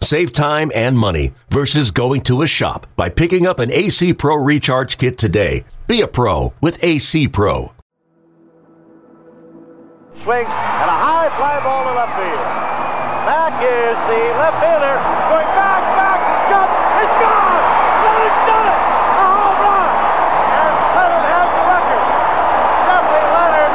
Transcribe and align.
Save 0.00 0.32
time 0.32 0.70
and 0.74 0.96
money 0.98 1.32
versus 1.50 1.90
going 1.90 2.20
to 2.22 2.42
a 2.42 2.46
shop 2.46 2.86
by 2.96 3.08
picking 3.08 3.46
up 3.46 3.58
an 3.58 3.70
AC 3.72 4.14
Pro 4.14 4.36
Recharge 4.36 4.98
Kit 4.98 5.18
today. 5.18 5.64
Be 5.86 6.00
a 6.00 6.06
pro 6.08 6.52
with 6.60 6.82
AC 6.82 7.28
Pro. 7.28 7.72
Swing 10.22 10.46
and 10.46 10.88
a 10.90 10.98
high 10.98 11.28
fly 11.36 11.60
ball 11.62 11.84
to 11.84 11.92
left 11.94 12.14
field. 12.18 12.46
Back 13.26 13.58
is 13.62 13.98
the 14.10 14.22
left 14.38 14.58
fielder 14.62 14.96
going 15.30 15.50
back, 15.58 15.82
back, 15.98 16.20
jump, 16.50 16.70
it's 17.02 17.16
gone! 17.18 17.62
Leonard's 18.06 18.40
done 18.46 18.66
it! 18.70 18.80
A 18.80 19.26
home 19.26 19.58
run! 19.66 19.90
And 20.46 20.74
Leonard 20.94 21.26
has 21.26 21.48
the 21.50 21.62
record. 21.66 22.06
Jeffrey 22.86 23.24
Leonard 23.34 23.74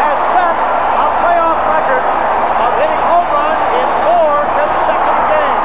has 0.00 0.16
set 0.32 0.56
a 0.56 1.06
playoff 1.24 1.60
record 1.72 2.04
of 2.04 2.70
hitting 2.80 3.02
home 3.04 3.28
runs 3.32 3.64
in 3.80 3.88
four 4.04 4.32
consecutive 4.44 5.24
games. 5.32 5.64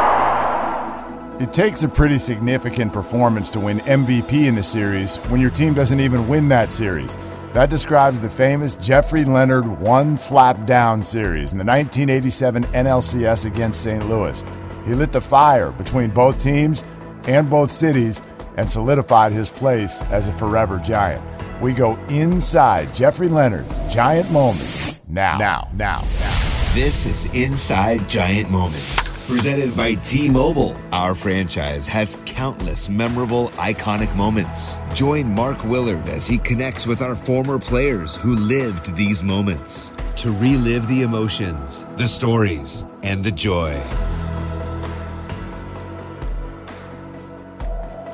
It 1.40 1.54
takes 1.54 1.84
a 1.84 1.88
pretty 1.88 2.18
significant 2.18 2.92
performance 2.92 3.50
to 3.52 3.62
win 3.62 3.80
MVP 3.80 4.46
in 4.46 4.56
the 4.56 4.64
series 4.64 5.16
when 5.28 5.40
your 5.40 5.50
team 5.50 5.74
doesn't 5.74 6.02
even 6.02 6.28
win 6.28 6.50
that 6.50 6.70
series. 6.70 7.18
That 7.54 7.70
describes 7.70 8.20
the 8.20 8.30
famous 8.30 8.76
Jeffrey 8.76 9.24
Leonard 9.24 9.66
one 9.80 10.18
flap 10.18 10.66
down 10.66 11.02
series 11.02 11.54
in 11.54 11.58
the 11.58 11.64
1987 11.64 12.66
NLCS 12.66 13.46
against 13.46 13.82
St. 13.82 14.10
Louis. 14.10 14.44
He 14.86 14.94
lit 14.94 15.14
the 15.14 15.22
fire 15.22 15.72
between 15.72 16.10
both 16.10 16.38
teams 16.38 16.84
and 17.26 17.50
both 17.50 17.72
cities 17.72 18.22
and 18.58 18.70
solidified 18.70 19.32
his 19.32 19.50
place 19.50 20.02
as 20.12 20.28
a 20.28 20.34
forever 20.34 20.78
giant. 20.78 21.24
We 21.62 21.72
go 21.72 21.96
inside 22.10 22.94
Jeffrey 22.94 23.30
Leonard's 23.30 23.80
giant 23.88 24.30
moments 24.30 25.00
now. 25.08 25.38
Now, 25.38 25.70
now, 25.74 26.04
now. 26.20 26.40
This 26.74 27.06
is 27.06 27.34
Inside 27.34 28.08
Giant 28.08 28.52
Moments, 28.52 29.09
presented 29.30 29.78
by 29.78 29.94
T 29.94 30.28
Mobile. 30.28 30.76
Our 30.92 31.14
franchise 31.14 31.86
has 31.86 32.18
countless 32.26 32.90
memorable, 32.90 33.50
iconic 33.58 34.14
moments. 34.16 34.78
Join 34.96 35.28
Mark 35.28 35.64
Willard 35.66 36.10
as 36.10 36.26
he 36.26 36.40
connects 36.40 36.88
with 36.88 37.04
our 37.04 37.16
former 37.16 37.60
players 37.60 38.16
who 38.16 38.34
lived 38.34 38.96
these 38.96 39.22
moments 39.22 39.94
to 40.16 40.32
relive 40.32 40.88
the 40.88 41.04
emotions, 41.04 41.86
the 41.96 42.08
stories, 42.08 42.88
and 43.04 43.24
the 43.24 43.30
joy. 43.30 43.80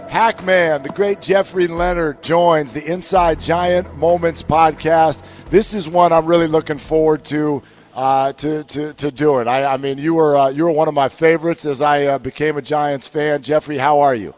Hac-Man, 0.10 0.84
the 0.84 0.90
great 0.90 1.22
Jeffrey 1.22 1.68
Leonard 1.68 2.22
joins 2.22 2.74
the 2.74 2.86
Inside 2.92 3.40
Giant 3.40 3.96
Moments 3.96 4.44
podcast. 4.44 5.24
This 5.50 5.74
is 5.74 5.88
one 5.88 6.12
I'm 6.12 6.26
really 6.26 6.48
looking 6.48 6.78
forward 6.78 7.24
to. 7.26 7.64
Uh, 7.96 8.34
to, 8.34 8.62
to, 8.66 8.94
to 8.94 9.10
do 9.10 9.40
it. 9.40 9.48
I, 9.48 9.74
I 9.76 9.78
mean, 9.78 9.98
you 9.98 10.16
were 10.16 10.36
uh, 10.36 10.50
you 10.50 10.66
were 10.66 10.72
one 10.72 10.90
of 10.90 10.94
my 10.94 11.08
favorites 11.08 11.66
as 11.66 11.82
I 11.82 12.04
uh, 12.04 12.18
became 12.20 12.58
a 12.58 12.62
Giants 12.62 13.08
fan. 13.08 13.42
Jeffrey, 13.42 13.78
how 13.78 14.02
are 14.02 14.14
you? 14.14 14.34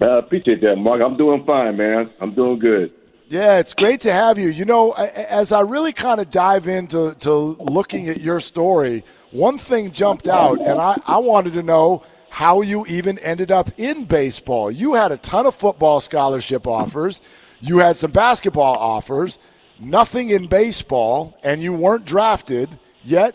I 0.00 0.18
appreciate 0.18 0.60
that, 0.62 0.74
Mark. 0.74 1.00
I'm 1.00 1.16
doing 1.16 1.44
fine, 1.44 1.76
man. 1.76 2.10
I'm 2.20 2.32
doing 2.32 2.58
good. 2.58 2.92
Yeah, 3.28 3.58
it's 3.58 3.74
great 3.74 4.00
to 4.00 4.12
have 4.12 4.38
you. 4.38 4.48
You 4.48 4.64
know, 4.64 4.92
as 4.92 5.52
I 5.52 5.60
really 5.60 5.92
kind 5.92 6.20
of 6.20 6.30
dive 6.30 6.66
into 6.66 7.14
to 7.20 7.30
looking 7.30 8.08
at 8.08 8.20
your 8.20 8.40
story, 8.40 9.04
one 9.30 9.58
thing 9.58 9.92
jumped 9.92 10.26
out, 10.26 10.58
and 10.60 10.80
I, 10.80 10.96
I 11.06 11.18
wanted 11.18 11.52
to 11.52 11.62
know 11.62 12.02
how 12.30 12.62
you 12.62 12.86
even 12.86 13.18
ended 13.18 13.52
up 13.52 13.70
in 13.78 14.04
baseball. 14.04 14.70
You 14.70 14.94
had 14.94 15.12
a 15.12 15.16
ton 15.16 15.46
of 15.46 15.54
football 15.54 16.00
scholarship 16.00 16.66
offers, 16.66 17.20
you 17.60 17.78
had 17.78 17.96
some 17.96 18.10
basketball 18.10 18.76
offers, 18.78 19.38
nothing 19.78 20.30
in 20.30 20.46
baseball, 20.46 21.38
and 21.42 21.62
you 21.62 21.72
weren't 21.72 22.04
drafted, 22.04 22.78
yet 23.04 23.34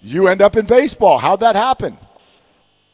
you 0.00 0.28
end 0.28 0.42
up 0.42 0.56
in 0.56 0.66
baseball. 0.66 1.18
How'd 1.18 1.40
that 1.40 1.56
happen? 1.56 1.98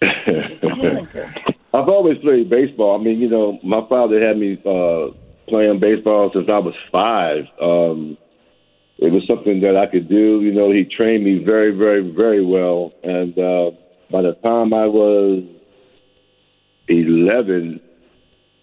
I've 0.03 1.89
always 1.89 2.19
played 2.19 2.51
baseball. 2.51 2.99
I 2.99 3.03
mean, 3.03 3.19
you 3.19 3.29
know, 3.29 3.59
my 3.63 3.87
father 3.89 4.21
had 4.21 4.39
me 4.39 4.61
uh, 4.65 5.09
playing 5.49 5.81
baseball 5.81 6.31
since 6.33 6.49
I 6.49 6.59
was 6.59 6.75
five. 6.91 7.45
Um, 7.61 8.17
it 8.99 9.13
was 9.13 9.23
something 9.29 9.61
that 9.61 9.77
I 9.77 9.87
could 9.87 10.09
do. 10.09 10.41
You 10.41 10.53
know, 10.53 10.73
he 10.73 10.85
trained 10.85 11.25
me 11.25 11.45
very, 11.45 11.71
very, 11.71 12.11
very 12.11 12.45
well. 12.45 12.93
And 13.05 13.39
uh, 13.39 13.71
by 14.11 14.23
the 14.23 14.33
time 14.43 14.75
I 14.75 14.87
was 14.87 15.45
11, 16.89 17.81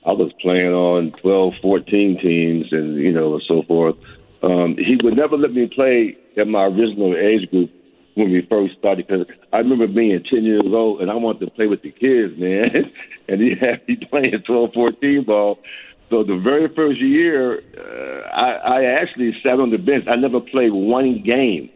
I 0.06 0.12
was 0.12 0.32
playing 0.42 0.74
on 0.74 1.12
12, 1.22 1.54
14 1.62 2.20
teams 2.22 2.72
and, 2.72 2.96
you 2.98 3.12
know, 3.12 3.34
and 3.34 3.44
so 3.48 3.64
forth. 3.64 3.96
Um, 4.44 4.78
he 4.78 4.98
would 5.04 5.16
never 5.16 5.38
let 5.38 5.54
me 5.54 5.68
play 5.68 6.18
at 6.38 6.48
my 6.48 6.66
original 6.66 7.16
age 7.16 7.50
group 7.50 7.72
when 8.14 8.32
we 8.32 8.46
first 8.50 8.78
started 8.78 9.08
because 9.08 9.26
I 9.52 9.58
remember 9.58 9.88
being 9.88 10.24
10 10.24 10.44
years 10.44 10.64
old 10.66 11.02
and 11.02 11.10
I 11.10 11.16
wanted 11.16 11.46
to 11.46 11.52
play 11.52 11.68
with 11.68 11.82
the 11.82 11.92
kids, 11.92 12.38
man. 12.38 12.92
and 13.28 13.42
he 13.42 13.56
had 13.56 13.88
me 13.88 13.98
playing 14.10 14.44
12, 14.46 14.74
14 14.74 15.24
ball. 15.24 15.60
So 16.10 16.24
the 16.24 16.38
very 16.38 16.68
first 16.76 17.02
year, 17.02 17.64
uh, 17.76 18.30
I, 18.30 18.52
I 18.52 18.84
actually 19.02 19.36
sat 19.42 19.60
on 19.60 19.72
the 19.72 19.78
bench. 19.78 20.06
I 20.08 20.16
never 20.16 20.40
played 20.40 20.72
one 20.72 21.24
game. 21.24 21.72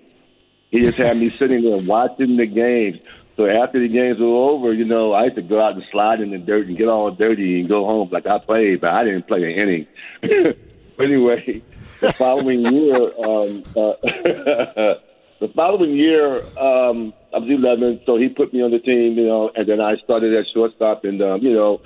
He 0.69 0.81
just 0.81 0.99
had 0.99 1.17
me 1.17 1.31
sitting 1.31 1.63
there 1.63 1.77
watching 1.79 2.37
the 2.37 2.45
games. 2.45 2.99
So 3.39 3.47
after 3.47 3.79
the 3.79 3.87
games 3.87 4.19
were 4.19 4.25
over, 4.25 4.73
you 4.73 4.83
know, 4.83 5.13
I 5.13 5.23
used 5.23 5.37
to 5.37 5.41
go 5.41 5.61
out 5.61 5.75
and 5.75 5.83
slide 5.93 6.19
in 6.19 6.31
the 6.31 6.37
dirt 6.37 6.67
and 6.67 6.77
get 6.77 6.89
all 6.89 7.09
dirty 7.09 7.61
and 7.61 7.69
go 7.69 7.85
home 7.85 8.09
like 8.11 8.27
I 8.27 8.37
played, 8.37 8.81
but 8.81 8.89
I 8.89 9.05
didn't 9.05 9.29
play 9.29 9.45
an 9.45 9.51
inning. 9.51 9.87
anyway, 10.99 11.63
the 12.01 12.11
following 12.11 12.65
year, 12.65 12.95
um, 12.95 13.63
uh, 13.77 13.95
the 15.39 15.47
following 15.55 15.95
year, 15.95 16.39
um, 16.59 17.13
I 17.33 17.37
was 17.39 17.47
11, 17.49 18.01
so 18.05 18.17
he 18.17 18.27
put 18.27 18.53
me 18.53 18.61
on 18.61 18.71
the 18.71 18.79
team, 18.79 19.17
you 19.17 19.27
know, 19.27 19.51
and 19.55 19.69
then 19.69 19.79
I 19.79 19.95
started 20.03 20.33
at 20.33 20.43
shortstop, 20.53 21.05
and 21.05 21.21
um, 21.21 21.41
you 21.41 21.53
know, 21.53 21.79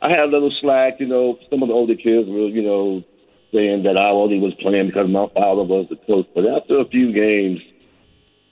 I 0.00 0.08
had 0.08 0.20
a 0.20 0.32
little 0.32 0.52
slack, 0.62 1.00
you 1.00 1.06
know. 1.06 1.38
Some 1.50 1.62
of 1.62 1.68
the 1.68 1.74
older 1.74 1.96
kids 1.96 2.30
were, 2.30 2.48
you 2.48 2.62
know, 2.62 3.04
saying 3.52 3.82
that 3.82 3.98
I 3.98 4.08
only 4.08 4.38
was 4.38 4.54
playing 4.54 4.86
because 4.86 5.10
my 5.10 5.26
father 5.34 5.64
was 5.64 5.86
the 5.90 5.96
coach. 6.06 6.28
But 6.34 6.46
after 6.46 6.80
a 6.80 6.88
few 6.88 7.12
games, 7.12 7.60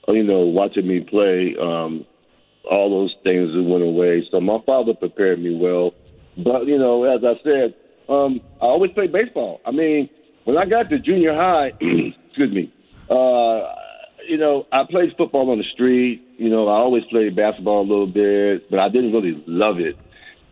you 0.07 0.23
know, 0.23 0.41
watching 0.41 0.87
me 0.87 0.99
play, 0.99 1.55
um, 1.59 2.05
all 2.69 2.89
those 2.89 3.15
things 3.23 3.53
that 3.53 3.63
went 3.63 3.83
away. 3.83 4.27
So 4.31 4.39
my 4.39 4.59
father 4.65 4.93
prepared 4.93 5.41
me 5.41 5.55
well. 5.55 5.91
But 6.37 6.65
you 6.65 6.77
know, 6.77 7.03
as 7.03 7.21
I 7.23 7.33
said, 7.43 7.75
um, 8.09 8.41
I 8.61 8.65
always 8.65 8.91
played 8.91 9.11
baseball. 9.11 9.61
I 9.65 9.71
mean, 9.71 10.09
when 10.45 10.57
I 10.57 10.65
got 10.65 10.89
to 10.89 10.99
junior 10.99 11.33
high, 11.33 11.67
excuse 11.81 12.53
me, 12.53 12.73
uh, 13.09 13.75
you 14.27 14.37
know, 14.37 14.65
I 14.71 14.83
played 14.89 15.11
football 15.17 15.51
on 15.51 15.57
the 15.57 15.65
street. 15.73 16.25
You 16.37 16.49
know, 16.49 16.67
I 16.67 16.77
always 16.77 17.03
played 17.09 17.35
basketball 17.35 17.81
a 17.81 17.87
little 17.87 18.07
bit, 18.07 18.69
but 18.69 18.79
I 18.79 18.89
didn't 18.89 19.11
really 19.13 19.43
love 19.47 19.79
it. 19.79 19.97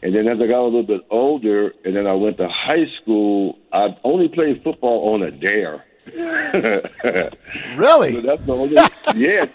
And 0.04 0.16
then 0.16 0.28
as 0.28 0.38
I 0.42 0.48
got 0.48 0.62
a 0.62 0.66
little 0.66 0.84
bit 0.84 1.02
older, 1.12 1.74
and 1.86 1.96
then 1.96 2.08
I 2.08 2.14
went 2.14 2.38
to 2.38 2.48
high 2.48 2.86
school, 3.02 3.58
I 3.72 3.90
only 4.04 4.28
played 4.30 4.62
football 4.64 5.14
on 5.14 5.24
a 5.24 5.32
dare. 5.32 5.84
Really? 7.76 8.14
So 8.14 8.22
that's 8.22 8.46
the 8.46 8.54
only. 8.54 8.76
yeah, 9.16 9.46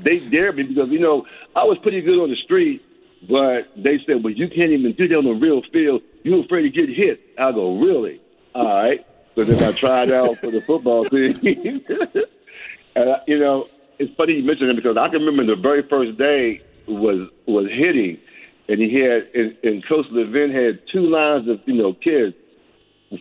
they 0.00 0.18
dared 0.18 0.56
me 0.56 0.62
because 0.64 0.88
you 0.90 0.98
know 0.98 1.26
I 1.54 1.64
was 1.64 1.78
pretty 1.78 2.00
good 2.00 2.18
on 2.18 2.30
the 2.30 2.36
street, 2.36 2.82
but 3.28 3.68
they 3.76 3.98
said, 4.06 4.22
"Well, 4.22 4.32
you 4.32 4.48
can't 4.48 4.70
even 4.70 4.92
do 4.92 5.08
that 5.08 5.16
on 5.16 5.24
the 5.24 5.32
real 5.32 5.62
field. 5.72 6.02
You're 6.22 6.44
afraid 6.44 6.62
to 6.62 6.70
get 6.70 6.88
hit." 6.88 7.20
I 7.38 7.52
go, 7.52 7.78
"Really? 7.78 8.20
All 8.54 8.66
right." 8.66 9.04
So 9.34 9.44
then 9.44 9.62
I 9.62 9.72
tried 9.76 10.10
out 10.10 10.36
for 10.36 10.50
the 10.50 10.60
football 10.60 11.04
team. 11.04 11.84
and 12.96 13.08
uh, 13.08 13.18
you 13.26 13.38
know, 13.38 13.68
it's 13.98 14.14
funny 14.16 14.34
you 14.34 14.44
mentioned 14.44 14.70
it 14.70 14.76
because 14.76 14.96
I 14.96 15.08
can 15.08 15.22
remember 15.22 15.54
the 15.54 15.60
very 15.60 15.82
first 15.82 16.18
day 16.18 16.62
was 16.86 17.28
was 17.46 17.66
hitting, 17.68 18.18
and 18.68 18.80
he 18.80 18.94
had 18.94 19.28
and, 19.34 19.56
and 19.62 19.86
Coach 19.86 20.06
Levin 20.10 20.52
had 20.52 20.80
two 20.90 21.06
lines 21.06 21.48
of 21.48 21.60
you 21.66 21.74
know 21.74 21.92
kids 21.94 22.34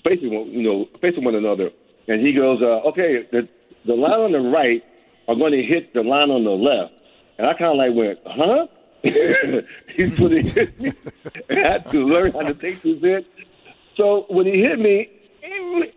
facing 0.04 0.33
one, 0.33 0.48
you 0.51 0.63
know 0.63 0.88
facing 1.01 1.24
one 1.24 1.36
another, 1.36 1.72
and 2.10 2.26
he 2.26 2.34
goes, 2.34 2.62
uh, 2.62 2.88
"Okay, 2.90 3.26
the 3.32 3.48
the 3.86 3.94
line 3.94 4.20
on 4.20 4.32
the 4.34 4.40
right 4.40 4.84
are 5.28 5.36
going 5.36 5.54
to 5.54 5.64
hit 5.64 5.94
the 5.94 6.02
line 6.02 6.32
on 6.32 6.44
the 6.44 6.50
left," 6.50 7.02
and 7.38 7.48
I 7.48 7.54
kind 7.54 7.72
of 7.72 7.78
like 7.78 7.96
went, 7.96 8.20
"Huh?" 8.26 8.68
He's 9.96 10.10
going 10.18 10.32
to 10.32 10.42
hit 10.42 10.80
me. 10.82 10.92
I 11.50 11.54
had 11.54 11.90
to 11.92 12.06
learn 12.06 12.34
how 12.34 12.42
to 12.42 12.54
take 12.54 12.82
this 12.82 13.00
hit. 13.00 13.26
So 13.96 14.26
when 14.28 14.46
he 14.46 14.60
hit 14.60 14.78
me, 14.78 15.10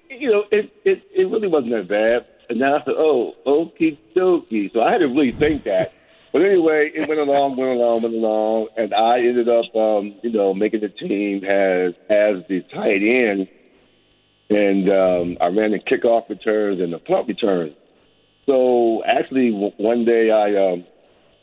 you 0.08 0.30
know, 0.30 0.44
it, 0.52 0.70
it 0.84 1.02
it 1.12 1.28
really 1.28 1.48
wasn't 1.48 1.72
that 1.72 1.88
bad. 1.88 2.26
And 2.48 2.60
then 2.60 2.72
I 2.72 2.84
said, 2.84 2.94
"Oh, 2.96 3.34
okie 3.46 3.98
dokie." 4.14 4.72
So 4.72 4.82
I 4.82 4.92
had 4.92 4.98
to 4.98 5.06
really 5.06 5.32
think 5.32 5.64
that. 5.64 5.92
But 6.32 6.42
anyway, 6.42 6.90
it 6.94 7.08
went 7.08 7.20
along, 7.20 7.56
went 7.56 7.72
along, 7.72 8.02
went 8.02 8.14
along, 8.14 8.68
and 8.78 8.94
I 8.94 9.18
ended 9.18 9.50
up, 9.50 9.66
um, 9.76 10.14
you 10.22 10.30
know, 10.30 10.54
making 10.54 10.80
the 10.80 10.88
team 10.88 11.44
as 11.44 11.94
as 12.08 12.46
the 12.48 12.62
tight 12.72 13.02
end 13.02 13.48
and 14.54 14.88
um, 14.88 15.38
I 15.40 15.46
ran 15.46 15.72
the 15.72 15.78
kickoff 15.78 16.28
returns 16.28 16.80
and 16.80 16.92
the 16.92 16.98
punt 16.98 17.28
returns. 17.28 17.74
So 18.46 19.02
actually, 19.04 19.50
w- 19.50 19.72
one 19.78 20.04
day 20.04 20.30
I 20.30 20.72
um, 20.72 20.84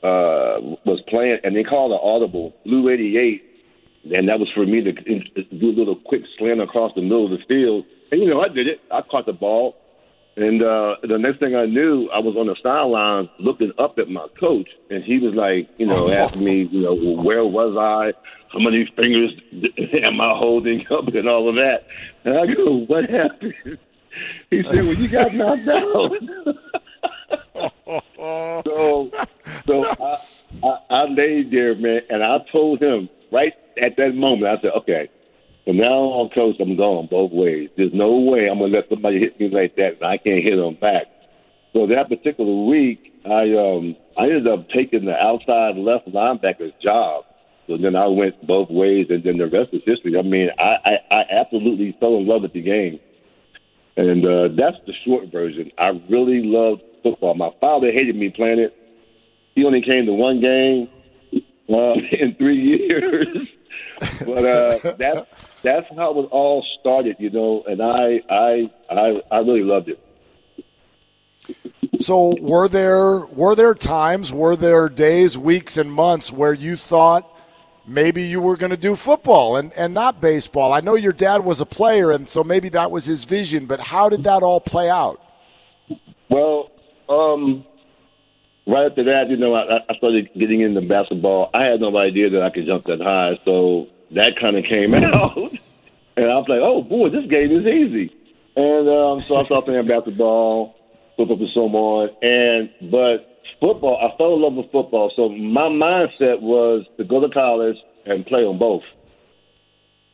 uh, 0.04 0.78
was 0.86 1.02
playing, 1.08 1.40
and 1.44 1.56
they 1.56 1.64
called 1.64 1.92
an 1.92 2.00
audible, 2.02 2.54
Blue 2.66 2.90
88, 2.90 3.44
and 4.16 4.30
that 4.30 4.40
was 4.40 4.50
for 4.54 4.66
me 4.66 4.82
to 4.82 4.92
do 4.92 5.70
a 5.70 5.78
little 5.78 5.96
quick 5.96 6.22
slant 6.38 6.62
across 6.62 6.92
the 6.96 7.02
middle 7.02 7.26
of 7.26 7.32
the 7.32 7.46
field. 7.48 7.86
And, 8.12 8.22
you 8.22 8.30
know, 8.30 8.42
I 8.42 8.48
did 8.50 8.68
it. 8.68 8.80
I 8.92 9.02
caught 9.02 9.26
the 9.26 9.34
ball. 9.34 9.76
And 10.36 10.64
uh, 10.64 10.96
the 11.04 11.18
next 11.18 11.40
thing 11.40 11.56
I 11.56 11.66
knew, 11.66 12.08
I 12.14 12.20
was 12.20 12.36
on 12.38 12.48
the 12.48 12.56
sideline 12.64 13.30
looking 13.40 13.74
up 13.78 14.00
at 14.00 14.10
my 14.10 14.28
coach, 14.40 14.70
and 14.90 15.04
he 15.04 15.20
was 15.20 15.34
like, 15.36 15.70
you 15.78 15.86
know, 15.86 16.10
asking 16.10 16.44
me, 16.44 16.64
you 16.72 16.82
know, 16.82 16.96
where 16.96 17.46
was 17.46 17.76
I? 17.78 18.14
How 18.52 18.60
many 18.60 18.92
fingers 18.96 19.32
am 20.04 20.22
I 20.22 20.38
holding 20.38 20.86
up, 20.92 21.08
and 21.08 21.30
all 21.30 21.50
of 21.50 21.56
that. 21.56 21.86
And 22.24 22.38
I 22.38 22.54
go, 22.54 22.86
what 22.88 23.10
happened? 23.10 23.54
He 24.50 24.64
said, 24.64 24.84
well, 24.84 24.94
you 24.96 25.08
got 25.08 25.34
knocked 25.36 25.68
out. 25.68 26.12
so, 28.66 29.12
so 29.68 29.86
I, 30.02 30.18
I, 30.64 30.78
I 30.90 31.04
laid 31.06 31.52
there, 31.52 31.76
man, 31.76 32.02
and 32.10 32.24
I 32.24 32.40
told 32.52 32.82
him 32.82 33.08
right 33.32 33.54
at 33.82 33.96
that 33.98 34.16
moment, 34.16 34.48
I 34.48 34.62
said, 34.62 34.72
okay, 34.78 35.10
from 35.66 35.78
now 35.78 36.18
on, 36.18 36.30
coach, 36.30 36.56
I'm 36.60 36.76
going 36.76 37.08
both 37.12 37.32
ways. 37.32 37.70
There's 37.78 37.94
no 37.94 38.18
way 38.18 38.48
I'm 38.50 38.60
gonna 38.60 38.74
let 38.74 38.90
somebody 38.90 39.20
hit 39.20 39.40
me 39.40 39.50
like 39.50 39.76
that, 39.76 40.02
and 40.02 40.04
I 40.04 40.18
can't 40.18 40.44
hit 40.44 40.56
them 40.56 40.76
back. 40.76 41.06
So 41.74 41.86
that 41.86 42.10
particular 42.10 42.66
week, 42.66 43.14
I 43.26 43.54
um 43.54 43.96
I 44.18 44.24
ended 44.24 44.48
up 44.48 44.68
taking 44.70 45.06
the 45.06 45.16
outside 45.16 45.78
left 45.78 46.08
linebacker's 46.08 46.74
job. 46.82 47.26
So 47.70 47.78
then 47.78 47.96
I 47.96 48.08
went 48.08 48.48
both 48.48 48.72
ways, 48.72 49.06
and 49.12 49.24
then 49.24 49.38
the 49.38 49.46
rest 49.46 49.70
is 49.74 49.84
history. 49.86 50.18
I 50.18 50.24
mean, 50.24 50.50
I 50.58 50.98
I, 51.12 51.18
I 51.18 51.24
absolutely 51.30 51.96
fell 52.00 52.18
in 52.18 52.26
love 52.26 52.42
with 52.42 52.54
the 52.54 52.64
game, 52.64 53.00
and 53.96 54.26
uh, 54.26 54.48
that's 54.58 54.78
the 54.88 54.94
short 55.06 55.32
version. 55.32 55.72
I 55.78 55.90
really 56.10 56.42
loved 56.44 56.82
football. 57.04 57.36
My 57.36 57.52
father 57.62 57.92
hated 57.92 58.16
me 58.16 58.32
playing 58.32 58.58
it. 58.58 58.76
He 59.54 59.66
only 59.66 59.84
came 59.84 60.08
to 60.08 60.14
one 60.14 60.42
game 60.42 60.90
uh, 61.70 61.94
in 62.20 62.34
three 62.40 62.60
years. 62.60 63.28
but 64.26 64.46
uh, 64.46 64.96
that's 64.98 65.62
that's 65.62 65.96
how 65.96 66.20
it 66.22 66.28
all 66.32 66.66
started, 66.80 67.18
you 67.20 67.30
know. 67.30 67.64
And 67.68 67.84
I 67.84 68.20
I 68.32 68.72
I 68.90 69.22
I 69.30 69.38
really 69.42 69.64
loved 69.64 69.90
it. 69.90 70.04
So 72.02 72.36
were 72.42 72.68
there 72.68 73.20
were 73.28 73.54
there 73.54 73.76
times, 73.76 74.34
were 74.34 74.56
there 74.56 74.90
days, 74.90 75.38
weeks, 75.38 75.78
and 75.78 75.94
months 75.94 76.32
where 76.32 76.54
you 76.54 76.76
thought 76.76 77.36
maybe 77.90 78.24
you 78.24 78.40
were 78.40 78.56
going 78.56 78.70
to 78.70 78.78
do 78.78 78.96
football 78.96 79.58
and, 79.58 79.74
and 79.74 79.94
not 79.94 80.22
baseball? 80.22 80.72
I 80.74 80.80
know 80.80 80.96
your 80.96 81.14
dad 81.14 81.44
was 81.44 81.60
a 81.60 81.66
player, 81.66 82.12
and 82.12 82.30
so 82.30 82.44
maybe 82.44 82.70
that 82.70 82.92
was 82.92 83.06
his 83.06 83.24
vision. 83.24 83.66
But 83.66 83.80
how 83.80 84.10
did 84.10 84.24
that 84.24 84.44
all 84.44 84.62
play 84.62 84.90
out? 84.90 85.22
Well, 86.30 86.72
um, 87.10 87.66
right 88.68 88.86
after 88.86 89.04
that, 89.06 89.30
you 89.30 89.38
know, 89.38 89.56
I, 89.56 89.80
I 89.90 89.96
started 89.98 90.30
getting 90.38 90.62
into 90.62 90.82
basketball. 90.82 91.50
I 91.54 91.64
had 91.64 91.82
no 91.82 91.96
idea 91.98 92.30
that 92.30 92.44
I 92.44 92.50
could 92.50 92.66
jump 92.66 92.84
that 92.86 93.02
high, 93.02 93.40
so 93.46 93.88
that 94.12 94.38
kind 94.40 94.58
of 94.58 94.64
came 94.66 94.94
out. 95.14 95.36
and 95.36 96.26
I 96.26 96.36
was 96.36 96.48
like, 96.48 96.62
oh, 96.62 96.84
boy, 96.84 97.10
this 97.10 97.26
game 97.26 97.52
is 97.52 97.66
easy. 97.66 98.16
And 98.56 98.90
um, 98.90 99.20
so 99.22 99.38
I 99.38 99.44
started 99.44 99.66
playing 99.66 99.88
basketball, 99.88 100.76
football, 101.18 101.40
and 101.40 101.50
so 101.54 101.62
on. 101.62 102.10
And, 102.22 102.92
but 102.92 103.29
football, 103.60 104.00
I 104.02 104.16
fell 104.18 104.36
in 104.36 104.42
love 104.42 104.54
with 104.54 104.72
football. 104.72 105.12
So 105.16 105.30
my 105.30 105.70
mindset 105.70 106.42
was 106.42 106.86
to 106.98 107.04
go 107.04 107.20
to 107.22 107.30
college 107.30 107.78
and 108.06 108.26
play 108.26 108.42
on 108.42 108.58
both. 108.58 108.84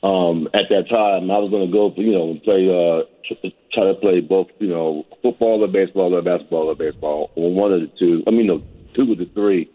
Um, 0.03 0.47
at 0.53 0.69
that 0.69 0.87
time, 0.89 1.31
I 1.31 1.37
was 1.39 1.49
going 1.49 1.65
to 1.65 1.71
go, 1.71 1.93
you 1.97 2.11
know, 2.11 2.39
play, 2.43 2.69
uh, 2.69 3.49
try 3.73 3.85
to 3.85 3.95
play 3.95 4.21
both, 4.21 4.47
you 4.59 4.67
know, 4.67 5.03
football 5.23 5.63
or 5.63 5.67
baseball 5.67 6.13
or 6.13 6.21
basketball 6.21 6.69
or 6.69 6.75
baseball, 6.75 7.31
or 7.35 7.51
one 7.53 7.73
of 7.73 7.81
the 7.81 7.91
two. 7.97 8.23
I 8.27 8.31
mean, 8.31 8.47
no, 8.47 8.61
two 8.93 9.11
of 9.11 9.17
the 9.17 9.25
three. 9.33 9.71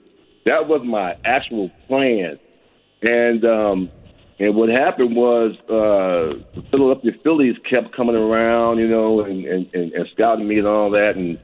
That 0.46 0.68
was 0.68 0.82
my 0.84 1.16
actual 1.24 1.70
plan. 1.88 2.38
And 3.02 3.44
um, 3.44 3.90
and 4.38 4.54
what 4.54 4.68
happened 4.68 5.16
was 5.16 5.52
uh, 5.68 6.38
the 6.54 6.64
Philadelphia 6.70 7.12
Phillies 7.22 7.56
kept 7.68 7.94
coming 7.94 8.16
around, 8.16 8.78
you 8.78 8.88
know, 8.88 9.20
and, 9.20 9.44
and, 9.44 9.74
and, 9.74 9.92
and 9.92 10.06
scouting 10.14 10.46
me 10.46 10.58
and 10.58 10.66
all 10.66 10.90
that. 10.90 11.16
And 11.16 11.38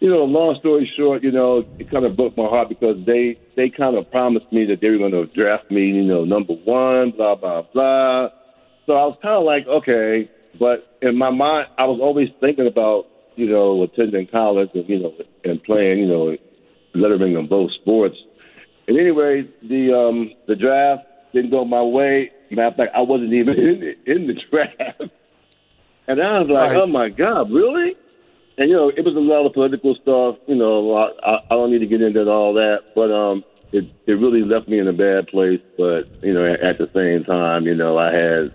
you 0.00 0.08
know, 0.08 0.24
long 0.24 0.56
story 0.60 0.90
short, 0.96 1.22
you 1.24 1.32
know, 1.32 1.64
it 1.78 1.90
kind 1.90 2.04
of 2.04 2.16
broke 2.16 2.36
my 2.36 2.46
heart 2.46 2.68
because 2.68 2.96
they 3.04 3.38
they 3.56 3.68
kind 3.68 3.96
of 3.96 4.10
promised 4.10 4.50
me 4.52 4.64
that 4.66 4.80
they 4.80 4.90
were 4.90 4.98
going 4.98 5.12
to 5.12 5.26
draft 5.26 5.70
me, 5.70 5.86
you 5.86 6.04
know, 6.04 6.24
number 6.24 6.54
one, 6.54 7.10
blah 7.16 7.34
blah 7.34 7.62
blah. 7.72 8.28
So 8.86 8.92
I 8.94 9.04
was 9.06 9.18
kind 9.20 9.34
of 9.34 9.44
like, 9.44 9.66
okay, 9.66 10.30
but 10.58 10.86
in 11.02 11.16
my 11.18 11.30
mind, 11.30 11.68
I 11.78 11.84
was 11.84 11.98
always 12.00 12.28
thinking 12.40 12.66
about, 12.66 13.06
you 13.36 13.48
know, 13.48 13.82
attending 13.82 14.28
college 14.28 14.70
and 14.74 14.88
you 14.88 15.00
know, 15.00 15.14
and 15.44 15.62
playing, 15.64 15.98
you 15.98 16.06
know, 16.06 16.36
lettering 16.94 17.34
in 17.34 17.48
both 17.48 17.70
sports. 17.82 18.16
And 18.86 18.98
anyway, 18.98 19.48
the 19.62 19.92
um 19.94 20.30
the 20.46 20.54
draft 20.54 21.04
didn't 21.34 21.50
go 21.50 21.64
my 21.64 21.82
way. 21.82 22.30
Matter 22.50 22.68
of 22.68 22.76
fact, 22.76 22.92
I 22.96 23.00
wasn't 23.00 23.32
even 23.34 23.54
in 23.58 23.80
the, 23.80 24.12
in 24.12 24.26
the 24.28 24.34
draft. 24.50 25.12
And 26.06 26.22
I 26.22 26.38
was 26.40 26.48
like, 26.48 26.70
Right. 26.70 26.76
oh 26.76 26.86
my 26.86 27.08
god, 27.10 27.50
really? 27.50 27.94
And 28.58 28.70
you 28.70 28.76
know, 28.76 28.90
it 28.90 29.04
was 29.04 29.16
a 29.16 29.20
lot 29.20 29.46
of 29.46 29.54
political 29.54 29.94
stuff. 29.96 30.36
You 30.48 30.56
know, 30.56 30.94
I, 31.24 31.36
I 31.36 31.40
don't 31.50 31.70
need 31.72 31.78
to 31.80 31.86
get 31.86 32.02
into 32.02 32.28
all 32.28 32.54
that, 32.54 32.80
but 32.94 33.12
um, 33.12 33.44
it 33.72 33.86
it 34.06 34.14
really 34.14 34.42
left 34.42 34.68
me 34.68 34.80
in 34.80 34.88
a 34.88 34.92
bad 34.92 35.28
place. 35.28 35.60
But 35.78 36.04
you 36.22 36.34
know, 36.34 36.44
at, 36.44 36.60
at 36.60 36.78
the 36.78 36.90
same 36.94 37.24
time, 37.24 37.66
you 37.66 37.76
know, 37.76 37.98
I 37.98 38.12
had 38.12 38.52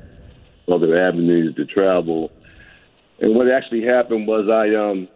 other 0.69 0.97
avenues 0.97 1.55
to 1.55 1.65
travel. 1.65 2.31
And 3.19 3.35
what 3.35 3.49
actually 3.49 3.83
happened 3.85 4.27
was 4.27 4.49
I 4.49 4.75
um 4.75 5.09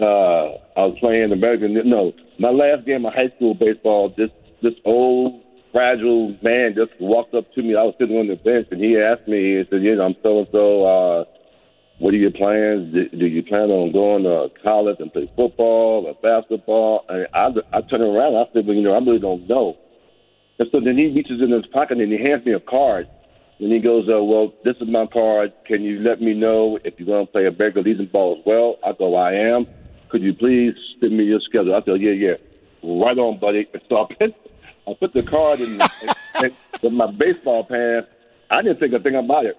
uh 0.00 0.56
I 0.80 0.86
was 0.86 0.98
playing 1.00 1.32
American. 1.32 1.74
No, 1.88 2.12
my 2.38 2.50
last 2.50 2.86
game 2.86 3.06
of 3.06 3.14
high 3.14 3.30
school 3.36 3.54
baseball. 3.54 4.12
This 4.16 4.30
this 4.62 4.74
old 4.84 5.42
fragile 5.72 6.36
man 6.42 6.74
just 6.74 6.92
walked 7.00 7.34
up 7.34 7.52
to 7.52 7.62
me. 7.62 7.76
I 7.76 7.84
was 7.84 7.94
sitting 7.98 8.16
on 8.18 8.28
the 8.28 8.36
bench, 8.36 8.68
and 8.72 8.80
he 8.82 8.98
asked 8.98 9.28
me. 9.28 9.58
He 9.58 9.64
said, 9.70 9.82
"You 9.82 9.96
know, 9.96 10.06
I'm 10.06 10.16
so 10.22 10.38
and 10.40 10.48
so. 10.52 10.84
uh 10.84 11.24
What 12.00 12.14
are 12.14 12.16
your 12.16 12.32
plans? 12.32 12.92
Do, 12.92 13.08
do 13.10 13.26
you 13.26 13.42
plan 13.42 13.70
on 13.70 13.92
going 13.92 14.24
to 14.24 14.48
college 14.62 14.96
and 14.98 15.12
play 15.12 15.30
football 15.36 16.06
or 16.06 16.14
basketball?" 16.20 17.04
And 17.08 17.28
I 17.32 17.48
I 17.72 17.80
turned 17.82 18.02
around. 18.02 18.34
I 18.36 18.44
said, 18.52 18.66
"Well, 18.66 18.74
you 18.74 18.82
know, 18.82 18.94
I 18.94 18.98
really 18.98 19.20
don't 19.20 19.48
know." 19.48 19.76
And 20.60 20.68
so 20.70 20.78
then 20.78 20.98
he 20.98 21.06
reaches 21.06 21.40
in 21.40 21.50
his 21.50 21.66
pocket 21.72 21.98
and 21.98 22.12
he 22.12 22.18
hands 22.18 22.44
me 22.44 22.52
a 22.52 22.60
card. 22.60 23.08
And 23.60 23.72
he 23.72 23.78
goes, 23.78 24.08
uh, 24.08 24.22
well, 24.22 24.52
this 24.62 24.76
is 24.76 24.88
my 24.88 25.06
card. 25.06 25.52
Can 25.66 25.82
you 25.82 26.00
let 26.00 26.20
me 26.20 26.34
know 26.34 26.78
if 26.84 26.94
you're 26.98 27.06
going 27.06 27.26
to 27.26 27.32
play 27.32 27.46
a 27.46 27.50
Baker 27.50 27.82
Legion 27.82 28.10
ball 28.12 28.36
as 28.38 28.44
well? 28.44 28.76
I 28.84 28.92
go, 28.92 29.16
I 29.16 29.32
am. 29.32 29.66
Could 30.10 30.22
you 30.22 30.34
please 30.34 30.74
send 31.00 31.16
me 31.16 31.24
your 31.24 31.40
schedule? 31.40 31.74
I 31.74 31.82
said, 31.82 32.00
yeah, 32.00 32.12
yeah. 32.12 32.34
Right 32.82 33.18
on, 33.18 33.38
buddy. 33.38 33.66
So 33.88 34.04
I 34.04 34.14
put, 34.14 34.34
I 34.86 34.94
put 35.00 35.12
the 35.12 35.22
card 35.22 35.60
in, 35.66 35.80
in, 36.44 36.52
in 36.82 36.94
my 36.94 37.10
baseball 37.10 37.64
pants. 37.64 38.08
I 38.50 38.60
didn't 38.60 38.80
think 38.80 38.92
a 38.92 39.00
thing 39.00 39.16
about 39.16 39.46
it. 39.46 39.56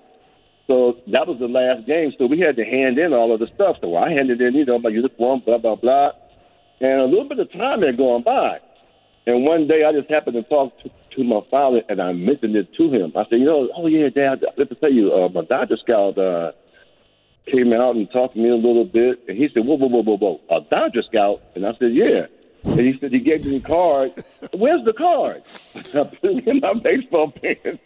So 0.67 0.97
that 1.07 1.27
was 1.27 1.39
the 1.39 1.47
last 1.47 1.85
game. 1.87 2.13
So 2.17 2.25
we 2.25 2.39
had 2.39 2.55
to 2.55 2.63
hand 2.63 2.97
in 2.97 3.13
all 3.13 3.33
of 3.33 3.39
the 3.39 3.47
stuff. 3.55 3.77
So 3.81 3.95
I 3.95 4.11
handed 4.11 4.41
in, 4.41 4.53
you 4.53 4.65
know, 4.65 4.79
my 4.79 4.89
uniform, 4.89 5.41
blah, 5.45 5.57
blah, 5.57 5.75
blah. 5.75 6.11
And 6.79 7.01
a 7.01 7.05
little 7.05 7.27
bit 7.27 7.39
of 7.39 7.51
time 7.51 7.81
had 7.81 7.97
gone 7.97 8.23
by. 8.23 8.59
And 9.27 9.45
one 9.45 9.67
day 9.67 9.83
I 9.83 9.91
just 9.91 10.09
happened 10.09 10.35
to 10.35 10.43
talk 10.43 10.73
to, 10.79 10.89
to 11.17 11.23
my 11.23 11.41
father 11.51 11.81
and 11.89 12.01
I 12.01 12.13
mentioned 12.13 12.55
it 12.55 12.73
to 12.75 12.91
him. 12.91 13.13
I 13.15 13.23
said, 13.29 13.39
you 13.39 13.45
know, 13.45 13.69
oh 13.75 13.87
yeah, 13.87 14.09
Dad, 14.09 14.43
have 14.57 14.69
to 14.69 14.75
tell 14.75 14.91
you, 14.91 15.13
uh, 15.13 15.29
my 15.29 15.45
Dodger 15.45 15.77
scout 15.77 16.17
uh, 16.17 16.53
came 17.51 17.73
out 17.73 17.95
and 17.95 18.09
talked 18.11 18.33
to 18.35 18.39
me 18.39 18.49
a 18.49 18.55
little 18.55 18.85
bit. 18.85 19.19
And 19.27 19.37
he 19.37 19.47
said, 19.53 19.65
whoa, 19.65 19.75
whoa, 19.75 19.87
whoa, 19.87 20.03
whoa, 20.03 20.17
whoa, 20.17 20.41
a 20.49 20.61
Dodger 20.69 21.03
scout? 21.03 21.41
And 21.55 21.65
I 21.65 21.73
said, 21.77 21.93
yeah. 21.93 22.25
And 22.63 22.79
he 22.79 22.97
said 22.99 23.11
he 23.11 23.19
gave 23.19 23.45
me 23.45 23.59
the 23.59 23.67
card. 23.67 24.11
Where's 24.53 24.85
the 24.85 24.93
card? 24.93 25.43
I 25.75 26.03
put 26.03 26.31
it 26.31 26.47
in 26.47 26.59
my 26.59 26.73
baseball 26.73 27.31
pants. 27.31 27.81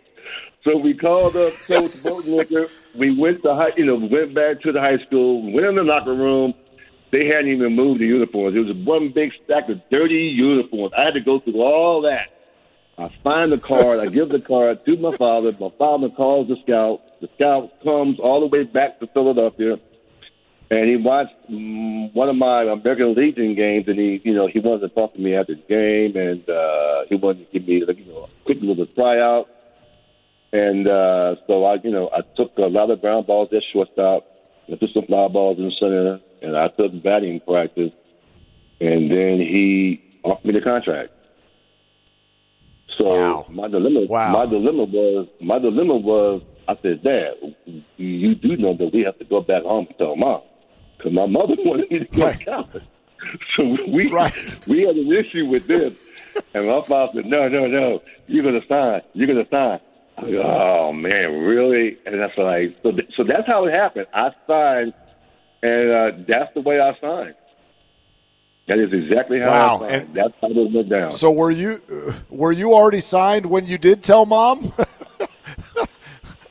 So 0.66 0.78
we 0.78 0.96
called 0.96 1.36
up 1.38 1.54
Coach 1.68 1.92
Boatlicker. 2.02 2.72
We 2.96 3.16
went 3.16 3.44
to 3.44 3.54
high, 3.54 3.70
you 3.78 3.86
know, 3.86 3.98
went 3.98 4.34
back 4.34 4.62
to 4.62 4.72
the 4.72 4.80
high 4.82 4.98
school, 5.06 5.54
went 5.54 5.68
in 5.68 5.76
the 5.76 5.84
locker 5.84 6.16
room. 6.16 6.56
They 7.12 7.28
hadn't 7.28 7.50
even 7.50 7.76
moved 7.76 8.02
the 8.02 8.08
uniforms. 8.08 8.56
It 8.56 8.62
was 8.62 8.76
one 8.84 9.12
big 9.14 9.32
stack 9.44 9.70
of 9.70 9.80
dirty 9.92 10.16
uniforms. 10.16 10.92
I 10.98 11.04
had 11.04 11.14
to 11.14 11.22
go 11.22 11.40
through 11.40 11.62
all 11.62 12.02
that. 12.02 12.32
I 12.98 13.14
find 13.24 13.52
the 13.52 13.60
card. 13.60 14.00
I 14.00 14.08
give 14.08 14.30
the 14.30 14.42
card 14.42 14.84
to 14.86 14.98
my 14.98 15.16
father. 15.16 15.52
My 15.60 15.70
father 15.78 16.10
calls 16.10 16.48
the 16.48 16.56
scout. 16.64 17.02
The 17.22 17.30
scout 17.36 17.72
comes 17.84 18.20
all 18.20 18.40
the 18.40 18.48
way 18.48 18.64
back 18.64 19.00
to 19.02 19.08
Philadelphia, 19.08 19.78
and 20.72 20.90
he 20.90 20.96
watched 20.96 21.36
mm, 21.48 22.12
one 22.16 22.28
of 22.28 22.38
my 22.38 22.64
American 22.64 23.14
Legion 23.14 23.54
games. 23.54 23.88
And 23.88 24.00
he, 24.00 24.20
you 24.24 24.34
know, 24.34 24.48
he 24.48 24.60
wanted 24.60 24.88
to 24.88 24.96
talk 24.96 25.14
to 25.14 25.20
me 25.20 25.36
after 25.36 25.54
the 25.54 25.62
game, 25.70 26.16
and 26.16 26.50
uh, 26.50 27.04
he 27.08 27.16
wanted 27.16 27.46
to 27.46 27.60
give 27.60 27.68
me, 27.68 27.76
you 27.76 28.12
know, 28.12 28.24
a 28.24 28.46
quick 28.46 28.58
little 28.62 28.88
tryout. 28.88 29.50
And 30.56 30.88
uh, 30.88 31.36
so 31.48 31.66
I, 31.66 31.76
you 31.84 31.92
know, 31.92 32.10
I 32.14 32.22
took 32.38 32.52
a 32.58 32.62
lot 32.62 32.90
of 32.90 33.02
ground 33.02 33.28
balls 33.28 33.50
at 33.52 33.62
shortstop. 33.74 34.24
I 34.72 34.76
took 34.78 34.90
some 34.94 35.06
fly 35.06 35.28
balls 35.28 35.58
in 35.60 35.70
center, 35.78 36.22
and 36.42 36.56
I 36.56 36.70
took 36.80 37.04
batting 37.04 37.42
practice. 37.46 37.92
And 38.80 39.12
then 39.12 39.40
he 39.40 40.02
offered 40.24 40.46
me 40.46 40.54
the 40.54 40.62
contract. 40.62 41.10
So 42.98 43.06
Wow. 43.06 43.46
my 43.50 43.68
dilemma, 43.68 44.06
Wow. 44.08 44.32
my 44.32 44.46
dilemma 44.46 44.86
was, 44.86 45.28
my 45.42 45.60
dilemma 45.60 45.98
was, 45.98 46.42
I 46.70 46.76
said, 46.82 47.04
Dad, 47.04 47.34
you 47.98 48.36
do 48.36 48.56
know 48.56 48.76
that 48.78 48.92
we 48.94 49.02
have 49.04 49.18
to 49.20 49.26
go 49.26 49.42
back 49.42 49.64
home 49.64 49.88
and 49.90 49.98
tell 49.98 50.16
mom 50.16 50.42
because 50.98 51.12
my 51.12 51.26
mother 51.26 51.56
wanted 51.66 51.92
me 51.92 52.00
to 52.00 52.06
go 52.16 52.28
Right. 52.28 52.40
to 52.40 52.46
college. 52.46 52.84
So 53.58 53.64
we 53.92 54.10
Right. 54.12 54.34
we 54.68 54.84
had 54.84 54.96
an 54.96 55.12
issue 55.12 55.48
with 55.48 55.68
this, 55.68 55.94
and 56.54 56.68
my 56.68 56.82
father 56.88 57.12
said, 57.16 57.26
"No, 57.26 57.48
no, 57.50 57.66
no, 57.68 58.00
you're 58.28 58.44
gonna 58.44 58.62
sign. 58.70 59.02
You're 59.14 59.28
gonna 59.28 59.48
sign." 59.50 59.80
Oh 60.18 60.94
man, 60.94 61.40
really? 61.40 61.98
And 62.06 62.20
that's 62.20 62.38
like 62.38 62.76
so. 62.84 62.92
th- 62.92 63.10
So 63.18 63.24
that's 63.24 63.46
how 63.48 63.66
it 63.66 63.74
happened. 63.74 64.08
I 64.14 64.30
signed, 64.48 64.94
and 65.62 65.92
uh, 65.92 66.12
that's 66.28 66.54
the 66.54 66.62
way 66.62 66.80
I 66.80 66.98
signed. 67.02 67.36
That 68.68 68.80
is 68.80 68.94
exactly 68.94 69.40
how 69.40 69.50
Wow, 69.50 69.76
I 69.76 69.80
signed. 69.90 69.92
and- 70.08 70.16
that's 70.16 70.34
how 70.42 70.48
it 70.50 70.72
went 70.72 70.90
down. 70.90 71.12
So 71.12 71.32
were 71.32 71.52
you 71.52 71.80
uh, 71.92 72.14
were 72.30 72.52
you 72.54 72.74
already 72.74 73.02
signed 73.02 73.46
when 73.46 73.66
you 73.66 73.78
did 73.78 74.02
tell 74.04 74.26
mom? 74.26 74.72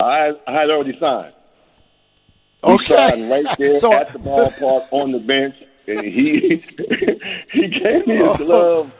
I 0.00 0.32
I 0.46 0.52
had 0.52 0.70
already 0.70 0.98
signed. 0.98 1.32
He 2.66 2.72
okay. 2.72 2.84
signed 2.94 3.30
right 3.30 3.46
there 3.58 3.74
so 3.76 3.92
at 3.94 4.12
the 4.12 4.18
ballpark 4.18 4.86
on 4.92 5.12
the 5.12 5.20
bench, 5.20 5.54
and 5.88 6.00
he 6.00 6.56
he 7.52 7.68
gave 7.68 8.06
me 8.06 8.16
his 8.16 8.36
glove 8.36 8.92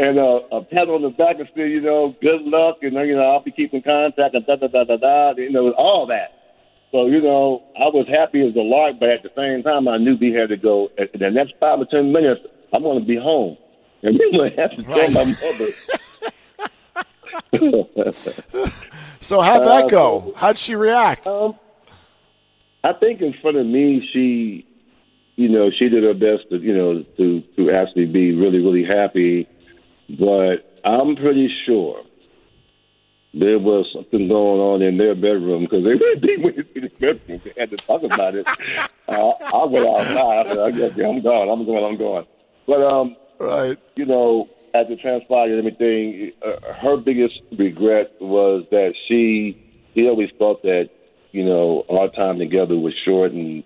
and 0.00 0.18
uh, 0.18 0.40
a 0.56 0.62
pat 0.64 0.88
on 0.88 1.02
the 1.02 1.10
back 1.10 1.36
and 1.38 1.48
said, 1.54 1.70
you 1.70 1.80
know, 1.82 2.16
good 2.22 2.40
luck, 2.42 2.78
and 2.82 2.94
you 2.94 3.14
know, 3.14 3.30
I'll 3.30 3.42
be 3.42 3.50
keeping 3.52 3.82
contact 3.82 4.34
and 4.34 4.46
da 4.46 4.56
da 4.56 4.66
da 4.68 4.84
da 4.84 4.96
da, 4.96 5.32
you 5.36 5.50
know, 5.50 5.72
all 5.72 6.06
that. 6.06 6.32
So 6.90 7.06
you 7.06 7.20
know, 7.20 7.62
I 7.78 7.84
was 7.84 8.06
happy 8.08 8.40
as 8.48 8.56
a 8.56 8.60
lark, 8.60 8.96
but 8.98 9.10
at 9.10 9.22
the 9.22 9.30
same 9.36 9.62
time, 9.62 9.86
I 9.88 9.98
knew 9.98 10.16
we 10.20 10.32
had 10.32 10.48
to 10.48 10.56
go. 10.56 10.88
At 10.98 11.12
the 11.12 11.30
next 11.30 11.54
five 11.60 11.78
or 11.78 11.86
ten 11.86 12.10
minutes, 12.12 12.40
I'm 12.72 12.82
going 12.82 12.98
to 13.00 13.06
be 13.06 13.16
home, 13.16 13.56
and 14.02 14.18
we 14.18 14.30
would 14.38 14.58
have 14.58 14.70
to 14.76 14.82
tell 14.82 15.10
my 15.12 15.24
mother. 15.24 15.70
so 19.20 19.40
how'd 19.40 19.64
that 19.64 19.84
Uh, 19.84 19.88
go? 19.88 20.32
How'd 20.36 20.58
she 20.58 20.74
react? 20.74 21.26
Um, 21.26 21.54
I 22.82 22.92
think 22.94 23.20
in 23.20 23.34
front 23.42 23.56
of 23.58 23.66
me, 23.66 24.08
she, 24.12 24.66
you 25.36 25.48
know, 25.48 25.70
she 25.70 25.88
did 25.88 26.02
her 26.02 26.14
best 26.14 26.48
to, 26.50 26.56
you 26.58 26.74
know, 26.76 27.04
to 27.18 27.40
to 27.56 27.70
actually 27.70 28.06
be 28.06 28.32
really, 28.34 28.58
really 28.58 28.84
happy. 28.84 29.46
But 30.18 30.80
I'm 30.84 31.16
pretty 31.16 31.48
sure 31.66 32.02
there 33.32 33.58
was 33.58 33.86
something 33.94 34.28
going 34.28 34.60
on 34.60 34.82
in 34.82 34.96
their 34.98 35.14
bedroom 35.14 35.62
because 35.64 35.84
they 35.84 36.36
with 36.36 36.56
me 36.56 36.64
in 36.74 36.82
the 36.82 36.88
bedroom. 36.98 37.40
They 37.44 37.52
had 37.56 37.70
to 37.70 37.76
talk 37.76 38.02
about 38.02 38.34
it. 38.34 38.46
Uh, 39.08 39.32
I 39.42 39.64
went 39.64 39.88
outside. 39.88 40.14
I 40.14 40.44
said, 40.46 40.58
"Okay, 40.92 41.02
I'm 41.04 41.20
gone. 41.20 41.48
I'm 41.48 41.66
going. 41.66 41.84
I'm 41.84 41.98
going." 41.98 42.24
But 42.68 42.80
um, 42.80 43.16
Right. 43.40 43.76
you 43.96 44.06
know, 44.06 44.48
as 44.72 44.86
it 44.88 45.00
transpired 45.00 45.50
and 45.50 45.58
everything, 45.58 46.30
uh, 46.46 46.72
her 46.74 46.96
biggest 46.96 47.40
regret 47.58 48.12
was 48.20 48.66
that 48.70 48.94
she 49.08 49.58
he 49.94 50.06
always 50.08 50.30
thought 50.38 50.62
that 50.62 50.90
you 51.32 51.44
know 51.44 51.84
our 51.90 52.08
time 52.10 52.38
together 52.38 52.76
was 52.76 52.94
short 53.04 53.32
and 53.32 53.64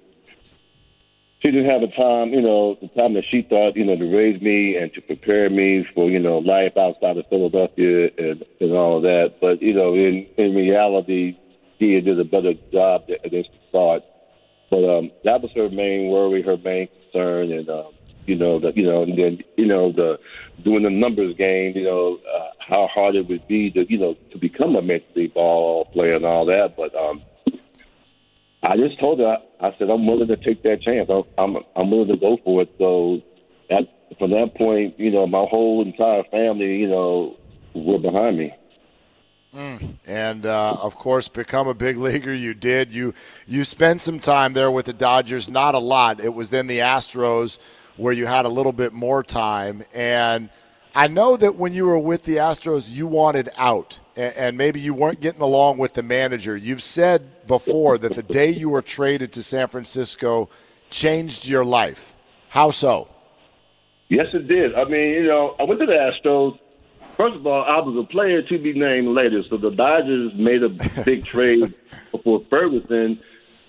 she 1.45 1.51
didn't 1.51 1.69
have 1.69 1.83
the 1.83 1.89
time, 1.89 2.33
you 2.33 2.41
know, 2.41 2.79
the 2.81 2.89
time 2.89 3.13
that 3.13 3.25
she 3.31 3.43
thought, 3.43 3.77
you 3.77 3.85
know, 3.85 3.97
to 3.97 4.17
raise 4.17 4.41
me 4.41 4.77
and 4.77 4.93
to 4.95 5.03
prepare 5.03 5.51
me 5.51 5.85
for, 5.95 6.09
you 6.09 6.19
know, 6.19 6.39
life 6.39 6.73
outside 6.79 7.19
of 7.19 7.27
Philadelphia 7.29 8.09
and, 8.17 8.43
and 8.61 8.73
all 8.73 8.97
of 8.97 9.03
that. 9.03 9.35
But, 9.43 9.61
you 9.61 9.75
know, 9.75 9.93
in, 9.93 10.27
in 10.39 10.55
reality, 10.55 11.37
she 11.79 12.01
did 12.01 12.19
a 12.19 12.25
better 12.25 12.55
job 12.73 13.03
than 13.09 13.31
she 13.31 13.61
thought. 13.71 14.03
But 14.71 14.89
um, 14.89 15.11
that 15.25 15.43
was 15.43 15.51
her 15.55 15.69
main 15.69 16.09
worry, 16.09 16.43
her 16.43 16.57
main 16.57 16.89
concern, 16.89 17.53
and 17.53 17.69
um, 17.69 17.93
you 18.25 18.37
know, 18.37 18.59
the, 18.59 18.73
you 18.75 18.87
know, 18.87 19.03
and 19.03 19.19
then 19.19 19.39
you 19.59 19.67
know, 19.67 19.93
the 19.93 20.19
doing 20.65 20.85
the 20.85 20.91
numbers 20.91 21.37
game, 21.37 21.75
you 21.77 21.85
know, 21.85 22.19
uh, 22.35 22.49
how 22.59 22.89
hard 22.93 23.15
it 23.15 23.29
would 23.29 23.47
be 23.47 23.71
to, 23.73 23.85
you 23.89 23.99
know, 23.99 24.17
to 24.33 24.39
become 24.39 24.75
a 24.77 24.81
league 24.81 25.35
ball 25.35 25.85
player 25.93 26.17
and 26.17 26.25
all 26.25 26.47
that. 26.47 26.75
But 26.77 26.95
um, 26.95 27.23
I 28.65 28.77
just 28.77 28.99
told 28.99 29.19
her, 29.19 29.37
I 29.61 29.75
said, 29.79 29.91
I'm 29.91 30.07
willing 30.07 30.29
to 30.29 30.37
take 30.37 30.63
that 30.63 30.81
chance. 30.81 31.11
I'm, 31.39 31.59
I'm, 31.77 31.91
willing 31.91 32.09
to 32.09 32.17
go 32.17 32.39
for 32.43 32.63
it. 32.63 32.75
So 32.79 33.21
that, 33.69 33.83
from 34.19 34.31
that 34.31 34.55
point, 34.57 34.99
you 34.99 35.11
know, 35.11 35.27
my 35.27 35.45
whole 35.45 35.83
entire 35.85 36.25
family, 36.31 36.77
you 36.77 36.89
know, 36.89 37.37
were 37.75 37.99
behind 37.99 38.39
me. 38.39 38.55
and 40.07 40.47
uh, 40.47 40.77
of 40.81 40.97
course 40.97 41.29
become 41.29 41.69
a 41.69 41.75
big 41.75 41.97
leaguer. 41.97 42.35
You 42.35 42.55
did. 42.55 42.91
You 42.91 43.15
you 43.47 43.63
spent 43.63 44.01
some 44.01 44.19
time 44.19 44.53
there 44.53 44.71
with 44.71 44.87
the 44.87 44.93
Dodgers, 44.93 45.49
not 45.49 45.77
a 45.77 45.79
lot. 45.79 46.19
It 46.19 46.35
was 46.35 46.51
then 46.51 46.67
the 46.67 46.79
Astros 46.79 47.59
where 47.97 48.13
you 48.13 48.27
had 48.27 48.47
a 48.47 48.49
little 48.49 48.73
bit 48.73 48.93
more 48.93 49.23
time. 49.23 49.85
And 49.95 50.51
I 50.95 51.07
know 51.07 51.37
that 51.37 51.55
when 51.55 51.73
you 51.73 51.87
were 51.87 51.99
with 51.99 52.25
the 52.25 52.37
Astros, 52.37 52.91
you 52.91 53.07
wanted 53.07 53.49
out, 53.57 54.01
and, 54.17 54.35
and 54.35 54.59
maybe 54.59 54.81
you 54.81 54.95
weren't 54.95 55.21
getting 55.21 55.41
along 55.41 55.79
with 55.79 55.95
the 55.95 56.03
manager. 56.03 56.57
You've 56.57 56.83
said 56.83 57.31
before 57.47 57.99
that 57.99 58.15
the 58.15 58.23
day 58.23 58.51
you 58.51 58.69
were 58.69 58.83
traded 58.83 59.33
to 59.33 59.43
San 59.43 59.69
Francisco 59.69 60.49
changed 60.91 61.47
your 61.47 61.65
life. 61.65 62.15
How 62.49 62.71
so? 62.71 63.09
Yes, 64.09 64.27
it 64.33 64.47
did. 64.49 64.75
I 64.75 64.85
mean, 64.85 65.11
you 65.11 65.27
know, 65.27 65.57
I 65.59 65.65
went 65.65 65.81
to 65.81 65.87
the 65.87 65.93
Astros. 65.93 66.59
First 67.17 67.37
of 67.37 67.47
all, 67.47 67.65
I 67.65 67.79
was 67.79 67.97
a 67.97 68.07
player 68.11 68.43
to 68.43 68.59
be 68.59 68.73
named 68.73 69.09
later. 69.09 69.43
So 69.49 69.57
the 69.57 69.71
Dodgers 69.71 70.33
made 70.35 70.63
a 70.63 70.69
big 71.05 71.25
trade 71.33 71.75
for 72.23 72.45
Ferguson, 72.51 73.21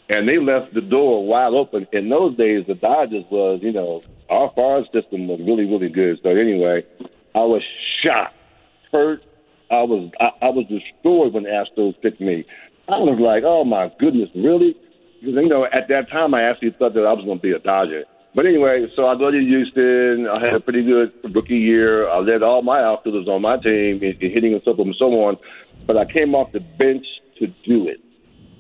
and 0.10 0.28
they 0.28 0.38
left 0.38 0.74
the 0.74 0.82
door 0.82 1.26
wide 1.26 1.54
open. 1.54 1.88
In 1.94 2.10
those 2.10 2.36
days, 2.38 2.66
the 2.68 2.76
Dodgers 2.76 3.24
was, 3.30 3.60
you 3.62 3.72
know, 3.72 4.02
our 4.30 4.52
farm 4.56 4.86
system 4.94 5.28
was 5.28 5.40
really, 5.40 5.66
really 5.66 5.90
good. 5.90 6.20
So 6.22 6.30
anyway, 6.30 6.86
I 7.34 7.44
was 7.44 7.62
shocked, 8.04 8.36
hurt. 8.92 9.24
I 9.72 9.82
was, 9.82 10.12
I, 10.20 10.30
I 10.44 10.50
was 10.50 10.66
destroyed 10.68 11.34
when 11.34 11.44
the 11.44 11.50
Astros 11.50 12.00
picked 12.02 12.22
me. 12.22 12.46
I 12.88 13.00
was 13.00 13.20
like, 13.20 13.44
oh 13.46 13.64
my 13.64 13.92
goodness, 14.00 14.30
really? 14.36 14.76
Because 15.20 15.36
you 15.36 15.50
know, 15.50 15.66
at 15.66 15.88
that 15.90 16.10
time, 16.12 16.34
I 16.34 16.44
actually 16.44 16.76
thought 16.78 16.94
that 16.94 17.06
I 17.06 17.14
was 17.14 17.26
going 17.26 17.40
to 17.40 17.42
be 17.42 17.52
a 17.52 17.60
Dodger. 17.60 18.04
But 18.36 18.46
anyway, 18.46 18.86
so 18.96 19.08
I 19.08 19.16
go 19.18 19.32
to 19.32 19.40
Houston. 19.40 20.28
I 20.28 20.44
had 20.44 20.54
a 20.54 20.60
pretty 20.60 20.84
good 20.84 21.12
rookie 21.34 21.56
year. 21.56 22.10
I 22.10 22.20
led 22.20 22.44
all 22.44 22.62
my 22.62 22.84
outfielders 22.84 23.28
on 23.28 23.42
my 23.42 23.58
team 23.58 24.04
in, 24.04 24.18
in 24.20 24.32
hitting 24.32 24.54
and 24.54 24.62
so 24.66 24.76
forth 24.76 24.88
and 24.88 24.96
so 25.00 25.06
on. 25.24 25.38
But 25.88 25.98
I 25.98 26.06
came 26.06 26.36
off 26.36 26.52
the 26.52 26.60
bench 26.60 27.06
to 27.40 27.48
do 27.66 27.88
it. 27.88 28.02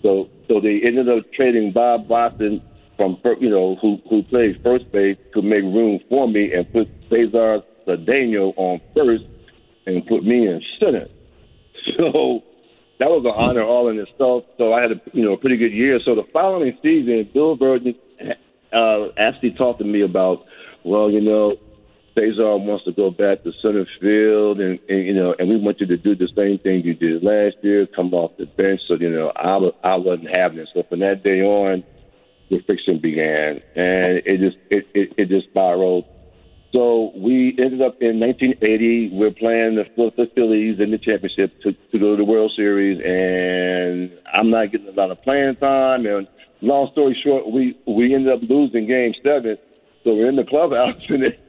So 0.01 0.29
so 0.48 0.62
they 0.62 0.82
ended 0.86 1.10
up 1.10 1.25
trading 1.34 1.74
Bob 1.74 2.08
Watson 2.08 2.62
from 2.96 3.17
you 3.39 3.50
know 3.50 3.75
who 3.82 3.98
who 4.10 4.24
plays 4.24 4.55
first 4.63 4.89
base 4.91 5.17
to 5.34 5.41
make 5.41 5.63
room 5.63 6.00
for 6.10 6.27
me 6.27 6.53
and 6.53 6.72
put 6.72 6.88
Cesar 7.10 7.62
Cedeno 7.86 8.53
on 8.55 8.79
first 8.96 9.24
and 9.86 10.05
put 10.08 10.24
me 10.24 10.48
in 10.48 10.62
center. 10.79 11.08
So 11.98 12.41
that 13.00 13.10
was 13.10 13.25
an 13.25 13.34
honor 13.36 13.64
all 13.64 13.90
in 13.90 14.00
itself. 14.00 14.46
So 14.58 14.74
I 14.74 14.82
had 14.82 14.92
a 14.92 15.02
you 15.14 15.24
know 15.24 15.34
a 15.34 15.38
pretty 15.38 15.58
good 15.58 15.74
year. 15.74 16.00
So 16.04 16.16
the 16.16 16.24
following 16.32 16.78
season, 16.82 17.30
Bill 17.34 17.58
Virdon 17.58 17.96
uh, 18.74 19.08
actually 19.18 19.52
talked 19.52 19.80
to 19.80 19.86
me 19.86 20.02
about, 20.02 20.46
well, 20.84 21.10
you 21.10 21.22
know, 21.22 21.56
Cesar 22.16 22.56
wants 22.56 22.86
to 22.86 22.94
go 22.94 23.12
back 23.12 23.44
to 23.44 23.52
center 23.62 23.86
field, 24.00 24.62
and, 24.62 24.80
and 24.88 25.06
you 25.06 25.14
know, 25.14 25.36
and 25.38 25.50
we 25.50 25.58
want 25.58 25.82
you 25.82 25.88
to 25.88 25.98
do 25.98 26.16
the 26.16 26.30
same 26.36 26.60
thing 26.60 26.82
you 26.86 26.94
did 26.94 27.24
last 27.24 27.58
year, 27.62 27.86
come 27.86 28.14
off 28.14 28.32
the 28.38 28.46
bench. 28.46 28.80
So 28.88 28.96
you 28.96 29.10
know, 29.10 29.32
I 29.36 29.58
was 29.58 29.74
I 29.84 29.96
wasn't 29.96 30.30
having 30.30 30.60
it. 30.60 30.70
So 30.74 30.84
from 30.84 31.02
that 31.02 31.24
day 31.24 31.42
on, 31.42 31.84
the 32.50 32.62
friction 32.66 33.00
began, 33.00 33.62
and 33.75 34.22
it 34.25 34.40
just 34.40 34.58
it 34.70 34.88
it, 34.94 35.14
it 35.18 35.30
just 35.30 35.48
spiraled. 35.50 36.06
So 36.75 37.13
we 37.15 37.55
ended 37.58 37.82
up 37.82 37.96
in 38.01 38.20
1980. 38.20 39.12
We're 39.13 39.32
playing 39.32 39.75
the 39.79 39.86
Philadelphia 39.96 40.25
Phillies 40.36 40.75
in 40.82 40.91
the 40.91 40.98
championship 40.98 41.55
to, 41.62 41.72
to 41.72 41.98
go 41.98 42.12
to 42.12 42.17
the 42.17 42.25
World 42.25 42.51
Series, 42.53 43.00
and 43.00 44.12
I'm 44.34 44.50
not 44.50 44.74
getting 44.74 44.89
a 44.89 44.91
lot 44.91 45.10
of 45.10 45.24
playing 45.24 45.55
time. 45.55 46.05
And 46.05 46.27
long 46.60 46.89
story 46.91 47.17
short, 47.24 47.50
we 47.50 47.79
we 47.88 48.13
ended 48.13 48.34
up 48.34 48.41
losing 48.50 48.88
Game 48.88 49.13
Seven. 49.24 49.55
So 50.03 50.15
we're 50.15 50.27
in 50.27 50.36
the 50.36 50.44
clubhouse, 50.44 51.00
and 51.08 51.24
it, 51.24 51.39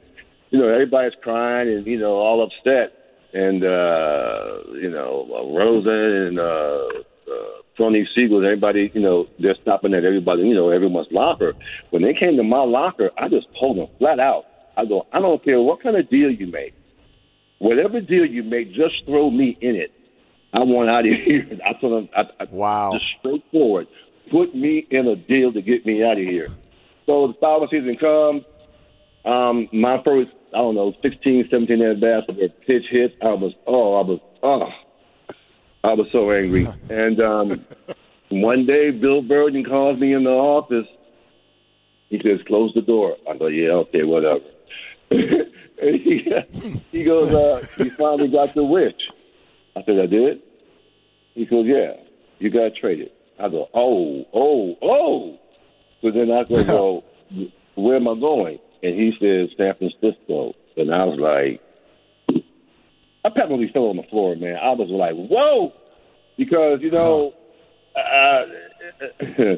you 0.51 0.59
know 0.59 0.69
everybody's 0.69 1.19
crying 1.21 1.67
and 1.75 1.85
you 1.85 1.99
know 1.99 2.15
all 2.15 2.41
upset, 2.41 2.95
and 3.33 3.65
uh, 3.65 4.63
you 4.79 4.89
know 4.89 5.27
Rosen 5.51 5.91
and 5.91 6.39
uh, 6.39 6.87
uh, 7.27 7.61
Tony 7.77 8.07
Siegel, 8.15 8.45
everybody, 8.45 8.91
you 8.93 9.01
know, 9.01 9.27
they're 9.39 9.57
stopping 9.61 9.93
at 9.93 10.05
everybody, 10.05 10.43
you 10.43 10.55
know, 10.55 10.69
everyone's 10.69 11.09
locker. 11.11 11.53
When 11.89 12.01
they 12.01 12.13
came 12.13 12.37
to 12.37 12.43
my 12.43 12.63
locker, 12.63 13.11
I 13.17 13.27
just 13.27 13.47
pulled 13.59 13.77
them 13.77 13.87
flat 13.99 14.21
out. 14.21 14.45
I 14.77 14.85
go, 14.85 15.07
I 15.11 15.19
don't 15.19 15.43
care 15.43 15.59
what 15.59 15.81
kind 15.81 15.95
of 15.97 16.09
deal 16.09 16.29
you 16.31 16.47
make. 16.47 16.73
Whatever 17.59 17.99
deal 17.99 18.25
you 18.25 18.43
make, 18.43 18.73
just 18.73 19.03
throw 19.05 19.31
me 19.31 19.57
in 19.59 19.75
it. 19.75 19.91
I 20.53 20.59
want 20.59 20.89
out 20.89 21.05
of 21.07 21.13
here. 21.25 21.47
I 21.65 21.73
told 21.79 21.93
them, 22.03 22.09
I, 22.15 22.43
I, 22.43 22.47
Wow. 22.51 22.91
just 22.93 23.05
straightforward. 23.19 23.87
Put 24.31 24.53
me 24.55 24.85
in 24.91 25.07
a 25.07 25.15
deal 25.15 25.51
to 25.53 25.61
get 25.61 25.85
me 25.85 26.03
out 26.03 26.13
of 26.17 26.23
here. 26.23 26.49
So 27.05 27.27
the 27.27 27.33
following 27.39 27.69
season 27.71 27.97
comes. 27.97 28.43
Um, 29.25 29.67
my 29.73 30.01
first, 30.03 30.29
I 30.53 30.57
don't 30.59 30.75
know, 30.75 30.93
16, 31.01 31.47
17 31.49 31.81
at 31.81 31.99
bats 31.99 32.27
were 32.27 32.47
pitch 32.65 32.85
hits. 32.89 33.15
I 33.21 33.33
was, 33.33 33.53
oh, 33.65 33.95
I 33.95 34.01
was, 34.01 34.19
oh, 34.43 34.69
I 35.83 35.93
was 35.93 36.07
so 36.11 36.31
angry. 36.31 36.67
And 36.89 37.19
um, 37.21 37.65
one 38.29 38.65
day, 38.65 38.91
Bill 38.91 39.21
Virdon 39.23 39.65
calls 39.67 39.97
me 39.99 40.13
in 40.13 40.23
the 40.23 40.29
office. 40.29 40.87
He 42.09 42.19
says, 42.23 42.39
"Close 42.47 42.71
the 42.73 42.81
door." 42.81 43.17
I 43.29 43.37
go, 43.37 43.47
"Yeah, 43.47 43.71
okay, 43.71 44.03
whatever." 44.03 44.39
And 45.09 45.49
he, 45.79 46.81
he 46.91 47.03
goes, 47.03 47.33
uh, 47.33 47.65
"You 47.77 47.89
finally 47.91 48.29
got 48.29 48.53
the 48.53 48.63
wish." 48.63 48.95
I 49.75 49.83
said, 49.83 49.99
"I 49.99 50.05
did." 50.05 50.41
He 51.33 51.45
goes, 51.45 51.65
"Yeah." 51.65 51.93
you 52.39 52.49
got 52.49 52.75
traded. 52.75 53.11
I 53.39 53.49
go, 53.49 53.69
oh, 53.73 54.25
oh, 54.33 54.75
oh. 54.81 55.39
So 56.01 56.11
then 56.11 56.31
I 56.31 56.43
go, 56.43 56.63
well, 56.65 57.03
where 57.75 57.95
am 57.95 58.07
I 58.07 58.19
going? 58.19 58.59
And 58.83 58.95
he 58.95 59.13
says 59.19 59.49
San 59.57 59.75
Francisco. 59.75 60.53
And 60.75 60.93
I 60.93 61.03
was 61.05 61.19
like, 61.19 61.61
I 63.25 63.29
probably 63.29 63.69
fell 63.73 63.85
on 63.85 63.97
the 63.97 64.03
floor, 64.03 64.35
man. 64.35 64.55
I 64.55 64.71
was 64.71 64.89
like, 64.89 65.15
whoa, 65.15 65.73
because 66.37 66.79
you 66.81 66.91
know, 66.91 67.33
uh, 67.95 68.45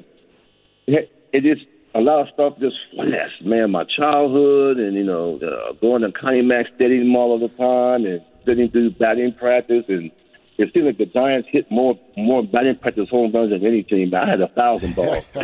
it 0.88 1.44
just 1.44 1.66
a 1.96 2.00
lot 2.00 2.22
of 2.22 2.28
stuff 2.34 2.54
just 2.60 2.76
flashed, 2.94 3.44
man. 3.44 3.72
My 3.72 3.84
childhood, 3.84 4.78
and 4.78 4.96
you 4.96 5.04
know, 5.04 5.40
uh, 5.42 5.74
going 5.74 6.02
to 6.04 6.12
Connie 6.12 6.42
Mack 6.42 6.68
Stadium 6.76 7.16
all 7.16 7.34
of 7.34 7.42
the 7.42 7.50
time, 7.58 8.06
and 8.06 8.22
sitting 8.46 8.70
through 8.70 8.92
batting 8.92 9.34
practice, 9.34 9.86
and 9.88 10.12
it 10.58 10.72
seemed 10.74 10.86
like 10.86 10.98
the 10.98 11.06
Giants 11.06 11.50
hit 11.52 11.70
more 11.72 11.98
more 12.18 12.44
batting 12.44 12.78
practice 12.78 13.10
home 13.10 13.32
runs 13.32 13.52
than 13.52 13.66
any 13.66 13.84
team. 13.84 14.14
I 14.14 14.30
had 14.30 14.42
a 14.42 14.48
thousand 14.50 14.96
balls. 14.96 15.26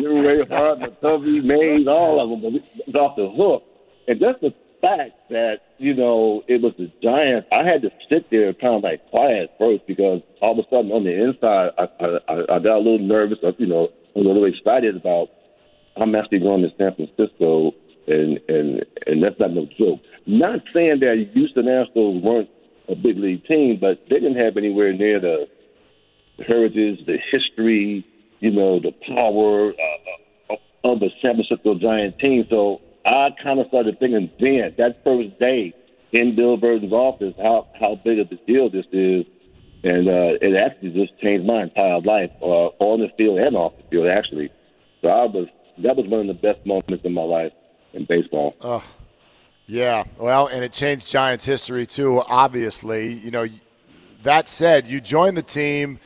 Ray 0.00 0.44
Hart, 0.46 0.80
McCovey, 0.80 1.42
Mays, 1.42 1.86
all 1.86 2.20
of 2.20 2.28
them 2.30 2.42
was 2.52 2.94
off 2.94 3.16
the 3.16 3.30
hook, 3.30 3.62
and 4.08 4.20
that's 4.20 4.40
the 4.40 4.52
fact 4.84 5.12
that 5.30 5.60
you 5.78 5.94
know 5.94 6.42
it 6.46 6.60
was 6.60 6.74
the 6.78 6.90
Giants, 7.02 7.48
I 7.50 7.64
had 7.64 7.82
to 7.82 7.90
sit 8.10 8.30
there 8.30 8.52
kind 8.52 8.74
of 8.74 8.82
like 8.82 9.08
quiet 9.10 9.50
first 9.58 9.86
because 9.86 10.20
all 10.42 10.58
of 10.58 10.64
a 10.64 10.68
sudden 10.68 10.92
on 10.92 11.04
the 11.04 11.24
inside, 11.24 11.70
I, 11.78 11.88
I, 12.28 12.56
I 12.56 12.58
got 12.58 12.76
a 12.76 12.84
little 12.84 12.98
nervous. 12.98 13.38
Of, 13.42 13.54
you 13.58 13.66
know, 13.66 13.88
a 14.14 14.18
little 14.18 14.44
excited 14.44 14.96
about 14.96 15.28
I'm 15.96 16.14
actually 16.14 16.40
going 16.40 16.62
to 16.62 16.70
San 16.76 16.94
Francisco, 16.94 17.72
and 18.06 18.40
and 18.48 18.84
and 19.06 19.22
that's 19.22 19.38
not 19.38 19.52
no 19.52 19.66
joke. 19.78 20.00
Not 20.26 20.60
saying 20.72 21.00
that 21.00 21.28
Houston 21.34 21.66
Astros 21.66 22.22
weren't 22.22 22.50
a 22.88 22.94
big 22.94 23.18
league 23.18 23.44
team, 23.46 23.78
but 23.80 24.04
they 24.06 24.16
didn't 24.16 24.36
have 24.36 24.56
anywhere 24.56 24.92
near 24.92 25.20
the 25.20 25.46
heritage, 26.46 27.06
the 27.06 27.18
history, 27.30 28.04
you 28.40 28.50
know, 28.50 28.80
the 28.80 28.92
power 29.06 29.70
uh, 29.70 30.56
of 30.84 31.00
the 31.00 31.10
San 31.22 31.34
Francisco 31.34 31.78
Giant 31.78 32.18
team. 32.18 32.44
So 32.50 32.80
I 33.06 33.28
kind 33.42 33.60
of 33.60 33.68
started 33.68 33.98
thinking 34.00 34.30
then, 34.40 34.74
that 34.78 35.04
first 35.04 35.38
day 35.38 35.72
in 36.12 36.34
Bill 36.34 36.58
Virdon's 36.58 36.92
office, 36.92 37.34
how 37.38 37.68
how 37.78 38.00
big 38.04 38.18
of 38.18 38.28
a 38.32 38.36
deal 38.46 38.68
this 38.68 38.86
is, 38.92 39.24
and 39.84 40.08
uh, 40.08 40.38
it 40.40 40.56
actually 40.56 40.90
just 40.90 41.18
changed 41.20 41.46
my 41.46 41.62
entire 41.62 42.00
life 42.00 42.30
uh, 42.42 42.70
on 42.80 43.00
the 43.00 43.08
field 43.16 43.38
and 43.38 43.54
off 43.54 43.76
the 43.76 43.84
field, 43.90 44.08
actually. 44.08 44.50
So 45.02 45.08
I 45.08 45.26
was 45.26 45.46
that 45.78 45.96
was 45.96 46.06
one 46.06 46.20
of 46.20 46.26
the 46.28 46.34
best 46.34 46.64
moments 46.66 47.04
in 47.04 47.12
my 47.12 47.22
life 47.22 47.52
in 47.92 48.06
baseball. 48.08 48.56
Oh, 48.60 48.84
yeah. 49.66 50.04
Well, 50.18 50.46
and 50.46 50.64
it 50.64 50.72
changed 50.72 51.10
Giants 51.10 51.44
history 51.44 51.86
too. 51.86 52.22
Obviously, 52.26 53.12
you 53.12 53.30
know. 53.30 53.46
That 54.22 54.48
said, 54.48 54.86
you 54.86 55.02
joined 55.02 55.36
the 55.36 55.42
team 55.42 55.98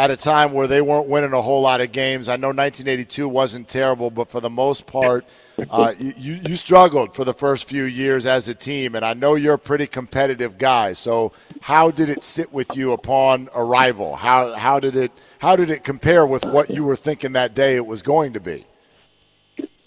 at 0.00 0.10
a 0.10 0.16
time 0.16 0.54
where 0.54 0.66
they 0.66 0.80
weren't 0.80 1.08
winning 1.08 1.34
a 1.34 1.42
whole 1.42 1.60
lot 1.60 1.82
of 1.82 1.92
games. 1.92 2.30
I 2.30 2.36
know 2.36 2.48
1982 2.48 3.28
wasn't 3.28 3.68
terrible, 3.68 4.10
but 4.10 4.30
for 4.30 4.40
the 4.40 4.48
most 4.48 4.86
part, 4.86 5.28
uh, 5.70 5.92
you, 5.98 6.40
you 6.42 6.56
struggled 6.56 7.14
for 7.14 7.22
the 7.22 7.34
first 7.34 7.68
few 7.68 7.84
years 7.84 8.24
as 8.24 8.48
a 8.48 8.54
team, 8.54 8.94
and 8.94 9.04
I 9.04 9.12
know 9.12 9.34
you're 9.34 9.54
a 9.54 9.58
pretty 9.58 9.86
competitive 9.86 10.56
guy. 10.56 10.94
So, 10.94 11.32
how 11.60 11.90
did 11.90 12.08
it 12.08 12.24
sit 12.24 12.50
with 12.50 12.74
you 12.78 12.92
upon 12.92 13.50
arrival? 13.54 14.16
How 14.16 14.54
how 14.54 14.80
did 14.80 14.96
it 14.96 15.12
how 15.38 15.54
did 15.54 15.68
it 15.68 15.84
compare 15.84 16.24
with 16.24 16.46
what 16.46 16.70
you 16.70 16.82
were 16.82 16.96
thinking 16.96 17.32
that 17.32 17.54
day 17.54 17.76
it 17.76 17.84
was 17.84 18.00
going 18.00 18.32
to 18.32 18.40
be? 18.40 18.64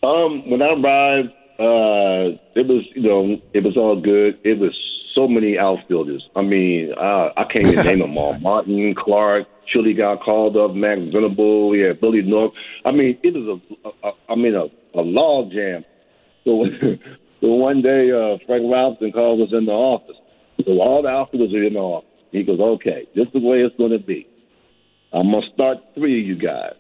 Um, 0.04 0.48
when 0.48 0.62
I 0.62 0.74
arrived, 0.74 1.30
uh, 1.60 2.38
it 2.54 2.68
was 2.68 2.86
you 2.94 3.02
know 3.02 3.42
it 3.52 3.64
was 3.64 3.78
all 3.78 4.00
good. 4.00 4.38
It 4.44 4.60
was 4.60 4.78
so 5.16 5.28
many 5.28 5.58
outfielders. 5.58 6.30
I 6.36 6.44
mean, 6.44 6.94
uh, 6.96 7.30
I 7.36 7.46
can't 7.46 7.66
even 7.66 7.84
name 7.84 8.00
them 8.00 8.16
all. 8.16 8.38
Martin, 8.40 8.94
Clark, 8.94 9.48
Chili 9.68 9.94
got 9.94 10.22
called 10.22 10.58
up, 10.58 10.76
Max 10.76 11.02
Venable, 11.12 11.76
yeah, 11.76 11.94
Billy 12.00 12.22
North. 12.22 12.52
I 12.86 12.92
mean, 12.92 13.18
it 13.24 13.34
was 13.34 13.60
a, 13.60 13.88
a, 13.88 14.10
a 14.10 14.14
I 14.30 14.36
mean, 14.36 14.56
a, 14.56 14.66
a 14.98 15.02
log 15.02 15.52
jam. 15.52 15.84
So, 16.44 16.66
so 17.42 17.48
one 17.48 17.82
day, 17.82 18.12
uh, 18.12 18.38
Frank 18.46 18.64
Robinson 18.70 19.12
called 19.12 19.42
us 19.42 19.54
in 19.54 19.66
the 19.66 19.72
office. 19.72 20.18
So 20.66 20.80
all 20.80 21.02
the 21.02 21.10
outfielders 21.10 21.54
are 21.54 21.64
in 21.64 21.74
the 21.74 21.80
office. 21.80 22.10
He 22.32 22.44
goes, 22.44 22.60
okay, 22.60 23.08
this 23.16 23.28
is 23.28 23.34
the 23.34 23.40
way 23.40 23.60
it's 23.60 23.76
going 23.78 23.92
to 23.92 24.00
be. 24.00 24.28
I'm 25.14 25.32
going 25.32 25.44
to 25.44 25.54
start 25.54 25.78
three 25.96 26.22
of 26.22 26.28
you 26.28 26.36
guys. 26.36 26.74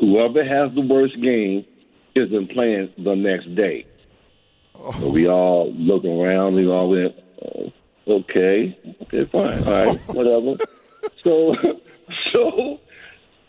Whoever 0.00 0.44
has 0.44 0.74
the 0.74 0.80
worst 0.80 1.20
game 1.20 1.64
isn't 2.14 2.52
playing 2.52 2.92
the 2.98 3.14
next 3.14 3.54
day. 3.56 3.86
Oh. 4.74 4.92
So 4.92 5.08
we 5.10 5.28
all 5.28 5.72
look 5.74 6.04
around. 6.04 6.54
We 6.54 6.68
all 6.68 6.90
went, 6.90 7.14
oh, 7.44 7.72
okay, 8.06 8.78
okay, 9.02 9.24
fine, 9.30 9.64
all 9.64 9.72
right, 9.72 9.98
whatever. 10.08 10.56
So, 11.22 11.54
so, 12.32 12.80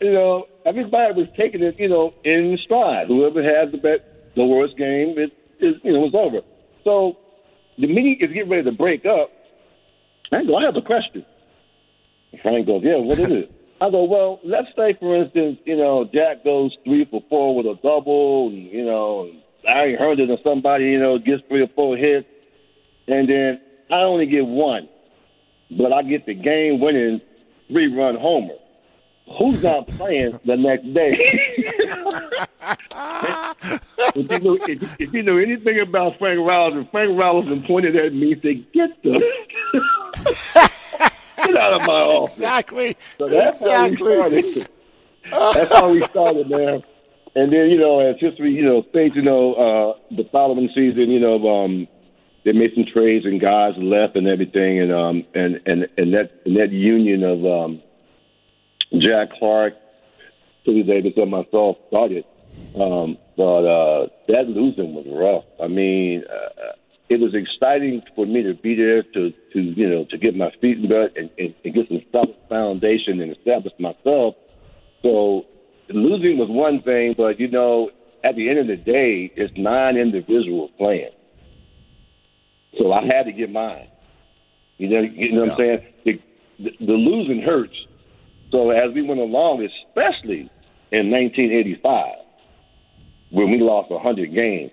you 0.00 0.12
know, 0.12 0.46
everybody 0.64 1.14
was 1.14 1.28
taking 1.36 1.62
it, 1.62 1.78
you 1.78 1.88
know, 1.88 2.14
in 2.24 2.58
stride. 2.64 3.08
Whoever 3.08 3.42
had 3.42 3.72
the 3.72 3.78
bet, 3.78 4.32
the 4.36 4.44
worst 4.44 4.76
game, 4.76 5.14
it 5.18 5.32
is, 5.60 5.74
you 5.82 5.92
know, 5.92 6.00
was 6.00 6.14
over. 6.14 6.40
So 6.84 7.18
the 7.78 7.86
meeting 7.86 8.18
is 8.20 8.32
getting 8.32 8.50
ready 8.50 8.64
to 8.64 8.72
break 8.72 9.04
up. 9.06 9.30
I 10.32 10.44
go, 10.44 10.56
I 10.56 10.64
have 10.64 10.76
a 10.76 10.82
question. 10.82 11.24
Frank 12.42 12.66
goes, 12.66 12.82
yeah, 12.84 12.96
what 12.96 13.18
is 13.18 13.30
it? 13.30 13.52
I 13.80 13.90
go, 13.90 14.04
well, 14.04 14.40
let's 14.44 14.68
say, 14.76 14.96
for 14.98 15.16
instance, 15.16 15.58
you 15.64 15.76
know, 15.76 16.04
Jack 16.12 16.44
goes 16.44 16.76
three 16.84 17.06
for 17.08 17.22
four 17.30 17.54
with 17.56 17.66
a 17.66 17.78
double, 17.82 18.48
and, 18.48 18.66
you 18.66 18.84
know, 18.84 19.30
Larry 19.64 19.96
Herndon 19.96 20.30
or 20.30 20.38
somebody, 20.42 20.86
you 20.86 20.98
know, 20.98 21.18
gets 21.18 21.42
three 21.48 21.62
or 21.62 21.68
four 21.76 21.96
hits, 21.96 22.26
and 23.06 23.28
then 23.28 23.60
I 23.90 24.02
only 24.02 24.26
get 24.26 24.44
one, 24.44 24.88
but 25.70 25.92
I 25.92 26.02
get 26.02 26.26
the 26.26 26.34
game 26.34 26.80
winning 26.80 27.20
three 27.68 27.94
run 27.94 28.16
homer. 28.16 28.54
Who's 29.38 29.62
not 29.62 29.86
playing 29.88 30.40
the 30.44 30.56
next 30.56 30.92
day? 30.94 31.12
if, 34.14 34.30
you 34.30 34.38
know, 34.40 34.58
if, 34.66 35.00
if, 35.00 35.12
you 35.12 35.22
know 35.22 35.36
anything 35.36 35.80
about 35.80 36.18
Frank 36.18 36.40
Robinson, 36.46 36.88
Frank 36.90 37.18
Robinson 37.18 37.62
pointed 37.64 37.94
at 37.96 38.14
me 38.14 38.32
and 38.32 38.42
said, 38.42 38.72
"Get 38.72 39.02
the 39.02 39.20
get 41.46 41.56
out 41.56 41.80
of 41.80 41.86
my 41.86 41.92
office." 41.92 42.38
Exactly. 42.38 42.96
So 43.18 43.28
that's 43.28 43.60
exactly. 43.60 44.16
how 44.16 44.28
we 44.30 44.42
started. 44.42 44.70
that's 45.30 45.72
how 45.74 45.92
we 45.92 46.02
started, 46.04 46.48
man. 46.48 46.82
And 47.34 47.52
then 47.52 47.68
you 47.68 47.78
know, 47.78 48.00
as 48.00 48.16
history, 48.18 48.52
you 48.52 48.64
know, 48.64 48.82
things, 48.92 49.14
you 49.14 49.22
know, 49.22 49.54
uh, 49.54 49.94
the 50.16 50.24
following 50.32 50.70
season, 50.74 51.10
you 51.10 51.20
know, 51.20 51.46
um, 51.48 51.86
they 52.48 52.58
made 52.58 52.72
some 52.74 52.86
trades 52.90 53.26
and 53.26 53.38
guys 53.38 53.74
left 53.76 54.16
and 54.16 54.26
everything, 54.26 54.80
and 54.80 54.90
um, 54.90 55.22
and 55.34 55.60
and 55.66 55.86
and 55.98 56.14
that 56.14 56.30
and 56.46 56.56
that 56.56 56.72
union 56.72 57.22
of 57.22 57.44
um 57.44 57.82
Jack 58.98 59.28
Clark, 59.38 59.74
Chili 60.64 60.82
Davis, 60.82 61.12
and 61.16 61.30
myself 61.30 61.76
started. 61.88 62.24
Um, 62.74 63.18
but 63.36 63.64
uh, 63.66 64.06
that 64.28 64.48
losing 64.48 64.94
was 64.94 65.04
rough. 65.12 65.44
I 65.62 65.68
mean, 65.68 66.24
uh, 66.24 66.72
it 67.10 67.20
was 67.20 67.34
exciting 67.34 68.00
for 68.16 68.24
me 68.24 68.42
to 68.42 68.54
be 68.54 68.74
there 68.74 69.02
to, 69.02 69.30
to 69.52 69.60
you 69.60 69.88
know, 69.88 70.06
to 70.08 70.16
get 70.16 70.34
my 70.34 70.50
feet 70.60 70.78
wet 70.88 71.12
and, 71.16 71.28
and, 71.38 71.54
and 71.64 71.74
get 71.74 71.88
some 71.88 72.00
solid 72.10 72.34
foundation 72.48 73.20
and 73.20 73.36
establish 73.36 73.74
myself. 73.78 74.34
So 75.02 75.44
losing 75.90 76.38
was 76.38 76.48
one 76.48 76.80
thing, 76.82 77.14
but 77.16 77.38
you 77.38 77.50
know, 77.50 77.90
at 78.24 78.36
the 78.36 78.48
end 78.48 78.58
of 78.58 78.66
the 78.68 78.76
day, 78.76 79.30
it's 79.36 79.52
nine 79.56 79.98
individuals 79.98 80.70
playing. 80.78 81.10
So 82.78 82.92
I 82.92 83.04
had 83.04 83.24
to 83.24 83.32
get 83.32 83.50
mine. 83.50 83.88
You 84.78 84.88
know, 84.88 85.00
you 85.00 85.32
know 85.32 85.44
yeah. 85.44 85.50
what 85.50 85.52
I'm 85.52 85.58
saying? 85.58 85.86
The, 86.04 86.20
the, 86.58 86.86
the 86.86 86.92
losing 86.92 87.42
hurts, 87.42 87.74
so 88.50 88.70
as 88.70 88.94
we 88.94 89.02
went 89.02 89.20
along, 89.20 89.62
especially 89.64 90.50
in 90.92 91.10
1985, 91.10 92.14
when 93.30 93.50
we 93.50 93.58
lost 93.58 93.90
100 93.90 94.32
games, 94.32 94.70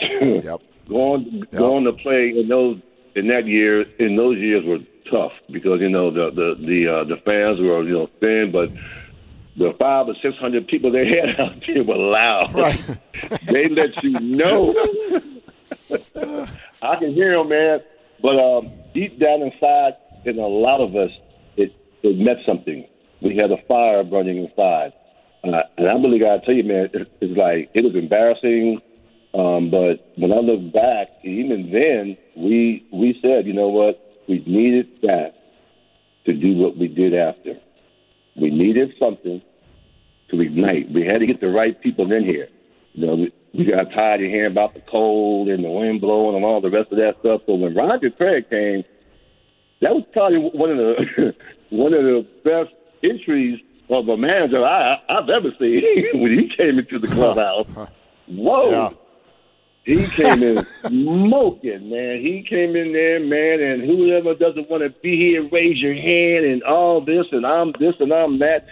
yep. 0.44 0.60
going 0.88 1.44
yep. 1.50 1.50
going 1.52 1.84
to 1.84 1.92
play 1.92 2.34
in 2.36 2.48
those 2.48 2.78
in 3.14 3.28
that 3.28 3.46
year 3.46 3.82
in 3.98 4.16
those 4.16 4.38
years 4.38 4.64
were 4.64 4.78
tough 5.10 5.32
because 5.50 5.80
you 5.80 5.88
know 5.88 6.10
the 6.10 6.30
the 6.30 6.66
the 6.66 6.88
uh, 6.88 7.04
the 7.04 7.16
fans 7.24 7.60
were 7.60 7.82
you 7.84 7.94
know 7.94 8.10
thin, 8.20 8.50
but 8.52 8.70
the 9.56 9.72
five 9.78 10.08
or 10.08 10.14
six 10.20 10.36
hundred 10.36 10.66
people 10.66 10.90
they 10.90 11.06
had 11.20 11.40
out 11.40 11.62
there 11.66 11.84
were 11.84 11.96
loud. 11.96 12.54
Right. 12.54 12.98
they 13.46 13.68
let 13.68 14.02
you 14.02 14.18
know. 14.20 14.74
I 16.82 16.96
can 16.96 17.12
hear 17.12 17.36
them, 17.36 17.48
man. 17.48 17.80
But 18.22 18.38
um, 18.38 18.72
deep 18.94 19.18
down 19.18 19.42
inside, 19.42 19.94
in 20.24 20.38
a 20.38 20.46
lot 20.46 20.80
of 20.80 20.96
us, 20.96 21.10
it 21.56 21.74
it 22.02 22.18
meant 22.18 22.40
something 22.46 22.86
we 23.22 23.36
had 23.36 23.50
a 23.50 23.56
fire 23.66 24.04
burning 24.04 24.44
inside. 24.44 24.92
Uh, 25.42 25.60
and 25.76 25.88
I 25.88 25.92
really 25.94 26.18
got 26.18 26.36
to 26.36 26.46
tell 26.46 26.54
you, 26.54 26.64
man, 26.64 26.88
it, 26.92 27.12
it's 27.20 27.36
like 27.36 27.70
it 27.74 27.84
was 27.84 27.94
embarrassing. 27.94 28.80
Um, 29.34 29.70
but 29.70 30.12
when 30.16 30.32
I 30.32 30.36
look 30.36 30.72
back, 30.72 31.08
even 31.24 31.70
then, 31.72 32.16
we 32.36 32.86
we 32.92 33.18
said, 33.20 33.46
you 33.46 33.52
know 33.52 33.68
what, 33.68 34.00
we 34.28 34.42
needed 34.46 34.86
that 35.02 35.34
to 36.26 36.32
do 36.32 36.56
what 36.56 36.78
we 36.78 36.88
did 36.88 37.14
after. 37.14 37.54
We 38.36 38.50
needed 38.50 38.92
something 38.98 39.42
to 40.30 40.40
ignite. 40.40 40.90
We 40.92 41.04
had 41.04 41.18
to 41.18 41.26
get 41.26 41.40
the 41.40 41.48
right 41.48 41.80
people 41.80 42.10
in 42.10 42.24
here. 42.24 42.48
You 42.92 43.06
know, 43.06 43.26
we, 43.54 43.64
we 43.64 43.70
got 43.70 43.90
tired 43.92 44.22
of 44.22 44.30
hearing 44.30 44.52
about 44.52 44.74
the 44.74 44.80
cold 44.80 45.48
and 45.48 45.64
the 45.64 45.70
wind 45.70 46.00
blowing 46.00 46.36
and 46.36 46.44
all 46.44 46.60
the 46.60 46.70
rest 46.70 46.90
of 46.92 46.98
that 46.98 47.16
stuff. 47.20 47.42
So 47.46 47.54
when 47.54 47.74
Roger 47.74 48.10
Craig 48.10 48.48
came, 48.50 48.84
that 49.80 49.94
was 49.94 50.04
probably 50.12 50.38
one 50.38 50.70
of 50.70 50.76
the 50.76 51.34
one 51.70 51.94
of 51.94 52.02
the 52.02 52.26
best 52.44 52.74
entries 53.02 53.60
of 53.90 54.08
a 54.08 54.16
manager 54.16 54.64
I, 54.64 54.96
I've 55.08 55.28
ever 55.28 55.50
seen 55.58 55.82
when 56.14 56.38
he 56.38 56.50
came 56.56 56.78
into 56.78 56.98
the 56.98 57.08
clubhouse. 57.08 57.66
Whoa. 58.26 58.70
Yeah. 58.70 58.90
He 59.84 60.06
came 60.06 60.42
in 60.42 60.64
smoking, 60.86 61.90
man. 61.90 62.20
He 62.20 62.42
came 62.48 62.74
in 62.74 62.94
there, 62.94 63.20
man, 63.20 63.60
and 63.60 63.82
whoever 63.82 64.34
doesn't 64.34 64.70
want 64.70 64.82
to 64.82 64.88
be 65.02 65.16
here, 65.16 65.46
raise 65.50 65.76
your 65.76 65.92
hand 65.92 66.46
and 66.46 66.62
all 66.62 67.02
this, 67.04 67.26
and 67.32 67.44
I'm 67.44 67.72
this 67.78 67.94
and 68.00 68.10
I'm 68.10 68.38
that. 68.38 68.66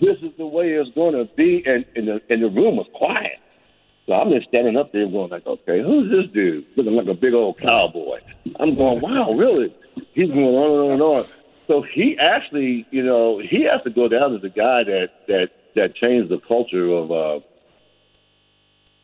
This 0.00 0.18
is 0.18 0.30
the 0.36 0.46
way 0.46 0.72
it's 0.72 0.94
going 0.94 1.14
to 1.14 1.24
be, 1.34 1.64
and, 1.66 1.86
and, 1.96 2.06
the, 2.06 2.20
and 2.28 2.42
the 2.42 2.50
room 2.50 2.76
was 2.76 2.86
quiet. 2.94 3.38
So 4.08 4.14
I'm 4.14 4.30
just 4.30 4.48
standing 4.48 4.78
up 4.78 4.90
there 4.90 5.06
going 5.06 5.30
like, 5.30 5.46
okay, 5.46 5.82
who's 5.82 6.10
this 6.10 6.32
dude? 6.32 6.64
Looking 6.76 6.94
like 6.94 7.08
a 7.08 7.14
big 7.14 7.34
old 7.34 7.58
cowboy. 7.58 8.20
I'm 8.58 8.74
going, 8.74 9.00
wow, 9.00 9.32
really? 9.32 9.70
He's 10.14 10.30
going 10.30 10.46
on 10.46 10.70
and 10.70 10.80
on 10.80 10.90
and 10.92 11.02
on. 11.02 11.24
So 11.66 11.82
he 11.82 12.18
actually, 12.18 12.86
you 12.90 13.02
know, 13.02 13.38
he 13.38 13.64
has 13.64 13.82
to 13.82 13.90
go 13.90 14.08
down 14.08 14.34
as 14.34 14.40
the 14.40 14.48
guy 14.48 14.82
that 14.84 15.10
that 15.28 15.50
that 15.74 15.94
changed 15.94 16.30
the 16.30 16.38
culture 16.38 16.88
of 16.90 17.12
uh, 17.12 17.40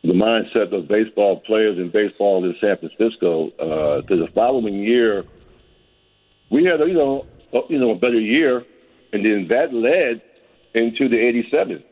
the 0.01 0.13
mindset 0.13 0.73
of 0.73 0.87
baseball 0.87 1.39
players 1.41 1.77
and 1.77 1.91
baseball 1.91 2.43
in 2.43 2.55
San 2.59 2.75
Francisco. 2.77 3.51
Because 4.01 4.19
the 4.19 4.31
following 4.33 4.73
year, 4.73 5.23
we 6.49 6.65
had, 6.65 6.79
you 6.79 6.93
know, 6.93 7.27
you 7.69 7.77
know, 7.77 7.91
a 7.91 7.95
better 7.95 8.19
year, 8.19 8.65
and 9.13 9.23
then 9.23 9.47
that 9.49 9.71
led 9.71 10.23
into 10.73 11.07
the 11.07 11.19
'87. 11.19 11.83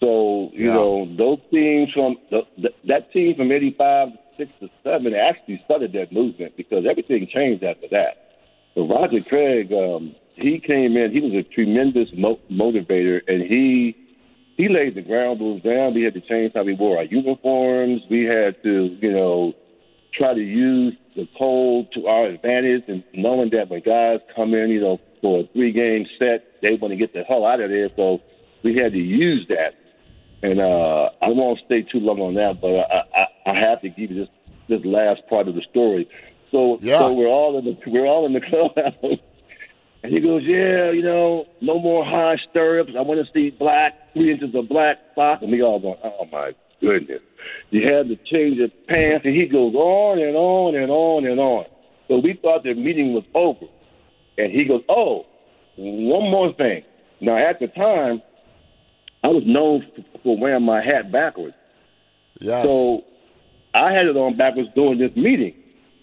So 0.00 0.50
you 0.52 0.66
Yeah. 0.66 0.74
know, 0.74 1.06
those 1.16 1.38
teams 1.50 1.92
from 1.92 2.16
the, 2.30 2.42
the, 2.56 2.72
that 2.84 3.10
team 3.12 3.34
from 3.36 3.50
'85 3.52 4.10
six 4.36 4.50
to 4.60 4.70
seven 4.84 5.14
actually 5.14 5.60
started 5.64 5.92
that 5.92 6.12
movement 6.12 6.56
because 6.56 6.86
everything 6.88 7.26
changed 7.26 7.64
after 7.64 7.88
that. 7.88 8.16
So 8.74 8.86
Roger 8.86 9.20
Craig, 9.20 9.72
um, 9.72 10.14
he 10.36 10.60
came 10.60 10.96
in. 10.96 11.10
He 11.12 11.20
was 11.20 11.32
a 11.34 11.42
tremendous 11.42 12.08
mo- 12.16 12.38
motivator, 12.50 13.20
and 13.26 13.42
he 13.42 13.96
he 14.56 14.68
laid 14.68 14.94
the 14.94 15.02
ground 15.02 15.40
rules 15.40 15.62
down. 15.62 15.94
We 15.94 16.02
had 16.02 16.14
to 16.14 16.20
change 16.20 16.52
how 16.54 16.62
we 16.62 16.74
wore 16.74 16.98
our 16.98 17.04
uniforms. 17.04 18.02
We 18.10 18.24
had 18.24 18.60
to, 18.62 18.96
you 19.00 19.12
know, 19.12 19.52
try 20.14 20.34
to 20.34 20.40
use 20.40 20.94
the 21.16 21.28
cold 21.36 21.88
to 21.94 22.06
our 22.06 22.26
advantage, 22.26 22.84
and 22.88 23.02
knowing 23.14 23.50
that 23.50 23.68
when 23.68 23.80
guys 23.82 24.20
come 24.34 24.54
in, 24.54 24.70
you 24.70 24.80
know, 24.80 24.98
for 25.20 25.40
a 25.40 25.48
three-game 25.52 26.06
set, 26.18 26.44
they 26.62 26.74
want 26.74 26.92
to 26.92 26.96
get 26.96 27.12
the 27.12 27.22
hell 27.24 27.44
out 27.44 27.60
of 27.60 27.70
there. 27.70 27.88
So 27.96 28.20
we 28.62 28.76
had 28.76 28.92
to 28.92 28.98
use 28.98 29.46
that. 29.48 29.74
And 30.42 30.60
uh, 30.60 31.10
I 31.20 31.28
won't 31.28 31.58
stay 31.66 31.82
too 31.82 31.98
long 31.98 32.20
on 32.20 32.34
that, 32.34 32.60
but 32.60 32.68
I, 32.68 33.02
I, 33.16 33.50
I 33.52 33.58
have 33.60 33.80
to 33.82 33.88
give 33.88 34.10
you 34.12 34.20
this 34.20 34.28
this 34.68 34.84
last 34.84 35.22
part 35.28 35.48
of 35.48 35.54
the 35.54 35.62
story. 35.70 36.06
So, 36.52 36.78
Yeah. 36.80 36.98
so 36.98 37.12
we're 37.12 37.26
all 37.26 37.58
in 37.58 37.64
the 37.64 37.76
we're 37.86 38.06
all 38.06 38.24
in 38.26 38.34
the 38.34 38.40
clubhouse, 38.48 39.18
and 40.02 40.12
he 40.12 40.20
goes, 40.20 40.42
"Yeah, 40.44 40.90
you 40.92 41.02
know, 41.02 41.46
no 41.60 41.78
more 41.80 42.04
high 42.04 42.36
stirrups. 42.50 42.92
I 42.96 43.00
want 43.02 43.24
to 43.26 43.32
see 43.32 43.50
black 43.50 43.94
three 44.14 44.30
inches 44.32 44.54
of 44.54 44.68
black 44.68 44.98
sock." 45.14 45.42
And 45.42 45.50
we 45.50 45.62
all 45.62 45.80
going, 45.80 45.98
"Oh 46.04 46.26
my 46.30 46.54
goodness!" 46.80 47.22
You 47.70 47.92
had 47.92 48.08
to 48.08 48.16
change 48.16 48.58
your 48.58 48.68
pants, 48.88 49.24
and 49.26 49.34
he 49.34 49.46
goes 49.46 49.74
on 49.74 50.18
and 50.20 50.36
on 50.36 50.74
and 50.76 50.90
on 50.90 51.26
and 51.26 51.40
on. 51.40 51.64
So 52.06 52.18
we 52.18 52.34
thought 52.34 52.62
the 52.62 52.74
meeting 52.74 53.12
was 53.12 53.24
over, 53.34 53.66
and 54.38 54.52
he 54.52 54.64
goes, 54.64 54.82
"Oh, 54.88 55.26
one 55.76 56.30
more 56.30 56.52
thing." 56.52 56.84
Now 57.20 57.36
at 57.36 57.58
the 57.58 57.66
time, 57.68 58.22
I 59.28 59.30
was 59.30 59.42
known 59.44 59.86
for 60.22 60.38
wearing 60.38 60.64
my 60.64 60.82
hat 60.82 61.12
backwards. 61.12 61.54
Yes. 62.40 62.66
So 62.66 63.04
I 63.74 63.92
had 63.92 64.06
it 64.06 64.16
on 64.16 64.38
backwards 64.38 64.70
during 64.74 64.98
this 64.98 65.14
meeting. 65.16 65.54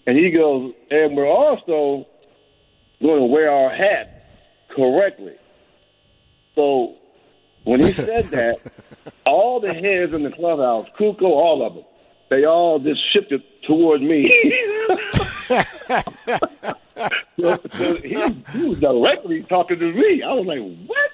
And 0.06 0.16
he 0.16 0.30
goes, 0.30 0.72
and 0.92 1.16
we're 1.16 1.26
also 1.26 2.06
going 3.02 3.18
to 3.18 3.26
wear 3.26 3.50
our 3.50 3.74
hat 3.74 4.28
correctly. 4.76 5.34
So 6.54 6.94
when 7.64 7.80
he 7.80 7.90
said 7.90 8.24
that, 8.26 8.58
all 9.24 9.58
the 9.58 9.74
heads 9.74 10.14
in 10.14 10.22
the 10.22 10.30
clubhouse, 10.30 10.86
Kuko, 10.96 11.22
all 11.22 11.66
of 11.66 11.74
them, 11.74 11.84
they 12.30 12.44
all 12.44 12.78
just 12.78 13.00
shifted 13.12 13.42
toward 13.66 14.02
me. 14.02 14.30
so, 15.48 15.62
so 17.72 17.96
he, 18.02 18.14
he 18.52 18.68
was 18.68 18.78
directly 18.78 19.42
talking 19.42 19.80
to 19.80 19.92
me. 19.92 20.22
I 20.22 20.32
was 20.32 20.46
like, 20.46 20.60
what? 20.86 21.10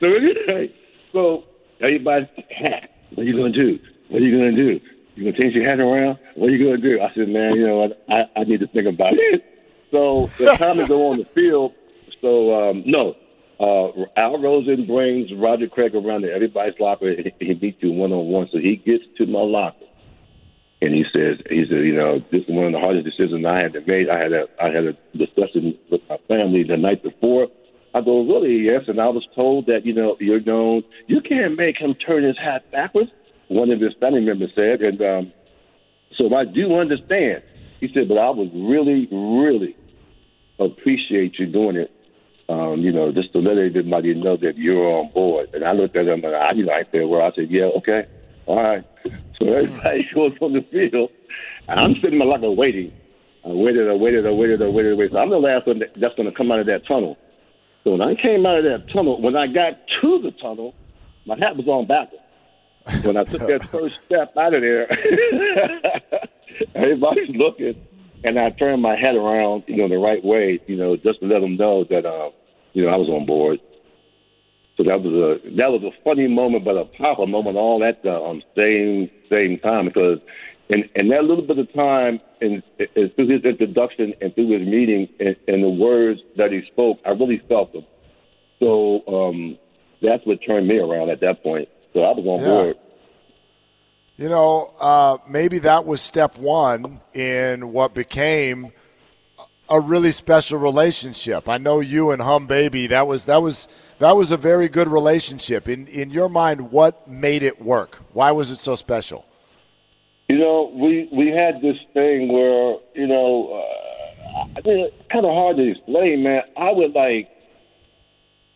So 0.00 0.08
anyway, 0.08 0.70
so 1.16 1.44
everybody's 1.80 2.28
hat. 2.50 2.90
What 3.14 3.22
are 3.22 3.24
you 3.24 3.36
gonna 3.36 3.50
do? 3.50 3.78
What 4.08 4.20
are 4.20 4.24
you 4.24 4.36
gonna 4.36 4.52
do? 4.52 4.78
You 5.14 5.24
gonna 5.24 5.38
change 5.38 5.54
your 5.54 5.66
hat 5.66 5.80
around? 5.80 6.18
What 6.34 6.50
are 6.50 6.52
you 6.52 6.62
gonna 6.62 6.76
do? 6.76 7.00
I 7.00 7.12
said, 7.14 7.28
man, 7.28 7.54
you 7.54 7.66
know 7.66 7.76
what? 7.76 8.04
I, 8.10 8.40
I 8.40 8.44
need 8.44 8.60
to 8.60 8.66
think 8.66 8.86
about 8.86 9.14
it. 9.14 9.42
So 9.90 10.26
the 10.36 10.54
time 10.58 10.76
to 10.76 10.86
go 10.86 11.10
on 11.10 11.16
the 11.16 11.24
field. 11.24 11.72
So 12.20 12.70
um, 12.70 12.82
no, 12.84 13.16
uh, 13.58 14.04
Al 14.20 14.38
Rosen 14.42 14.86
brings 14.86 15.32
Roger 15.32 15.68
Craig 15.68 15.94
around 15.94 16.22
to 16.22 16.32
everybody's 16.32 16.78
locker. 16.78 17.08
and 17.08 17.32
He 17.40 17.54
meets 17.54 17.82
you 17.82 17.92
one 17.92 18.12
on 18.12 18.26
one. 18.26 18.50
So 18.52 18.58
he 18.58 18.76
gets 18.76 19.04
to 19.16 19.24
my 19.26 19.40
locker. 19.40 19.86
And 20.82 20.92
he 20.92 21.06
says, 21.10 21.38
he 21.48 21.64
said, 21.66 21.78
you 21.78 21.94
know, 21.94 22.18
this 22.18 22.42
is 22.42 22.48
one 22.50 22.66
of 22.66 22.72
the 22.72 22.78
hardest 22.78 23.06
decisions 23.06 23.46
I 23.46 23.60
had 23.60 23.72
to 23.72 23.80
make. 23.86 24.10
I 24.10 24.18
had 24.18 24.32
a, 24.34 24.46
I 24.62 24.66
had 24.66 24.84
a 24.84 24.92
discussion 25.16 25.78
with 25.90 26.02
my 26.10 26.18
family 26.28 26.64
the 26.64 26.76
night 26.76 27.02
before. 27.02 27.48
I 27.96 28.02
go, 28.02 28.22
really? 28.22 28.56
Yes. 28.58 28.84
And 28.88 29.00
I 29.00 29.08
was 29.08 29.26
told 29.34 29.66
that, 29.66 29.86
you 29.86 29.94
know, 29.94 30.16
you're 30.20 30.40
known, 30.40 30.84
you 31.06 31.22
can't 31.22 31.56
make 31.56 31.78
him 31.78 31.94
turn 31.94 32.24
his 32.24 32.36
hat 32.36 32.70
backwards. 32.70 33.10
One 33.48 33.70
of 33.70 33.80
his 33.80 33.94
family 33.94 34.20
members 34.20 34.50
said, 34.54 34.82
and 34.82 35.00
um, 35.00 35.32
so 36.16 36.34
I 36.34 36.44
do 36.44 36.78
understand. 36.78 37.42
He 37.80 37.90
said, 37.92 38.08
but 38.08 38.18
I 38.18 38.28
would 38.30 38.52
really, 38.54 39.08
really 39.10 39.76
appreciate 40.58 41.38
you 41.38 41.46
doing 41.46 41.76
it. 41.76 41.90
Um, 42.48 42.80
you 42.80 42.92
know, 42.92 43.10
just 43.12 43.32
to 43.32 43.38
let 43.38 43.58
everybody 43.58 44.14
know 44.14 44.36
that 44.36 44.56
you're 44.56 44.86
on 44.86 45.10
board. 45.12 45.50
And 45.52 45.64
I 45.64 45.72
looked 45.72 45.96
at 45.96 46.06
him 46.06 46.24
and 46.24 46.36
I, 46.36 46.52
you 46.52 46.64
know, 46.64 46.72
I 46.72 46.84
said, 46.92 47.06
well, 47.06 47.22
I 47.22 47.32
said, 47.34 47.50
yeah, 47.50 47.64
okay, 47.78 48.06
all 48.46 48.62
right. 48.62 48.84
So 49.38 49.52
everybody 49.52 50.08
goes 50.14 50.32
on 50.40 50.54
the 50.54 50.62
field, 50.62 51.10
and 51.68 51.78
I'm 51.78 51.94
sitting 51.96 52.12
in 52.12 52.18
my 52.18 52.24
locker 52.24 52.50
waiting. 52.50 52.90
I 53.44 53.50
waited, 53.50 53.86
I 53.86 53.92
waited, 53.92 54.26
I 54.26 54.30
waited, 54.30 54.62
I 54.62 54.68
waited, 54.68 54.92
I 54.92 54.96
waited. 54.96 55.12
So 55.12 55.18
I'm 55.18 55.28
the 55.28 55.38
last 55.38 55.66
one 55.66 55.78
that's 55.78 56.14
going 56.14 56.24
to 56.24 56.32
come 56.32 56.50
out 56.50 56.60
of 56.60 56.66
that 56.66 56.86
tunnel. 56.86 57.18
So 57.86 57.92
when 57.92 58.00
I 58.00 58.16
came 58.20 58.44
out 58.44 58.58
of 58.58 58.64
that 58.64 58.92
tunnel, 58.92 59.22
when 59.22 59.36
I 59.36 59.46
got 59.46 59.74
to 60.02 60.20
the 60.20 60.32
tunnel, 60.42 60.74
my 61.24 61.38
hat 61.38 61.56
was 61.56 61.68
on 61.68 61.86
backwards. 61.86 62.24
When 63.04 63.16
I 63.16 63.22
took 63.22 63.42
that 63.42 63.62
first 63.70 63.94
step 64.04 64.36
out 64.36 64.54
of 64.54 64.60
there, 64.60 64.90
everybody's 66.74 67.28
looking, 67.36 67.76
and 68.24 68.40
I 68.40 68.50
turned 68.50 68.82
my 68.82 68.96
head 68.96 69.14
around, 69.14 69.62
you 69.68 69.76
know, 69.76 69.88
the 69.88 69.98
right 69.98 70.22
way, 70.24 70.58
you 70.66 70.76
know, 70.76 70.96
just 70.96 71.20
to 71.20 71.26
let 71.26 71.38
them 71.38 71.56
know 71.56 71.84
that, 71.84 72.04
uh, 72.04 72.30
you 72.72 72.82
know, 72.84 72.88
I 72.88 72.96
was 72.96 73.08
on 73.08 73.24
board. 73.24 73.60
So 74.76 74.82
that 74.82 75.00
was 75.00 75.14
a 75.14 75.48
that 75.56 75.70
was 75.70 75.84
a 75.84 75.92
funny 76.02 76.26
moment, 76.26 76.64
but 76.64 76.76
a 76.76 76.86
powerful 76.86 77.28
moment 77.28 77.56
all 77.56 77.84
at 77.84 78.02
the 78.02 78.12
um, 78.12 78.42
same 78.56 79.08
same 79.30 79.60
time 79.60 79.86
because 79.86 80.18
in, 80.68 80.84
in 80.94 81.08
that 81.08 81.24
little 81.24 81.46
bit 81.46 81.58
of 81.58 81.72
time 81.72 82.20
and, 82.40 82.62
and 82.78 83.14
through 83.14 83.28
his 83.28 83.44
introduction 83.44 84.14
and 84.20 84.34
through 84.34 84.58
his 84.58 84.66
meeting 84.66 85.08
and, 85.20 85.36
and 85.48 85.62
the 85.62 85.68
words 85.68 86.20
that 86.36 86.52
he 86.52 86.62
spoke, 86.72 86.98
I 87.06 87.10
really 87.10 87.42
felt 87.48 87.72
them. 87.72 87.86
So 88.58 89.02
um, 89.06 89.58
that's 90.02 90.24
what 90.26 90.38
turned 90.46 90.66
me 90.66 90.78
around 90.78 91.10
at 91.10 91.20
that 91.20 91.42
point. 91.42 91.68
So 91.92 92.00
I 92.00 92.10
was 92.12 92.26
on 92.26 92.40
Yeah. 92.40 92.46
board. 92.46 92.76
You 94.18 94.30
know, 94.30 94.70
uh, 94.80 95.18
maybe 95.28 95.58
that 95.58 95.84
was 95.84 96.00
step 96.00 96.38
one 96.38 97.02
in 97.12 97.70
what 97.72 97.92
became 97.92 98.72
a 99.68 99.78
really 99.78 100.10
special 100.10 100.58
relationship. 100.58 101.50
I 101.50 101.58
know 101.58 101.80
you 101.80 102.10
and 102.12 102.22
Humm 102.22 102.46
Baby. 102.46 102.86
That 102.86 103.06
was 103.06 103.26
that 103.26 103.42
was 103.42 103.68
that 103.98 104.16
was 104.16 104.30
a 104.30 104.38
very 104.38 104.68
good 104.68 104.88
relationship. 104.88 105.68
In 105.68 105.86
in 105.88 106.10
your 106.10 106.30
mind, 106.30 106.70
what 106.70 107.06
made 107.06 107.42
it 107.42 107.60
work? 107.60 107.96
Why 108.14 108.30
was 108.32 108.50
it 108.50 108.56
so 108.58 108.74
special? 108.74 109.26
You 110.28 110.38
know, 110.38 110.72
we 110.74 111.08
we 111.12 111.28
had 111.28 111.62
this 111.62 111.76
thing 111.94 112.32
where 112.32 112.76
you 112.94 113.06
know, 113.06 113.62
uh, 113.62 114.58
I 114.58 114.60
mean, 114.64 114.86
it's 114.86 115.12
kind 115.12 115.24
of 115.24 115.30
hard 115.30 115.56
to 115.56 115.70
explain, 115.70 116.24
man. 116.24 116.42
I 116.56 116.72
would 116.72 116.92
like. 116.92 117.30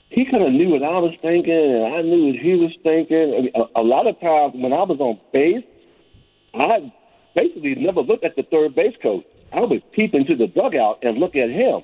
He 0.09 0.25
kind 0.25 0.43
of 0.43 0.51
knew 0.51 0.71
what 0.71 0.83
I 0.83 0.99
was 0.99 1.15
thinking, 1.23 1.55
and 1.55 1.95
I 1.95 2.03
knew 2.03 2.27
what 2.27 2.43
he 2.43 2.55
was 2.55 2.75
thinking. 2.83 3.35
I 3.39 3.41
mean, 3.43 3.53
a, 3.55 3.81
a 3.81 3.85
lot 3.87 4.09
of 4.09 4.19
times 4.19 4.55
when 4.59 4.73
I 4.73 4.83
was 4.83 4.99
on 4.99 5.21
base, 5.33 5.63
I 6.53 6.93
basically 7.37 7.77
never 7.77 8.01
looked 8.01 8.25
at 8.25 8.35
the 8.35 8.43
third 8.51 8.75
base 8.75 8.97
coach. 9.01 9.25
I 9.53 9.61
would 9.61 9.83
peep 9.93 10.13
into 10.13 10.35
the 10.35 10.49
dugout 10.49 10.99
and 11.03 11.19
look 11.19 11.37
at 11.37 11.51
him, 11.51 11.83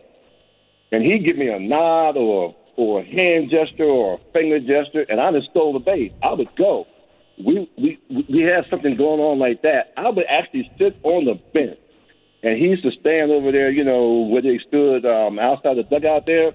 and 0.91 1.05
he'd 1.05 1.25
give 1.25 1.39
me 1.39 1.49
a 1.49 1.61
nod 1.61 2.17
or 2.17 2.57
or 2.75 3.03
a 3.03 3.05
hand 3.05 3.51
gesture 3.51 3.85
or 3.85 4.15
a 4.15 4.33
finger 4.33 4.59
gesture, 4.59 5.07
and 5.09 5.21
I 5.21 5.31
just 5.31 5.51
stole 5.51 5.73
the 5.73 5.79
base. 5.79 6.11
I 6.25 6.33
would 6.33 6.51
go 6.59 6.89
we 7.39 7.71
we 7.77 7.99
we 8.29 8.41
had 8.43 8.65
something 8.71 8.97
going 8.97 9.21
on 9.21 9.39
like 9.39 9.63
that, 9.63 9.93
I 9.97 10.09
would 10.09 10.27
actually 10.29 10.71
sit 10.79 10.99
on 11.03 11.25
the 11.27 11.35
bench, 11.53 11.79
and 12.43 12.59
he 12.59 12.67
used 12.67 12.83
to 12.85 12.91
stand 13.01 13.31
over 13.31 13.53
there, 13.53 13.71
you 13.71 13.85
know, 13.85 14.27
where 14.31 14.43
they 14.43 14.59
stood 14.67 15.05
um, 15.05 15.39
outside 15.39 15.77
the 15.77 15.83
dugout 15.83 16.27
there, 16.27 16.53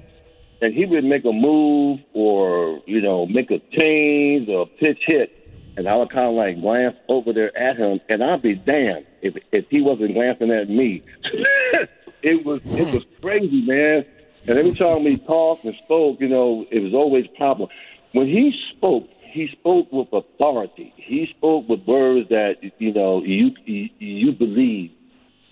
and 0.61 0.73
he 0.73 0.85
would 0.85 1.03
make 1.03 1.25
a 1.25 1.31
move 1.31 1.99
or 2.13 2.81
you 2.85 3.01
know 3.01 3.25
make 3.27 3.51
a 3.51 3.59
change 3.71 4.49
or 4.49 4.67
pitch 4.67 4.99
hit, 5.05 5.31
and 5.77 5.87
I 5.87 5.95
would 5.95 6.11
kind 6.11 6.27
of 6.27 6.33
like 6.33 6.59
glance 6.59 6.95
over 7.07 7.33
there 7.33 7.55
at 7.57 7.77
him, 7.77 7.99
and 8.09 8.23
I'd 8.23 8.41
be 8.41 8.55
damned 8.55 9.05
if 9.21 9.35
if 9.51 9.65
he 9.69 9.81
wasn't 9.81 10.13
glancing 10.13 10.51
at 10.51 10.69
me. 10.69 11.03
it 12.23 12.45
was 12.45 12.61
it 12.65 12.93
was 12.93 13.03
crazy, 13.21 13.61
man. 13.61 14.05
And 14.47 14.57
every 14.57 14.73
time 14.73 15.03
we 15.03 15.17
talked 15.19 15.65
and 15.65 15.75
spoke, 15.85 16.19
you 16.19 16.27
know, 16.27 16.65
it 16.71 16.79
was 16.79 16.95
always 16.95 17.27
problem. 17.37 17.69
When 18.13 18.25
he 18.25 18.51
spoke, 18.75 19.07
he 19.31 19.47
spoke 19.59 19.91
with 19.91 20.07
authority. 20.11 20.93
He 20.97 21.27
spoke 21.37 21.67
with 21.67 21.81
words 21.87 22.29
that 22.29 22.55
you 22.77 22.93
know 22.93 23.23
you 23.23 23.51
you, 23.65 23.89
you 23.99 24.31
believe, 24.31 24.91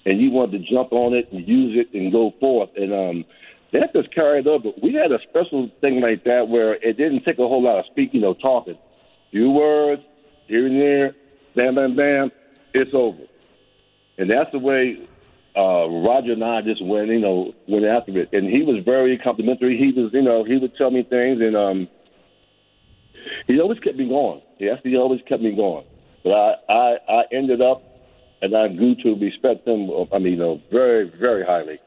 and 0.05 0.19
you 0.19 0.31
wanted 0.31 0.63
to 0.63 0.71
jump 0.71 0.91
on 0.91 1.13
it 1.13 1.31
and 1.31 1.47
use 1.47 1.77
it 1.77 1.97
and 1.97 2.11
go 2.11 2.33
forth. 2.39 2.69
And 2.75 2.93
um, 2.93 3.25
that 3.73 3.93
just 3.93 4.13
carried 4.13 4.47
over. 4.47 4.69
We 4.81 4.93
had 4.93 5.11
a 5.11 5.19
special 5.29 5.69
thing 5.81 6.01
like 6.01 6.23
that 6.23 6.47
where 6.47 6.73
it 6.75 6.97
didn't 6.97 7.23
take 7.23 7.39
a 7.39 7.47
whole 7.47 7.63
lot 7.63 7.79
of 7.79 7.85
speaking 7.91 8.23
or 8.23 8.35
talking. 8.35 8.77
Few 9.31 9.51
words 9.51 10.01
here 10.47 10.65
and 10.65 10.81
there, 10.81 11.15
bam, 11.55 11.75
bam, 11.75 11.95
bam, 11.95 12.31
it's 12.73 12.91
over. 12.93 13.23
And 14.17 14.29
that's 14.29 14.51
the 14.51 14.59
way 14.59 15.07
uh, 15.55 15.87
Roger 15.87 16.33
and 16.33 16.43
I 16.43 16.61
just 16.61 16.83
went, 16.83 17.09
you 17.09 17.19
know, 17.19 17.53
went 17.67 17.85
after 17.85 18.17
it. 18.17 18.29
And 18.33 18.49
he 18.49 18.63
was 18.63 18.83
very 18.83 19.17
complimentary. 19.17 19.77
He 19.77 19.91
was, 19.91 20.11
you 20.13 20.21
know, 20.21 20.43
he 20.43 20.57
would 20.57 20.75
tell 20.75 20.91
me 20.91 21.03
things, 21.03 21.39
and 21.41 21.55
um, 21.55 21.87
he 23.49 23.59
always 23.59 23.79
kept 23.79 23.97
me 23.97 24.07
going. 24.07 24.41
Yes, 24.59 24.79
he 24.83 24.95
always 24.95 25.21
kept 25.27 25.41
me 25.41 25.55
going. 25.55 25.85
But 26.23 26.33
I, 26.33 26.55
I, 26.69 26.97
I 27.09 27.23
ended 27.31 27.61
up, 27.61 27.81
and 28.41 28.55
I 28.55 28.67
grew 28.67 28.95
to 29.03 29.15
respect 29.15 29.67
him. 29.67 29.89
I 30.13 30.19
mean, 30.19 30.33
you 30.33 30.39
know, 30.39 30.61
very, 30.71 31.09
very 31.09 31.43
highly. 31.43 31.79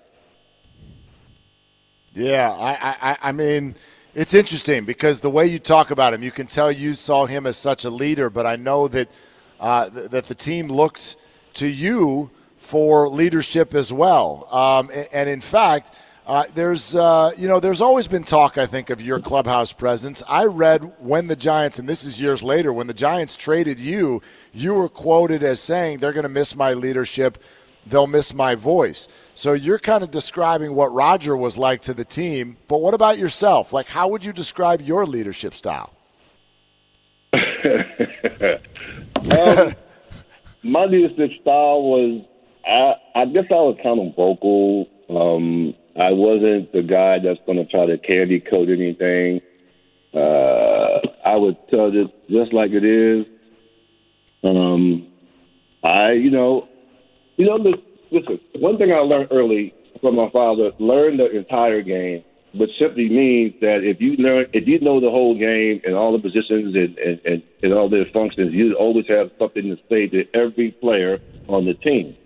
Yeah, 2.14 2.50
I, 2.50 3.10
I, 3.10 3.18
I 3.28 3.32
mean, 3.32 3.76
it's 4.14 4.34
interesting 4.34 4.84
because 4.84 5.20
the 5.20 5.30
way 5.30 5.46
you 5.46 5.58
talk 5.58 5.90
about 5.90 6.12
him, 6.12 6.22
you 6.22 6.32
can 6.32 6.46
tell 6.46 6.70
you 6.70 6.94
saw 6.94 7.26
him 7.26 7.46
as 7.46 7.56
such 7.56 7.84
a 7.84 7.90
leader. 7.90 8.28
But 8.28 8.44
I 8.44 8.56
know 8.56 8.88
that 8.88 9.08
uh, 9.60 9.88
th- 9.88 10.10
that 10.10 10.26
the 10.26 10.34
team 10.34 10.66
looked 10.68 11.16
to 11.54 11.68
you 11.68 12.30
for 12.58 13.08
leadership 13.08 13.72
as 13.72 13.92
well. 13.92 14.48
Um, 14.52 14.90
and, 14.92 15.08
and, 15.14 15.30
in 15.30 15.40
fact, 15.40 15.96
uh, 16.26 16.44
there's 16.54 16.94
uh, 16.94 17.32
you 17.36 17.48
know 17.48 17.58
there's 17.58 17.80
always 17.80 18.06
been 18.06 18.22
talk 18.22 18.56
I 18.56 18.66
think 18.66 18.90
of 18.90 19.02
your 19.02 19.18
clubhouse 19.18 19.72
presence. 19.72 20.22
I 20.28 20.44
read 20.44 20.92
when 21.00 21.26
the 21.26 21.36
Giants, 21.36 21.78
and 21.78 21.88
this 21.88 22.04
is 22.04 22.20
years 22.20 22.42
later, 22.42 22.72
when 22.72 22.86
the 22.86 22.94
Giants 22.94 23.36
traded 23.36 23.80
you, 23.80 24.22
you 24.52 24.74
were 24.74 24.88
quoted 24.88 25.42
as 25.42 25.60
saying 25.60 25.98
they're 25.98 26.12
going 26.12 26.22
to 26.22 26.28
miss 26.28 26.54
my 26.54 26.74
leadership, 26.74 27.38
they'll 27.86 28.06
miss 28.06 28.32
my 28.32 28.54
voice. 28.54 29.08
So 29.34 29.54
you're 29.54 29.80
kind 29.80 30.04
of 30.04 30.12
describing 30.12 30.74
what 30.74 30.92
Roger 30.92 31.36
was 31.36 31.58
like 31.58 31.80
to 31.82 31.94
the 31.94 32.04
team, 32.04 32.56
but 32.68 32.78
what 32.78 32.94
about 32.94 33.18
yourself? 33.18 33.72
Like, 33.72 33.88
how 33.88 34.06
would 34.08 34.24
you 34.24 34.32
describe 34.32 34.80
your 34.80 35.06
leadership 35.06 35.54
style? 35.54 35.92
um, 37.32 37.40
my 40.62 40.84
leadership 40.84 41.30
style 41.40 41.82
was, 41.82 42.24
I, 42.64 42.94
I 43.20 43.24
guess 43.26 43.46
I 43.50 43.54
was 43.54 43.76
kind 43.82 43.98
of 43.98 44.14
vocal. 44.14 44.88
Um, 45.10 45.74
I 45.98 46.10
wasn't 46.10 46.72
the 46.72 46.82
guy 46.82 47.18
that's 47.18 47.40
going 47.46 47.58
to 47.58 47.66
try 47.66 47.86
to 47.86 47.98
candy 47.98 48.40
coat 48.40 48.68
anything. 48.68 49.40
Uh, 50.14 51.00
I 51.24 51.36
would 51.36 51.56
tell 51.70 51.90
it 51.92 52.10
just 52.30 52.52
like 52.52 52.70
it 52.72 52.84
is. 52.84 53.26
Um, 54.44 55.12
I, 55.84 56.12
you 56.12 56.30
know, 56.30 56.68
you 57.36 57.46
know, 57.46 57.56
listen, 58.10 58.40
one 58.56 58.78
thing 58.78 58.92
I 58.92 58.98
learned 58.98 59.28
early 59.30 59.74
from 60.00 60.16
my 60.16 60.30
father: 60.30 60.70
learn 60.78 61.16
the 61.16 61.30
entire 61.30 61.82
game, 61.82 62.24
which 62.54 62.70
simply 62.78 63.08
means 63.08 63.54
that 63.60 63.80
if 63.82 64.00
you 64.00 64.16
learn, 64.16 64.46
if 64.52 64.66
you 64.66 64.80
know 64.80 65.00
the 65.00 65.10
whole 65.10 65.38
game 65.38 65.80
and 65.84 65.94
all 65.94 66.12
the 66.12 66.18
positions 66.18 66.74
and 66.74 66.98
and, 66.98 67.20
and, 67.24 67.42
and 67.62 67.72
all 67.72 67.88
their 67.88 68.06
functions, 68.12 68.52
you 68.52 68.74
always 68.74 69.06
have 69.08 69.30
something 69.38 69.62
to 69.64 69.76
say 69.88 70.08
to 70.08 70.24
every 70.34 70.72
player 70.72 71.18
on 71.48 71.64
the 71.64 71.74
team. 71.74 72.16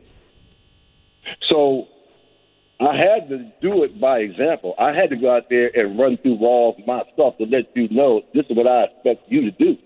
So 1.48 1.88
I 2.78 2.94
had 2.94 3.28
to 3.30 3.38
do 3.62 3.84
it 3.84 3.98
by 3.98 4.18
example. 4.18 4.74
I 4.78 4.92
had 4.92 5.08
to 5.10 5.16
go 5.16 5.34
out 5.34 5.48
there 5.48 5.70
and 5.74 5.98
run 5.98 6.18
through 6.18 6.34
walls 6.34 6.76
myself 6.86 7.38
to 7.38 7.44
let 7.44 7.74
you 7.74 7.88
know 7.88 8.22
this 8.34 8.44
is 8.50 8.56
what 8.56 8.66
I 8.66 8.84
expect 8.84 9.30
you 9.30 9.42
to 9.42 9.50
do. 9.52 9.78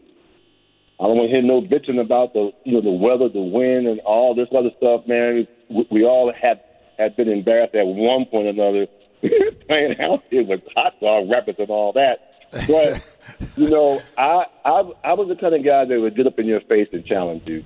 I 0.99 1.05
don't 1.05 1.17
want 1.17 1.31
to 1.31 1.33
hear 1.33 1.43
no 1.43 1.63
bitching 1.63 2.01
about 2.01 2.35
the 2.35 2.51
you 2.65 2.73
know 2.73 2.83
the 2.83 2.91
weather, 2.91 3.29
the 3.29 3.41
wind, 3.41 3.87
and 3.87 4.01
all 4.01 4.35
this 4.35 4.49
other 4.57 4.71
stuff, 4.77 5.07
man. 5.07 5.47
We, 5.71 5.87
we 5.91 6.05
all 6.05 6.33
have 6.33 6.59
have 6.99 7.17
been 7.17 7.29
embarrassed 7.29 7.75
at 7.75 7.87
one 7.87 8.27
point 8.27 8.49
or 8.49 8.51
another 8.51 8.87
playing 9.67 10.01
out 10.01 10.25
here 10.29 10.45
with 10.45 10.61
hot 10.77 11.01
dog 11.01 11.31
wrappers 11.31 11.57
and 11.59 11.71
all 11.71 11.93
that. 11.93 12.35
But 12.67 13.17
you 13.57 13.71
know, 13.71 14.03
I 14.19 14.45
I 14.65 14.91
I 15.05 15.13
was 15.15 15.29
the 15.29 15.37
kind 15.37 15.55
of 15.55 15.65
guy 15.65 15.85
that 15.85 16.01
would 16.01 16.17
get 16.17 16.27
up 16.27 16.39
in 16.39 16.47
your 16.47 16.61
face 16.63 16.89
and 16.93 17.07
challenge 17.07 17.47
you. 17.47 17.65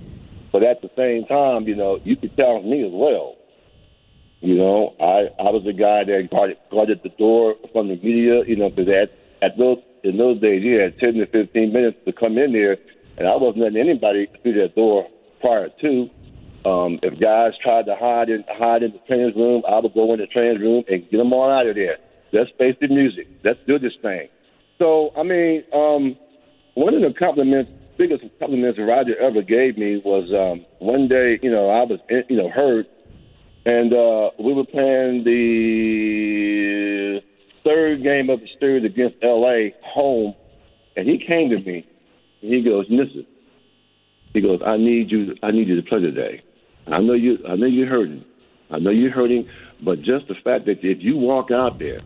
But 0.51 0.63
at 0.63 0.81
the 0.81 0.89
same 0.95 1.25
time, 1.25 1.67
you 1.67 1.75
know, 1.75 1.99
you 2.03 2.15
could 2.15 2.35
challenge 2.37 2.65
me 2.65 2.85
as 2.85 2.91
well. 2.93 3.35
You 4.41 4.55
know, 4.55 4.95
I 4.99 5.29
I 5.41 5.49
was 5.49 5.63
the 5.65 5.73
guy 5.73 6.03
that 6.03 6.29
guarded, 6.31 6.57
guarded 6.71 7.01
the 7.03 7.09
door 7.09 7.55
from 7.71 7.87
the 7.87 7.95
media. 7.95 8.43
You 8.45 8.55
know, 8.55 8.69
because 8.69 8.89
at 8.89 9.11
at 9.41 9.57
those 9.57 9.79
in 10.03 10.17
those 10.17 10.39
days, 10.39 10.63
you 10.63 10.79
had 10.79 10.99
ten 10.99 11.15
to 11.15 11.25
fifteen 11.25 11.73
minutes 11.73 11.97
to 12.05 12.13
come 12.13 12.37
in 12.37 12.53
there 12.53 12.77
and 13.17 13.27
I 13.27 13.35
wasn't 13.35 13.63
letting 13.63 13.77
anybody 13.77 14.27
through 14.41 14.61
that 14.61 14.75
door 14.75 15.07
prior 15.41 15.69
to. 15.81 16.09
Um, 16.65 16.99
if 17.03 17.19
guys 17.19 17.53
tried 17.61 17.85
to 17.85 17.95
hide 17.95 18.29
in 18.29 18.43
hide 18.49 18.83
in 18.83 18.91
the 18.91 18.99
trans 19.07 19.35
room, 19.35 19.63
I 19.69 19.79
would 19.79 19.93
go 19.93 20.13
in 20.13 20.19
the 20.19 20.27
trans 20.27 20.59
room 20.59 20.83
and 20.89 21.07
get 21.09 21.17
them 21.17 21.31
all 21.31 21.49
out 21.49 21.67
of 21.67 21.75
there. 21.75 21.97
Let's 22.33 22.49
face 22.57 22.75
the 22.81 22.87
music. 22.87 23.27
Let's 23.43 23.59
do 23.67 23.77
this 23.77 23.93
thing. 24.01 24.27
So 24.79 25.11
I 25.15 25.23
mean, 25.23 25.63
um, 25.73 26.17
one 26.73 26.95
of 26.95 27.01
the 27.01 27.13
compliments, 27.17 27.71
biggest 27.97 28.23
compliments 28.39 28.79
Roger 28.79 29.15
ever 29.19 29.43
gave 29.43 29.77
me 29.77 30.01
was 30.03 30.27
um, 30.33 30.65
one 30.79 31.07
day. 31.07 31.39
You 31.41 31.51
know, 31.51 31.69
I 31.69 31.83
was 31.83 31.99
you 32.09 32.35
know 32.35 32.49
hurt, 32.49 32.87
and 33.65 33.93
uh, 33.93 34.29
we 34.39 34.53
were 34.53 34.65
playing 34.65 35.23
the 35.23 37.21
third 37.63 38.03
game 38.03 38.29
of 38.29 38.39
the 38.39 38.47
series 38.59 38.85
against 38.85 39.15
LA 39.23 39.69
home, 39.83 40.35
and 40.95 41.07
he 41.07 41.17
came 41.17 41.49
to 41.49 41.57
me 41.57 41.85
And 42.41 42.53
he 42.53 42.61
goes, 42.61 42.85
listen. 42.89 43.25
He 44.33 44.41
goes, 44.41 44.59
I 44.65 44.77
need 44.77 45.11
you. 45.11 45.35
I 45.41 45.51
need 45.51 45.67
you 45.67 45.75
to 45.81 45.87
play 45.87 45.99
today. 45.99 46.43
I 46.87 46.99
know 46.99 47.13
you. 47.13 47.37
I 47.47 47.55
know 47.55 47.65
you're 47.65 47.87
hurting. 47.87 48.23
I 48.69 48.79
know 48.79 48.91
you're 48.91 49.11
hurting. 49.11 49.47
But 49.83 50.01
just 50.01 50.27
the 50.27 50.35
fact 50.43 50.65
that 50.65 50.79
if 50.83 51.01
you 51.01 51.17
walk 51.17 51.51
out 51.51 51.79
there, 51.79 52.01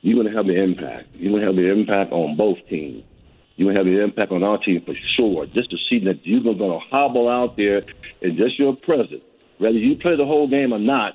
you're 0.00 0.14
going 0.14 0.32
to 0.32 0.36
have 0.36 0.46
an 0.46 0.56
impact. 0.56 1.08
You're 1.14 1.32
going 1.32 1.42
to 1.42 1.48
have 1.48 1.58
an 1.58 1.78
impact 1.78 2.12
on 2.12 2.36
both 2.36 2.58
teams. 2.70 3.04
To 3.58 3.68
have 3.68 3.86
an 3.86 3.98
impact 3.98 4.32
on 4.32 4.42
our 4.44 4.58
team 4.58 4.82
for 4.84 4.94
sure. 5.16 5.46
Just 5.46 5.70
to 5.70 5.76
see 5.90 5.98
that 6.04 6.24
you're 6.24 6.42
going 6.42 6.58
to 6.58 6.78
hobble 6.90 7.28
out 7.28 7.56
there 7.56 7.82
and 8.22 8.36
just 8.36 8.58
your 8.58 8.76
presence, 8.76 9.22
whether 9.58 9.78
you 9.78 9.96
play 9.96 10.16
the 10.16 10.26
whole 10.26 10.48
game 10.48 10.72
or 10.72 10.78
not, 10.78 11.14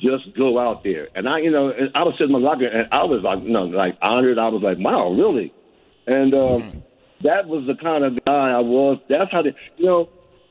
just 0.00 0.34
go 0.36 0.58
out 0.58 0.82
there. 0.82 1.08
And 1.14 1.28
I, 1.28 1.38
you 1.38 1.50
know, 1.50 1.72
I 1.94 2.02
was 2.02 2.14
sitting 2.18 2.34
in 2.34 2.42
my 2.42 2.48
locker 2.48 2.66
and 2.66 2.88
I 2.92 3.04
was 3.04 3.22
like, 3.22 3.42
you 3.42 3.50
know, 3.50 3.64
like 3.64 3.98
honored. 4.00 4.38
I 4.38 4.48
was 4.48 4.62
like, 4.62 4.78
wow, 4.78 5.12
really? 5.12 5.52
And 6.06 6.34
um, 6.34 6.40
mm-hmm 6.40 6.78
that 7.22 7.46
was 7.46 7.66
the 7.66 7.74
kind 7.74 8.04
of 8.04 8.16
guy 8.24 8.50
I 8.50 8.60
was. 8.60 8.98
That's 9.08 9.30
how 9.30 9.42
they, 9.42 9.54
you 9.76 9.86
know, 9.86 10.08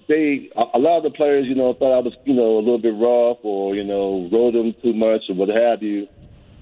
they 0.07 0.49
a 0.55 0.77
lot 0.77 0.97
of 0.97 1.03
the 1.03 1.15
players, 1.15 1.45
you 1.47 1.55
know, 1.55 1.73
thought 1.73 1.97
I 1.97 2.01
was, 2.01 2.13
you 2.25 2.33
know, 2.33 2.57
a 2.57 2.63
little 2.63 2.81
bit 2.81 2.93
rough 2.93 3.37
or 3.43 3.75
you 3.75 3.83
know, 3.83 4.29
rode 4.31 4.55
them 4.55 4.73
too 4.81 4.93
much 4.93 5.21
or 5.29 5.35
what 5.35 5.49
have 5.49 5.83
you, 5.83 6.07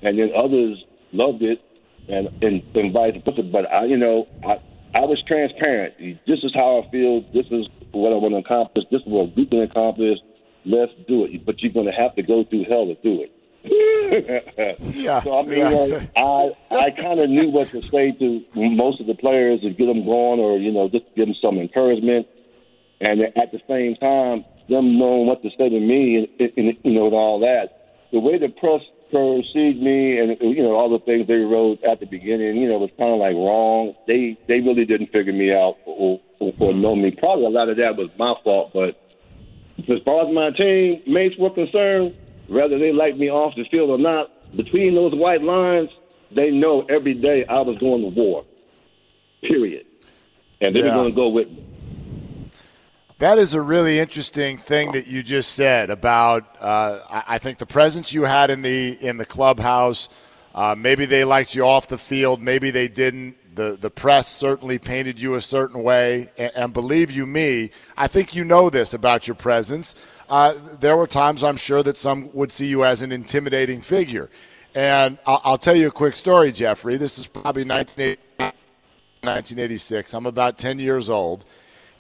and 0.02 0.20
then 0.20 0.32
others 0.36 0.84
loved 1.12 1.42
it, 1.44 1.60
and 2.10 2.28
and, 2.42 2.64
and 2.76 2.94
vice 2.94 3.16
versa. 3.26 3.44
But 3.44 3.72
I, 3.72 3.86
you 3.86 3.98
know, 3.98 4.28
I 4.44 4.60
I 4.96 5.04
was 5.04 5.22
transparent. 5.28 5.96
This 6.28 6.40
is 6.44 6.52
how 6.54 6.84
I 6.84 6.92
feel. 6.92 7.22
This 7.34 7.48
is 7.52 7.68
what 7.92 8.12
I 8.12 8.20
want 8.20 8.34
to 8.34 8.44
accomplish. 8.44 8.86
This 8.92 9.02
is 9.02 9.08
what 9.08 9.36
we 9.36 9.46
can 9.46 9.62
accomplish. 9.64 10.20
Let's 10.68 10.92
do 11.08 11.26
it. 11.26 11.46
But 11.46 11.62
you're 11.62 11.72
going 11.72 11.86
to 11.86 11.92
have 11.92 12.16
to 12.16 12.24
go 12.24 12.44
through 12.44 12.66
hell 12.66 12.86
to 12.86 12.96
do 12.96 13.24
it. 13.24 13.32
yeah. 14.96 15.22
So 15.22 15.40
I 15.40 15.42
mean, 15.44 15.58
yeah. 15.58 15.70
know, 15.70 16.08
I 16.72 16.76
I 16.76 16.92
kind 16.92 17.20
of 17.20 17.30
knew 17.30 17.50
what 17.50 17.68
to 17.70 17.82
say 17.84 18.12
to 18.12 18.46
most 18.56 19.02
of 19.02 19.08
the 19.08 19.16
players 19.16 19.62
to 19.62 19.72
get 19.72 19.88
them 19.88 20.06
going, 20.06 20.40
or 20.40 20.58
you 20.58 20.72
know, 20.72 20.88
just 20.88 21.06
give 21.16 21.28
them 21.28 21.36
some 21.42 21.58
encouragement, 21.58 22.28
and 23.02 23.22
at 23.22 23.52
the 23.52 23.60
same 23.68 23.96
time, 23.96 24.46
them 24.70 24.98
knowing 24.98 25.28
what 25.28 25.42
to 25.44 25.50
say 25.58 25.70
to 25.70 25.80
me, 25.80 26.30
and, 26.40 26.52
and 26.58 26.78
you 26.84 26.94
know, 26.94 27.08
and 27.08 27.16
all 27.16 27.40
that. 27.42 28.06
The 28.12 28.20
way 28.20 28.38
the 28.38 28.50
press 28.50 28.82
perceived 29.12 29.82
me, 29.82 30.20
and 30.20 30.38
you 30.40 30.64
know, 30.64 30.76
all 30.76 30.90
the 30.90 31.04
things 31.04 31.28
they 31.28 31.36
wrote 31.36 31.84
at 31.84 32.00
the 32.00 32.06
beginning, 32.06 32.58
you 32.58 32.70
know, 32.70 32.78
was 32.78 32.92
kind 32.98 33.12
of 33.12 33.20
like 33.20 33.36
wrong. 33.36 33.96
They 34.08 34.38
they 34.48 34.62
really 34.62 34.86
didn't 34.86 35.12
figure 35.12 35.34
me 35.34 35.52
out 35.52 35.78
or, 35.86 36.20
or, 36.40 36.54
or 36.60 36.74
know 36.74 36.96
me. 36.96 37.12
Probably 37.12 37.46
a 37.46 37.50
lot 37.50 37.70
of 37.70 37.78
that 37.78 37.98
was 37.98 38.10
my 38.18 38.36
fault, 38.44 38.72
but 38.74 39.00
as 39.80 40.00
far 40.04 40.28
as 40.28 40.34
my 40.34 40.52
team 40.52 41.02
mates 41.08 41.36
were 41.38 41.52
concerned 41.52 42.16
whether 42.48 42.80
they 42.80 42.92
liked 42.92 43.18
me 43.18 43.30
off 43.30 43.56
the 43.56 43.66
field 43.66 43.90
or 43.90 43.98
not, 43.98 44.56
between 44.56 44.96
those 44.96 45.14
white 45.14 45.42
lines, 45.42 45.90
they 46.34 46.50
know 46.50 46.86
every 46.90 47.14
day 47.14 47.46
I 47.46 47.60
was 47.62 47.78
going 47.78 48.02
to 48.02 48.08
war. 48.08 48.46
Period. 49.42 49.86
And 50.62 50.74
they're 50.74 50.86
yeah. 50.86 50.94
going 50.94 51.10
to 51.10 51.16
go 51.16 51.30
with 51.30 51.50
me. 51.50 51.66
That 53.20 53.38
is 53.40 53.54
a 53.54 53.62
really 53.62 54.00
interesting 54.00 54.58
thing 54.58 54.92
that 54.92 55.08
you 55.08 55.24
just 55.24 55.54
said 55.54 55.90
about. 55.90 56.56
Uh, 56.62 57.00
I 57.10 57.40
think 57.40 57.58
the 57.58 57.66
presence 57.66 58.14
you 58.14 58.24
had 58.24 58.52
in 58.52 58.62
the 58.62 58.98
in 59.02 59.18
the 59.18 59.26
clubhouse. 59.26 60.10
Uh, 60.54 60.76
maybe 60.76 61.06
they 61.06 61.24
liked 61.24 61.56
you 61.56 61.64
off 61.64 61.88
the 61.88 61.98
field. 61.98 62.42
Maybe 62.42 62.70
they 62.72 62.88
didn't. 62.88 63.36
The 63.58 63.78
the 63.80 63.90
press 63.90 64.28
certainly 64.28 64.78
painted 64.80 65.20
you 65.20 65.36
a 65.36 65.42
certain 65.42 65.84
way. 65.84 66.30
And, 66.38 66.52
and 66.56 66.74
believe 66.74 67.12
you 67.12 67.26
me, 67.26 67.72
I 67.98 68.08
think 68.08 68.34
you 68.36 68.46
know 68.46 68.70
this 68.70 68.94
about 68.94 69.28
your 69.28 69.36
presence. 69.36 69.96
uh, 70.30 70.54
there 70.80 70.96
were 70.96 71.08
times 71.08 71.44
I'm 71.44 71.58
sure 71.58 71.82
that 71.84 71.98
some 71.98 72.30
would 72.34 72.52
see 72.52 72.68
you 72.68 72.86
as 72.86 73.02
an 73.02 73.12
intimidating 73.12 73.82
figure. 73.82 74.30
And 74.76 75.18
I'll, 75.26 75.42
I'll 75.44 75.58
tell 75.58 75.76
you 75.76 75.88
a 75.88 75.92
quick 75.92 76.16
story, 76.16 76.52
Jeffrey. 76.52 76.98
This 76.98 77.18
is 77.18 77.28
probably 77.28 77.64
1986. 77.64 80.14
I'm 80.14 80.26
about 80.26 80.58
10 80.58 80.80
years 80.80 81.10
old, 81.10 81.46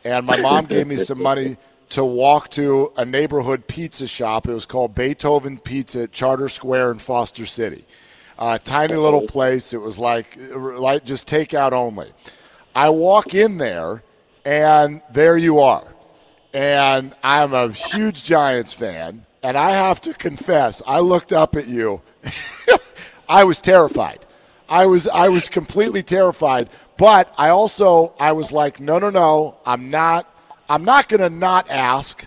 and 0.03 0.25
my 0.25 0.37
mom 0.37 0.65
gave 0.65 0.87
me 0.87 0.97
some 0.97 1.21
money 1.21 1.57
to 1.89 2.03
walk 2.03 2.49
to 2.49 2.91
a 2.97 3.05
neighborhood 3.05 3.67
pizza 3.67 4.07
shop. 4.07 4.47
It 4.47 4.53
was 4.53 4.65
called 4.65 4.93
Beethoven 4.93 5.59
Pizza 5.59 6.03
at 6.03 6.11
Charter 6.11 6.49
Square 6.49 6.91
in 6.91 6.99
Foster 6.99 7.45
City. 7.45 7.85
Uh, 8.37 8.57
tiny 8.57 8.95
little 8.95 9.25
place. 9.25 9.73
It 9.73 9.81
was 9.81 9.97
like 9.97 10.37
like 10.55 11.05
just 11.05 11.27
takeout 11.27 11.71
only. 11.71 12.11
I 12.75 12.89
walk 12.89 13.33
in 13.33 13.57
there, 13.57 14.03
and 14.45 15.01
there 15.11 15.37
you 15.37 15.59
are. 15.59 15.87
And 16.53 17.13
I'm 17.23 17.53
a 17.53 17.71
huge 17.71 18.23
Giants 18.23 18.73
fan, 18.73 19.25
and 19.43 19.57
I 19.57 19.71
have 19.71 20.01
to 20.01 20.13
confess, 20.13 20.81
I 20.85 20.99
looked 20.99 21.33
up 21.33 21.55
at 21.55 21.67
you. 21.67 22.01
I 23.29 23.43
was 23.43 23.61
terrified. 23.61 24.25
I 24.69 24.85
was 24.85 25.07
I 25.07 25.29
was 25.29 25.49
completely 25.49 26.03
terrified. 26.03 26.69
But 26.97 27.33
I 27.37 27.49
also 27.49 28.13
I 28.19 28.31
was 28.33 28.51
like, 28.51 28.79
no, 28.79 28.99
no, 28.99 29.09
no, 29.09 29.57
I'm 29.65 29.89
not 29.89 30.27
I'm 30.69 30.83
not 30.83 31.07
going 31.07 31.21
to 31.21 31.29
not 31.29 31.69
ask. 31.69 32.25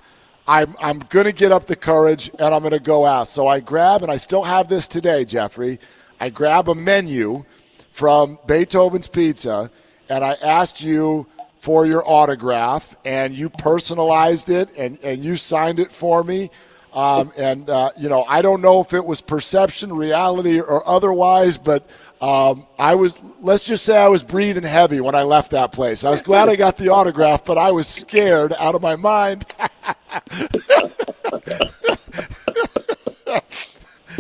I'm, 0.49 0.75
I'm 0.81 0.99
going 0.99 1.27
to 1.27 1.33
get 1.33 1.53
up 1.53 1.67
the 1.67 1.77
courage 1.77 2.31
and 2.39 2.55
I'm 2.55 2.61
going 2.61 2.73
to 2.73 2.81
go 2.81 3.07
ask. 3.07 3.33
So 3.33 3.47
I 3.47 3.61
grab, 3.61 4.03
and 4.03 4.11
I 4.11 4.17
still 4.17 4.43
have 4.43 4.69
this 4.69 4.89
today, 4.89 5.25
Jeffrey. 5.25 5.79
I 6.21 6.29
grab 6.29 6.69
a 6.69 6.75
menu 6.75 7.47
from 7.89 8.39
Beethoven's 8.47 9.09
Pizza 9.09 9.71
and 10.11 10.23
I 10.23 10.35
asked 10.43 10.83
you 10.83 11.27
for 11.61 11.87
your 11.87 12.07
autograph 12.07 12.95
and 13.07 13.35
you 13.35 13.49
personalized 13.49 14.51
it 14.51 14.69
and, 14.77 14.99
and 15.03 15.25
you 15.25 15.37
signed 15.37 15.81
it 15.81 15.91
for 15.91 16.23
me. 16.23 16.51
Um, 16.93 17.33
and, 17.39 17.71
uh, 17.71 17.91
you 17.99 18.09
know, 18.09 18.25
I 18.25 18.43
don't 18.43 18.61
know 18.61 18.81
if 18.81 18.93
it 18.93 19.05
was 19.05 19.21
perception, 19.21 19.93
reality, 19.93 20.61
or 20.61 20.87
otherwise, 20.87 21.57
but 21.57 21.89
um, 22.21 22.67
I 22.79 22.97
was, 22.97 23.19
let's 23.41 23.65
just 23.65 23.85
say 23.85 23.97
I 23.97 24.09
was 24.09 24.23
breathing 24.23 24.65
heavy 24.65 25.01
when 25.01 25.15
I 25.15 25.23
left 25.23 25.53
that 25.53 25.73
place. 25.73 26.05
I 26.05 26.11
was 26.11 26.21
glad 26.21 26.49
I 26.49 26.57
got 26.57 26.77
the 26.77 26.91
autograph, 26.91 27.45
but 27.45 27.57
I 27.57 27.71
was 27.71 27.87
scared 27.87 28.53
out 28.59 28.75
of 28.75 28.83
my 28.83 28.97
mind. 28.97 29.47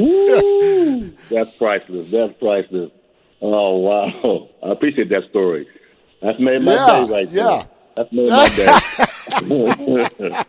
Ooh, 0.01 1.17
that's 1.31 1.57
priceless. 1.57 2.11
That's 2.11 2.33
priceless. 2.39 2.91
Oh, 3.43 3.79
wow. 3.79 4.49
I 4.63 4.73
appreciate 4.73 5.09
that 5.11 5.25
story. 5.31 5.67
That's 6.21 6.39
made 6.39 6.63
my 6.63 6.75
yeah, 6.75 6.87
day 7.07 7.13
right 7.13 7.31
there. 7.31 7.45
yeah. 7.45 7.57
there. 7.57 7.69
That's 7.97 8.13
made 8.13 8.29
my 8.29 8.49
day. 8.49 8.79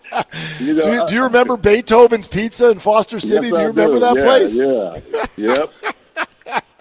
you 0.66 0.74
know, 0.74 0.82
do, 0.82 0.92
you, 0.94 1.08
do 1.08 1.16
you 1.16 1.24
remember 1.24 1.58
Beethoven's 1.58 2.28
Pizza 2.28 2.72
in 2.72 2.80
Foster 2.80 3.20
City? 3.20 3.48
Yes, 3.48 3.56
do 3.56 3.62
you 3.62 3.68
I 3.68 3.70
remember 3.70 3.96
do. 3.96 4.00
that 4.00 4.16
yeah, 4.18 4.24
place? 4.26 4.60
Yeah. 5.38 5.56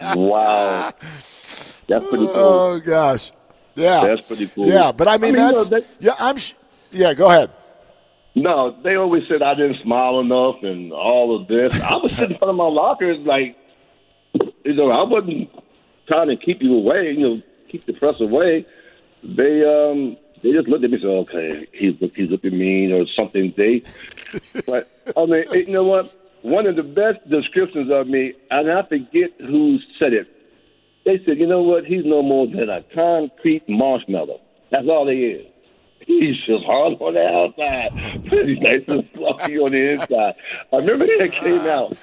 Yep. 0.05 0.17
wow. 0.17 0.93
That's 1.89 2.09
pretty 2.09 2.27
cool. 2.27 2.37
Oh 2.37 2.81
gosh, 2.81 3.33
yeah, 3.75 4.07
That's 4.07 4.23
pretty 4.23 4.47
cool. 4.49 4.67
Yeah, 4.67 4.93
but 4.93 5.09
I 5.09 5.19
mean, 5.19 5.35
I 5.35 5.39
mean, 5.39 5.49
you 5.49 5.55
that's 5.55 5.71
know, 5.71 5.81
they- 5.81 5.87
yeah. 6.01 6.15
I'm 6.19 6.37
sh- 6.37 6.55
yeah. 6.93 7.15
Go 7.15 7.29
ahead. 7.29 7.51
No, 8.35 8.77
they 8.83 8.95
always 8.95 9.25
said 9.29 9.43
I 9.43 9.55
didn't 9.55 9.83
smile 9.83 10.21
enough 10.21 10.63
and 10.63 10.93
all 10.93 11.37
of 11.41 11.49
this. 11.49 11.73
I 11.81 11.95
was 11.97 12.13
sitting 12.13 12.33
in 12.33 12.39
front 12.39 12.51
of 12.51 12.57
my 12.57 12.69
lockers 12.69 13.19
like, 13.27 13.57
you 14.65 14.75
know, 14.75 14.91
I 14.91 15.03
wasn't 15.03 15.51
trying 16.07 16.29
to 16.29 16.37
keep 16.37 16.63
you 16.63 16.77
away, 16.77 17.13
you 17.13 17.21
know, 17.21 17.43
keep 17.71 17.85
the 17.87 17.93
press 17.93 18.21
away. 18.21 18.67
They 19.23 19.65
um 19.65 20.17
they 20.43 20.53
just 20.53 20.69
looked 20.69 20.85
at 20.85 20.91
me 20.91 20.97
and 20.97 21.03
said, 21.03 21.11
okay, 21.11 21.69
he's 21.73 21.95
he's 22.15 22.31
looking 22.31 22.57
mean 22.59 22.93
or 22.93 23.05
something. 23.17 23.53
They, 23.57 23.83
but 24.65 24.89
I 25.17 25.27
mean, 25.27 25.45
you 25.53 25.73
know 25.73 25.85
what? 25.85 26.17
One 26.43 26.67
of 26.67 26.77
the 26.77 26.83
best 26.83 27.29
descriptions 27.29 27.91
of 27.91 28.07
me, 28.07 28.33
and 28.51 28.71
I 28.71 28.83
forget 28.83 29.33
who 29.41 29.79
said 29.99 30.15
it. 30.15 30.29
They 31.05 31.23
said, 31.25 31.39
you 31.39 31.47
know 31.47 31.63
what? 31.63 31.85
He's 31.85 32.05
no 32.05 32.23
more 32.23 32.47
than 32.47 32.71
a 32.71 32.83
concrete 32.95 33.69
marshmallow. 33.69 34.41
That's 34.71 34.89
all 34.89 35.09
he 35.09 35.25
is. 35.27 35.47
He's 36.19 36.37
just 36.45 36.65
hard 36.65 36.95
on 37.01 37.15
the 37.15 37.25
outside, 37.25 37.93
he's 38.25 38.59
nice 38.59 38.83
and 38.89 39.09
fluffy 39.15 39.59
on 39.59 39.71
the 39.71 39.93
inside. 39.93 40.35
I 40.73 40.77
remember 40.77 41.07
that 41.07 41.33
came 41.33 41.61
out, 41.61 41.97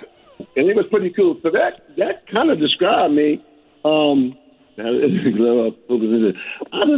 and 0.56 0.70
it 0.70 0.76
was 0.76 0.88
pretty 0.88 1.10
cool. 1.12 1.38
So 1.44 1.50
that 1.52 1.96
that 1.98 2.26
kind 2.28 2.50
of 2.50 2.60
described 2.60 3.14
me. 3.14 3.44
Um, 3.84 4.38
I 4.80 4.84
just, 4.84 5.34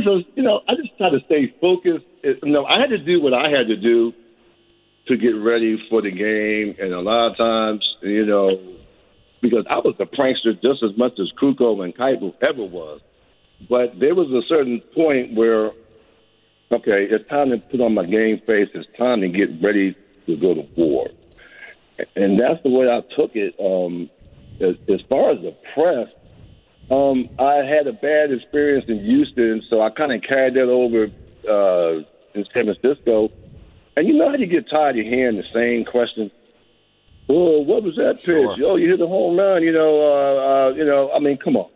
was, 0.05 0.25
you 0.35 0.43
know, 0.43 0.61
I 0.67 0.75
just 0.75 0.97
try 0.97 1.09
to 1.09 1.19
stay 1.25 1.53
focused. 1.61 2.05
It, 2.23 2.39
you 2.43 2.51
know, 2.51 2.65
I 2.65 2.79
had 2.79 2.89
to 2.89 2.97
do 2.97 3.21
what 3.21 3.33
I 3.33 3.49
had 3.49 3.67
to 3.67 3.77
do 3.77 4.13
to 5.07 5.17
get 5.17 5.29
ready 5.29 5.81
for 5.89 6.01
the 6.01 6.11
game, 6.11 6.75
and 6.77 6.93
a 6.93 6.99
lot 6.99 7.31
of 7.31 7.37
times, 7.37 7.83
you 8.01 8.25
know, 8.25 8.59
because 9.41 9.65
I 9.69 9.77
was 9.77 9.95
a 9.99 10.05
prankster 10.05 10.61
just 10.61 10.83
as 10.83 10.95
much 10.97 11.13
as 11.19 11.31
Krukow 11.41 11.83
and 11.83 11.95
Keitel 11.95 12.33
ever 12.41 12.63
was. 12.63 13.01
But 13.69 13.99
there 13.99 14.13
was 14.13 14.29
a 14.31 14.45
certain 14.47 14.81
point 14.93 15.35
where, 15.35 15.71
okay, 16.71 17.05
it's 17.05 17.27
time 17.29 17.49
to 17.49 17.58
put 17.58 17.82
on 17.82 17.93
my 17.93 18.05
game 18.05 18.39
face. 18.39 18.69
It's 18.73 18.88
time 18.97 19.21
to 19.21 19.29
get 19.29 19.62
ready 19.62 19.95
to 20.25 20.36
go 20.38 20.53
to 20.53 20.62
war. 20.75 21.08
And 22.15 22.39
that's 22.39 22.62
the 22.63 22.69
way 22.69 22.89
I 22.89 23.01
took 23.15 23.36
it. 23.36 23.55
Um, 23.60 24.10
as, 24.62 24.75
as 24.88 25.01
far 25.10 25.32
as 25.32 25.41
the 25.41 25.55
press, 25.73 26.08
um, 26.91 27.29
I 27.38 27.55
had 27.55 27.88
a 27.88 27.93
bad 27.93 28.32
experience 28.32 28.86
in 28.88 29.03
Houston, 29.03 29.62
so 29.69 29.82
I 29.82 29.89
kind 29.89 30.12
of 30.12 30.21
carried 30.21 30.55
that 30.55 30.69
over 30.69 31.10
uh, 31.47 32.03
in 32.34 32.45
San 32.53 32.65
Francisco. 32.65 33.32
And 33.95 34.08
you 34.08 34.13
know 34.13 34.29
how 34.29 34.36
you 34.36 34.45
get 34.45 34.69
tired 34.69 34.97
of 34.97 35.05
hearing 35.05 35.38
the 35.38 35.45
same 35.53 35.86
question? 35.86 36.32
Well, 37.27 37.63
what 37.63 37.84
was 37.84 37.95
that 37.97 38.15
pitch? 38.15 38.25
Sure. 38.25 38.55
Oh, 38.65 38.75
you 38.75 38.89
hit 38.89 38.99
the 38.99 39.08
home 39.08 39.38
run. 39.38 39.62
You 39.62 39.71
know, 39.71 40.01
uh, 40.01 40.69
uh, 40.69 40.73
you 40.73 40.84
know. 40.84 41.12
I 41.12 41.19
mean, 41.19 41.38
come 41.38 41.58
on. 41.58 41.69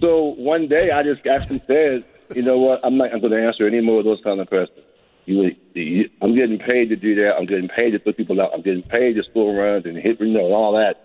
So 0.00 0.34
one 0.38 0.68
day, 0.68 0.90
I 0.90 1.02
just 1.02 1.26
actually 1.26 1.62
said, 1.66 2.04
you 2.34 2.42
know 2.42 2.58
what? 2.58 2.80
I'm 2.84 2.96
not 2.96 3.10
going 3.10 3.30
to 3.30 3.46
answer 3.46 3.66
any 3.66 3.80
more 3.80 4.00
of 4.00 4.04
those 4.04 4.20
kind 4.22 4.40
of 4.40 4.48
questions. 4.48 4.84
You, 5.26 5.54
you, 5.74 6.08
I'm 6.22 6.36
getting 6.36 6.58
paid 6.58 6.88
to 6.90 6.96
do 6.96 7.14
that. 7.16 7.34
I'm 7.36 7.46
getting 7.46 7.68
paid 7.68 7.90
to 7.90 7.98
put 7.98 8.16
people 8.16 8.40
out. 8.40 8.52
I'm 8.54 8.62
getting 8.62 8.84
paid 8.84 9.14
to 9.14 9.24
score 9.24 9.54
runs 9.54 9.84
and 9.84 9.96
hit, 9.96 10.20
you 10.20 10.26
know, 10.28 10.46
and 10.46 10.54
all 10.54 10.72
that. 10.74 11.02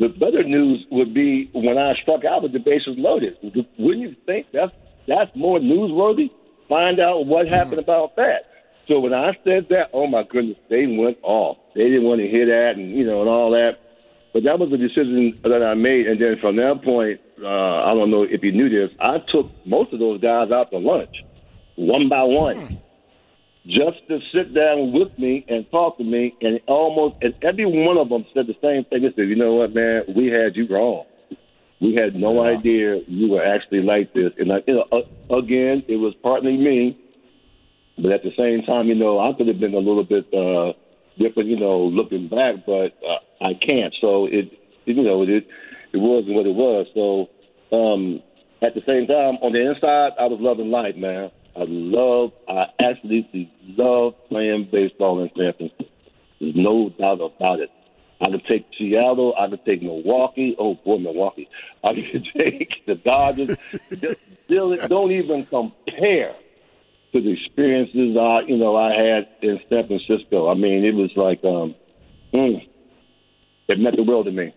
The 0.00 0.08
better 0.08 0.42
news 0.42 0.84
would 0.90 1.14
be 1.14 1.50
when 1.52 1.78
I 1.78 1.94
struck 2.02 2.24
out 2.24 2.42
with 2.42 2.52
the 2.52 2.58
bases 2.58 2.96
loaded. 2.96 3.36
Wouldn't 3.78 4.00
you 4.00 4.16
think 4.26 4.46
that's 4.52 4.72
that's 5.06 5.30
more 5.36 5.58
newsworthy? 5.58 6.30
Find 6.68 7.00
out 7.00 7.26
what 7.26 7.46
hmm. 7.46 7.52
happened 7.52 7.78
about 7.78 8.16
that. 8.16 8.46
So 8.88 8.98
when 8.98 9.14
I 9.14 9.36
said 9.44 9.68
that, 9.70 9.90
oh 9.92 10.06
my 10.06 10.24
goodness, 10.24 10.56
they 10.68 10.86
went 10.86 11.18
off. 11.22 11.58
They 11.74 11.84
didn't 11.84 12.04
want 12.04 12.20
to 12.20 12.28
hear 12.28 12.46
that, 12.46 12.76
and 12.76 12.90
you 12.90 13.04
know, 13.04 13.20
and 13.20 13.30
all 13.30 13.50
that. 13.52 13.78
But 14.32 14.44
that 14.44 14.58
was 14.58 14.72
a 14.72 14.76
decision 14.76 15.38
that 15.42 15.62
I 15.62 15.74
made, 15.74 16.06
and 16.06 16.20
then 16.20 16.38
from 16.40 16.56
that 16.56 16.82
point, 16.82 17.20
uh, 17.42 17.84
I 17.84 17.94
don't 17.94 18.10
know 18.10 18.22
if 18.22 18.42
you 18.42 18.52
knew 18.52 18.68
this, 18.68 18.94
I 19.00 19.18
took 19.32 19.50
most 19.66 19.92
of 19.92 19.98
those 19.98 20.20
guys 20.20 20.50
out 20.52 20.70
to 20.70 20.78
lunch, 20.78 21.10
one 21.76 22.08
by 22.08 22.22
one 22.22 22.80
just 23.66 23.98
to 24.08 24.18
sit 24.32 24.54
down 24.54 24.92
with 24.92 25.16
me 25.18 25.44
and 25.48 25.70
talk 25.70 25.98
to 25.98 26.04
me, 26.04 26.34
and 26.40 26.60
almost 26.66 27.16
and 27.20 27.34
every 27.42 27.66
one 27.66 27.98
of 27.98 28.08
them 28.08 28.24
said 28.32 28.46
the 28.46 28.56
same 28.62 28.84
thing. 28.84 29.02
They 29.02 29.12
said, 29.14 29.28
"You 29.28 29.36
know 29.36 29.54
what, 29.54 29.74
man? 29.74 30.04
We 30.16 30.28
had 30.28 30.56
you 30.56 30.66
wrong. 30.68 31.04
We 31.80 31.94
had 31.94 32.14
no 32.14 32.42
idea 32.42 33.00
you 33.06 33.30
were 33.30 33.44
actually 33.44 33.82
like 33.82 34.12
this." 34.14 34.32
And 34.38 34.52
I, 34.52 34.62
you 34.66 34.74
know, 34.74 34.86
uh, 34.92 35.36
again, 35.36 35.84
it 35.88 35.96
was 35.96 36.14
partly 36.22 36.56
me, 36.56 36.98
but 37.96 38.12
at 38.12 38.22
the 38.22 38.32
same 38.36 38.62
time, 38.64 38.86
you 38.86 38.94
know, 38.94 39.20
I 39.20 39.32
could 39.36 39.48
have 39.48 39.60
been 39.60 39.74
a 39.74 39.78
little 39.78 40.04
bit 40.04 40.26
uh, 40.32 40.72
different, 41.18 41.50
you 41.50 41.60
know, 41.60 41.80
looking 41.80 42.28
back, 42.28 42.64
but 42.64 42.96
uh, 43.06 43.44
I 43.44 43.52
can't. 43.54 43.94
So 44.00 44.24
it, 44.24 44.50
it, 44.86 44.96
you 44.96 45.02
know, 45.02 45.22
it 45.22 45.46
it 45.92 45.98
wasn't 45.98 46.34
what 46.34 46.46
it 46.46 46.54
was. 46.54 46.86
So 46.94 47.76
um, 47.76 48.22
at 48.62 48.74
the 48.74 48.82
same 48.86 49.06
time, 49.06 49.36
on 49.42 49.52
the 49.52 49.60
inside, 49.60 50.12
I 50.18 50.26
was 50.26 50.38
loving 50.40 50.70
life, 50.70 50.96
man. 50.96 51.30
I 51.56 51.64
love, 51.66 52.32
I 52.48 52.66
absolutely 52.80 53.52
love 53.76 54.14
playing 54.28 54.68
baseball 54.70 55.22
in 55.22 55.30
San 55.36 55.52
Francisco. 55.54 55.84
There's 56.40 56.54
no 56.56 56.90
doubt 56.90 57.20
about 57.20 57.60
it. 57.60 57.70
I 58.22 58.30
could 58.30 58.44
take 58.46 58.66
Seattle. 58.78 59.34
I 59.38 59.48
could 59.48 59.64
take 59.64 59.82
Milwaukee. 59.82 60.54
Oh 60.58 60.74
boy, 60.74 60.98
Milwaukee. 60.98 61.48
I 61.84 61.94
could 61.94 62.26
take 62.36 62.86
the 62.86 62.94
Dodgers. 62.96 63.56
Just- 63.90 64.18
don't 64.48 65.12
even 65.12 65.46
compare 65.46 66.34
to 67.12 67.20
the 67.20 67.32
experiences 67.32 68.16
I, 68.16 68.40
you 68.46 68.56
know, 68.56 68.76
I 68.76 68.90
had 68.90 69.28
in 69.42 69.60
San 69.68 69.86
Francisco. 69.86 70.48
I 70.48 70.54
mean, 70.54 70.84
it 70.84 70.94
was 70.94 71.10
like, 71.16 71.42
um, 71.44 71.74
mm, 72.34 72.60
it 73.68 73.78
meant 73.78 73.96
the 73.96 74.02
world 74.02 74.26
to 74.26 74.32
me. 74.32 74.52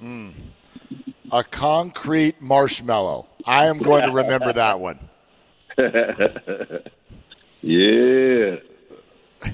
A 0.00 1.44
concrete 1.44 2.40
marshmallow. 2.40 3.26
I 3.44 3.66
am 3.66 3.78
going 3.78 4.06
to 4.06 4.12
remember 4.12 4.52
that 4.52 4.80
one. 4.80 5.00
Yeah. 7.66 8.58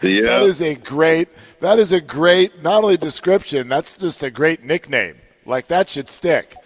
yeah. 0.00 0.22
That 0.22 0.42
is 0.44 0.62
a 0.62 0.74
great. 0.76 1.28
That 1.60 1.78
is 1.78 1.92
a 1.92 2.00
great 2.00 2.62
not 2.62 2.82
only 2.84 2.96
description. 2.96 3.68
That's 3.68 3.98
just 3.98 4.22
a 4.22 4.30
great 4.30 4.64
nickname. 4.64 5.16
Like 5.44 5.68
that 5.68 5.90
should 5.90 6.08
stick. 6.08 6.56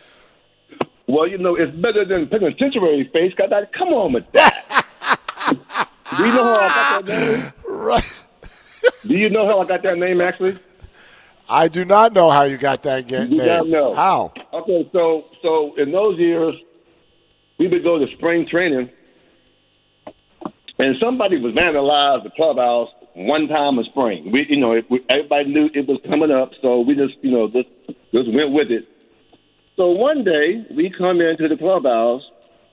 Well, 1.09 1.27
you 1.27 1.39
know, 1.39 1.57
it's 1.57 1.75
better 1.77 2.05
than 2.05 2.29
penitentiary 2.29 3.11
face. 3.13 3.35
Cause 3.35 3.51
I, 3.51 3.65
come 3.77 3.89
on 3.89 4.13
with 4.13 4.31
that. 4.33 4.87
Do 6.17 6.25
you 6.25 6.33
know 6.33 6.45
how 6.45 6.53
I 6.53 6.69
got 6.69 7.07
that 7.07 7.37
name? 7.39 7.53
Right. 7.69 8.13
Do 9.05 9.19
you 9.19 9.31
know 9.31 9.47
how 9.49 9.61
I 9.61 9.67
got 9.67 9.83
that 9.83 9.99
name 9.99 10.21
actually? 10.21 10.57
I 11.49 11.69
do 11.69 11.85
not 11.85 12.13
know 12.13 12.31
how 12.31 12.43
you 12.43 12.57
got 12.57 12.83
that 12.85 13.07
get 13.07 13.31
You 13.31 13.39
name. 13.39 13.47
don't 13.47 13.71
know. 13.71 13.95
How? 13.95 14.33
Okay, 14.53 14.89
so 14.93 15.25
so 15.43 15.75
in 15.77 15.93
those 15.93 16.19
years, 16.19 16.55
we 17.59 17.69
would 17.69 17.83
go 17.85 17.99
to 17.99 18.07
spring 18.17 18.47
training, 18.49 18.91
and 20.79 20.97
somebody 21.01 21.39
was 21.39 21.55
vandalized 21.55 22.25
the 22.25 22.31
clubhouse 22.31 22.89
one 23.15 23.49
time 23.49 23.79
in 23.79 23.85
spring. 23.87 24.31
We, 24.31 24.47
you 24.49 24.57
know, 24.59 24.73
it, 24.73 24.91
we, 24.91 25.01
everybody 25.09 25.45
knew 25.47 25.71
it 25.73 25.87
was 25.87 25.99
coming 26.07 26.31
up, 26.31 26.51
so 26.61 26.81
we 26.81 26.95
just, 26.95 27.15
you 27.23 27.31
know, 27.31 27.49
just 27.49 27.69
just 28.13 28.33
went 28.33 28.53
with 28.53 28.71
it. 28.71 28.89
So 29.77 29.91
one 29.91 30.25
day 30.25 30.67
we 30.75 30.91
come 30.91 31.21
into 31.21 31.49
the 31.49 31.57
clubhouse, 31.57 32.23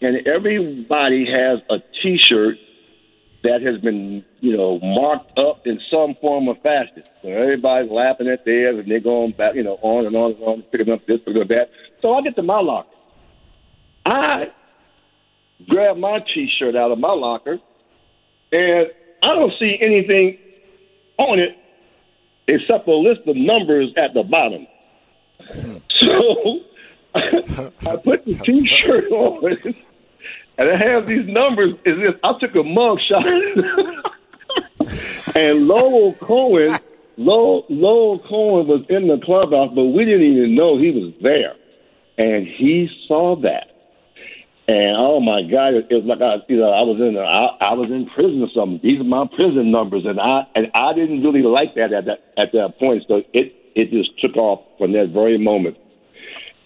and 0.02 0.26
everybody 0.28 1.26
has 1.32 1.60
a 1.70 1.78
T-shirt 2.02 2.56
that 3.44 3.62
has 3.62 3.80
been, 3.82 4.24
you 4.44 4.58
know, 4.58 4.78
marked 4.80 5.40
up 5.40 5.66
in 5.66 5.80
some 5.90 6.16
form 6.20 6.50
or 6.50 6.56
fashion. 6.56 7.02
So 7.22 7.30
everybody's 7.30 7.90
laughing 7.90 8.28
at 8.28 8.44
theirs, 8.44 8.78
and 8.78 8.92
they're 8.92 9.00
going 9.00 9.32
back, 9.32 9.56
you 9.56 9.64
know, 9.64 9.80
on 9.82 10.06
and 10.06 10.14
on 10.18 10.34
and 10.34 10.44
on, 10.44 10.62
picking 10.64 10.92
up 10.92 11.06
this, 11.06 11.22
picking 11.22 11.42
up 11.42 11.48
that. 11.48 11.70
So 12.02 12.14
I 12.14 12.22
get 12.22 12.36
to 12.36 12.44
my 12.44 12.60
locker. 12.60 12.90
I 14.06 14.52
grab 15.70 15.96
my 15.96 16.20
T-shirt 16.34 16.76
out 16.76 16.92
of 16.92 17.00
my 17.00 17.14
locker, 17.14 17.58
and 18.52 18.88
I 19.24 19.28
don't 19.34 19.54
see 19.58 19.78
anything 19.80 20.38
on 21.18 21.40
it 21.40 21.58
except 22.50 22.86
a 22.90 22.92
list 22.92 23.22
of 23.26 23.38
numbers 23.38 23.94
at 23.96 24.14
the 24.14 24.24
bottom. 24.24 24.68
So 26.02 26.60
I 27.16 27.96
put 27.96 28.26
the 28.26 28.38
T-shirt 28.44 29.10
on, 29.10 29.58
and 30.58 30.70
I 30.70 30.76
have 30.76 31.08
these 31.08 31.26
numbers. 31.28 31.76
Is 31.86 31.98
this? 31.98 32.16
I 32.24 32.38
took 32.40 32.56
a 32.56 32.64
mug 32.64 33.00
shot, 33.08 33.24
and 35.36 35.68
Lowell 35.68 36.14
Cohn, 36.14 36.80
Lowell, 37.18 37.66
Lowell 37.70 38.20
Cohn 38.20 38.68
was 38.68 38.86
in 38.90 39.08
the 39.08 39.20
clubhouse, 39.24 39.72
but 39.74 39.86
we 39.86 40.06
didn't 40.06 40.24
even 40.24 40.56
know 40.56 40.78
he 40.78 40.92
was 40.92 41.14
there, 41.22 41.56
and 42.18 42.48
he 42.48 42.90
saw 43.08 43.36
that. 43.42 43.68
And 44.68 44.96
oh 44.96 45.20
my 45.20 45.42
God, 45.44 45.74
it, 45.74 45.88
was 45.92 46.06
like 46.06 46.22
I, 46.22 46.38
you 46.48 46.58
know, 46.58 46.72
I 46.72 46.82
was 46.84 46.96
in, 47.02 47.18
I, 47.18 47.72
I 47.72 47.74
was 47.74 47.90
in 47.92 48.08
prison 48.16 48.42
or 48.42 48.50
something. 48.56 48.80
These 48.82 49.02
are 49.02 49.04
my 49.04 49.26
prison 49.36 49.72
numbers, 49.72 50.06
and 50.06 50.20
I, 50.20 50.48
and 50.56 50.72
I 50.74 50.94
didn't 50.94 51.22
really 51.22 51.44
like 51.44 51.76
that 51.76 51.92
at 51.92 52.06
that 52.06 52.34
at 52.38 52.54
that 52.54 52.80
point. 52.80 53.04
So 53.08 53.24
it, 53.34 53.54
it 53.76 53.92
just 53.92 54.18
took 54.22 54.38
off 54.38 54.64
from 54.78 54.94
that 54.94 55.10
very 55.10 55.38
moment, 55.38 55.78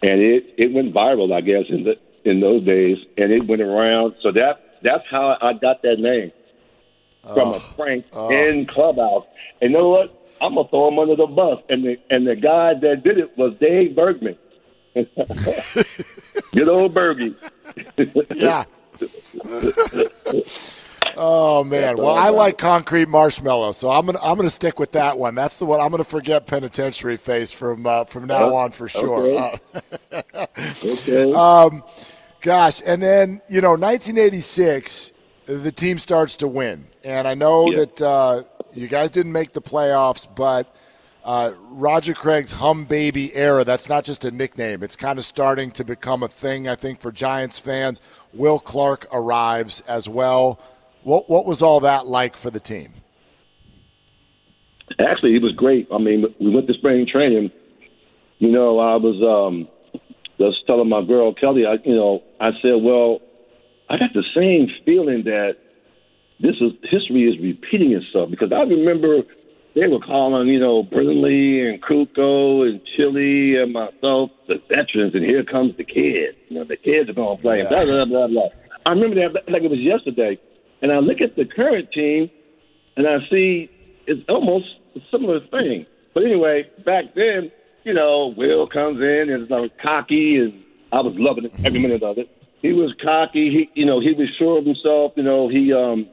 and 0.03 0.21
it, 0.21 0.45
it 0.57 0.73
went 0.73 0.93
viral, 0.93 1.33
I 1.33 1.41
guess, 1.41 1.65
in 1.69 1.85
the 1.85 1.95
in 2.29 2.39
those 2.39 2.63
days, 2.65 2.97
and 3.17 3.31
it 3.31 3.47
went 3.47 3.63
around. 3.63 4.13
So 4.21 4.31
that 4.31 4.77
that's 4.83 5.05
how 5.09 5.37
I 5.41 5.53
got 5.53 5.81
that 5.81 5.97
name 5.97 6.31
from 7.33 7.53
a 7.53 7.59
prank 7.75 8.05
in 8.31 8.65
clubhouse. 8.67 9.25
And 9.61 9.71
you 9.71 9.77
know 9.77 9.89
what? 9.89 10.13
I'm 10.39 10.55
gonna 10.55 10.67
throw 10.69 10.87
him 10.89 10.99
under 10.99 11.15
the 11.15 11.25
bus. 11.27 11.59
And 11.69 11.83
the 11.83 11.97
and 12.09 12.27
the 12.27 12.35
guy 12.35 12.73
that 12.75 13.03
did 13.03 13.17
it 13.17 13.37
was 13.37 13.53
Dave 13.59 13.95
Bergman. 13.95 14.37
Good 14.95 16.69
old 16.69 16.93
Bergie. 16.93 17.35
Yeah. 18.35 18.63
oh 21.17 21.63
man. 21.63 21.97
Well, 21.97 22.15
I 22.15 22.29
like 22.29 22.57
concrete 22.57 23.07
marshmallow, 23.07 23.73
so 23.73 23.89
I'm 23.89 24.05
gonna 24.07 24.19
I'm 24.23 24.37
gonna 24.37 24.49
stick 24.49 24.79
with 24.79 24.93
that 24.93 25.19
one. 25.19 25.35
That's 25.35 25.59
the 25.59 25.65
one 25.65 25.79
I'm 25.79 25.91
gonna 25.91 26.03
forget 26.03 26.47
penitentiary 26.47 27.17
face 27.17 27.51
from 27.51 27.85
uh, 27.85 28.05
from 28.05 28.25
now 28.27 28.55
on 28.55 28.71
for 28.71 28.87
sure. 28.87 29.51
okay. 30.11 31.31
Uh, 31.33 31.69
Okay. 31.69 31.81
Gosh, 32.41 32.81
and 32.85 33.01
then 33.01 33.41
you 33.49 33.61
know, 33.61 33.71
1986, 33.71 35.11
the 35.45 35.71
team 35.71 35.97
starts 35.97 36.37
to 36.37 36.47
win, 36.47 36.87
and 37.07 37.27
I 37.27 37.33
know 37.35 37.71
Yeah. 37.71 37.79
that 37.79 38.01
uh, 38.01 38.43
you 38.75 38.87
guys 38.87 39.09
didn't 39.09 39.31
make 39.31 39.53
the 39.53 39.61
playoffs, 39.61 40.27
but 40.35 40.73
uh, 41.23 41.51
Roger 41.71 42.13
Craig's 42.13 42.51
"Humm 42.51 42.85
Baby" 42.85 43.33
era—that's 43.33 43.87
not 43.89 44.03
just 44.03 44.25
a 44.25 44.31
nickname; 44.31 44.83
it's 44.83 44.95
kind 44.95 45.17
of 45.17 45.23
starting 45.25 45.71
to 45.71 45.83
become 45.85 46.21
a 46.21 46.27
thing. 46.27 46.67
I 46.67 46.75
think 46.75 46.99
for 46.99 47.11
Giants 47.11 47.59
fans, 47.59 48.01
Will 48.33 48.59
Clark 48.59 49.07
arrives 49.13 49.81
as 49.81 50.07
well. 50.09 50.59
What 51.03 51.29
what 51.29 51.45
was 51.45 51.61
all 51.61 51.79
that 51.81 52.05
like 52.07 52.35
for 52.35 52.49
the 52.49 52.59
team? 52.59 52.95
Actually, 54.99 55.35
it 55.35 55.41
was 55.41 55.53
great. 55.53 55.87
I 55.93 55.97
mean, 55.97 56.25
we 56.39 56.49
went 56.49 56.67
to 56.67 56.73
spring 56.73 57.05
training. 57.11 57.51
You 58.39 58.51
know, 58.51 58.79
I 58.79 58.95
was 58.95 59.17
um, 59.21 59.67
just 60.39 60.65
telling 60.65 60.87
my 60.89 61.03
girl 61.03 61.33
Kelly. 61.33 61.65
I, 61.65 61.73
you 61.83 61.95
know, 61.95 62.23
I 62.39 62.51
said, 62.61 62.81
well, 62.81 63.19
I 63.89 63.97
got 63.97 64.11
the 64.13 64.23
same 64.35 64.69
feeling 64.85 65.23
that 65.25 65.57
this 66.39 66.55
is 66.61 66.71
history 66.83 67.23
is 67.25 67.39
repeating 67.41 67.93
itself 67.93 68.29
because 68.29 68.51
I 68.51 68.61
remember 68.61 69.21
they 69.75 69.87
were 69.87 69.99
calling, 69.99 70.47
you 70.47 70.59
know, 70.59 70.83
Brenly 70.83 71.69
and 71.69 71.81
Krukow 71.81 72.67
and 72.67 72.81
Chili 72.95 73.57
and 73.57 73.73
myself 73.73 74.31
the 74.47 74.55
veterans, 74.69 75.13
and 75.13 75.23
here 75.23 75.43
comes 75.43 75.77
the 75.77 75.83
kids. 75.83 76.37
You 76.49 76.57
know, 76.57 76.63
the 76.63 76.77
kids 76.77 77.09
are 77.09 77.13
going 77.13 77.37
to 77.37 77.41
play. 77.41 77.59
and 77.61 77.69
Blah 77.69 77.85
blah 77.85 78.05
blah 78.05 78.27
blah. 78.27 78.49
I 78.85 78.89
remember 78.91 79.15
that 79.15 79.51
like 79.51 79.63
it 79.63 79.69
was 79.69 79.79
yesterday, 79.79 80.39
and 80.81 80.91
I 80.91 80.99
look 80.99 81.21
at 81.21 81.35
the 81.35 81.45
current 81.45 81.91
team, 81.91 82.29
and 82.95 83.07
I 83.07 83.17
see 83.29 83.69
it's 84.07 84.21
almost 84.29 84.65
a 84.95 84.99
similar 85.11 85.39
thing. 85.51 85.85
But 86.13 86.23
anyway, 86.23 86.69
back 86.85 87.13
then, 87.15 87.51
you 87.83 87.93
know, 87.93 88.33
Will 88.35 88.67
comes 88.67 88.99
in 88.99 89.29
and 89.29 89.43
is 89.43 89.49
like 89.49 89.77
cocky, 89.79 90.37
and 90.37 90.63
I 90.91 91.01
was 91.01 91.13
loving 91.17 91.45
it 91.45 91.53
every 91.63 91.79
minute 91.79 92.01
of 92.01 92.17
it. 92.17 92.29
He 92.61 92.73
was 92.73 92.93
cocky. 93.03 93.51
He, 93.51 93.79
you 93.79 93.85
know, 93.85 93.99
he 93.99 94.13
was 94.13 94.27
sure 94.39 94.57
of 94.57 94.65
himself. 94.65 95.13
You 95.15 95.23
know, 95.23 95.47
he 95.47 95.71
um, 95.73 96.07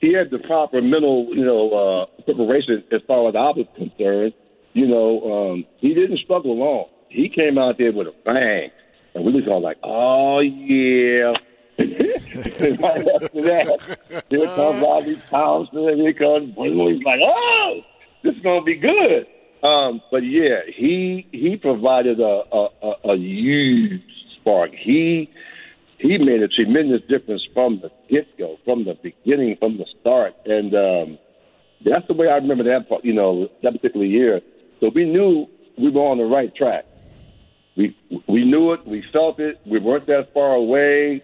he 0.00 0.12
had 0.12 0.30
the 0.30 0.38
proper 0.38 0.80
mental, 0.80 1.28
you 1.34 1.44
know, 1.44 1.70
uh, 1.70 2.22
preparation 2.22 2.84
as 2.92 3.00
far 3.06 3.28
as 3.28 3.34
I 3.34 3.50
was 3.50 3.66
concerned. 3.76 4.32
You 4.74 4.86
know, 4.86 5.52
um, 5.52 5.66
he 5.78 5.94
didn't 5.94 6.18
struggle 6.18 6.56
long. 6.56 6.86
He 7.08 7.28
came 7.28 7.58
out 7.58 7.78
there 7.78 7.92
with 7.92 8.06
a 8.06 8.14
bang, 8.24 8.70
and 9.14 9.24
we 9.24 9.32
was 9.32 9.44
all 9.48 9.62
like, 9.62 9.78
"Oh 9.82 10.40
yeah." 10.40 11.32
And 12.60 12.80
right 12.82 13.06
after 13.06 13.42
that, 13.42 14.24
here 14.28 14.46
comes 14.46 14.82
Robbie 14.82 15.16
Thompson, 15.30 15.88
and 15.88 16.00
here 16.00 16.12
comes 16.12 16.54
Brenly's 16.54 17.02
like, 17.04 17.20
"Oh, 17.22 17.80
this 18.22 18.34
is 18.34 18.42
gonna 18.42 18.62
be 18.62 18.76
good." 18.76 19.26
Um, 19.62 20.00
but 20.10 20.18
yeah, 20.18 20.60
he 20.66 21.26
he 21.32 21.56
provided 21.56 22.20
a 22.20 22.42
a, 22.52 22.68
a, 22.82 23.10
a 23.12 23.16
huge 23.16 24.02
spark. 24.36 24.72
He 24.74 25.30
he 25.98 26.16
made 26.18 26.42
a 26.42 26.48
tremendous 26.48 27.02
difference 27.08 27.46
from 27.52 27.80
the 27.80 27.90
get 28.08 28.26
go, 28.38 28.56
from 28.64 28.84
the 28.84 28.94
beginning, 29.02 29.56
from 29.58 29.78
the 29.78 29.86
start, 30.00 30.34
and 30.46 30.74
um, 30.74 31.18
that's 31.84 32.06
the 32.06 32.14
way 32.14 32.28
I 32.28 32.36
remember 32.36 32.64
that. 32.64 32.86
You 33.04 33.14
know, 33.14 33.48
that 33.62 33.72
particular 33.72 34.06
year. 34.06 34.40
So 34.80 34.90
we 34.94 35.04
knew 35.04 35.46
we 35.76 35.90
were 35.90 36.02
on 36.02 36.18
the 36.18 36.24
right 36.24 36.54
track. 36.54 36.84
We 37.76 37.96
we 38.28 38.44
knew 38.44 38.72
it. 38.72 38.86
We 38.86 39.04
felt 39.12 39.40
it. 39.40 39.60
We 39.66 39.78
weren't 39.80 40.06
that 40.06 40.32
far 40.32 40.54
away, 40.54 41.22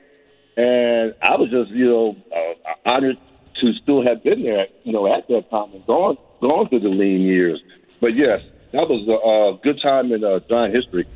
and 0.57 1.15
I 1.23 1.37
was 1.37 1.51
just 1.51 1.71
you 1.71 1.87
know 1.87 2.17
uh, 2.35 2.89
honored 2.89 3.19
to 3.61 3.73
still 3.75 4.05
have 4.05 4.23
been 4.25 4.43
there. 4.43 4.67
You 4.83 4.93
know, 4.93 5.13
at 5.13 5.29
that 5.29 5.51
time 5.51 5.73
and 5.73 5.87
gone 5.87 6.17
gone 6.41 6.69
through 6.69 6.81
the 6.81 6.89
lean 6.89 7.23
years. 7.23 7.63
But 8.01 8.17
yes, 8.17 8.41
that 8.73 8.89
was 8.89 9.07
a, 9.09 9.57
a 9.57 9.59
good 9.63 9.81
time 9.83 10.13
in 10.13 10.25
uh, 10.25 10.41
Giant 10.49 10.75
history. 10.75 11.07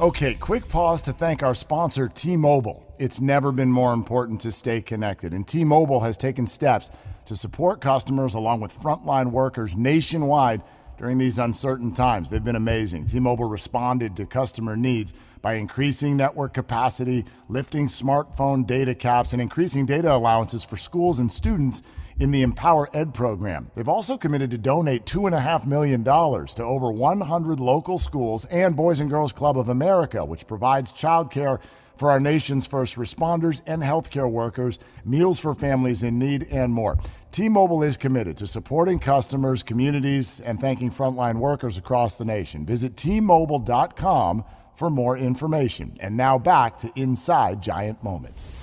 Okay, 0.00 0.34
quick 0.34 0.68
pause 0.68 1.02
to 1.02 1.12
thank 1.12 1.42
our 1.42 1.56
sponsor, 1.56 2.06
T 2.06 2.36
Mobile. 2.36 2.86
It's 3.00 3.20
never 3.20 3.50
been 3.50 3.72
more 3.72 3.92
important 3.92 4.40
to 4.42 4.52
stay 4.52 4.80
connected, 4.80 5.34
and 5.34 5.44
T 5.44 5.64
Mobile 5.64 5.98
has 5.98 6.16
taken 6.16 6.46
steps 6.46 6.92
to 7.26 7.34
support 7.34 7.80
customers 7.80 8.34
along 8.34 8.60
with 8.60 8.72
frontline 8.72 9.32
workers 9.32 9.74
nationwide 9.74 10.62
during 10.98 11.18
these 11.18 11.40
uncertain 11.40 11.92
times. 11.92 12.30
They've 12.30 12.44
been 12.44 12.54
amazing. 12.54 13.06
T 13.06 13.18
Mobile 13.18 13.46
responded 13.46 14.14
to 14.18 14.24
customer 14.24 14.76
needs 14.76 15.14
by 15.42 15.54
increasing 15.54 16.16
network 16.16 16.54
capacity, 16.54 17.24
lifting 17.48 17.88
smartphone 17.88 18.64
data 18.64 18.94
caps, 18.94 19.32
and 19.32 19.42
increasing 19.42 19.84
data 19.84 20.14
allowances 20.14 20.62
for 20.62 20.76
schools 20.76 21.18
and 21.18 21.32
students 21.32 21.82
in 22.18 22.30
the 22.30 22.44
EmpowerED 22.44 23.14
program. 23.14 23.70
They've 23.74 23.88
also 23.88 24.16
committed 24.16 24.50
to 24.50 24.58
donate 24.58 25.06
$2.5 25.06 25.66
million 25.66 26.04
to 26.04 26.62
over 26.62 26.90
100 26.90 27.60
local 27.60 27.98
schools 27.98 28.44
and 28.46 28.76
Boys 28.76 29.00
and 29.00 29.10
Girls 29.10 29.32
Club 29.32 29.58
of 29.58 29.68
America, 29.68 30.24
which 30.24 30.46
provides 30.46 30.92
childcare 30.92 31.60
for 31.96 32.10
our 32.10 32.20
nation's 32.20 32.66
first 32.66 32.96
responders 32.96 33.62
and 33.66 33.82
healthcare 33.82 34.30
workers, 34.30 34.78
meals 35.04 35.40
for 35.40 35.54
families 35.54 36.02
in 36.02 36.18
need, 36.18 36.46
and 36.50 36.72
more. 36.72 36.96
T 37.30 37.48
Mobile 37.48 37.82
is 37.82 37.96
committed 37.96 38.36
to 38.38 38.46
supporting 38.46 38.98
customers, 38.98 39.62
communities, 39.62 40.40
and 40.40 40.60
thanking 40.60 40.90
frontline 40.90 41.38
workers 41.38 41.76
across 41.76 42.16
the 42.16 42.24
nation. 42.24 42.64
Visit 42.64 42.96
T-Mobile.com 42.96 44.44
for 44.76 44.90
more 44.90 45.18
information. 45.18 45.96
And 46.00 46.16
now 46.16 46.38
back 46.38 46.78
to 46.78 46.92
Inside 46.96 47.62
Giant 47.62 48.02
Moments. 48.02 48.56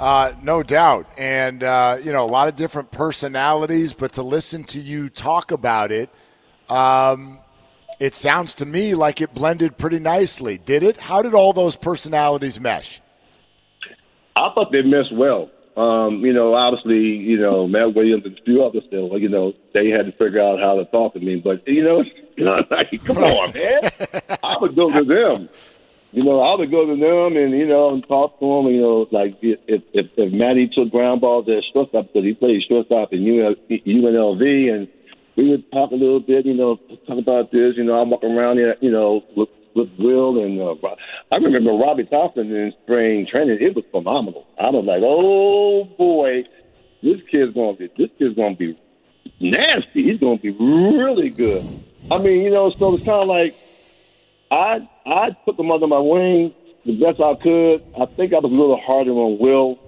Uh, 0.00 0.32
no 0.42 0.62
doubt. 0.62 1.06
And, 1.18 1.62
uh, 1.62 1.98
you 2.02 2.10
know, 2.10 2.24
a 2.24 2.26
lot 2.26 2.48
of 2.48 2.56
different 2.56 2.90
personalities, 2.90 3.92
but 3.92 4.14
to 4.14 4.22
listen 4.22 4.64
to 4.64 4.80
you 4.80 5.10
talk 5.10 5.52
about 5.52 5.92
it, 5.92 6.08
um, 6.70 7.38
it 8.00 8.14
sounds 8.14 8.54
to 8.56 8.66
me 8.66 8.94
like 8.94 9.20
it 9.20 9.34
blended 9.34 9.76
pretty 9.76 9.98
nicely. 9.98 10.56
Did 10.56 10.82
it? 10.82 10.98
How 10.98 11.20
did 11.20 11.34
all 11.34 11.52
those 11.52 11.76
personalities 11.76 12.58
mesh? 12.58 13.02
I 14.36 14.50
thought 14.54 14.72
they 14.72 14.80
meshed 14.80 15.12
well. 15.12 15.50
Um, 15.76 16.24
you 16.24 16.32
know, 16.32 16.54
obviously, 16.54 16.96
you 16.96 17.38
know, 17.38 17.68
Matt 17.68 17.94
Williams 17.94 18.24
and 18.24 18.38
a 18.38 18.42
few 18.42 18.64
others 18.64 18.84
still, 18.86 19.18
you 19.18 19.28
know, 19.28 19.52
they 19.74 19.90
had 19.90 20.06
to 20.06 20.12
figure 20.12 20.40
out 20.40 20.60
how 20.60 20.76
to 20.76 20.86
talk 20.86 21.12
to 21.12 21.20
me. 21.20 21.36
But, 21.36 21.68
you 21.68 21.84
know, 21.84 22.02
you 22.36 22.44
know 22.44 22.64
like, 22.70 23.04
come 23.04 23.18
on, 23.18 23.52
man. 23.52 23.90
I 24.42 24.56
would 24.58 24.74
go 24.74 24.88
to 24.88 25.04
them. 25.04 25.50
You 26.12 26.24
know, 26.24 26.40
I 26.40 26.58
would 26.58 26.70
go 26.70 26.86
to 26.86 26.96
them 26.96 27.36
and, 27.36 27.52
you 27.52 27.68
know, 27.68 27.94
and 27.94 28.06
talk 28.06 28.40
to 28.40 28.46
them, 28.46 28.72
you 28.72 28.80
know, 28.80 29.06
like 29.12 29.38
if, 29.42 29.60
if, 29.68 30.06
if 30.16 30.32
Matty 30.32 30.68
took 30.74 30.90
ground 30.90 31.20
balls 31.20 31.48
at 31.48 31.62
shortstop 31.72 32.08
because 32.08 32.24
he 32.24 32.34
played 32.34 32.62
shortstop 32.68 33.12
in 33.12 33.20
UNLV 33.20 34.74
and 34.74 34.88
we 35.36 35.50
would 35.50 35.70
talk 35.70 35.92
a 35.92 35.94
little 35.94 36.18
bit, 36.18 36.46
you 36.46 36.54
know, 36.54 36.76
talk 37.06 37.18
about 37.18 37.52
this, 37.52 37.76
you 37.76 37.84
know, 37.84 37.94
I'm 37.94 38.10
walking 38.10 38.32
around 38.32 38.58
here, 38.58 38.76
you 38.80 38.90
know, 38.90 39.22
with 39.36 39.48
with 39.76 39.88
Will 40.00 40.42
and 40.42 40.60
uh, 40.60 40.74
I 41.30 41.36
remember 41.36 41.70
Robbie 41.70 42.04
Thompson 42.04 42.52
in 42.52 42.72
spring 42.82 43.26
training. 43.30 43.58
It 43.60 43.76
was 43.76 43.84
phenomenal. 43.92 44.46
I 44.58 44.68
was 44.70 44.84
like, 44.84 45.02
oh 45.04 45.84
boy, 45.96 46.42
this 47.02 47.20
kid's 47.30 47.54
gonna 47.54 47.76
be 47.76 47.88
this 47.96 48.10
kid's 48.18 48.34
gonna 48.34 48.56
be 48.56 48.78
nasty. 49.38 50.10
He's 50.10 50.18
gonna 50.18 50.38
be 50.38 50.50
really 50.50 51.30
good. 51.30 51.64
I 52.10 52.18
mean, 52.18 52.42
you 52.42 52.50
know, 52.50 52.72
so 52.76 52.94
it's 52.94 53.04
kind 53.04 53.22
of 53.22 53.28
like 53.28 53.54
I 54.50 54.88
I 55.06 55.30
put 55.44 55.56
them 55.56 55.70
under 55.70 55.86
my 55.86 55.98
wing 55.98 56.54
the 56.84 56.98
best 56.98 57.20
I 57.20 57.34
could. 57.42 57.84
I 58.00 58.06
think 58.16 58.32
I 58.32 58.38
was 58.38 58.50
a 58.50 58.54
little 58.54 58.80
harder 58.80 59.12
on 59.12 59.38
Will. 59.38 59.78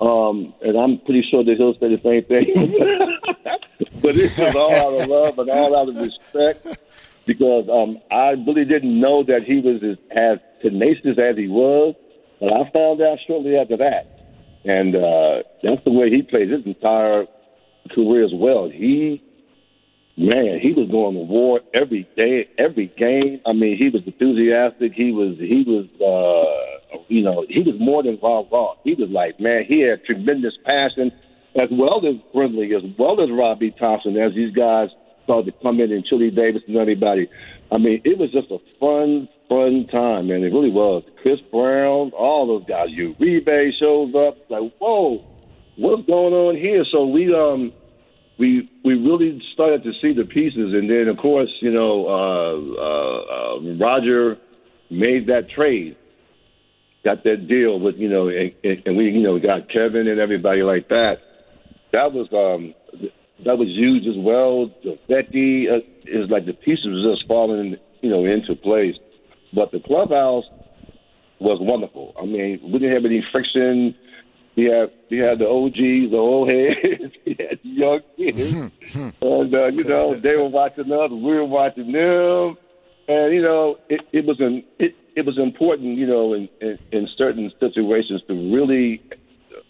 Um, 0.00 0.54
and 0.62 0.76
I'm 0.76 0.98
pretty 0.98 1.26
sure 1.28 1.42
that 1.42 1.56
he'll 1.56 1.74
say 1.74 1.88
the 1.88 2.00
same 2.02 2.24
thing. 2.24 3.98
but 4.02 4.14
it 4.14 4.38
was 4.38 4.54
all 4.54 4.74
out 4.74 5.02
of 5.02 5.08
love 5.08 5.38
and 5.38 5.50
all 5.50 5.76
out 5.76 5.88
of 5.88 5.96
respect 5.96 6.78
because 7.26 7.68
um, 7.68 7.98
I 8.10 8.30
really 8.30 8.64
didn't 8.64 8.98
know 8.98 9.22
that 9.24 9.42
he 9.42 9.60
was 9.60 9.82
as, 9.82 9.98
as 10.16 10.38
tenacious 10.62 11.18
as 11.18 11.36
he 11.36 11.48
was, 11.48 11.94
but 12.40 12.52
I 12.52 12.70
found 12.70 13.02
out 13.02 13.18
shortly 13.26 13.56
after 13.56 13.76
that. 13.76 14.06
And 14.64 14.94
uh, 14.94 15.42
that's 15.62 15.82
the 15.84 15.90
way 15.90 16.10
he 16.10 16.22
played 16.22 16.50
his 16.50 16.64
entire 16.64 17.26
career 17.90 18.24
as 18.24 18.32
well. 18.34 18.68
He, 18.68 19.22
man, 20.18 20.58
he 20.60 20.72
was 20.72 20.90
going 20.90 21.14
to 21.14 21.22
war 21.22 21.60
every 21.72 22.08
day, 22.16 22.48
every 22.58 22.92
game. 22.98 23.40
I 23.46 23.52
mean, 23.52 23.78
he 23.78 23.88
was 23.88 24.02
enthusiastic. 24.04 24.92
He 24.92 25.12
was, 25.12 25.38
he 25.38 25.62
was, 25.62 25.86
uh, 26.02 26.98
you 27.08 27.22
know, 27.22 27.46
he 27.48 27.62
was 27.62 27.76
more 27.78 28.02
than 28.02 28.18
raw. 28.20 28.74
He 28.82 28.94
was 28.94 29.08
like, 29.10 29.38
man, 29.38 29.64
he 29.66 29.80
had 29.80 30.04
tremendous 30.04 30.54
passion, 30.66 31.12
as 31.54 31.68
well 31.70 32.02
as 32.04 32.16
Brenly, 32.34 32.76
as 32.76 32.82
well 32.98 33.22
as 33.22 33.30
Robbie 33.30 33.74
Thompson, 33.78 34.16
as 34.16 34.34
these 34.34 34.54
guys 34.54 34.88
started 35.22 35.52
to 35.52 35.62
come 35.62 35.78
in 35.80 35.92
and 35.92 36.04
Chili 36.04 36.30
Davis 36.30 36.62
and 36.66 36.76
everybody. 36.76 37.28
I 37.70 37.78
mean, 37.78 38.00
it 38.04 38.18
was 38.18 38.32
just 38.32 38.50
a 38.50 38.58
fun, 38.80 39.28
fun 39.48 39.86
time, 39.92 40.28
man. 40.28 40.42
It 40.42 40.52
really 40.52 40.70
was. 40.70 41.04
Chris 41.22 41.38
Brown, 41.52 42.10
all 42.16 42.46
those 42.46 42.66
guys. 42.66 42.88
Uribe 42.90 43.70
shows 43.78 44.14
up. 44.16 44.38
Like, 44.50 44.72
whoa, 44.78 45.24
what's 45.76 46.06
going 46.06 46.34
on 46.34 46.56
here? 46.56 46.84
So 46.90 47.06
we 47.06 47.32
um 47.34 47.72
we 48.38 48.70
we 48.84 48.94
really 48.94 49.42
started 49.52 49.82
to 49.82 49.92
see 50.00 50.12
the 50.12 50.24
pieces, 50.24 50.72
and 50.72 50.88
then 50.88 51.08
of 51.08 51.16
course, 51.18 51.50
you 51.60 51.72
know, 51.72 52.06
uh, 52.06 52.80
uh, 52.80 53.56
uh, 53.56 53.74
Roger 53.76 54.38
made 54.90 55.26
that 55.26 55.50
trade, 55.50 55.96
got 57.04 57.24
that 57.24 57.48
deal 57.48 57.80
with 57.80 57.96
you 57.96 58.08
know, 58.08 58.28
and, 58.28 58.52
and 58.86 58.96
we 58.96 59.06
you 59.06 59.22
know 59.22 59.38
got 59.38 59.68
Kevin 59.68 60.06
and 60.06 60.20
everybody 60.20 60.62
like 60.62 60.88
that. 60.88 61.16
That 61.92 62.12
was 62.12 62.28
um 62.32 62.74
that 63.44 63.58
was 63.58 63.68
huge 63.68 64.06
as 64.06 64.16
well. 64.16 64.70
The 64.84 64.98
Becky 65.08 65.68
uh, 65.68 65.78
is 66.04 66.30
like 66.30 66.46
the 66.46 66.52
pieces 66.52 66.86
were 66.86 67.14
just 67.14 67.26
falling, 67.26 67.76
you 68.02 68.10
know, 68.10 68.24
into 68.24 68.54
place. 68.54 68.96
But 69.54 69.70
the 69.72 69.80
clubhouse 69.80 70.44
was 71.40 71.58
wonderful. 71.60 72.14
I 72.20 72.26
mean, 72.26 72.60
we 72.62 72.78
didn't 72.78 72.94
have 72.94 73.04
any 73.04 73.24
friction. 73.32 73.94
We 74.58 74.64
had 74.64 74.90
we 75.08 75.18
had 75.18 75.38
the 75.38 75.48
OGs, 75.48 76.10
the 76.10 76.16
old 76.16 76.48
heads, 76.48 77.14
we 77.24 77.36
had 77.38 77.60
young 77.62 78.00
kids, 78.16 78.52
and 78.92 79.54
uh, 79.54 79.66
you 79.66 79.84
know 79.84 80.16
they 80.16 80.34
were 80.34 80.48
watching 80.48 80.90
us, 80.90 81.10
we 81.12 81.34
were 81.36 81.44
watching 81.44 81.92
them, 81.92 82.58
and 83.06 83.32
you 83.32 83.40
know 83.40 83.78
it, 83.88 84.00
it 84.10 84.26
was 84.26 84.40
an 84.40 84.64
it, 84.80 84.96
it 85.14 85.24
was 85.24 85.38
important, 85.38 85.96
you 85.96 86.08
know, 86.08 86.34
in, 86.34 86.48
in 86.60 86.76
in 86.90 87.08
certain 87.16 87.52
situations 87.60 88.20
to 88.26 88.34
really 88.52 89.00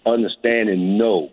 understand 0.06 0.70
and 0.70 0.96
know 0.96 1.32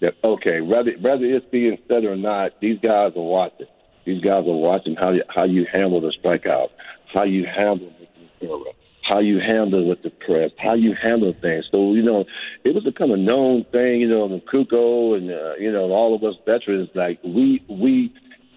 that 0.00 0.14
okay, 0.22 0.60
whether 0.60 0.92
whether 1.00 1.24
it's 1.24 1.46
being 1.50 1.76
said 1.88 2.04
or 2.04 2.14
not, 2.14 2.52
these 2.60 2.78
guys 2.78 3.14
are 3.16 3.20
watching. 3.20 3.66
These 4.04 4.22
guys 4.22 4.46
are 4.46 4.56
watching 4.56 4.94
how 4.94 5.10
you, 5.10 5.24
how 5.28 5.42
you 5.42 5.66
handle 5.72 6.00
the 6.00 6.12
strikeout, 6.22 6.68
how 7.12 7.24
you 7.24 7.46
handle 7.46 7.92
the 7.98 8.46
camera, 8.46 8.72
how 9.10 9.18
you 9.18 9.40
handle 9.40 9.88
with 9.88 10.02
the 10.02 10.10
press, 10.10 10.50
how 10.62 10.74
you 10.74 10.94
handle 11.02 11.34
things. 11.42 11.64
So 11.72 11.92
you 11.94 12.02
know, 12.02 12.24
it 12.64 12.74
was 12.74 12.86
a 12.86 12.92
kind 12.92 13.10
of 13.10 13.18
known 13.18 13.64
thing. 13.72 14.00
You 14.00 14.08
know, 14.08 14.28
the 14.28 14.40
Krukow 14.40 15.16
and 15.18 15.30
uh, 15.30 15.56
you 15.58 15.72
know 15.72 15.90
all 15.90 16.14
of 16.14 16.22
us 16.22 16.36
veterans, 16.46 16.88
like 16.94 17.18
we 17.24 17.62
we 17.68 18.14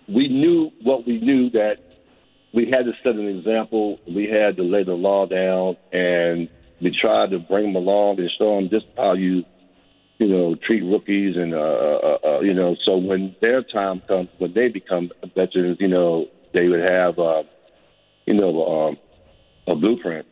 we 0.07 0.27
knew 0.27 0.69
what 0.83 1.07
we 1.07 1.19
knew 1.19 1.49
that 1.51 1.77
we 2.53 2.69
had 2.69 2.85
to 2.85 2.91
set 3.03 3.15
an 3.15 3.27
example. 3.27 3.97
We 4.07 4.29
had 4.29 4.55
to 4.57 4.63
lay 4.63 4.83
the 4.83 4.93
law 4.93 5.25
down, 5.25 5.75
and 5.91 6.47
we 6.79 6.95
tried 7.01 7.31
to 7.31 7.39
bring 7.39 7.65
them 7.65 7.75
along 7.75 8.19
and 8.19 8.29
show 8.37 8.55
them 8.57 8.69
just 8.69 8.85
how 8.95 9.13
you 9.13 9.43
you 10.19 10.27
know, 10.27 10.55
treat 10.65 10.81
rookies 10.81 11.35
and, 11.35 11.53
uh, 11.53 11.57
uh, 11.57 12.17
uh, 12.23 12.39
you 12.41 12.53
know, 12.53 12.75
so 12.85 12.95
when 12.95 13.35
their 13.41 13.63
time 13.63 14.01
comes, 14.07 14.29
when 14.37 14.53
they 14.53 14.69
become 14.69 15.09
veterans, 15.35 15.77
you 15.79 15.87
know, 15.87 16.27
they 16.53 16.67
would 16.67 16.79
have, 16.79 17.17
uh, 17.17 17.43
you 18.25 18.33
know, 18.33 18.63
um, 18.63 18.97
a 19.67 19.75
blueprint. 19.75 20.25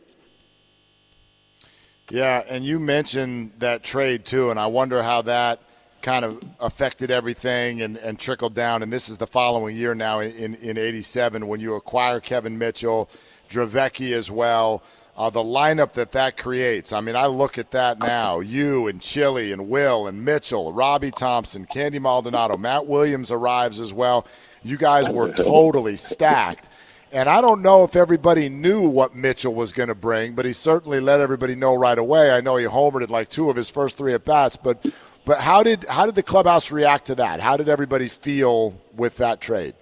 Yeah, 2.12 2.42
and 2.46 2.62
you 2.62 2.78
mentioned 2.78 3.52
that 3.60 3.82
trade 3.82 4.26
too, 4.26 4.50
and 4.50 4.60
I 4.60 4.66
wonder 4.66 5.02
how 5.02 5.22
that 5.22 5.60
kind 6.02 6.26
of 6.26 6.44
affected 6.60 7.10
everything 7.10 7.80
and, 7.80 7.96
and 7.96 8.18
trickled 8.18 8.54
down. 8.54 8.82
And 8.82 8.92
this 8.92 9.08
is 9.08 9.16
the 9.16 9.26
following 9.26 9.78
year 9.78 9.94
now 9.94 10.20
in, 10.20 10.54
in 10.56 10.76
87 10.76 11.48
when 11.48 11.60
you 11.60 11.74
acquire 11.74 12.20
Kevin 12.20 12.58
Mitchell, 12.58 13.08
Dravecky 13.48 14.12
as 14.12 14.30
well 14.30 14.82
uh, 15.16 15.30
the 15.30 15.40
lineup 15.40 15.92
that 15.92 16.12
that 16.12 16.36
creates. 16.36 16.92
I 16.92 17.00
mean, 17.00 17.16
I 17.16 17.26
look 17.26 17.58
at 17.58 17.70
that 17.72 17.98
now. 17.98 18.40
You 18.40 18.86
and 18.88 19.00
Chili 19.00 19.52
and 19.52 19.68
Will 19.68 20.06
and 20.06 20.24
Mitchell, 20.24 20.72
Robbie 20.72 21.10
Thompson, 21.10 21.66
Candy 21.66 21.98
Maldonado, 21.98 22.56
Matt 22.56 22.86
Williams 22.86 23.30
arrives 23.30 23.78
as 23.80 23.92
well. 23.92 24.26
You 24.62 24.76
guys 24.76 25.10
were 25.10 25.32
totally 25.32 25.96
stacked. 25.96 26.68
And 27.12 27.28
I 27.28 27.42
don't 27.42 27.60
know 27.60 27.84
if 27.84 27.94
everybody 27.94 28.48
knew 28.48 28.88
what 28.88 29.14
Mitchell 29.14 29.54
was 29.54 29.72
going 29.72 29.90
to 29.90 29.94
bring, 29.94 30.34
but 30.34 30.46
he 30.46 30.54
certainly 30.54 30.98
let 30.98 31.20
everybody 31.20 31.54
know 31.54 31.74
right 31.74 31.98
away. 31.98 32.30
I 32.30 32.40
know 32.40 32.56
he 32.56 32.64
homered 32.64 33.02
at 33.02 33.10
like 33.10 33.28
two 33.28 33.50
of 33.50 33.56
his 33.56 33.68
first 33.68 33.98
three 33.98 34.14
at 34.14 34.24
bats, 34.24 34.56
but 34.56 34.84
but 35.26 35.38
how 35.38 35.62
did 35.62 35.84
how 35.84 36.06
did 36.06 36.14
the 36.14 36.22
clubhouse 36.22 36.72
react 36.72 37.06
to 37.06 37.14
that? 37.16 37.40
How 37.40 37.58
did 37.58 37.68
everybody 37.68 38.08
feel 38.08 38.80
with 38.96 39.16
that 39.16 39.42
trade? 39.42 39.74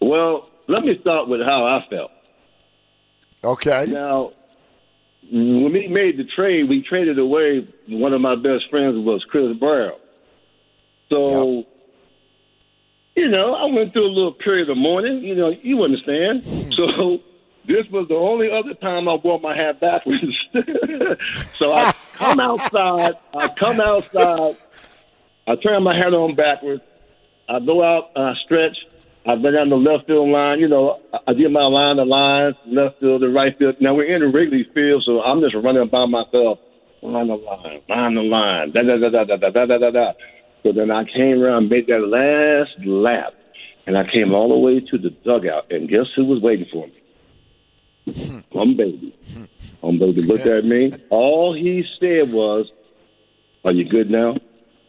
Well, 0.00 0.48
let 0.68 0.84
me 0.84 0.98
start 1.02 1.28
with 1.28 1.40
how 1.42 1.66
I 1.66 1.86
felt. 1.90 2.10
Okay. 3.44 3.86
Now, 3.88 4.32
when 5.30 5.72
we 5.72 5.88
made 5.88 6.16
the 6.18 6.24
trade, 6.24 6.68
we 6.68 6.82
traded 6.82 7.18
away 7.18 7.68
one 7.88 8.14
of 8.14 8.20
my 8.20 8.34
best 8.34 8.64
friends 8.70 8.96
was 8.96 9.24
Chris 9.28 9.56
Brown. 9.58 9.92
So, 11.10 11.56
yep. 11.56 11.66
You 13.18 13.28
know, 13.28 13.54
I 13.54 13.64
went 13.64 13.92
through 13.92 14.06
a 14.06 14.14
little 14.14 14.32
period 14.32 14.70
of 14.70 14.76
mourning. 14.76 15.24
You 15.24 15.34
know, 15.34 15.48
you 15.50 15.82
understand. 15.82 16.44
Hmm. 16.44 16.70
So 16.70 17.18
this 17.66 17.88
was 17.90 18.06
the 18.08 18.14
only 18.14 18.50
other 18.50 18.74
time 18.74 19.08
I 19.08 19.14
wore 19.14 19.40
my 19.40 19.56
hat 19.56 19.80
backwards. 19.80 20.22
so 21.56 21.74
I 21.74 21.92
come 22.14 22.38
outside. 22.38 23.14
I 23.34 23.48
come 23.48 23.80
outside. 23.80 24.56
I 25.48 25.56
turn 25.56 25.82
my 25.82 25.96
hat 25.96 26.14
on 26.14 26.36
backwards. 26.36 26.82
I 27.48 27.58
go 27.58 27.82
out. 27.82 28.10
I 28.14 28.34
stretch. 28.34 28.76
I've 29.26 29.42
been 29.42 29.56
on 29.56 29.68
the 29.68 29.76
left 29.76 30.06
field 30.06 30.28
line. 30.30 30.60
You 30.60 30.68
know, 30.68 31.00
I 31.26 31.34
get 31.34 31.50
my 31.50 31.66
line 31.66 31.98
of 31.98 32.06
lines, 32.06 32.54
left 32.66 33.00
field 33.00 33.22
and 33.22 33.34
right 33.34 33.56
field. 33.58 33.76
Now 33.80 33.94
we're 33.94 34.14
in 34.14 34.20
the 34.20 34.28
Wrigley 34.28 34.64
Field, 34.72 35.02
so 35.04 35.20
I'm 35.22 35.40
just 35.40 35.54
running 35.54 35.88
by 35.88 36.06
myself. 36.06 36.60
Line 37.02 37.28
the 37.28 37.34
line, 37.34 37.80
line 37.88 38.14
the 38.14 38.22
line, 38.22 38.72
da 38.72 38.82
da 38.82 38.96
da 38.96 39.08
da 39.08 39.24
da 39.24 39.50
da 39.50 39.66
da 39.66 39.78
da 39.78 39.90
da. 39.90 40.12
So 40.62 40.72
then 40.72 40.90
I 40.90 41.04
came 41.04 41.42
around, 41.42 41.68
made 41.68 41.86
that 41.86 42.00
last 42.00 42.86
lap, 42.86 43.34
and 43.86 43.96
I 43.96 44.04
came 44.10 44.34
all 44.34 44.48
the 44.48 44.58
way 44.58 44.80
to 44.80 44.98
the 44.98 45.10
dugout. 45.10 45.70
And 45.70 45.88
guess 45.88 46.06
who 46.14 46.24
was 46.24 46.42
waiting 46.42 46.66
for 46.72 46.86
me? 46.86 48.12
Hmm. 48.12 48.38
Humm 48.52 48.76
Baby. 48.76 49.16
Hmm. 49.32 49.44
Humm 49.82 49.98
Baby 49.98 50.22
looked 50.22 50.46
at 50.46 50.64
me. 50.64 50.94
All 51.10 51.54
he 51.54 51.84
said 52.00 52.32
was, 52.32 52.70
"Are 53.64 53.72
you 53.72 53.84
good 53.84 54.10
now?" 54.10 54.36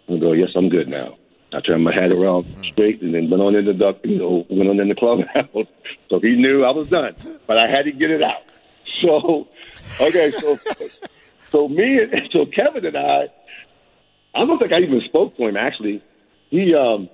I 0.07 0.17
go, 0.17 0.31
"Yes, 0.31 0.49
I'm 0.55 0.69
good 0.69 0.87
now." 0.87 1.17
I 1.51 1.61
turned 1.61 1.83
my 1.83 1.93
hat 1.93 2.11
around 2.11 2.43
hmm. 2.45 2.63
straight 2.71 3.01
and 3.01 3.13
then 3.13 3.29
went 3.29 3.41
on 3.41 3.55
in 3.55 3.65
the 3.65 3.73
duck, 3.73 3.97
you 4.03 4.17
know, 4.17 4.45
went 4.49 4.69
on 4.69 4.79
in 4.79 4.89
the 4.89 4.95
clubhouse. 4.95 5.67
So 6.09 6.19
he 6.19 6.35
knew 6.35 6.63
I 6.63 6.71
was 6.71 6.89
done, 6.89 7.15
but 7.45 7.59
I 7.59 7.67
had 7.67 7.85
to 7.85 7.91
get 7.91 8.09
it 8.09 8.23
out. 8.23 8.41
So, 9.01 9.47
okay, 10.01 10.31
so 10.39 10.57
so 11.49 11.67
me 11.67 11.99
and 12.01 12.29
so 12.31 12.45
Kevin 12.47 12.85
and 12.85 12.97
I, 12.97 13.29
I 14.35 14.45
don't 14.45 14.59
think 14.59 14.71
I 14.71 14.79
even 14.79 15.01
spoke 15.05 15.35
to 15.37 15.47
him 15.47 15.57
actually. 15.57 16.03
He 16.49 16.73
um 16.73 17.09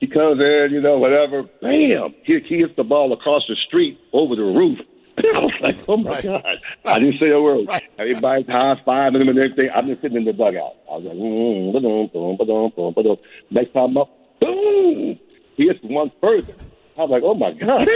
he 0.00 0.06
comes 0.06 0.40
in, 0.40 0.68
you 0.70 0.80
know, 0.80 0.98
whatever, 0.98 1.42
bam, 1.60 2.14
he, 2.24 2.40
he 2.40 2.58
hits 2.58 2.74
the 2.76 2.84
ball 2.84 3.12
across 3.12 3.42
the 3.48 3.56
street 3.66 4.00
over 4.14 4.34
the 4.34 4.42
roof. 4.42 4.78
I 5.18 5.38
was 5.38 5.52
like, 5.60 5.76
oh 5.88 5.98
my 5.98 6.12
right. 6.12 6.24
God. 6.24 6.44
I 6.86 6.98
didn't 6.98 7.20
say 7.20 7.28
a 7.28 7.40
word. 7.40 7.68
Right. 7.68 7.82
Everybody's 7.98 8.46
high 8.46 8.80
five 8.84 9.14
and 9.14 9.28
everything. 9.28 9.68
I'm 9.74 9.86
just 9.86 10.00
sitting 10.00 10.16
in 10.16 10.24
the 10.24 10.32
dugout. 10.32 10.76
I 10.90 10.96
was 10.96 11.04
like, 11.04 11.16
mm, 11.16 11.72
ba-dum, 11.72 12.10
ba-dum, 12.12 12.36
ba-dum, 12.38 12.72
ba-dum, 12.74 12.94
ba-dum. 12.94 13.16
next 13.50 13.72
time 13.74 13.96
up, 13.98 14.08
boom. 14.40 15.18
He 15.56 15.66
hits 15.66 15.80
one 15.82 16.10
further. 16.20 16.54
I 16.96 17.02
was 17.02 17.10
like, 17.10 17.22
oh 17.22 17.34
my 17.34 17.52
God. 17.52 17.86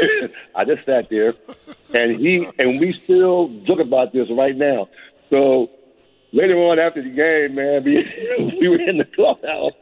I 0.55 0.65
just 0.65 0.85
sat 0.85 1.09
there 1.09 1.35
and 1.95 2.21
he 2.21 2.47
and 2.59 2.81
we 2.81 2.93
still 2.93 3.49
joke 3.65 3.81
about 3.81 4.13
this 4.13 4.29
right 4.31 4.57
now. 4.57 4.89
So 5.31 5.71
later 6.35 6.59
on 6.59 6.79
after 6.79 7.03
the 7.03 7.11
game, 7.11 7.55
man, 7.55 7.85
we, 7.85 8.05
we 8.61 8.69
were 8.69 8.81
in 8.81 8.99
the 8.99 9.07
clubhouse 9.15 9.73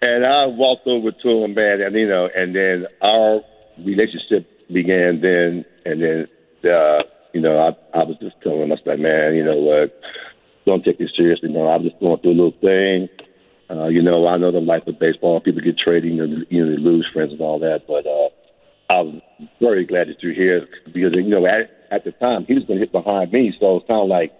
and 0.00 0.24
I 0.24 0.46
walked 0.46 0.86
over 0.86 1.10
to 1.10 1.28
him, 1.44 1.54
man, 1.54 1.80
and 1.80 1.94
you 1.96 2.06
know, 2.06 2.28
and 2.34 2.54
then 2.54 2.86
our 3.02 3.40
relationship 3.84 4.46
began 4.72 5.20
then 5.20 5.64
and 5.84 6.02
then 6.02 6.28
uh, 6.70 7.02
you 7.32 7.40
know, 7.40 7.58
I 7.58 7.98
I 7.98 8.04
was 8.04 8.16
just 8.20 8.36
telling 8.42 8.62
him, 8.62 8.72
I 8.72 8.76
was 8.76 8.86
like, 8.86 9.00
man, 9.00 9.34
you 9.34 9.44
know 9.44 9.56
what, 9.56 9.98
don't 10.66 10.84
take 10.84 10.98
this 10.98 11.10
seriously, 11.16 11.48
man. 11.48 11.66
I'm 11.66 11.82
just 11.82 11.98
going 11.98 12.20
through 12.20 12.32
a 12.32 12.40
little 12.40 12.60
thing. 12.60 13.08
Uh, 13.70 13.88
you 13.88 14.02
know, 14.02 14.26
I 14.26 14.38
know 14.38 14.50
the 14.50 14.60
life 14.60 14.86
of 14.86 14.98
baseball. 14.98 15.40
People 15.40 15.60
get 15.60 15.76
know, 15.84 16.44
you 16.48 16.64
know, 16.64 16.70
they 16.70 16.80
lose 16.80 17.06
friends 17.12 17.32
and 17.32 17.40
all 17.40 17.58
that. 17.58 17.82
But 17.86 18.06
uh, 18.06 18.28
I'm 18.92 19.20
very 19.60 19.84
glad 19.84 20.08
that 20.08 20.22
you're 20.22 20.32
here 20.32 20.66
because 20.86 21.12
you 21.14 21.28
know, 21.28 21.46
at 21.46 21.70
at 21.90 22.04
the 22.04 22.12
time 22.12 22.44
he 22.46 22.54
was 22.54 22.64
going 22.64 22.78
to 22.78 22.84
hit 22.84 22.92
behind 22.92 23.32
me, 23.32 23.52
so 23.58 23.76
it's 23.76 23.86
kind 23.86 24.02
of 24.02 24.08
like, 24.08 24.32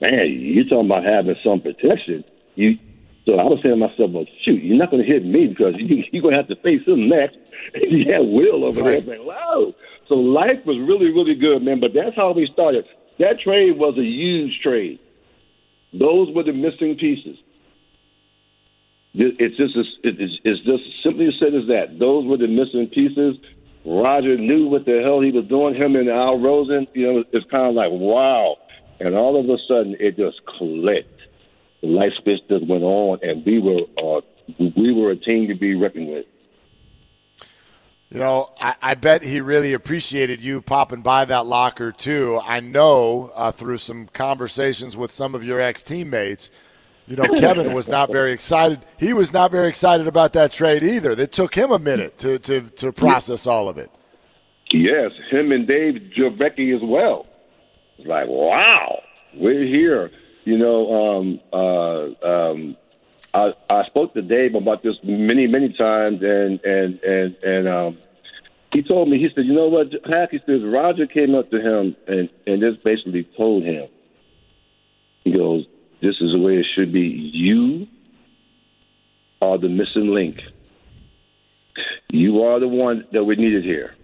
man, 0.00 0.26
you're 0.28 0.64
talking 0.64 0.86
about 0.86 1.04
having 1.04 1.36
some 1.44 1.60
protection. 1.60 2.24
You, 2.54 2.78
so 3.26 3.34
I 3.34 3.44
was 3.44 3.58
saying 3.62 3.74
to 3.74 3.88
myself, 3.88 4.10
well, 4.12 4.24
shoot, 4.44 4.62
you're 4.62 4.78
not 4.78 4.90
going 4.90 5.02
to 5.04 5.08
hit 5.08 5.24
me 5.24 5.48
because 5.48 5.74
you, 5.78 6.04
you're 6.12 6.22
going 6.22 6.32
to 6.34 6.40
have 6.40 6.48
to 6.48 6.56
face 6.62 6.86
him 6.86 7.08
next. 7.08 7.36
you 7.74 8.12
had 8.12 8.20
Will 8.20 8.64
over 8.64 8.82
right. 8.82 9.04
there. 9.04 9.18
Like, 9.18 9.26
wow. 9.26 9.74
So 10.08 10.14
life 10.14 10.64
was 10.64 10.78
really, 10.78 11.10
really 11.10 11.34
good, 11.34 11.62
man. 11.62 11.80
But 11.80 11.90
that's 11.94 12.14
how 12.14 12.32
we 12.32 12.48
started. 12.52 12.84
That 13.18 13.40
trade 13.42 13.78
was 13.78 13.98
a 13.98 14.04
huge 14.04 14.60
trade. 14.62 15.00
Those 15.92 16.28
were 16.34 16.44
the 16.44 16.52
missing 16.52 16.96
pieces. 16.98 17.38
It's 19.18 19.56
just 19.56 19.72
it's, 20.04 20.40
it's 20.44 20.60
just 20.66 20.82
simply 21.02 21.28
as 21.28 21.34
said 21.40 21.54
as 21.54 21.66
that. 21.68 21.98
Those 21.98 22.26
were 22.26 22.36
the 22.36 22.48
missing 22.48 22.86
pieces. 22.92 23.36
Roger 23.86 24.36
knew 24.36 24.68
what 24.68 24.84
the 24.84 25.00
hell 25.02 25.22
he 25.22 25.30
was 25.30 25.46
doing. 25.48 25.74
Him 25.74 25.96
and 25.96 26.10
Al 26.10 26.38
Rosen, 26.38 26.86
you 26.92 27.06
know, 27.06 27.24
it's 27.32 27.46
kind 27.50 27.66
of 27.66 27.74
like 27.74 27.90
wow. 27.90 28.56
And 29.00 29.14
all 29.14 29.38
of 29.38 29.48
a 29.48 29.58
sudden, 29.68 29.96
it 30.00 30.16
just 30.16 30.44
clicked. 30.46 31.20
The 31.82 31.88
light 31.88 32.12
switch 32.22 32.40
just 32.48 32.66
went 32.66 32.82
on, 32.82 33.18
and 33.22 33.44
we 33.44 33.58
were 33.58 33.82
uh, 34.02 34.20
we 34.76 34.92
were 34.92 35.10
a 35.10 35.16
team 35.16 35.48
to 35.48 35.54
be 35.54 35.74
reckoned 35.74 36.08
with. 36.08 36.26
You 38.10 38.20
know, 38.20 38.52
I, 38.60 38.76
I, 38.80 38.94
bet 38.94 39.24
he 39.24 39.40
really 39.40 39.72
appreciated 39.72 40.40
you 40.40 40.62
popping 40.62 41.02
by 41.02 41.24
that 41.24 41.44
locker 41.44 41.90
too. 41.90 42.40
I 42.42 42.60
know 42.60 43.32
uh, 43.34 43.50
through 43.50 43.78
some 43.78 44.06
conversations 44.06 44.96
with 44.96 45.10
some 45.10 45.34
of 45.34 45.42
your 45.42 45.60
ex 45.60 45.82
teammates, 45.82 46.52
you 47.08 47.16
know, 47.16 47.24
Kevin 47.36 47.72
was 47.72 47.88
not 47.88 48.10
very 48.10 48.32
excited. 48.32 48.80
He 48.96 49.12
was 49.12 49.32
not 49.32 49.50
very 49.50 49.68
excited 49.68 50.06
about 50.06 50.32
that 50.34 50.52
trade 50.52 50.84
either. 50.84 51.12
It 51.12 51.32
took 51.32 51.54
him 51.54 51.72
a 51.72 51.78
minute 51.78 52.18
to, 52.18 52.38
to, 52.38 52.62
to 52.62 52.92
process 52.92 53.46
all 53.46 53.68
of 53.68 53.76
it. 53.76 53.90
Yes, 54.72 55.12
him 55.30 55.52
and 55.52 55.66
Dave 55.66 55.94
Dravecky 56.16 56.74
as 56.74 56.82
well. 56.82 57.26
It's 57.98 58.06
like, 58.06 58.28
wow, 58.28 59.02
we're 59.34 59.64
here. 59.64 60.10
You 60.44 60.58
know, 60.58 61.18
um, 61.18 61.40
uh, 61.52 62.26
um, 62.26 62.76
I, 63.34 63.52
I 63.68 63.84
spoke 63.86 64.14
to 64.14 64.22
Dave 64.22 64.54
about 64.54 64.82
this 64.82 64.96
many, 65.02 65.46
many 65.46 65.72
times, 65.72 66.22
and 66.22 66.60
and 66.64 67.00
and 67.02 67.36
and 67.42 67.68
um, 67.68 67.98
he 68.72 68.82
told 68.82 69.08
me 69.08 69.18
he 69.18 69.28
said, 69.34 69.44
you 69.44 69.54
know 69.54 69.68
what, 69.68 69.88
Hack, 70.08 70.30
he 70.30 70.40
says 70.46 70.62
Roger 70.62 71.06
came 71.06 71.34
up 71.34 71.50
to 71.50 71.60
him 71.60 71.96
and 72.06 72.28
and 72.46 72.60
just 72.60 72.82
basically 72.84 73.24
told 73.36 73.64
him, 73.64 73.88
he 75.24 75.32
goes, 75.32 75.66
this 76.00 76.16
is 76.20 76.32
the 76.32 76.38
way 76.38 76.58
it 76.58 76.66
should 76.74 76.92
be. 76.92 77.08
You 77.08 77.88
are 79.42 79.58
the 79.58 79.68
missing 79.68 80.14
link. 80.14 80.40
You 82.10 82.44
are 82.44 82.60
the 82.60 82.68
one 82.68 83.06
that 83.12 83.24
we 83.24 83.36
needed 83.36 83.64
here. 83.64 83.94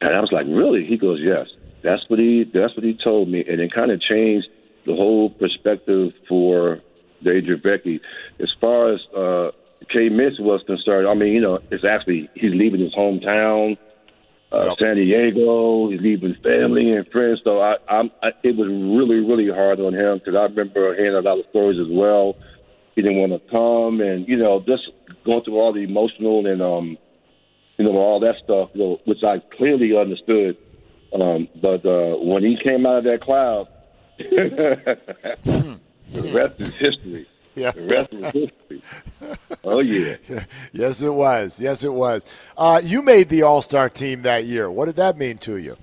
And 0.00 0.14
I 0.14 0.20
was 0.20 0.32
like, 0.32 0.46
really? 0.46 0.84
He 0.84 0.96
goes, 0.96 1.20
yes. 1.20 1.48
That's 1.82 2.08
what 2.08 2.18
he. 2.18 2.44
That's 2.44 2.74
what 2.76 2.84
he 2.84 2.94
told 2.94 3.28
me, 3.28 3.44
and 3.46 3.60
it 3.60 3.72
kind 3.72 3.90
of 3.90 4.00
changed 4.00 4.48
the 4.84 4.94
whole 4.94 5.30
perspective 5.30 6.12
for 6.28 6.80
Dave 7.22 7.44
Dravecky. 7.44 8.00
As 8.38 8.52
far 8.52 8.92
as 8.92 9.00
uh, 9.16 9.50
K. 9.88 10.08
Mitch 10.08 10.38
was 10.38 10.62
concerned, 10.64 11.08
I 11.08 11.14
mean, 11.14 11.32
you 11.32 11.40
know, 11.40 11.60
it's 11.70 11.84
actually 11.84 12.28
he's 12.34 12.54
leaving 12.54 12.80
his 12.80 12.94
hometown, 12.94 13.78
uh, 14.52 14.66
yep. 14.66 14.78
San 14.78 14.96
Diego. 14.96 15.90
He's 15.90 16.00
leaving 16.00 16.34
family 16.42 16.92
and 16.92 17.06
friends. 17.08 17.40
So 17.44 17.60
I, 17.60 17.76
I'm, 17.88 18.10
I, 18.22 18.32
it 18.42 18.56
was 18.56 18.68
really, 18.68 19.20
really 19.20 19.50
hard 19.50 19.80
on 19.80 19.94
him 19.94 20.18
because 20.18 20.34
I 20.34 20.42
remember 20.42 20.94
hearing 20.94 21.16
a 21.16 21.20
lot 21.20 21.38
of 21.38 21.46
stories 21.50 21.78
as 21.78 21.88
well. 21.88 22.36
He 22.94 23.02
didn't 23.02 23.18
want 23.18 23.32
to 23.32 23.50
come, 23.50 24.00
and 24.00 24.28
you 24.28 24.36
know, 24.36 24.60
just 24.60 24.90
going 25.24 25.44
through 25.44 25.58
all 25.58 25.72
the 25.72 25.80
emotional 25.80 26.46
and 26.46 26.60
um, 26.60 26.98
you 27.78 27.84
know, 27.84 27.96
all 27.96 28.20
that 28.20 28.34
stuff, 28.44 28.70
you 28.74 28.80
know, 28.80 29.00
which 29.06 29.22
I 29.24 29.38
clearly 29.56 29.96
understood. 29.96 30.58
Um, 31.12 31.48
but 31.60 31.84
uh, 31.84 32.16
when 32.18 32.44
he 32.44 32.56
came 32.62 32.86
out 32.86 32.98
of 32.98 33.04
that 33.04 33.20
cloud. 33.20 33.68
The 36.10 36.32
rest 36.32 36.60
is 36.60 36.74
history. 36.76 37.26
Yeah. 37.54 37.70
The 37.70 37.82
rest 37.82 38.12
is 38.12 38.24
history. 38.32 38.82
Oh 39.64 39.80
yeah. 39.80 40.16
yes, 40.72 41.02
it 41.02 41.12
was. 41.12 41.60
Yes, 41.60 41.84
it 41.84 41.92
was. 41.92 42.26
Uh, 42.56 42.80
you 42.82 43.02
made 43.02 43.28
the 43.28 43.42
All 43.42 43.62
Star 43.62 43.88
team 43.88 44.22
that 44.22 44.44
year. 44.44 44.70
What 44.70 44.86
did 44.86 44.96
that 44.96 45.16
mean 45.16 45.38
to 45.38 45.56
you? 45.56 45.76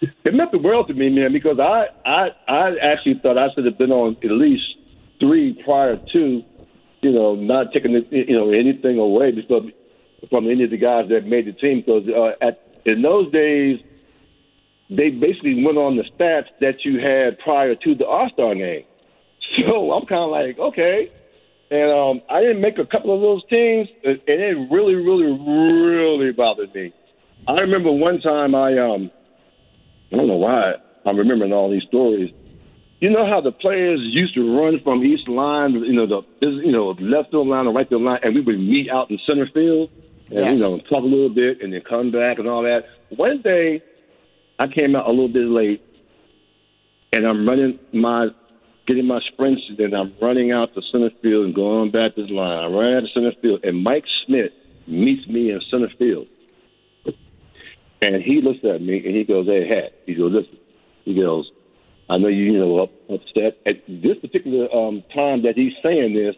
It 0.00 0.34
meant 0.34 0.52
the 0.52 0.58
world 0.58 0.88
to 0.88 0.94
me, 0.94 1.08
man, 1.10 1.32
because 1.32 1.58
I 1.58 1.88
I 2.04 2.28
I 2.48 2.76
actually 2.82 3.20
thought 3.22 3.38
I 3.38 3.48
should 3.54 3.64
have 3.64 3.78
been 3.78 3.92
on 3.92 4.16
at 4.22 4.30
least 4.30 4.64
three 5.20 5.60
prior 5.64 5.96
to, 5.96 6.42
you 7.02 7.12
know, 7.12 7.34
not 7.34 7.72
taking 7.72 7.92
you 8.10 8.36
know 8.36 8.50
anything 8.50 8.98
away 8.98 9.32
because 9.32 9.70
from 10.30 10.50
any 10.50 10.64
of 10.64 10.70
the 10.70 10.78
guys 10.78 11.08
that 11.10 11.26
made 11.26 11.46
the 11.46 11.52
team. 11.52 11.80
Because 11.80 12.08
uh, 12.08 12.32
at 12.44 12.65
in 12.86 13.02
those 13.02 13.30
days, 13.32 13.80
they 14.88 15.10
basically 15.10 15.62
went 15.64 15.76
on 15.76 15.96
the 15.96 16.04
stats 16.04 16.46
that 16.60 16.84
you 16.84 17.00
had 17.00 17.38
prior 17.40 17.74
to 17.74 17.94
the 17.94 18.06
All 18.06 18.30
Star 18.32 18.54
game. 18.54 18.84
So 19.56 19.92
I'm 19.92 20.06
kind 20.06 20.24
of 20.24 20.30
like, 20.30 20.58
okay. 20.58 21.08
And 21.70 21.90
um, 21.90 22.22
I 22.28 22.40
didn't 22.40 22.60
make 22.60 22.78
a 22.78 22.84
couple 22.84 23.14
of 23.14 23.20
those 23.20 23.42
teams, 23.48 23.88
and 24.04 24.20
it 24.26 24.56
really, 24.70 24.94
really, 24.94 25.26
really 25.26 26.32
bothered 26.32 26.74
me. 26.74 26.92
I 27.46 27.60
remember 27.60 27.92
one 27.92 28.20
time 28.20 28.54
I 28.54 28.76
um, 28.78 29.10
I 30.12 30.16
don't 30.16 30.26
know 30.26 30.36
why 30.36 30.74
I'm 31.04 31.16
remembering 31.16 31.52
all 31.52 31.70
these 31.70 31.84
stories. 31.88 32.32
You 33.00 33.10
know 33.10 33.26
how 33.26 33.40
the 33.40 33.52
players 33.52 34.00
used 34.02 34.34
to 34.34 34.58
run 34.58 34.80
from 34.82 35.04
each 35.04 35.26
line, 35.28 35.74
you 35.74 35.92
know, 35.92 36.06
the 36.06 36.22
you 36.40 36.72
know 36.72 36.96
left 37.00 37.30
field 37.30 37.48
line 37.48 37.66
or 37.66 37.72
right 37.72 37.88
field 37.88 38.02
line, 38.02 38.20
and 38.22 38.34
we 38.34 38.40
would 38.40 38.58
meet 38.58 38.90
out 38.90 39.10
in 39.10 39.18
center 39.26 39.48
field 39.54 39.90
and 40.30 40.38
yes. 40.38 40.58
you 40.58 40.64
know 40.64 40.78
talk 40.78 41.02
a 41.02 41.06
little 41.06 41.28
bit 41.28 41.62
and 41.62 41.72
then 41.72 41.82
come 41.88 42.10
back 42.10 42.38
and 42.38 42.48
all 42.48 42.62
that. 42.62 42.84
One 43.10 43.42
day 43.42 43.82
I 44.58 44.66
came 44.66 44.96
out 44.96 45.06
a 45.06 45.10
little 45.10 45.28
bit 45.28 45.46
late, 45.46 45.82
and 47.12 47.26
I'm 47.26 47.46
running 47.48 47.78
my, 47.92 48.28
getting 48.86 49.06
my 49.06 49.20
sprints, 49.32 49.62
and 49.78 49.94
I'm 49.94 50.14
running 50.20 50.50
out 50.52 50.74
to 50.74 50.82
center 50.90 51.10
field 51.22 51.46
and 51.46 51.54
going 51.54 51.90
back 51.90 52.14
to 52.16 52.26
the 52.26 52.32
line. 52.32 52.64
I 52.64 52.66
run 52.66 52.94
out 52.94 53.00
to 53.00 53.08
center 53.08 53.32
field, 53.40 53.64
and 53.64 53.82
Mike 53.82 54.04
Schmidt 54.24 54.52
meets 54.86 55.26
me 55.28 55.50
in 55.50 55.60
center 55.60 55.90
field, 55.98 56.26
and 58.02 58.22
he 58.22 58.40
looks 58.40 58.64
at 58.64 58.80
me 58.80 59.04
and 59.04 59.14
he 59.14 59.24
goes, 59.24 59.46
"Hey, 59.46 59.68
Hat," 59.68 59.92
he 60.06 60.14
goes, 60.14 60.32
"Listen," 60.32 60.58
he 61.04 61.14
goes, 61.14 61.50
"I 62.08 62.18
know 62.18 62.28
you, 62.28 62.52
you 62.52 62.58
know, 62.58 62.82
up, 62.82 62.90
upset 63.08 63.58
at 63.66 63.82
this 63.86 64.18
particular 64.18 64.74
um, 64.74 65.04
time 65.14 65.42
that 65.42 65.56
he's 65.56 65.74
saying 65.82 66.14
this. 66.14 66.34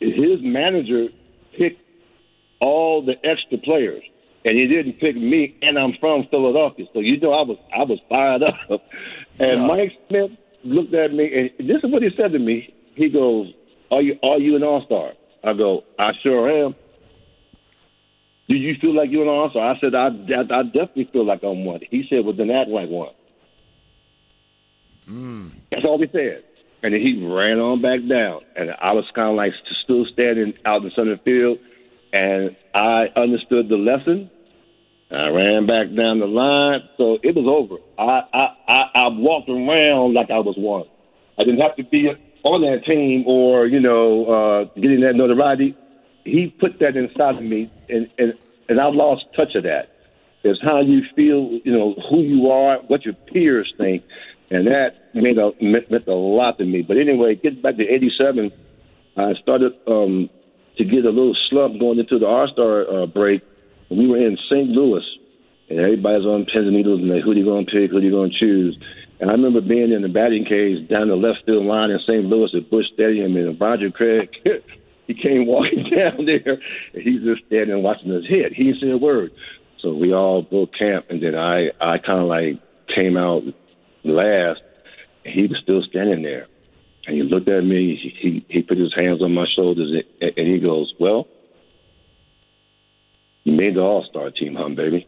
His 0.00 0.40
manager 0.40 1.08
picked 1.56 1.82
all 2.60 3.02
the 3.02 3.14
extra 3.26 3.58
players." 3.58 4.02
and 4.44 4.56
he 4.56 4.66
didn't 4.66 4.94
pick 4.94 5.16
me, 5.16 5.56
and 5.60 5.78
I'm 5.78 5.92
from 6.00 6.26
Philadelphia, 6.30 6.86
so 6.92 7.00
you 7.00 7.20
know 7.20 7.32
I 7.32 7.42
was 7.42 7.58
I 7.74 7.82
was 7.84 7.98
fired 8.08 8.42
up. 8.42 8.82
And 9.38 9.60
yeah. 9.60 9.66
Mike 9.68 9.92
Schmidt 10.08 10.32
looked 10.64 10.92
at 10.92 11.14
me, 11.14 11.50
and 11.58 11.68
this 11.68 11.78
is 11.84 11.90
what 11.90 12.02
he 12.02 12.10
said 12.16 12.32
to 12.32 12.38
me. 12.38 12.74
He 12.94 13.08
goes, 13.08 13.46
"Are 13.90 14.02
you 14.02 14.18
are 14.24 14.38
you 14.38 14.56
an 14.56 14.64
All 14.64 14.84
Star?" 14.84 15.12
I 15.44 15.56
go, 15.56 15.84
"I 15.98 16.10
sure 16.20 16.50
am." 16.50 16.74
Do 18.48 18.56
you 18.56 18.74
feel 18.80 18.94
like 18.94 19.10
you're 19.10 19.22
an 19.22 19.28
All 19.28 19.48
Star? 19.50 19.70
I 19.70 19.78
said, 19.78 19.94
I, 19.94 20.08
I, 20.08 20.58
I 20.58 20.62
definitely 20.64 21.08
feel 21.12 21.24
like 21.24 21.44
I'm 21.44 21.64
one. 21.64 21.80
He 21.90 22.04
said, 22.10 22.24
"Well, 22.24 22.34
then 22.34 22.50
act 22.50 22.68
like 22.68 22.88
one." 22.88 23.14
Mm. 25.08 25.52
That's 25.70 25.84
all 25.84 26.00
he 26.00 26.08
said. 26.10 26.42
And 26.82 26.92
then 26.92 27.00
he 27.00 27.24
ran 27.24 27.60
on 27.60 27.80
back 27.80 28.00
down, 28.08 28.40
and 28.56 28.72
I 28.82 28.92
was 28.92 29.04
kind 29.14 29.30
of 29.30 29.36
like 29.36 29.52
still 29.84 30.04
standing 30.12 30.54
out 30.66 30.82
in 30.82 30.88
the 30.88 30.90
center 30.90 31.18
field 31.18 31.58
and 32.12 32.56
I 32.74 33.06
understood 33.16 33.68
the 33.68 33.76
lesson. 33.76 34.30
I 35.10 35.28
ran 35.28 35.66
back 35.66 35.94
down 35.94 36.20
the 36.20 36.26
line, 36.26 36.82
so 36.96 37.18
it 37.22 37.34
was 37.34 37.46
over. 37.46 37.80
I 37.98 38.22
I 38.32 38.46
I, 38.68 39.04
I 39.04 39.08
walked 39.08 39.48
around 39.48 40.14
like 40.14 40.30
I 40.30 40.38
was 40.38 40.54
one. 40.56 40.84
I 41.38 41.44
didn't 41.44 41.60
have 41.60 41.76
to 41.76 41.84
be 41.84 42.08
on 42.42 42.62
that 42.62 42.84
team 42.86 43.24
or 43.26 43.66
you 43.66 43.80
know 43.80 44.26
uh, 44.26 44.64
getting 44.80 45.00
that 45.00 45.14
notoriety. 45.14 45.76
He 46.24 46.54
put 46.60 46.78
that 46.78 46.96
inside 46.96 47.36
of 47.36 47.42
me, 47.42 47.70
and 47.88 48.08
and 48.18 48.32
and 48.68 48.80
I've 48.80 48.94
lost 48.94 49.24
touch 49.34 49.54
of 49.56 49.64
that. 49.64 49.90
It's 50.42 50.60
how 50.62 50.80
you 50.80 51.02
feel, 51.14 51.60
you 51.64 51.72
know, 51.72 51.94
who 52.08 52.20
you 52.20 52.50
are, 52.50 52.78
what 52.88 53.04
your 53.04 53.12
peers 53.12 53.74
think, 53.76 54.02
and 54.50 54.66
that 54.66 55.14
made 55.14 55.36
a 55.36 55.50
meant, 55.60 55.90
meant 55.90 56.06
a 56.08 56.14
lot 56.14 56.56
to 56.58 56.64
me. 56.64 56.80
But 56.80 56.96
anyway, 56.96 57.34
getting 57.34 57.60
back 57.60 57.76
to 57.76 57.86
'87, 57.86 58.50
I 59.16 59.34
started 59.42 59.72
um, 59.86 60.30
to 60.78 60.84
get 60.84 61.04
a 61.04 61.10
little 61.10 61.36
slump 61.48 61.78
going 61.78 61.98
into 61.98 62.18
the 62.18 62.26
All 62.26 62.48
Star 62.48 62.88
uh, 62.88 63.06
break. 63.06 63.42
We 63.90 64.06
were 64.06 64.18
in 64.18 64.38
St. 64.48 64.68
Louis, 64.68 65.04
and 65.68 65.78
everybody's 65.78 66.26
on 66.26 66.44
pins 66.44 66.66
and 66.66 66.76
needles, 66.76 67.00
and 67.00 67.10
like, 67.10 67.22
who 67.22 67.32
are 67.32 67.34
you 67.34 67.44
going 67.44 67.66
to 67.66 67.72
pick? 67.72 67.90
Who 67.90 67.98
are 67.98 68.02
you 68.02 68.10
going 68.10 68.30
to 68.30 68.38
choose? 68.38 68.78
And 69.20 69.28
I 69.28 69.34
remember 69.34 69.60
being 69.60 69.92
in 69.92 70.02
the 70.02 70.08
batting 70.08 70.46
cage 70.46 70.88
down 70.88 71.08
the 71.08 71.16
left 71.16 71.44
field 71.44 71.66
line 71.66 71.90
in 71.90 71.98
St. 72.00 72.24
Louis 72.24 72.50
at 72.54 72.70
Busch 72.70 72.86
Stadium, 72.94 73.36
and 73.36 73.60
Roger 73.60 73.90
Craig, 73.90 74.30
he 75.06 75.14
came 75.14 75.46
walking 75.46 75.90
down 75.96 76.24
there, 76.24 76.58
and 76.94 77.02
he's 77.02 77.22
just 77.22 77.44
standing 77.46 77.82
watching 77.82 78.12
us 78.12 78.24
hit. 78.26 78.54
He 78.54 78.64
didn't 78.64 78.80
say 78.80 78.90
a 78.90 78.96
word. 78.96 79.32
So 79.80 79.92
we 79.92 80.12
all 80.12 80.42
broke 80.42 80.74
camp, 80.74 81.06
and 81.10 81.22
then 81.22 81.34
I, 81.34 81.70
I 81.80 81.98
kind 81.98 82.20
of 82.20 82.26
like 82.26 82.60
came 82.94 83.16
out 83.16 83.42
last. 84.04 84.60
He 85.24 85.46
was 85.46 85.58
still 85.62 85.82
standing 85.82 86.22
there, 86.22 86.46
and 87.10 87.18
he 87.18 87.22
looked 87.22 87.48
at 87.48 87.64
me. 87.64 87.96
He 88.20 88.44
he, 88.48 88.62
put 88.62 88.78
his 88.78 88.94
hands 88.94 89.22
on 89.22 89.34
my 89.34 89.46
shoulders, 89.56 90.04
and, 90.20 90.32
and 90.36 90.46
he 90.46 90.58
goes, 90.58 90.94
"Well, 90.98 91.26
you 93.44 93.52
made 93.52 93.74
the 93.74 93.80
All 93.80 94.06
Star 94.08 94.30
team, 94.30 94.54
huh, 94.54 94.68
baby?" 94.70 95.06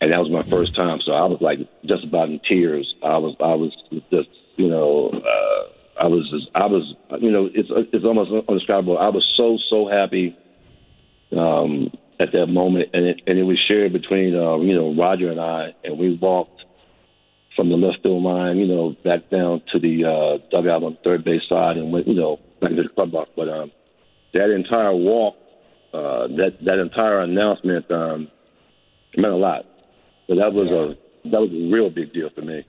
and 0.00 0.12
that 0.12 0.20
was 0.20 0.30
my 0.30 0.42
first 0.42 0.74
time. 0.74 1.00
So 1.04 1.12
I 1.12 1.24
was 1.24 1.40
like 1.40 1.58
just 1.84 2.04
about 2.04 2.28
in 2.28 2.40
tears. 2.46 2.94
I 3.02 3.18
was 3.18 3.34
I 3.40 3.54
was 3.54 3.72
just 4.10 4.28
you 4.56 4.68
know 4.68 5.10
uh, 5.10 6.02
I 6.02 6.06
was 6.06 6.28
just, 6.30 6.50
I 6.54 6.66
was 6.66 6.94
you 7.20 7.30
know 7.30 7.48
it's 7.52 7.68
it's 7.92 8.04
almost 8.04 8.30
undescribable. 8.48 8.98
I 8.98 9.08
was 9.08 9.24
so 9.36 9.58
so 9.70 9.88
happy 9.88 10.36
um, 11.36 11.90
at 12.20 12.32
that 12.32 12.46
moment, 12.46 12.90
and 12.92 13.06
it 13.06 13.22
and 13.26 13.38
it 13.38 13.44
was 13.44 13.58
shared 13.66 13.92
between 13.92 14.34
uh, 14.34 14.56
you 14.58 14.74
know 14.74 14.94
Roger 14.94 15.30
and 15.30 15.40
I, 15.40 15.74
and 15.84 15.98
we 15.98 16.16
walked 16.16 16.55
from 17.56 17.70
the 17.70 17.76
left 17.76 18.02
field 18.02 18.22
line, 18.22 18.58
you 18.58 18.66
know, 18.66 18.94
back 19.02 19.30
down 19.30 19.62
to 19.72 19.78
the 19.78 20.04
uh, 20.04 20.38
dugout 20.50 20.82
on 20.82 20.92
the 20.92 20.98
third 21.02 21.24
base 21.24 21.42
side, 21.48 21.76
and 21.78 21.92
went 21.92 22.06
you 22.06 22.14
know 22.14 22.38
back 22.60 22.70
to 22.70 22.82
the 22.82 22.88
clubhouse. 22.90 23.28
But 23.34 23.48
um, 23.48 23.72
that 24.34 24.50
entire 24.50 24.94
walk, 24.94 25.36
uh, 25.92 26.28
that 26.36 26.58
that 26.64 26.78
entire 26.78 27.20
announcement 27.20 27.90
um, 27.90 28.28
meant 29.16 29.32
a 29.32 29.36
lot 29.36 29.66
so 30.26 30.34
that 30.34 30.52
was 30.52 30.70
yeah. 30.70 30.76
a 30.76 31.30
that 31.30 31.40
was 31.40 31.50
a 31.50 31.72
real 31.72 31.90
big 31.90 32.12
deal 32.12 32.30
for 32.30 32.42
me. 32.42 32.64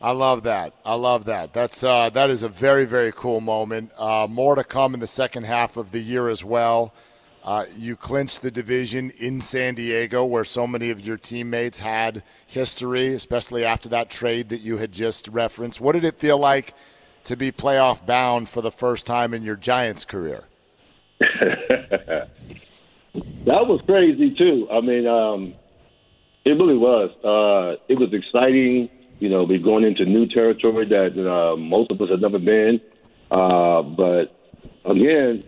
I 0.00 0.10
love 0.10 0.42
that. 0.42 0.74
I 0.84 0.94
love 0.94 1.26
that. 1.26 1.52
That's 1.52 1.84
uh, 1.84 2.10
that 2.10 2.30
is 2.30 2.42
a 2.42 2.48
very 2.48 2.84
very 2.84 3.12
cool 3.12 3.40
moment. 3.40 3.92
Uh, 3.98 4.26
more 4.28 4.54
to 4.54 4.64
come 4.64 4.94
in 4.94 5.00
the 5.00 5.06
second 5.06 5.44
half 5.44 5.76
of 5.76 5.90
the 5.90 6.00
year 6.00 6.28
as 6.28 6.44
well. 6.44 6.94
Uh, 7.44 7.66
you 7.76 7.94
clinched 7.94 8.40
the 8.40 8.50
division 8.50 9.12
in 9.18 9.38
San 9.38 9.74
Diego, 9.74 10.24
where 10.24 10.44
so 10.44 10.66
many 10.66 10.88
of 10.88 11.00
your 11.00 11.18
teammates 11.18 11.78
had 11.78 12.22
history, 12.46 13.08
especially 13.08 13.66
after 13.66 13.86
that 13.90 14.08
trade 14.08 14.48
that 14.48 14.62
you 14.62 14.78
had 14.78 14.90
just 14.92 15.28
referenced. 15.28 15.78
What 15.78 15.92
did 15.92 16.04
it 16.04 16.18
feel 16.18 16.38
like 16.38 16.72
to 17.24 17.36
be 17.36 17.52
playoff 17.52 18.06
bound 18.06 18.48
for 18.48 18.62
the 18.62 18.70
first 18.70 19.06
time 19.06 19.34
in 19.34 19.42
your 19.42 19.56
Giants 19.56 20.06
career? 20.06 20.44
that 21.20 22.28
was 23.44 23.82
crazy 23.84 24.34
too. 24.34 24.66
I 24.72 24.80
mean, 24.80 25.06
um, 25.06 25.54
it 26.46 26.52
really 26.52 26.78
was. 26.78 27.10
Uh, 27.22 27.76
it 27.88 27.98
was 27.98 28.14
exciting. 28.14 28.88
You 29.18 29.28
know, 29.28 29.44
we're 29.44 29.58
going 29.58 29.84
into 29.84 30.06
new 30.06 30.26
territory 30.26 30.86
that 30.86 31.30
uh, 31.30 31.56
most 31.56 31.90
of 31.90 32.00
us 32.00 32.08
have 32.08 32.20
never 32.20 32.38
been. 32.38 32.80
Uh, 33.30 33.82
but 33.82 34.34
again, 34.86 35.44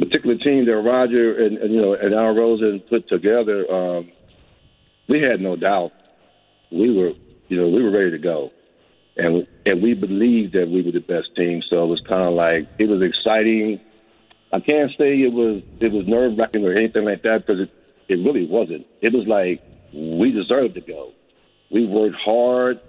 the 0.00 0.06
particular 0.06 0.36
team 0.36 0.66
that 0.66 0.76
Roger 0.76 1.44
and, 1.44 1.58
and 1.58 1.72
you 1.72 1.80
know 1.80 1.94
and 1.94 2.14
Al 2.14 2.34
Rosen 2.34 2.82
put 2.88 3.08
together, 3.08 3.70
um, 3.72 4.10
we 5.08 5.22
had 5.22 5.40
no 5.40 5.56
doubt. 5.56 5.92
We 6.70 6.96
were, 6.96 7.12
you 7.48 7.56
know, 7.56 7.68
we 7.68 7.82
were 7.82 7.90
ready 7.90 8.10
to 8.10 8.18
go, 8.18 8.50
and 9.16 9.46
and 9.64 9.82
we 9.82 9.94
believed 9.94 10.54
that 10.54 10.68
we 10.68 10.82
were 10.82 10.92
the 10.92 11.00
best 11.00 11.34
team. 11.36 11.62
So 11.68 11.84
it 11.84 11.88
was 11.88 12.02
kind 12.08 12.22
of 12.22 12.34
like 12.34 12.68
it 12.78 12.88
was 12.88 13.02
exciting. 13.02 13.80
I 14.52 14.60
can't 14.60 14.90
say 14.98 15.20
it 15.20 15.32
was 15.32 15.62
it 15.80 15.92
was 15.92 16.06
nerve 16.06 16.38
wracking 16.38 16.64
or 16.64 16.72
anything 16.72 17.04
like 17.04 17.22
that 17.22 17.46
because 17.46 17.60
it 17.60 17.70
it 18.08 18.16
really 18.24 18.46
wasn't. 18.46 18.86
It 19.00 19.12
was 19.12 19.26
like 19.26 19.62
we 19.92 20.32
deserved 20.32 20.74
to 20.74 20.80
go. 20.80 21.12
We 21.70 21.86
worked 21.86 22.16
hard. 22.24 22.80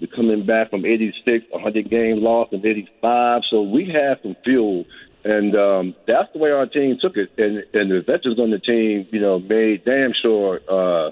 We're 0.00 0.14
coming 0.14 0.44
back 0.44 0.70
from 0.70 0.84
86, 0.84 1.44
100 1.50 1.90
game 1.90 2.22
loss 2.22 2.48
in 2.50 2.64
85. 2.66 3.42
So 3.50 3.62
we 3.62 3.86
had 3.86 4.18
some 4.22 4.36
fuel. 4.44 4.84
And 5.24 5.54
um, 5.54 5.94
that's 6.06 6.32
the 6.32 6.38
way 6.38 6.50
our 6.50 6.66
team 6.66 6.98
took 7.00 7.16
it. 7.16 7.30
And, 7.38 7.64
and 7.72 7.90
the 7.90 8.00
veterans 8.00 8.40
on 8.40 8.50
the 8.50 8.58
team, 8.58 9.06
you 9.12 9.20
know, 9.20 9.38
made 9.38 9.84
damn 9.84 10.12
sure 10.20 10.60
uh, 10.68 11.10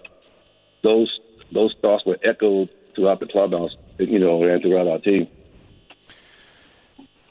those 0.83 1.21
those 1.53 1.75
thoughts 1.83 2.05
were 2.05 2.19
echoed 2.25 2.69
throughout 2.95 3.21
the 3.21 3.27
clubhouse, 3.27 3.71
you 3.99 4.19
know, 4.19 4.43
and 4.43 4.63
throughout 4.63 4.87
our 4.87 4.99
team. 4.99 5.29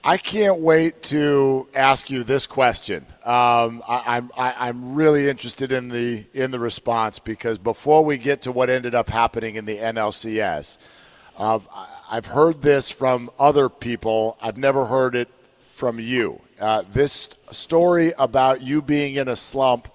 I 0.04 0.18
can't 0.18 0.62
wait 0.62 1.02
to 1.04 1.68
ask 1.76 2.10
you 2.10 2.24
this 2.24 2.48
question. 2.48 3.06
Um, 3.26 3.84
I, 3.88 4.04
I'm 4.08 4.32
I, 4.38 4.70
am 4.70 4.96
really 4.96 5.28
interested 5.28 5.74
in 5.74 5.90
the 5.90 6.26
in 6.34 6.52
the 6.52 6.60
response 6.60 7.20
because 7.20 7.58
before 7.58 8.06
we 8.06 8.18
get 8.18 8.42
to 8.44 8.52
what 8.54 8.70
ended 8.70 8.96
up 8.96 9.10
happening 9.10 9.56
in 9.56 9.66
the 9.66 9.78
NLCS, 9.78 10.78
um, 11.38 11.64
I've 12.10 12.28
heard 12.28 12.62
this 12.62 12.90
from 12.90 13.30
other 13.38 13.68
people. 13.68 14.38
I've 14.42 14.58
never 14.58 14.86
heard 14.86 15.16
it 15.16 15.28
from 15.80 15.98
you. 15.98 16.42
Uh, 16.60 16.84
this 16.92 17.30
story 17.52 18.12
about 18.20 18.62
you 18.62 18.82
being 18.82 19.16
in 19.16 19.30
a 19.30 19.36
slump, 19.36 19.88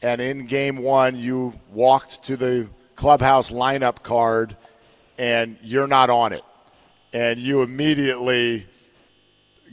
and 0.00 0.22
in 0.22 0.46
Game 0.46 0.78
One 0.78 1.16
you 1.16 1.52
walked 1.70 2.24
to 2.24 2.36
the 2.38 2.66
clubhouse 2.96 3.50
lineup 3.50 4.02
card, 4.02 4.56
and 5.18 5.58
you're 5.62 5.86
not 5.86 6.08
on 6.08 6.32
it, 6.32 6.42
and 7.12 7.38
you 7.38 7.60
immediately 7.60 8.66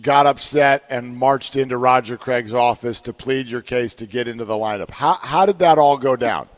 got 0.02 0.28
upset 0.28 0.84
and 0.90 1.16
marched 1.16 1.56
into 1.56 1.78
Roger 1.78 2.18
Craig's 2.18 2.54
office 2.54 3.00
to 3.02 3.14
plead 3.14 3.48
your 3.48 3.62
case 3.62 3.96
to 3.96 4.06
get 4.06 4.28
into 4.28 4.44
the 4.44 4.56
lineup. 4.56 4.92
How, 4.92 5.14
how 5.14 5.46
did 5.46 5.60
that 5.60 5.78
all 5.78 5.98
go 5.98 6.18
down? 6.18 6.50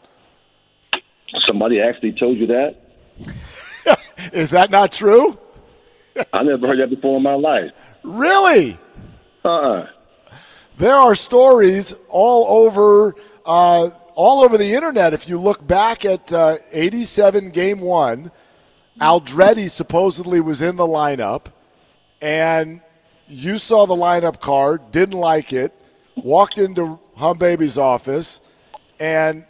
Somebody 1.45 1.79
actually 1.79 2.13
told 2.13 2.39
you 2.39 2.47
that? 2.47 2.77
Is 4.33 4.49
that 4.49 4.71
not 4.71 4.91
true? 4.91 5.37
I 6.33 6.41
never 6.41 6.65
heard 6.65 6.79
that 6.79 6.89
before 6.89 7.17
in 7.17 7.23
my 7.23 7.35
life. 7.35 7.71
Really? 8.01 8.79
Uh-uh. 9.43 9.87
There 10.77 10.95
are 10.95 11.15
stories 11.15 11.95
all 12.09 12.65
over 12.65 13.15
uh, 13.45 13.89
all 14.13 14.43
over 14.43 14.57
the 14.57 14.73
internet. 14.73 15.13
If 15.13 15.27
you 15.29 15.39
look 15.39 15.65
back 15.65 16.05
at 16.05 16.31
uh, 16.33 16.57
87 16.71 17.49
game 17.49 17.79
one, 17.79 18.31
Aldrete 18.99 19.69
supposedly 19.69 20.41
was 20.41 20.61
in 20.61 20.75
the 20.75 20.85
lineup, 20.85 21.45
and 22.21 22.81
you 23.27 23.57
saw 23.57 23.85
the 23.85 23.95
lineup 23.95 24.39
card, 24.39 24.91
didn't 24.91 25.19
like 25.19 25.53
it, 25.53 25.73
walked 26.15 26.57
into 26.57 26.99
Humm 27.15 27.37
Baby's 27.37 27.77
office, 27.77 28.41
and 28.99 29.45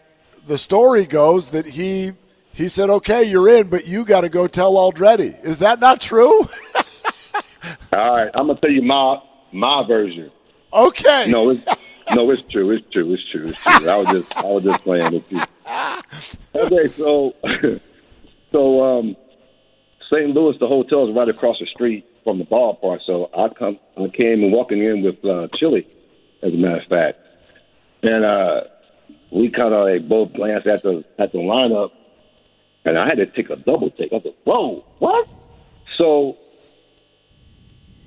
the 0.45 0.57
story 0.57 1.05
goes 1.05 1.51
that 1.51 1.65
he 1.65 2.13
he 2.53 2.69
said, 2.69 2.89
"Okay, 2.89 3.23
you're 3.23 3.49
in, 3.49 3.67
but 3.67 3.87
you 3.87 4.05
got 4.05 4.21
to 4.21 4.29
go 4.29 4.47
tell 4.47 4.73
Aldrete." 4.73 5.43
Is 5.43 5.59
that 5.59 5.79
not 5.79 6.01
true? 6.01 6.39
All 7.93 8.11
right, 8.11 8.29
I'm 8.33 8.47
gonna 8.47 8.59
tell 8.59 8.71
you 8.71 8.81
my 8.81 9.21
my 9.51 9.85
version. 9.85 10.31
Okay. 10.73 11.25
No, 11.29 11.49
it's, 11.49 11.65
no, 12.13 12.29
it's 12.31 12.43
true. 12.43 12.71
It's 12.71 12.89
true. 12.89 13.13
It's 13.13 13.31
true. 13.31 13.47
It's 13.47 13.61
true. 13.61 13.89
I 13.89 13.97
was 13.97 14.07
just 14.07 14.37
I 14.37 14.43
was 14.43 14.63
just 14.63 14.81
playing 14.81 15.13
with 15.13 15.31
you. 15.31 15.41
Okay, 16.55 16.87
so 16.87 17.35
so 18.51 18.83
um, 18.83 19.15
St. 20.09 20.29
Louis, 20.33 20.57
the 20.59 20.67
hotel 20.67 21.07
is 21.07 21.15
right 21.15 21.29
across 21.29 21.59
the 21.59 21.65
street 21.65 22.05
from 22.23 22.39
the 22.39 22.45
ballpark. 22.45 22.99
So 23.05 23.29
I 23.37 23.49
come, 23.49 23.79
I 23.97 24.07
came 24.07 24.43
and 24.43 24.51
walking 24.51 24.83
in 24.83 25.03
with 25.03 25.23
uh, 25.23 25.47
Chili, 25.55 25.87
as 26.41 26.53
a 26.53 26.57
matter 26.57 26.81
of 26.81 26.87
fact, 26.87 27.19
and 28.03 28.25
uh, 28.25 28.61
we 29.31 29.49
kind 29.49 29.73
of 29.73 29.85
like 29.85 30.07
both 30.07 30.33
glanced 30.33 30.67
at 30.67 30.83
the 30.83 31.03
at 31.19 31.31
the 31.31 31.39
lineup, 31.39 31.91
and 32.85 32.97
I 32.97 33.07
had 33.07 33.17
to 33.17 33.25
take 33.25 33.49
a 33.49 33.55
double 33.55 33.91
take. 33.91 34.13
I 34.13 34.21
said, 34.21 34.33
"Whoa, 34.43 34.85
what?" 34.99 35.27
So 35.97 36.37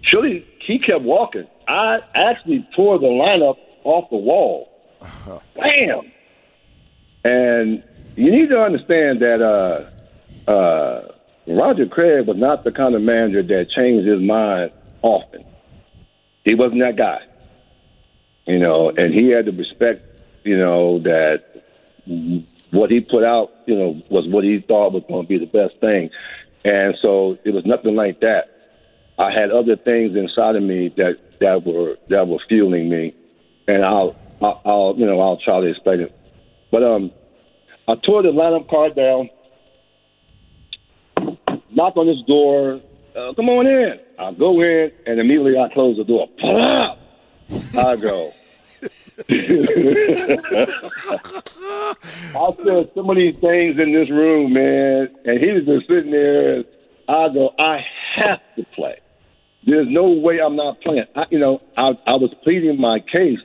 Chili, 0.02 0.46
he 0.70 0.78
kept 0.78 1.02
walking. 1.02 1.46
I 1.66 1.98
actually 2.14 2.66
tore 2.76 2.98
the 2.98 3.06
lineup 3.06 3.56
off 3.84 4.08
the 4.10 4.16
wall. 4.16 4.68
Bam! 5.56 6.12
And 7.24 7.82
you 8.16 8.30
need 8.30 8.48
to 8.50 8.60
understand 8.60 9.20
that 9.20 9.42
uh, 9.42 10.50
uh, 10.50 11.12
Roger 11.46 11.86
Craig 11.86 12.26
was 12.26 12.36
not 12.36 12.64
the 12.64 12.70
kind 12.72 12.94
of 12.94 13.02
manager 13.02 13.42
that 13.42 13.70
changed 13.70 14.06
his 14.06 14.20
mind 14.20 14.72
often. 15.02 15.44
He 16.44 16.54
wasn't 16.54 16.80
that 16.80 16.96
guy. 16.96 17.20
You 18.46 18.58
know, 18.58 18.90
and 18.90 19.12
he 19.12 19.28
had 19.28 19.46
to 19.46 19.52
respect, 19.52 20.04
you 20.44 20.56
know, 20.56 20.98
that 21.00 21.44
what 22.70 22.90
he 22.90 23.00
put 23.00 23.22
out, 23.24 23.50
you 23.66 23.76
know, 23.76 24.02
was 24.10 24.26
what 24.28 24.44
he 24.44 24.60
thought 24.60 24.92
was 24.92 25.04
going 25.08 25.24
to 25.24 25.28
be 25.28 25.38
the 25.38 25.46
best 25.46 25.78
thing. 25.80 26.10
And 26.64 26.96
so 27.00 27.38
it 27.44 27.54
was 27.54 27.64
nothing 27.64 27.94
like 27.94 28.20
that. 28.20 28.49
I 29.20 29.30
had 29.30 29.50
other 29.50 29.76
things 29.76 30.16
inside 30.16 30.56
of 30.56 30.62
me 30.62 30.88
that 30.96 31.18
that 31.40 31.66
were 31.66 31.96
that 32.08 32.26
were 32.26 32.38
fueling 32.48 32.88
me, 32.88 33.14
and 33.68 33.84
I'll 33.84 34.16
I'll, 34.40 34.62
I'll 34.64 34.94
you 34.96 35.04
know 35.04 35.20
I'll 35.20 35.36
try 35.36 35.60
to 35.60 35.66
explain 35.66 36.00
it 36.00 36.18
But 36.72 36.82
um, 36.82 37.10
I 37.86 37.96
tore 37.96 38.22
the 38.22 38.30
lineup 38.30 38.70
card 38.70 38.96
down, 38.96 39.28
knock 41.70 41.98
on 41.98 42.06
this 42.06 42.22
door. 42.26 42.80
Uh, 43.14 43.34
come 43.34 43.50
on 43.50 43.66
in. 43.66 44.00
I 44.18 44.32
go 44.32 44.62
in, 44.62 44.90
and 45.04 45.20
immediately 45.20 45.58
I 45.58 45.68
close 45.74 45.98
the 45.98 46.04
door. 46.04 46.26
Pop! 46.40 46.98
I 47.76 47.96
go. 47.96 48.32
I 52.38 52.52
said 52.64 52.90
so 52.94 53.02
many 53.02 53.32
things 53.32 53.78
in 53.78 53.92
this 53.92 54.08
room, 54.08 54.54
man, 54.54 55.10
and 55.26 55.38
he 55.38 55.50
was 55.52 55.64
just 55.66 55.88
sitting 55.88 56.10
there. 56.10 56.64
I 57.06 57.28
go, 57.28 57.52
I 57.58 57.84
have 58.16 58.40
to 58.56 58.64
play. 58.74 58.98
There's 59.66 59.88
no 59.88 60.10
way 60.10 60.40
I'm 60.40 60.56
not 60.56 60.80
playing. 60.80 61.04
I, 61.14 61.24
you 61.30 61.38
know, 61.38 61.60
I, 61.76 61.90
I 62.06 62.14
was 62.14 62.34
pleading 62.42 62.80
my 62.80 63.00
case, 63.00 63.38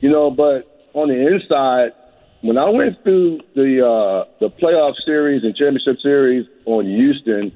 you 0.00 0.10
know, 0.10 0.30
but 0.30 0.90
on 0.94 1.08
the 1.08 1.26
inside, 1.26 1.92
when 2.40 2.56
I 2.56 2.68
went 2.70 3.02
through 3.02 3.40
the 3.54 3.86
uh, 3.86 4.24
the 4.40 4.50
playoff 4.50 4.94
series 5.04 5.42
and 5.44 5.54
championship 5.54 6.00
series 6.00 6.46
on 6.64 6.86
Houston, 6.86 7.52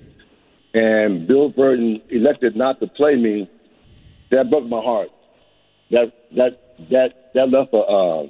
and 0.74 1.26
Bill 1.26 1.52
Virdon 1.52 2.02
elected 2.10 2.56
not 2.56 2.80
to 2.80 2.86
play 2.86 3.16
me, 3.16 3.48
that 4.30 4.50
broke 4.50 4.68
my 4.68 4.80
heart. 4.80 5.08
That 5.90 6.12
that 6.36 6.60
that 6.90 7.32
that 7.34 7.48
left 7.50 7.72
a 7.72 7.78
uh, 7.78 8.26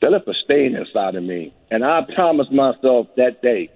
that 0.00 0.12
left 0.12 0.28
a 0.28 0.34
stain 0.44 0.76
inside 0.76 1.14
of 1.14 1.22
me. 1.24 1.54
And 1.70 1.84
I 1.84 2.02
promised 2.14 2.52
myself 2.52 3.06
that 3.16 3.40
day, 3.42 3.70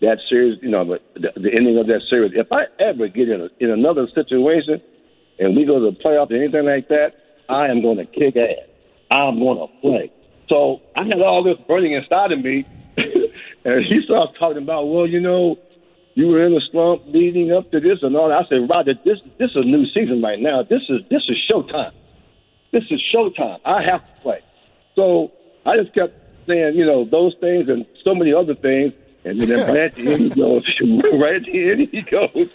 that 0.00 0.18
series, 0.28 0.58
you 0.62 0.70
know, 0.70 0.84
the, 1.14 1.32
the 1.36 1.52
ending 1.54 1.78
of 1.78 1.86
that 1.86 2.02
series, 2.08 2.32
if 2.34 2.50
I 2.52 2.64
ever 2.78 3.08
get 3.08 3.28
in 3.28 3.40
a, 3.40 3.48
in 3.60 3.70
another 3.70 4.06
situation 4.14 4.80
and 5.38 5.56
we 5.56 5.64
go 5.64 5.78
to 5.78 5.90
the 5.90 5.96
playoffs 5.96 6.30
or 6.30 6.36
anything 6.36 6.66
like 6.66 6.88
that, 6.88 7.14
I 7.48 7.68
am 7.68 7.82
going 7.82 7.98
to 7.98 8.06
kick 8.06 8.36
ass. 8.36 8.68
I'm 9.10 9.38
going 9.38 9.58
to 9.58 9.80
play. 9.80 10.12
So 10.48 10.80
I 10.96 11.04
had 11.04 11.20
all 11.20 11.42
this 11.42 11.56
burning 11.66 11.92
inside 11.92 12.32
of 12.32 12.40
me, 12.40 12.66
and 13.64 13.84
he 13.84 14.02
starts 14.04 14.38
talking 14.38 14.62
about, 14.62 14.88
well, 14.88 15.06
you 15.06 15.20
know, 15.20 15.58
you 16.14 16.28
were 16.28 16.44
in 16.44 16.54
a 16.54 16.60
slump 16.70 17.02
leading 17.06 17.52
up 17.52 17.70
to 17.72 17.80
this 17.80 17.98
and 18.02 18.16
all 18.16 18.28
that. 18.28 18.46
I 18.46 18.48
said, 18.48 18.68
Roger, 18.68 18.94
this 19.04 19.18
this 19.38 19.50
is 19.50 19.56
a 19.56 19.64
new 19.64 19.84
season 19.86 20.22
right 20.22 20.38
now. 20.38 20.62
This 20.62 20.82
is 20.88 21.00
this 21.10 21.22
is 21.28 21.36
showtime. 21.50 21.92
This 22.72 22.84
is 22.90 23.02
showtime. 23.12 23.58
I 23.64 23.82
have 23.82 24.00
to 24.00 24.22
play. 24.22 24.40
So 24.94 25.32
I 25.66 25.76
just 25.76 25.92
kept 25.94 26.14
saying, 26.46 26.76
you 26.76 26.86
know, 26.86 27.04
those 27.04 27.34
things 27.40 27.68
and 27.68 27.86
so 28.04 28.14
many 28.14 28.32
other 28.32 28.54
things. 28.54 28.92
And 29.24 29.40
then 29.40 29.68
right 29.68 29.76
at 29.78 29.94
the 29.94 30.12
end 30.12 30.20
he 30.20 30.28
goes, 30.30 30.80
right 31.14 31.36
at 31.36 31.44
the 31.44 31.70
end 31.70 31.88
he 31.90 32.02
goes, 32.02 32.50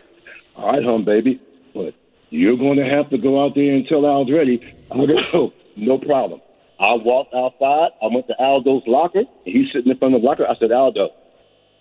all 0.55 0.73
right, 0.73 0.83
Humm 0.83 1.05
Baby, 1.05 1.41
but 1.73 1.93
you're 2.29 2.57
going 2.57 2.77
to 2.77 2.85
have 2.85 3.09
to 3.09 3.17
go 3.17 3.43
out 3.43 3.55
there 3.55 3.73
until 3.73 4.05
Al's 4.05 4.31
ready. 4.31 4.61
I 4.91 5.05
go, 5.05 5.53
no 5.75 5.97
problem. 5.97 6.41
I 6.79 6.93
walked 6.93 7.33
outside. 7.33 7.91
I 8.01 8.07
went 8.07 8.27
to 8.27 8.35
Aldo's 8.39 8.83
locker. 8.87 9.19
And 9.19 9.27
he's 9.43 9.71
sitting 9.73 9.91
in 9.91 9.97
front 9.97 10.15
of 10.15 10.21
the 10.21 10.27
locker. 10.27 10.47
I 10.47 10.55
said, 10.55 10.71
Aldo, 10.71 11.09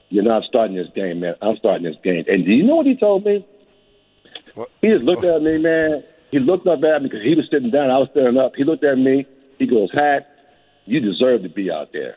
you're 0.09 0.25
not 0.25 0.45
starting 0.45 0.77
this 0.77 0.89
game, 0.95 1.21
man. 1.21 1.35
I'm 1.41 1.57
starting 1.57 1.85
this 1.85 1.97
game. 2.03 2.25
And 2.29 2.45
do 2.45 2.53
you 2.53 2.65
know 2.65 2.77
what 2.77 2.87
he 2.87 2.97
told 2.97 3.25
me? 3.25 3.47
What? 4.55 4.71
He 4.83 4.89
just 4.89 5.05
looked 5.05 5.25
at 5.25 5.43
me, 5.43 5.59
man. 5.59 6.03
He 6.31 6.39
looked 6.39 6.67
up 6.67 6.83
at 6.83 7.03
me 7.03 7.09
because 7.09 7.23
he 7.23 7.35
was 7.35 7.47
sitting 7.51 7.71
down. 7.71 7.91
I 7.91 7.99
was 7.99 8.09
standing 8.11 8.39
up. 8.39 8.55
He 8.57 8.65
looked 8.65 8.85
at 8.85 8.99
me. 8.99 9.27
He 9.59 9.67
goes, 9.67 9.91
Hat, 9.93 10.29
you 10.85 11.01
deserve 11.01 11.43
to 11.43 11.49
be 11.49 11.71
out 11.71 11.93
there. 11.93 12.17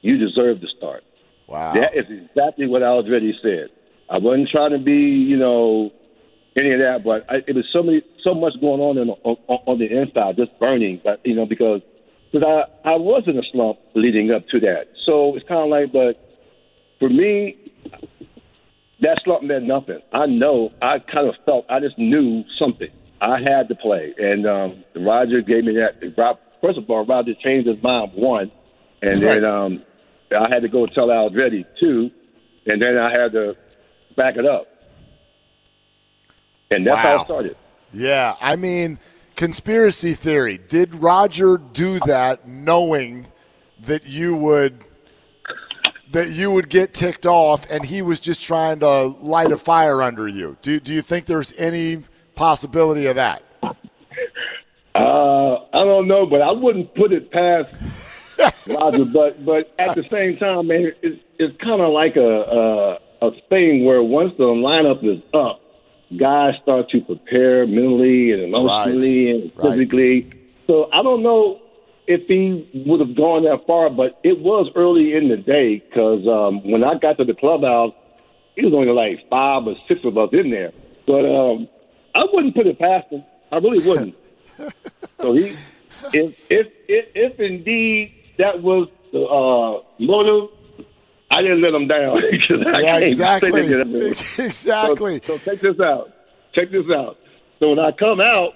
You 0.00 0.16
deserve 0.16 0.60
to 0.60 0.68
start. 0.68 1.04
Wow. 1.46 1.74
That 1.74 1.96
is 1.96 2.06
exactly 2.08 2.66
what 2.66 2.82
Aldrete 2.82 3.32
said. 3.42 3.70
I 4.10 4.18
wasn't 4.18 4.48
trying 4.50 4.72
to 4.72 4.78
be, 4.78 4.92
you 4.92 5.36
know, 5.36 5.90
any 6.56 6.72
of 6.72 6.78
that, 6.80 7.04
but 7.04 7.26
I, 7.28 7.36
it 7.46 7.54
was 7.54 7.66
so 7.72 7.82
many, 7.82 8.02
so 8.24 8.34
much 8.34 8.54
going 8.60 8.80
on 8.80 8.98
in, 8.98 9.10
on, 9.10 9.36
on 9.46 9.78
the 9.78 9.86
inside, 9.86 10.36
just 10.36 10.58
burning. 10.58 11.00
But 11.04 11.20
you 11.24 11.34
know, 11.34 11.46
because 11.46 11.82
because 12.32 12.46
I 12.46 12.90
I 12.90 12.96
was 12.96 13.24
in 13.26 13.38
a 13.38 13.42
slump 13.52 13.78
leading 13.94 14.30
up 14.30 14.48
to 14.48 14.60
that, 14.60 14.88
so 15.04 15.36
it's 15.36 15.46
kind 15.46 15.60
of 15.60 15.68
like, 15.68 15.92
but 15.92 16.16
for 16.98 17.08
me, 17.08 17.56
that 19.00 19.20
slump 19.24 19.42
meant 19.42 19.64
nothing. 19.64 20.00
I 20.12 20.26
know, 20.26 20.70
I 20.80 20.98
kind 20.98 21.28
of 21.28 21.34
felt, 21.44 21.66
I 21.68 21.80
just 21.80 21.98
knew 21.98 22.42
something. 22.58 22.88
I 23.20 23.38
had 23.40 23.68
to 23.68 23.74
play, 23.74 24.14
and 24.18 24.46
um, 24.46 24.84
Roger 24.94 25.40
gave 25.40 25.64
me 25.64 25.74
that. 25.74 26.14
Rob, 26.16 26.38
first 26.60 26.78
of 26.78 26.88
all, 26.88 27.04
Roger 27.06 27.32
changed 27.42 27.68
his 27.68 27.82
mind 27.82 28.12
one, 28.14 28.50
and 29.02 29.16
then 29.16 29.44
um, 29.44 29.82
I 30.32 30.48
had 30.48 30.62
to 30.62 30.68
go 30.68 30.86
tell 30.86 31.08
Aldrete 31.08 31.66
too, 31.78 32.10
and 32.66 32.80
then 32.80 32.96
I 32.96 33.10
had 33.10 33.32
to 33.32 33.56
back 34.16 34.36
it 34.36 34.46
up, 34.46 34.66
and 36.70 36.86
that's 36.86 37.00
how 37.00 37.20
it 37.20 37.24
started. 37.24 37.56
Yeah, 37.92 38.34
I 38.40 38.56
mean, 38.56 38.98
conspiracy 39.36 40.14
theory. 40.14 40.58
Did 40.58 40.94
Roger 40.96 41.58
do 41.58 42.00
that 42.00 42.48
knowing 42.48 43.28
that 43.80 44.06
you 44.06 44.36
would 44.36 44.84
that 46.12 46.30
you 46.30 46.50
would 46.50 46.68
get 46.68 46.94
ticked 46.94 47.26
off 47.26 47.70
and 47.70 47.84
he 47.84 48.00
was 48.00 48.20
just 48.20 48.40
trying 48.40 48.78
to 48.80 49.06
light 49.20 49.52
a 49.52 49.56
fire 49.56 50.02
under 50.02 50.26
you? 50.26 50.56
Do 50.62 50.80
do 50.80 50.92
you 50.92 51.02
think 51.02 51.26
there's 51.26 51.56
any 51.58 52.02
possibility 52.34 53.06
of 53.06 53.16
that? 53.16 53.42
Uh, 53.62 55.56
I 55.74 55.84
don't 55.84 56.08
know, 56.08 56.26
but 56.26 56.40
I 56.40 56.50
wouldn't 56.52 56.94
put 56.94 57.12
it 57.12 57.30
past 57.30 57.74
Roger. 58.68 59.04
But 59.04 59.44
but 59.44 59.70
at 59.78 59.94
the 59.94 60.04
same 60.10 60.36
time, 60.36 60.68
man, 60.68 60.92
it's 61.02 61.20
it's 61.38 61.56
kind 61.62 61.80
of 61.80 61.92
like 61.92 62.16
a, 62.16 62.20
a 62.20 63.26
a 63.26 63.30
thing 63.48 63.84
where 63.84 64.02
once 64.02 64.32
the 64.38 64.44
lineup 64.44 65.04
is 65.04 65.22
up, 65.34 65.60
guys 66.18 66.54
start 66.62 66.88
to 66.90 67.00
prepare 67.00 67.66
mentally 67.66 68.32
and 68.32 68.42
emotionally 68.42 69.30
and 69.30 69.52
Right. 69.56 69.72
physically. 69.72 70.30
So 70.66 70.88
I 70.92 71.02
don't 71.02 71.22
know 71.22 71.60
if 72.06 72.22
he 72.28 72.68
would 72.86 73.00
have 73.00 73.16
gone 73.16 73.44
that 73.44 73.66
far, 73.66 73.90
but 73.90 74.18
it 74.22 74.38
was 74.40 74.70
early 74.76 75.14
in 75.14 75.28
the 75.28 75.36
day 75.36 75.82
because 75.88 76.26
um, 76.26 76.68
when 76.70 76.84
I 76.84 76.94
got 76.98 77.18
to 77.18 77.24
the 77.24 77.34
clubhouse, 77.34 77.92
it 78.56 78.64
was 78.64 78.74
only 78.74 78.92
like 78.92 79.28
five 79.28 79.66
or 79.66 79.74
six 79.88 80.00
of 80.04 80.16
us 80.16 80.30
in 80.32 80.50
there. 80.50 80.72
But 81.06 81.24
um, 81.26 81.68
I 82.14 82.24
wouldn't 82.32 82.54
put 82.54 82.66
it 82.66 82.78
past 82.78 83.06
him. 83.10 83.24
I 83.52 83.56
really 83.56 83.80
wouldn't. 83.80 84.14
so 85.20 85.34
he, 85.34 85.56
if 86.12 86.34
if 86.50 86.66
if, 86.88 87.04
if 87.14 87.40
indeed 87.40 88.12
that 88.38 88.62
was 88.62 88.88
the 89.12 89.22
uh, 89.22 89.82
motive, 89.98 90.50
I 91.30 91.42
didn't 91.42 91.62
let 91.62 91.74
him 91.74 91.88
down. 91.88 92.22
Yeah, 92.82 92.98
exactly. 92.98 93.50
exactly. 94.10 95.20
So, 95.22 95.36
so 95.36 95.38
check 95.38 95.60
this 95.60 95.80
out. 95.80 96.12
Check 96.54 96.70
this 96.70 96.86
out. 96.94 97.18
So 97.58 97.70
when 97.70 97.78
I 97.78 97.92
come 97.92 98.20
out, 98.20 98.52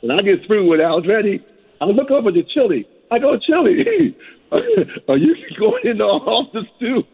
when 0.00 0.10
I 0.10 0.22
get 0.22 0.46
through 0.46 0.68
with 0.68 0.80
Aldrete, 0.80 1.42
I 1.80 1.84
look 1.84 2.10
over 2.10 2.32
to 2.32 2.42
Chili. 2.42 2.86
I 3.10 3.18
go, 3.18 3.38
Chili, 3.38 4.16
are 4.52 5.16
you 5.16 5.36
going 5.58 5.86
in 5.86 5.98
the 5.98 6.04
office 6.04 6.66
too? 6.78 7.04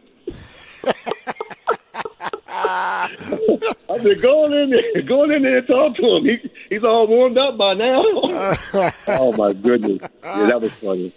I 2.48 3.98
said, 4.00 4.22
go 4.22 4.44
on 4.44 4.52
in 4.52 4.70
there, 4.70 5.02
go 5.02 5.22
on 5.22 5.32
in 5.32 5.42
there 5.42 5.58
and 5.58 5.66
talk 5.66 5.96
to 5.96 6.16
him. 6.16 6.24
He, 6.24 6.50
he's 6.70 6.84
all 6.84 7.06
warmed 7.06 7.38
up 7.38 7.56
by 7.58 7.74
now. 7.74 8.02
oh 9.08 9.34
my 9.36 9.52
goodness, 9.52 9.98
yeah, 10.22 10.46
that 10.46 10.60
was 10.60 10.72
funny. 10.72 11.12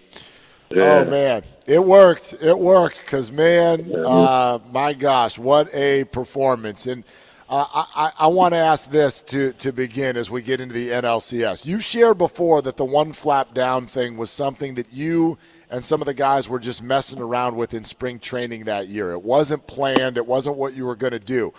Yeah. 0.70 1.06
Oh 1.06 1.10
man, 1.10 1.44
it 1.66 1.84
worked. 1.84 2.36
It 2.42 2.58
worked 2.58 3.00
because 3.00 3.32
man, 3.32 3.92
uh, 3.96 4.60
my 4.72 4.94
gosh, 4.94 5.40
what 5.40 5.74
a 5.74 6.04
performance! 6.06 6.88
And 6.88 7.04
uh, 7.50 7.66
I, 7.74 7.86
I, 7.96 8.12
I 8.26 8.28
want 8.28 8.54
to 8.54 8.60
ask 8.60 8.92
this 8.92 9.22
to 9.22 9.54
to 9.54 9.72
begin 9.72 10.18
as 10.18 10.30
we 10.30 10.42
get 10.42 10.60
into 10.60 10.74
the 10.74 10.90
NLCS. 10.90 11.66
You 11.66 11.80
shared 11.80 12.18
before 12.18 12.62
that 12.64 12.76
the 12.76 12.86
one 12.86 13.14
flap 13.14 13.54
down 13.54 13.88
thing 13.88 14.18
was 14.18 14.30
something 14.30 14.76
that 14.76 14.92
you 14.92 15.38
and 15.70 15.84
some 15.84 16.02
of 16.02 16.06
the 16.06 16.14
guys 16.14 16.48
were 16.48 16.60
just 16.60 16.82
messing 16.82 17.22
around 17.22 17.56
with 17.56 17.74
in 17.74 17.84
spring 17.84 18.20
training 18.20 18.66
that 18.66 18.88
year. 18.88 19.12
It 19.12 19.24
wasn't 19.24 19.68
planned. 19.68 20.18
It 20.18 20.26
wasn't 20.26 20.58
what 20.58 20.74
you 20.74 20.86
were 20.86 20.96
going 20.96 21.12
to 21.12 21.20
do. 21.20 21.54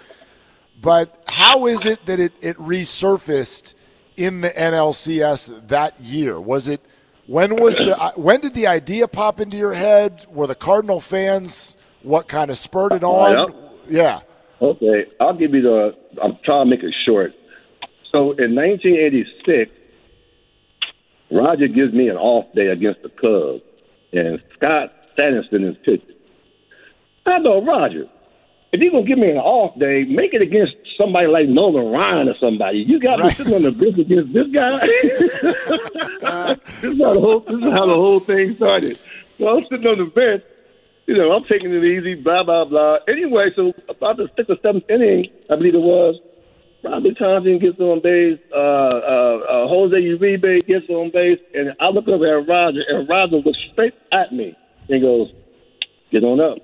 But 0.81 1.25
how 1.29 1.67
is 1.67 1.85
it 1.87 2.07
that 2.07 2.21
it, 2.21 2.33
it 2.41 2.57
resurfaced 2.57 3.75
in 4.17 4.41
the 4.41 4.51
NLCS 4.51 5.69
that 5.69 6.01
year? 6.01 6.41
Was 6.41 6.69
it 6.69 6.81
when 7.29 7.61
was 7.61 7.77
the 7.77 7.95
when 8.17 8.41
did 8.41 8.55
the 8.55 8.67
idea 8.67 9.07
pop 9.07 9.39
into 9.39 9.59
your 9.59 9.75
head? 9.75 10.25
Were 10.31 10.47
the 10.47 10.55
Cardinal 10.55 10.99
fans 10.99 11.77
what 12.03 12.27
kind 12.27 12.51
of 12.51 12.57
spurred 12.57 12.95
it 12.95 13.05
on? 13.05 13.55
Yeah. 13.87 14.21
Okay, 14.63 15.05
I'll 15.21 15.37
give 15.37 15.55
you 15.55 15.61
the. 15.61 15.95
I'm 16.23 16.39
trying 16.43 16.65
to 16.65 16.71
make 16.71 16.83
it 16.83 16.95
short. 17.07 17.33
So 18.11 18.33
in 18.33 18.55
1986, 18.55 19.71
Roger 21.31 21.69
gives 21.69 21.93
me 21.93 22.09
an 22.09 22.17
off 22.17 22.47
day 22.55 22.69
against 22.69 23.03
the 23.03 23.11
Cubs, 23.11 23.63
and 24.13 24.43
Scott 24.57 24.91
Sanderson 25.15 25.65
is 25.65 25.77
pitching. 25.85 26.17
I 27.27 27.39
know 27.41 27.63
Roger, 27.63 28.07
if 28.73 28.81
you're 28.81 28.91
gonna 28.91 29.05
give 29.05 29.19
me 29.19 29.31
an 29.31 29.37
off 29.37 29.79
day, 29.79 30.05
make 30.05 30.33
it 30.33 30.41
against 30.41 30.73
somebody 30.99 31.29
like 31.29 31.49
Nolan 31.49 31.91
Ryan 31.91 32.29
or 32.29 32.35
somebody. 32.39 32.79
You 32.81 33.01
got 33.01 33.19
me 33.19 33.25
Right. 33.27 33.37
sitting 33.37 33.55
on 33.55 33.63
the 33.63 33.73
bench 33.73 33.99
against 33.99 34.33
this 34.33 34.49
guy. 34.49 34.81
this, 36.83 36.85
is 36.85 37.01
how 37.01 37.15
the 37.15 37.21
whole, 37.21 37.41
this 37.41 37.57
is 37.57 37.73
how 37.73 37.87
the 37.87 37.95
whole 37.95 38.21
thing 38.21 38.55
started. 38.57 38.99
So 39.39 39.49
I'm 39.49 39.65
sitting 39.71 39.87
on 39.87 39.99
the 39.99 40.07
bench 40.07 40.43
you 41.09 41.17
know, 41.17 41.33
I'm 41.33 41.45
taking 41.45 41.73
it 41.73 41.83
easy, 41.83 42.15
blah, 42.17 42.45
blah, 42.45 42.67
blah. 42.67 42.99
Anyway, 43.09 43.51
so 43.57 43.73
about 43.89 44.19
the 44.19 44.29
sixth 44.37 44.51
or 44.51 44.59
seventh 44.63 44.85
inning, 44.91 45.31
I 45.51 45.57
believe 45.57 45.75
it 45.75 45.81
was, 45.81 46.21
Robbie 46.85 47.15
Thompson 47.15 47.59
gets 47.59 47.81
on 47.81 48.03
base, 48.03 48.39
uh, 48.53 48.57
uh, 48.57 49.39
uh, 49.49 49.69
Jose 49.69 49.97
Uribe 49.97 50.67
gets 50.67 50.87
on 50.91 51.11
base, 51.11 51.41
and 51.55 51.73
I 51.81 51.89
look 51.89 52.07
over 52.09 52.39
at 52.39 52.47
Roger, 52.47 52.83
and 52.89 53.09
Roger 53.09 53.37
looks 53.37 53.59
straight 53.73 53.95
at 54.13 54.35
me. 54.35 54.55
He 54.87 55.01
goes, 55.01 55.33
get 56.13 56.25
on 56.25 56.41
up. 56.41 56.59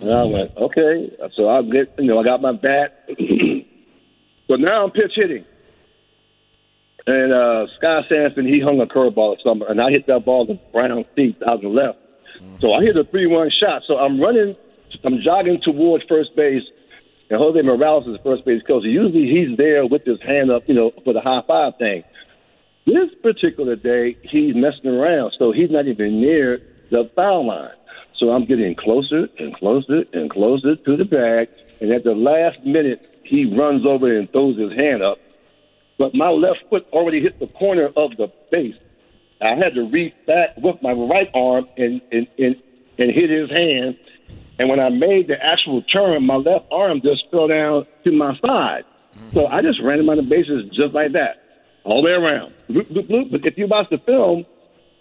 And 0.00 0.12
I 0.12 0.24
went, 0.24 0.56
okay. 0.56 1.16
So 1.34 1.48
I 1.48 1.62
get, 1.62 1.94
you 1.98 2.06
know, 2.06 2.18
I 2.18 2.24
got 2.24 2.40
my 2.40 2.52
bat. 2.52 3.08
so 4.48 4.56
now 4.56 4.84
I'm 4.84 4.90
pitch 4.90 5.12
hitting. 5.14 5.44
And 7.06 7.32
uh, 7.32 7.66
Scott 7.76 8.04
Sanderson, 8.08 8.46
he 8.46 8.60
hung 8.60 8.80
a 8.80 8.86
curveball 8.86 9.16
or 9.16 9.36
something, 9.42 9.66
and 9.68 9.80
I 9.80 9.90
hit 9.90 10.06
that 10.06 10.24
ball 10.24 10.46
to 10.46 10.54
Brown 10.72 11.04
feet 11.16 11.36
out 11.46 11.62
the 11.62 11.68
left. 11.68 11.98
So 12.60 12.72
I 12.72 12.82
hit 12.82 12.96
a 12.96 13.04
3 13.04 13.26
1 13.26 13.50
shot. 13.58 13.82
So 13.86 13.98
I'm 13.98 14.20
running, 14.20 14.56
I'm 15.04 15.20
jogging 15.20 15.60
towards 15.62 16.04
first 16.04 16.36
base, 16.36 16.62
and 17.28 17.38
Jose 17.38 17.60
Morales 17.62 18.06
is 18.06 18.18
first 18.22 18.44
base 18.44 18.62
coach. 18.62 18.84
Usually 18.84 19.28
he's 19.28 19.56
there 19.56 19.86
with 19.86 20.04
his 20.04 20.20
hand 20.22 20.50
up, 20.50 20.62
you 20.66 20.74
know, 20.74 20.92
for 21.04 21.12
the 21.12 21.20
high 21.20 21.42
five 21.46 21.76
thing. 21.78 22.04
This 22.86 23.10
particular 23.22 23.76
day, 23.76 24.16
he's 24.22 24.54
messing 24.54 24.90
around, 24.90 25.34
so 25.38 25.52
he's 25.52 25.70
not 25.70 25.86
even 25.86 26.20
near 26.20 26.60
the 26.90 27.10
foul 27.14 27.46
line. 27.46 27.70
So 28.20 28.30
I'm 28.32 28.44
getting 28.44 28.74
closer 28.74 29.28
and 29.38 29.54
closer 29.54 30.04
and 30.12 30.30
closer 30.30 30.74
to 30.74 30.96
the 30.96 31.06
bag, 31.06 31.48
and 31.80 31.90
at 31.90 32.04
the 32.04 32.14
last 32.14 32.62
minute, 32.66 33.18
he 33.24 33.46
runs 33.56 33.86
over 33.86 34.14
and 34.14 34.30
throws 34.30 34.58
his 34.58 34.72
hand 34.72 35.02
up. 35.02 35.16
But 35.98 36.14
my 36.14 36.28
left 36.28 36.60
foot 36.68 36.86
already 36.92 37.22
hit 37.22 37.40
the 37.40 37.46
corner 37.46 37.86
of 37.96 38.16
the 38.18 38.30
base. 38.50 38.76
I 39.40 39.54
had 39.54 39.74
to 39.74 39.84
reach 39.84 40.12
back 40.26 40.54
with 40.58 40.76
my 40.82 40.92
right 40.92 41.30
arm 41.32 41.66
and 41.78 42.02
and, 42.12 42.26
and, 42.38 42.56
and 42.98 43.10
hit 43.10 43.32
his 43.32 43.50
hand. 43.50 43.96
And 44.58 44.68
when 44.68 44.80
I 44.80 44.90
made 44.90 45.28
the 45.28 45.42
actual 45.42 45.80
turn, 45.82 46.26
my 46.26 46.36
left 46.36 46.66
arm 46.70 47.00
just 47.00 47.24
fell 47.30 47.48
down 47.48 47.86
to 48.04 48.12
my 48.12 48.38
side. 48.40 48.84
So 49.32 49.46
I 49.46 49.62
just 49.62 49.80
ran 49.80 49.98
him 49.98 50.10
on 50.10 50.18
the 50.18 50.22
bases 50.22 50.68
just 50.74 50.92
like 50.92 51.12
that, 51.12 51.42
all 51.84 52.02
the 52.02 52.06
way 52.06 52.12
around. 52.12 52.52
Bloop, 52.68 52.92
bloop, 52.92 53.08
bloop. 53.08 53.30
But 53.30 53.46
if 53.46 53.56
you 53.56 53.66
watch 53.66 53.88
the 53.88 53.98
film, 53.98 54.44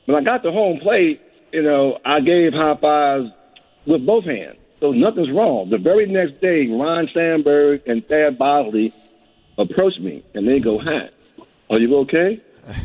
when 0.06 0.16
I 0.16 0.22
got 0.22 0.42
to 0.44 0.52
home 0.52 0.80
plate, 0.80 1.22
you 1.52 1.62
know, 1.64 2.00
I 2.06 2.20
gave 2.20 2.54
high 2.54 2.76
fives 2.76 3.32
with 3.86 4.06
both 4.06 4.26
hands. 4.26 4.58
So 4.80 4.92
nothing's 4.92 5.32
wrong. 5.32 5.70
The 5.70 5.78
very 5.78 6.06
next 6.06 6.40
day, 6.40 6.68
Ryne 6.68 7.10
Sandberg 7.14 7.82
and 7.86 8.06
Thad 8.08 8.38
Bosley 8.38 8.94
approached 9.58 10.00
me 10.00 10.24
and 10.34 10.48
they 10.48 10.60
go, 10.60 10.80
"Hi, 10.80 11.10
are 11.70 11.80
you 11.80 11.98
okay?" 11.98 12.42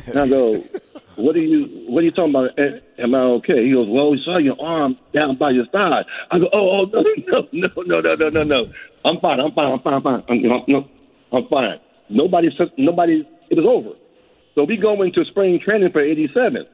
And 0.07 0.19
I 0.19 0.27
go, 0.27 0.55
"What 1.17 1.37
are 1.37 1.41
you? 1.41 1.67
What 1.89 2.01
are 2.01 2.05
you 2.05 2.11
talking 2.11 2.31
about? 2.35 2.59
Am- 2.59 3.15
I 3.15 3.19
okay?" 3.39 3.65
He 3.65 3.73
goes, 3.73 3.89
"Well, 3.89 4.11
we 4.11 4.23
saw 4.25 4.39
your 4.39 4.61
arm 4.61 4.99
down 5.13 5.37
by 5.37 5.51
your 5.51 5.67
side." 5.71 6.05
I 6.33 6.39
go, 6.41 6.49
"Oh, 6.53 6.81
oh 6.81 6.85
no, 6.93 7.03
no, 7.53 7.69
no, 7.77 7.83
no, 7.83 8.01
no, 8.01 8.15
no, 8.15 8.29
no, 8.29 8.43
no. 8.43 8.73
I'm 9.05 9.21
fine. 9.21 9.39
I'm 9.39 9.53
fine. 9.53 9.73
I'm 9.73 9.81
fine. 9.81 9.95
I'm 9.95 10.03
fine. 10.03 10.25
I'm, 10.29 10.63
no, 10.67 10.89
I'm 11.33 11.47
fine. 11.47 11.79
Nobody 12.09 12.51
nobody. 12.77 13.29
It 13.51 13.57
was 13.57 13.67
over. 13.67 13.97
So 14.57 14.65
we 14.65 14.77
go 14.77 15.03
into 15.03 15.25
spring 15.27 15.61
training 15.61 15.93
for 15.93 16.01
'87. 16.01 16.67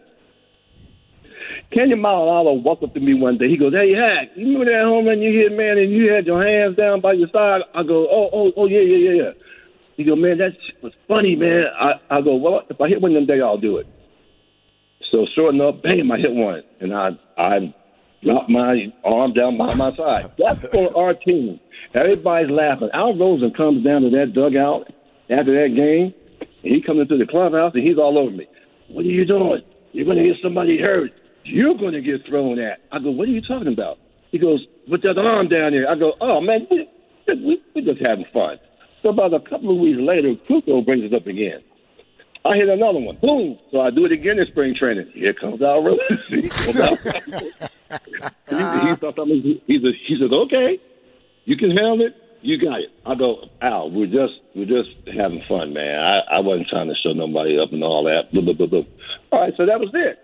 Kenyon 1.72 2.00
Malala 2.00 2.62
walked 2.62 2.82
up 2.82 2.94
to 2.94 3.00
me 3.00 3.14
one 3.14 3.38
day. 3.38 3.48
He 3.48 3.56
goes, 3.56 3.72
"Hey, 3.72 3.92
Hack, 3.92 4.30
you 4.34 4.58
remember 4.58 4.72
that 4.72 4.84
home 4.84 5.06
run 5.06 5.20
you 5.22 5.32
hit, 5.32 5.52
man, 5.52 5.78
and 5.78 5.92
you 5.92 6.12
had 6.12 6.26
your 6.26 6.42
hands 6.42 6.76
down 6.76 7.00
by 7.00 7.12
your 7.12 7.28
side?" 7.28 7.62
I 7.74 7.82
go, 7.82 8.08
"Oh, 8.10 8.30
oh, 8.32 8.52
oh, 8.56 8.66
yeah, 8.66 8.80
yeah, 8.80 8.96
yeah, 8.96 9.22
yeah." 9.22 9.30
He 9.96 10.04
go, 10.04 10.16
"Man, 10.16 10.38
that 10.38 10.56
was 10.82 10.92
funny, 11.06 11.36
man." 11.36 11.66
I, 11.78 11.94
I 12.10 12.20
go, 12.22 12.34
"Well, 12.34 12.62
if 12.68 12.80
I 12.80 12.88
hit 12.88 13.00
one 13.00 13.12
of 13.12 13.14
them 13.14 13.26
day, 13.26 13.40
I'll 13.40 13.58
do 13.58 13.76
it." 13.76 13.86
So 15.12 15.26
sure 15.34 15.50
enough, 15.50 15.82
bam, 15.82 16.10
I 16.10 16.18
hit 16.18 16.32
one, 16.32 16.62
and 16.80 16.92
I 16.92 17.10
I 17.38 17.74
dropped 18.22 18.48
my 18.50 18.92
arm 19.04 19.32
down 19.32 19.56
by 19.56 19.74
my 19.74 19.94
side. 19.96 20.30
That's 20.38 20.66
for 20.68 20.96
our 20.96 21.14
team. 21.14 21.60
Everybody's 21.94 22.50
laughing. 22.50 22.90
Al 22.92 23.16
Rosen 23.16 23.52
comes 23.52 23.84
down 23.84 24.02
to 24.02 24.10
that 24.10 24.32
dugout 24.32 24.92
after 25.30 25.62
that 25.62 25.74
game. 25.74 26.14
And 26.62 26.74
he 26.74 26.82
comes 26.82 27.00
into 27.00 27.16
the 27.16 27.26
clubhouse 27.26 27.72
and 27.74 27.82
he's 27.82 27.98
all 27.98 28.18
over 28.18 28.30
me. 28.30 28.46
What 28.88 29.04
are 29.04 29.08
you 29.08 29.24
doing? 29.24 29.62
You're 29.92 30.04
going 30.04 30.18
to 30.18 30.24
get 30.24 30.42
somebody 30.42 30.78
hurt. 30.78 31.12
You're 31.44 31.74
going 31.74 31.92
to 31.92 32.00
get 32.00 32.26
thrown 32.26 32.58
at. 32.58 32.80
I 32.92 32.98
go, 32.98 33.10
what 33.10 33.28
are 33.28 33.32
you 33.32 33.40
talking 33.40 33.72
about? 33.72 33.98
He 34.30 34.38
goes, 34.38 34.66
put 34.88 35.02
that 35.02 35.18
arm 35.18 35.48
down 35.48 35.72
there. 35.72 35.88
I 35.90 35.94
go, 35.96 36.14
oh, 36.20 36.40
man, 36.40 36.66
we, 36.70 36.88
we, 37.28 37.62
we're 37.74 37.92
just 37.94 38.04
having 38.04 38.26
fun. 38.32 38.58
So 39.02 39.08
about 39.08 39.32
a 39.34 39.40
couple 39.40 39.70
of 39.70 39.78
weeks 39.78 39.98
later, 40.00 40.34
Krukow 40.48 40.84
brings 40.84 41.04
it 41.04 41.14
up 41.14 41.26
again. 41.26 41.62
I 42.44 42.56
hit 42.56 42.68
another 42.68 42.98
one. 43.00 43.16
Boom. 43.16 43.58
So 43.70 43.80
I 43.80 43.90
do 43.90 44.04
it 44.06 44.12
again 44.12 44.38
in 44.38 44.46
spring 44.46 44.74
training. 44.74 45.10
Here 45.14 45.34
comes 45.34 45.60
Al 45.60 45.82
Rosen. 45.82 46.22
he, 46.28 46.36
he, 46.36 46.40
he, 46.40 46.50
thought 48.96 49.18
I 49.18 49.22
was- 49.22 49.42
he, 49.66 49.80
said, 49.82 49.94
he 50.06 50.16
says, 50.18 50.32
okay, 50.32 50.78
you 51.44 51.56
can 51.56 51.70
handle 51.70 52.02
it. 52.02 52.16
You 52.42 52.56
got 52.58 52.80
it. 52.80 52.90
I 53.04 53.14
go, 53.16 53.48
Al, 53.60 53.90
we're 53.90 54.06
just 54.06 54.40
we're 54.56 54.64
just 54.64 54.88
having 55.14 55.42
fun, 55.46 55.74
man. 55.74 55.94
I, 55.94 56.36
I 56.36 56.40
wasn't 56.40 56.68
trying 56.68 56.88
to 56.88 56.94
show 56.94 57.12
nobody 57.12 57.58
up 57.58 57.72
and 57.72 57.84
all 57.84 58.04
that. 58.04 58.32
Blah, 58.32 58.40
blah, 58.40 58.54
blah, 58.54 58.66
blah. 58.66 58.82
All 59.32 59.40
right, 59.42 59.52
so 59.58 59.66
that 59.66 59.78
was 59.78 59.90
it. 59.92 60.18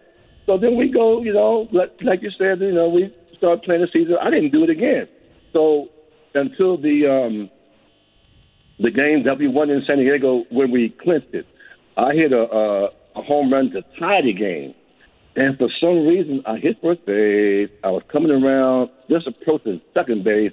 So 0.47 0.57
then 0.57 0.77
we 0.77 0.91
go, 0.91 1.23
you 1.23 1.33
know, 1.33 1.69
like, 1.73 1.93
like 2.03 2.23
you 2.23 2.31
said, 2.39 2.61
you 2.61 2.73
know, 2.73 2.89
we 2.89 3.15
start 3.37 3.65
playing 3.65 3.83
the 3.83 3.89
season. 3.93 4.17
I 4.21 4.31
didn't 4.31 4.53
do 4.53 4.63
it 4.65 4.71
again. 4.71 5.09
So 5.53 5.89
until 6.35 6.77
the 6.81 7.07
um, 7.07 7.51
the 8.79 8.91
game 8.91 9.25
that 9.25 9.39
we 9.39 9.49
won 9.49 9.71
in 9.71 9.83
San 9.87 9.99
Diego 9.99 10.45
when 10.51 10.71
we 10.71 10.95
clinched 11.03 11.35
it, 11.35 11.47
I 11.97 12.13
hit 12.13 12.33
a, 12.33 12.43
a, 12.43 12.85
a 13.17 13.23
home 13.23 13.53
run 13.53 13.71
to 13.71 13.83
tie 13.99 14.23
the 14.23 14.33
game. 14.33 14.75
And 15.35 15.57
for 15.59 15.69
some 15.81 16.07
reason, 16.07 16.43
I 16.47 16.57
hit 16.57 16.77
first 16.83 17.05
base. 17.05 17.69
I 17.85 17.91
was 17.91 18.03
coming 18.11 18.31
around, 18.31 18.91
just 19.11 19.27
approaching 19.27 19.81
second 19.93 20.25
base, 20.25 20.53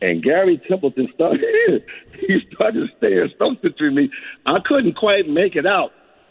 and 0.00 0.22
Gary 0.22 0.60
Templeton 0.68 1.08
started. 1.14 1.40
he 2.20 2.38
started 2.52 2.88
staring 2.98 3.30
something 3.38 3.70
to 3.78 3.90
me. 3.90 4.10
I 4.46 4.58
couldn't 4.64 4.94
quite 4.94 5.28
make 5.28 5.56
it 5.56 5.66
out, 5.66 5.90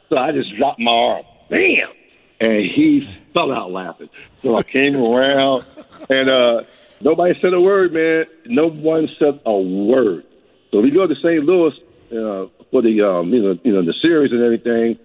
so 0.10 0.18
I 0.18 0.32
just 0.32 0.50
dropped 0.58 0.80
my 0.80 0.92
arm. 0.92 1.24
Bam! 1.50 2.01
And 2.42 2.66
he 2.66 3.08
fell 3.36 3.52
out 3.52 3.72
laughing. 3.72 4.10
So 4.42 4.58
I 4.58 4.64
came 4.64 4.98
around, 4.98 5.64
and 6.10 6.28
uh, 6.28 6.64
nobody 7.00 7.40
said 7.40 7.54
a 7.54 7.62
word, 7.62 7.94
man. 7.94 8.26
No 8.48 8.68
one 8.68 9.08
said 9.20 9.40
a 9.46 9.58
word. 9.58 10.26
So 10.72 10.82
we 10.82 10.90
go 10.90 11.06
to 11.06 11.14
St. 11.16 11.46
Louis 11.46 11.74
uh, 12.12 12.48
for 12.72 12.82
the 12.82 13.00
um, 13.02 13.32
you 13.32 13.44
know 13.44 13.60
you 13.64 13.72
know 13.72 13.84
the 13.84 13.94
series 14.02 14.32
and 14.32 14.42
everything, 14.42 14.98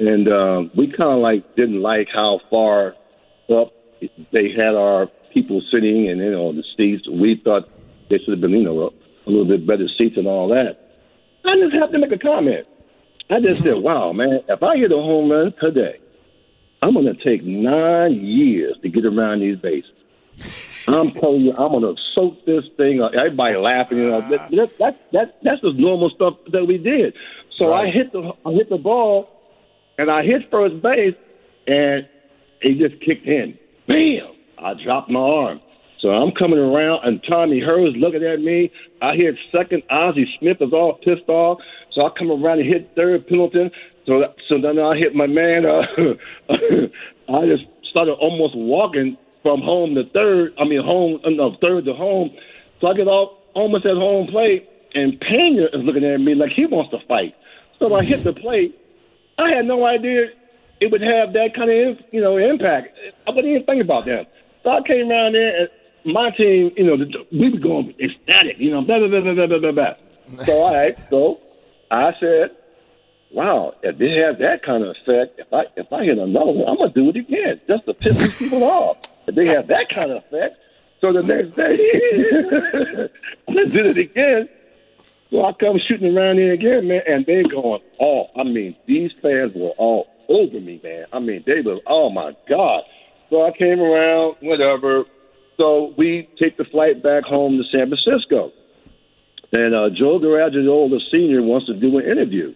and 0.00 0.28
um, 0.28 0.70
we 0.76 0.88
kind 0.88 1.12
of 1.12 1.18
like 1.18 1.54
didn't 1.54 1.80
like 1.80 2.08
how 2.12 2.40
far 2.50 2.96
up 3.48 3.72
they 4.32 4.50
had 4.50 4.74
our 4.74 5.06
people 5.32 5.62
sitting 5.70 6.08
and 6.08 6.20
you 6.20 6.34
know 6.34 6.52
the 6.52 6.64
seats. 6.76 7.08
We 7.08 7.40
thought 7.44 7.68
they 8.10 8.18
should 8.18 8.30
have 8.30 8.40
been 8.40 8.50
you 8.50 8.64
know 8.64 8.80
a, 8.80 8.86
a 8.86 9.30
little 9.30 9.46
bit 9.46 9.64
better 9.64 9.86
seats 9.96 10.16
and 10.16 10.26
all 10.26 10.48
that. 10.48 10.80
I 11.44 11.56
just 11.56 11.74
have 11.74 11.92
to 11.92 11.98
make 12.00 12.10
a 12.10 12.18
comment. 12.18 12.66
I 13.30 13.38
just 13.38 13.62
said, 13.62 13.76
"Wow, 13.78 14.12
man! 14.12 14.40
If 14.48 14.62
I 14.62 14.76
hit 14.76 14.90
a 14.90 14.96
home 14.96 15.30
run 15.30 15.54
today, 15.60 16.00
I'm 16.84 16.94
going 16.94 17.06
to 17.06 17.24
take 17.24 17.44
nine 17.44 18.14
years 18.24 18.76
to 18.82 18.88
get 18.88 19.04
around 19.06 19.40
these 19.40 19.58
bases." 19.58 19.90
I'm 20.86 21.12
telling 21.12 21.40
you, 21.40 21.52
I'm 21.52 21.72
gonna 21.72 21.94
soak 22.14 22.44
this 22.44 22.64
thing 22.76 23.00
up. 23.00 23.12
Everybody 23.14 23.56
laughing, 23.56 23.98
you 23.98 24.10
know. 24.10 24.20
That, 24.20 24.50
that, 24.50 24.78
that, 24.78 25.12
that 25.12 25.38
that's 25.42 25.62
the 25.62 25.72
normal 25.72 26.10
stuff 26.10 26.34
that 26.52 26.66
we 26.66 26.78
did. 26.78 27.14
So 27.58 27.72
I 27.72 27.86
hit 27.90 28.12
the 28.12 28.32
I 28.44 28.52
hit 28.52 28.68
the 28.68 28.76
ball, 28.76 29.28
and 29.96 30.10
I 30.10 30.24
hit 30.24 30.50
first 30.50 30.82
base, 30.82 31.14
and 31.66 32.06
it 32.60 32.78
just 32.78 33.00
kicked 33.02 33.26
in. 33.26 33.58
Bam! 33.86 34.34
I 34.58 34.74
dropped 34.82 35.10
my 35.10 35.20
arm. 35.20 35.60
So 36.00 36.10
I'm 36.10 36.32
coming 36.32 36.58
around, 36.58 37.00
and 37.04 37.22
Tommy 37.26 37.60
Herr's 37.60 37.94
looking 37.96 38.22
at 38.22 38.40
me. 38.40 38.70
I 39.00 39.14
hit 39.16 39.36
second. 39.50 39.84
Ozzie 39.88 40.28
Smith 40.38 40.58
is 40.60 40.72
all 40.72 40.98
pissed 41.02 41.28
off. 41.28 41.60
So 41.92 42.04
I 42.04 42.10
come 42.18 42.30
around 42.30 42.60
and 42.60 42.68
hit 42.68 42.90
third 42.94 43.26
Pendleton. 43.26 43.70
So 44.06 44.20
that, 44.20 44.34
so 44.48 44.60
then 44.60 44.78
I 44.78 44.96
hit 44.96 45.14
my 45.14 45.26
man. 45.26 45.64
Uh, 45.66 45.82
I 47.32 47.46
just 47.46 47.64
started 47.90 48.12
almost 48.12 48.56
walking 48.56 49.16
from 49.42 49.60
home 49.60 49.94
to 49.94 50.04
third. 50.10 50.54
I 50.58 50.64
mean 50.64 50.82
home, 50.82 51.20
uh, 51.24 51.30
no 51.30 51.56
third 51.60 51.84
to 51.86 51.94
home. 51.94 52.30
So 52.80 52.88
I 52.88 52.94
get 52.94 53.06
off 53.06 53.38
almost 53.54 53.86
at 53.86 53.96
home 53.96 54.26
plate, 54.26 54.68
and 54.94 55.18
Pena 55.20 55.66
is 55.72 55.84
looking 55.84 56.04
at 56.04 56.20
me 56.20 56.34
like 56.34 56.50
he 56.52 56.66
wants 56.66 56.90
to 56.90 56.98
fight. 57.06 57.34
So 57.78 57.94
I 57.94 58.04
hit 58.04 58.24
the 58.24 58.32
plate. 58.32 58.78
I 59.38 59.50
had 59.50 59.64
no 59.64 59.84
idea 59.84 60.28
it 60.80 60.90
would 60.90 61.00
have 61.00 61.32
that 61.32 61.54
kind 61.54 61.70
of 61.70 61.98
you 62.12 62.20
know 62.20 62.36
impact. 62.36 62.98
I 63.26 63.30
wouldn't 63.30 63.46
even 63.46 63.64
think 63.64 63.82
about 63.82 64.04
that. 64.04 64.30
So 64.62 64.70
I 64.70 64.80
came 64.86 65.10
around 65.10 65.34
there, 65.34 65.60
and 65.60 66.14
my 66.14 66.30
team, 66.30 66.72
you 66.76 66.84
know, 66.84 66.96
we 67.32 67.50
were 67.50 67.58
going 67.58 67.94
ecstatic, 68.00 68.58
you 68.58 68.70
know, 68.70 68.80
blah 68.82 68.98
blah 68.98 69.08
blah 69.08 69.34
blah 69.34 69.46
blah 69.46 69.58
blah 69.58 69.72
blah. 69.72 70.44
So 70.44 70.62
all 70.62 70.74
right, 70.74 70.96
so 71.10 71.40
I 71.90 72.12
said, 72.20 72.50
"Wow, 73.34 73.74
if 73.82 73.98
they 73.98 74.12
have 74.16 74.38
that 74.38 74.62
kind 74.62 74.84
of 74.84 74.96
effect, 74.96 75.38
if 75.38 75.52
I 75.52 75.64
if 75.76 75.92
I 75.92 76.04
hit 76.04 76.18
another 76.18 76.52
one, 76.52 76.68
I'm 76.68 76.78
gonna 76.78 76.92
do 76.92 77.08
it 77.10 77.16
again 77.16 77.60
just 77.68 77.84
to 77.86 77.94
piss 77.94 78.18
these 78.18 78.38
people 78.38 78.62
off. 78.64 78.98
If 79.26 79.34
they 79.34 79.46
have 79.48 79.66
that 79.68 79.88
kind 79.90 80.10
of 80.10 80.24
effect." 80.24 80.58
So 81.00 81.12
the 81.12 81.22
next 81.22 81.54
day, 81.54 81.74
I 83.48 83.64
did 83.66 83.86
it 83.86 83.98
again. 83.98 84.48
So 85.30 85.44
I 85.44 85.52
come 85.52 85.78
shooting 85.86 86.16
around 86.16 86.36
there 86.36 86.52
again, 86.52 86.88
man, 86.88 87.02
and 87.06 87.26
they're 87.26 87.42
going 87.42 87.82
off. 87.98 88.30
I 88.36 88.44
mean, 88.44 88.76
these 88.86 89.10
fans 89.20 89.52
were 89.54 89.74
all 89.76 90.06
over 90.28 90.60
me, 90.60 90.80
man. 90.82 91.06
I 91.12 91.18
mean, 91.18 91.42
they 91.46 91.60
were, 91.60 91.78
oh 91.86 92.08
my 92.08 92.36
God. 92.48 92.84
So 93.30 93.44
I 93.44 93.50
came 93.50 93.80
around, 93.80 94.36
whatever. 94.40 95.04
So 95.56 95.92
we 95.98 96.28
take 96.38 96.56
the 96.56 96.64
flight 96.64 97.02
back 97.02 97.24
home 97.24 97.58
to 97.58 97.64
San 97.64 97.88
Francisco. 97.88 98.52
And 99.52 99.74
uh, 99.74 99.90
Joe 99.90 100.18
Garagiola, 100.18 100.90
the 100.90 101.00
senior, 101.10 101.42
wants 101.42 101.66
to 101.66 101.74
do 101.74 101.98
an 101.98 102.04
interview. 102.04 102.54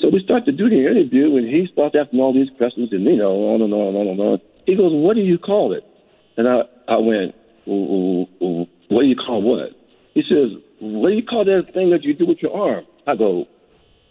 So 0.00 0.08
we 0.08 0.22
start 0.22 0.44
to 0.46 0.52
do 0.52 0.68
the 0.70 0.86
interview, 0.86 1.36
and 1.36 1.48
he 1.48 1.68
starts 1.72 1.96
asking 1.98 2.20
all 2.20 2.32
these 2.32 2.50
questions, 2.56 2.92
and 2.92 3.04
you 3.04 3.16
know, 3.16 3.32
on 3.54 3.62
and 3.62 3.72
on 3.72 3.88
and 3.88 3.96
on 3.96 4.06
and 4.08 4.20
on. 4.20 4.40
He 4.66 4.76
goes, 4.76 4.92
what 4.92 5.16
do 5.16 5.22
you 5.22 5.38
call 5.38 5.72
it? 5.72 5.84
And 6.36 6.46
I, 6.48 6.62
I 6.86 6.96
went, 6.98 7.34
what 7.64 9.00
do 9.02 9.06
you 9.06 9.16
call 9.16 9.42
what? 9.42 9.70
He 10.14 10.22
says, 10.22 10.50
what 10.80 11.08
do 11.10 11.14
you 11.16 11.24
call 11.24 11.44
that 11.44 11.72
thing 11.74 11.90
that 11.90 12.04
you 12.04 12.14
do 12.14 12.26
with 12.26 12.40
your 12.40 12.56
arm? 12.56 12.86
I 13.06 13.16
go, 13.16 13.46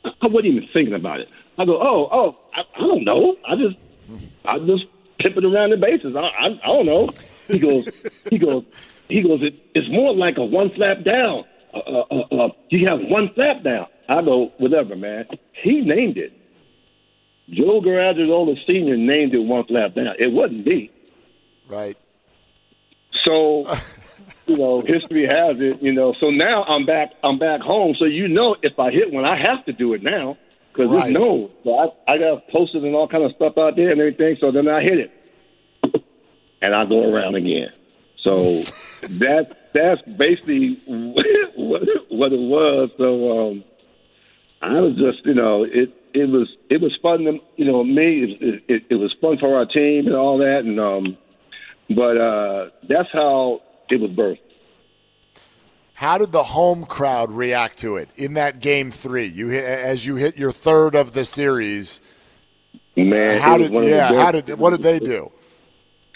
I 0.04 0.28
wasn't 0.28 0.48
even 0.48 0.70
thinking 0.74 0.94
about 0.94 1.22
it. 1.22 1.30
I 1.58 1.66
go, 1.66 1.82
oh, 1.82 2.10
oh, 2.12 2.38
I, 2.54 2.62
I 2.76 2.80
don't 2.80 3.04
know. 3.04 3.36
I 3.48 3.56
just, 3.56 3.78
I 4.46 4.60
just 4.60 4.86
pimping 5.20 5.46
around 5.46 5.72
the 5.72 5.78
bases. 5.78 6.16
I, 6.16 6.20
I, 6.20 6.60
I 6.64 6.68
don't 6.68 6.86
know. 6.86 7.10
He 7.48 7.60
goes, 7.60 7.86
he 8.30 8.38
goes, 8.38 8.64
he 9.08 9.22
goes. 9.22 9.42
It, 9.42 9.56
it's 9.74 9.90
more 9.90 10.14
like 10.14 10.38
a 10.38 10.44
one 10.44 10.70
flap 10.72 11.04
down. 11.04 11.46
Uh, 11.74 11.80
uh, 11.80 12.06
uh, 12.12 12.46
uh, 12.46 12.50
you 12.70 12.88
have 12.88 13.00
one 13.02 13.32
flap 13.34 13.64
down. 13.64 13.88
I 14.10 14.22
go, 14.22 14.52
whatever, 14.58 14.96
man. 14.96 15.26
He 15.64 15.82
named 15.82 16.18
it. 16.18 16.34
Joe 17.50 17.82
Garagiola 17.82 18.56
Senior 18.66 18.98
named 18.98 19.34
it 19.34 19.40
one 19.40 19.66
flap 19.66 19.96
down. 19.96 20.16
It 20.20 20.32
wasn't 20.32 20.66
me. 20.66 20.92
Right. 21.70 21.98
So, 23.24 23.70
you 24.48 24.58
know, 24.58 24.82
history 24.82 25.26
has 25.28 25.60
it. 25.62 25.82
You 25.82 25.94
know, 25.94 26.14
so 26.20 26.30
now 26.30 26.64
I'm 26.64 26.86
back. 26.86 27.12
I'm 27.24 27.40
back 27.40 27.62
home. 27.62 27.96
So 28.00 28.06
you 28.06 28.28
know, 28.28 28.56
if 28.64 28.78
I 28.80 28.92
hit 28.92 29.12
one, 29.12 29.26
I 29.26 29.38
have 29.42 29.66
to 29.66 29.74
do 29.74 29.94
it 29.94 30.04
now 30.04 30.38
because 30.72 30.90
Right. 30.92 31.08
it's 31.10 31.14
known. 31.18 31.50
So 31.64 31.78
I, 31.78 32.14
I 32.14 32.18
got 32.18 32.48
posted 32.50 32.84
and 32.84 32.96
all 32.96 33.08
kind 33.08 33.24
of 33.24 33.32
stuff 33.36 33.58
out 33.58 33.76
there 33.76 33.92
and 33.92 34.00
everything. 34.00 34.38
So 34.40 34.52
then 34.52 34.68
I 34.68 34.82
hit 34.82 35.00
it, 35.00 36.04
and 36.62 36.76
I 36.76 36.86
go 36.86 37.14
around 37.14 37.36
again. 37.36 37.70
So 38.24 38.44
that 39.20 39.72
that's 39.74 40.02
basically 40.18 40.76
what, 40.88 41.26
what 42.10 42.34
it 42.34 42.40
was. 42.40 42.90
So 42.98 43.48
um, 43.52 43.64
I 44.62 44.80
was 44.80 44.96
just, 44.96 45.26
you 45.26 45.34
know, 45.34 45.64
it 45.64 45.94
it 46.14 46.30
was 46.30 46.48
it 46.70 46.82
was 46.82 46.98
fun 47.02 47.20
to 47.20 47.38
you 47.58 47.66
know 47.66 47.84
me. 47.84 48.38
It, 48.40 48.64
it, 48.68 48.84
it 48.90 48.96
was 48.96 49.14
fun 49.22 49.38
for 49.38 49.56
our 49.56 49.66
team 49.66 50.08
and 50.08 50.16
all 50.16 50.38
that, 50.40 50.62
and 50.66 50.80
um, 50.80 51.18
but 51.90 52.18
uh, 52.18 52.70
that's 52.90 53.10
how 53.14 53.62
it 53.90 54.02
was 54.02 54.12
birthed. 54.12 54.40
How 55.94 56.18
did 56.18 56.32
the 56.32 56.44
home 56.44 56.86
crowd 56.86 57.32
react 57.32 57.80
to 57.80 57.98
it 57.98 58.10
in 58.16 58.36
that 58.36 58.60
game 58.60 58.92
three? 58.92 59.26
You 59.26 59.48
hit, 59.48 59.64
as 59.64 60.06
you 60.06 60.16
hit 60.16 60.38
your 60.38 60.52
third 60.52 60.96
of 60.96 61.14
the 61.14 61.26
series. 61.26 62.02
Man, 62.96 63.40
how 63.40 63.58
did 63.58 63.72
one 63.72 63.84
of 63.84 63.90
the 63.90 63.96
yeah? 63.96 64.10
best- 64.10 64.22
How 64.22 64.32
did 64.32 64.60
what 64.60 64.72
did 64.72 64.84
they 64.84 65.00
do? 65.00 65.32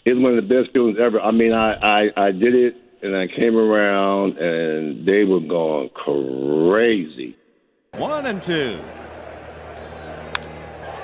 It 0.04 0.14
was 0.14 0.24
one 0.24 0.38
of 0.38 0.48
the 0.48 0.56
best 0.56 0.74
feelings 0.74 0.98
ever. 1.00 1.22
I 1.22 1.30
mean, 1.30 1.54
I, 1.54 1.74
I, 1.74 2.28
I 2.28 2.32
did 2.32 2.56
it, 2.56 2.76
and 3.04 3.16
I 3.16 3.28
came 3.28 3.56
around, 3.56 4.38
and 4.40 5.08
they 5.08 5.24
were 5.24 5.40
going 5.40 5.90
crazy. 5.90 7.38
One 8.00 8.26
and 8.26 8.40
two. 8.42 8.80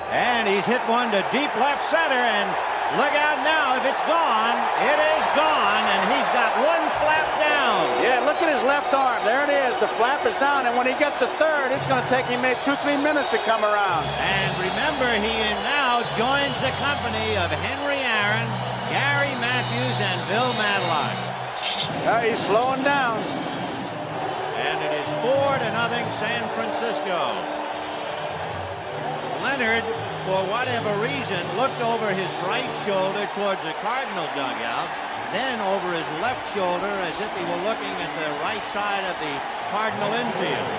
And 0.08 0.48
he's 0.48 0.64
hit 0.64 0.80
one 0.88 1.12
to 1.12 1.20
deep 1.28 1.52
left 1.60 1.84
center, 1.84 2.16
and 2.16 2.48
look 2.96 3.12
out 3.12 3.44
now. 3.44 3.76
If 3.76 3.84
it's 3.84 4.00
gone, 4.08 4.56
it 4.88 4.96
is 4.96 5.24
gone, 5.36 5.84
and 5.84 6.00
he's 6.16 6.24
got 6.32 6.48
one 6.56 6.80
flap 7.04 7.28
down. 7.44 7.84
Yeah, 8.00 8.24
look 8.24 8.40
at 8.40 8.48
his 8.48 8.64
left 8.64 8.88
arm. 8.96 9.20
There 9.28 9.44
it 9.44 9.52
is. 9.52 9.76
The 9.84 9.92
flap 10.00 10.24
is 10.24 10.32
down, 10.40 10.64
and 10.64 10.80
when 10.80 10.88
he 10.88 10.96
gets 10.96 11.20
to 11.20 11.28
third, 11.36 11.76
it's 11.76 11.86
going 11.86 12.02
to 12.02 12.08
take 12.08 12.24
him 12.24 12.40
maybe 12.40 12.56
two, 12.64 12.74
three 12.80 12.96
minutes 12.96 13.36
to 13.36 13.38
come 13.44 13.60
around. 13.68 14.08
And 14.24 14.48
remember, 14.56 15.12
he 15.20 15.44
now 15.68 16.00
joins 16.16 16.56
the 16.64 16.72
company 16.80 17.36
of 17.36 17.52
Henry 17.52 18.00
Aaron, 18.00 18.48
Gary 18.88 19.36
Matthews, 19.44 20.00
and 20.00 20.18
Bill 20.24 20.56
Madlock. 20.56 21.12
Uh, 22.08 22.24
he's 22.24 22.40
slowing 22.40 22.80
down. 22.82 23.20
And 25.18 25.26
it 25.26 25.34
is 25.34 25.34
four 25.34 25.58
to 25.58 25.68
nothing 25.72 26.06
San 26.18 26.42
Francisco. 26.54 27.18
Leonard, 29.42 29.84
for 30.26 30.42
whatever 30.50 30.90
reason, 31.02 31.38
looked 31.56 31.80
over 31.80 32.10
his 32.10 32.30
right 32.46 32.68
shoulder 32.84 33.26
towards 33.34 33.62
the 33.62 33.72
Cardinal 33.82 34.26
dugout, 34.34 34.88
then 35.32 35.60
over 35.60 35.92
his 35.94 36.06
left 36.22 36.42
shoulder 36.54 36.90
as 36.90 37.14
if 37.22 37.30
he 37.38 37.44
were 37.46 37.62
looking 37.66 37.94
at 38.02 38.10
the 38.18 38.30
right 38.42 38.62
side 38.74 39.04
of 39.06 39.14
the 39.22 39.34
Cardinal 39.70 40.12
infield. 40.14 40.70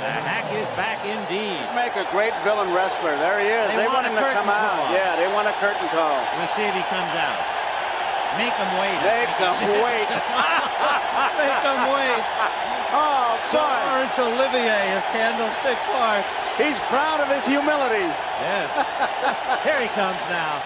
The 0.00 0.12
hack 0.24 0.48
is 0.56 0.68
back 0.80 1.04
indeed. 1.04 1.60
Make 1.76 1.92
a 1.94 2.08
great 2.10 2.32
villain 2.42 2.72
wrestler. 2.72 3.12
There 3.20 3.38
he 3.40 3.46
is. 3.52 3.68
They 3.76 3.84
They, 3.84 3.86
want 3.86 4.06
want 4.06 4.06
him 4.08 4.14
to 4.16 4.20
come 4.32 4.48
curtain 4.48 4.48
out. 4.48 4.80
call. 4.80 4.94
Yeah, 4.96 5.12
they 5.20 5.28
want 5.28 5.46
a 5.46 5.52
curtain 5.60 5.86
call. 5.92 6.16
We'll 6.40 6.48
see 6.56 6.64
if 6.64 6.72
he 6.72 6.84
comes 6.88 7.12
out. 7.20 7.38
Make 8.40 8.54
him 8.56 8.70
wait. 8.80 8.96
Make 9.04 9.28
them 9.36 9.54
wait. 9.84 10.08
Make 11.36 11.60
him 11.60 11.80
wait. 11.92 12.22
Oh, 12.92 13.38
So 13.50 13.58
boy. 13.58 13.64
Laurence 13.64 14.18
Olivier 14.18 14.96
of 14.96 15.04
Candlestick 15.14 15.78
Park. 15.90 16.24
He's 16.58 16.78
proud 16.90 17.20
of 17.20 17.28
his 17.28 17.46
humility. 17.46 18.06
Yes. 18.42 19.62
Here 19.64 19.80
he 19.80 19.88
comes 19.88 20.20
now. 20.28 20.62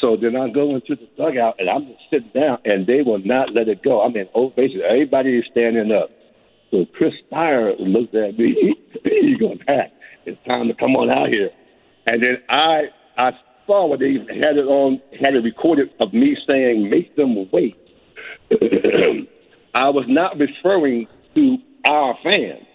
So 0.00 0.16
then 0.16 0.36
I 0.36 0.48
go 0.48 0.74
into 0.74 0.94
the 0.94 1.08
dugout, 1.16 1.56
and 1.58 1.68
I'm 1.68 1.86
just 1.86 2.00
sitting 2.10 2.30
down, 2.34 2.58
and 2.64 2.86
they 2.86 3.02
will 3.02 3.18
not 3.24 3.52
let 3.52 3.68
it 3.68 3.82
go. 3.82 4.02
I 4.02 4.08
mean, 4.08 4.28
oh, 4.34 4.50
basically, 4.50 4.84
everybody 4.84 5.36
is 5.38 5.44
standing 5.50 5.90
up. 5.92 6.10
So 6.70 6.86
Chris 6.96 7.14
Speier 7.30 7.74
looks 7.78 8.14
at 8.14 8.38
me. 8.38 8.76
he 9.04 9.36
goes, 9.38 9.58
Pat, 9.66 9.92
it's 10.26 10.38
time 10.46 10.68
to 10.68 10.74
come 10.74 10.96
on 10.96 11.10
out 11.10 11.28
here. 11.28 11.50
And 12.06 12.22
then 12.22 12.36
I 12.48 12.84
I 13.16 13.32
saw 13.66 13.86
what 13.86 14.00
they 14.00 14.14
had 14.14 14.56
it 14.56 14.66
on, 14.66 15.00
had 15.20 15.34
it 15.34 15.44
recorded 15.44 15.90
of 16.00 16.14
me 16.14 16.36
saying, 16.46 16.88
make 16.88 17.14
them 17.16 17.48
wait. 17.52 17.76
I 19.74 19.88
was 19.90 20.04
not 20.08 20.38
referring 20.38 21.06
to 21.34 21.58
our 21.88 22.16
fans. 22.22 22.66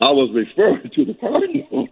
I 0.00 0.10
was 0.10 0.30
referring 0.34 0.90
to 0.94 1.04
the 1.04 1.14
Cardinals. 1.14 1.88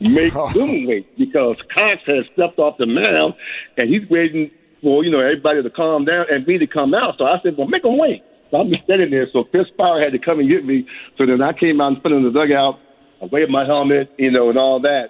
Make 0.00 0.32
them 0.54 0.86
wait 0.86 1.16
because 1.18 1.56
Cox 1.72 2.00
has 2.06 2.24
stepped 2.34 2.58
off 2.58 2.78
the 2.78 2.86
mound 2.86 3.34
and 3.76 3.88
he's 3.88 4.08
waiting 4.08 4.50
for 4.82 5.04
you 5.04 5.10
know 5.10 5.20
everybody 5.20 5.62
to 5.62 5.70
calm 5.70 6.04
down 6.04 6.26
and 6.30 6.46
me 6.46 6.58
to 6.58 6.66
come 6.66 6.94
out. 6.94 7.14
So 7.18 7.26
I 7.26 7.38
said, 7.42 7.56
well, 7.56 7.68
make 7.68 7.82
them 7.82 7.98
wait. 7.98 8.22
So 8.50 8.58
I'm 8.58 8.70
just 8.70 8.84
standing 8.84 9.10
there. 9.10 9.26
So 9.32 9.44
Chris 9.44 9.66
Power 9.78 10.00
had 10.00 10.12
to 10.12 10.18
come 10.18 10.38
and 10.40 10.48
get 10.48 10.64
me. 10.64 10.86
So 11.16 11.24
then 11.24 11.40
I 11.40 11.52
came 11.52 11.80
out 11.80 11.94
in 11.94 12.00
front 12.00 12.16
of 12.16 12.32
the 12.32 12.38
dugout. 12.38 12.78
I 13.22 13.26
waved 13.26 13.50
my 13.50 13.64
helmet, 13.64 14.12
you 14.18 14.30
know, 14.30 14.50
and 14.50 14.58
all 14.58 14.80
that. 14.80 15.08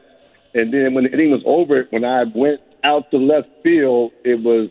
And 0.55 0.73
then 0.73 0.95
when 0.95 1.05
the 1.05 1.11
inning 1.11 1.31
was 1.31 1.43
over, 1.47 1.87
when 1.91 2.05
I 2.05 2.25
went 2.35 2.61
out 2.85 3.11
to 3.11 3.17
left 3.17 3.49
field, 3.63 4.13
it 4.25 4.43
was 4.43 4.69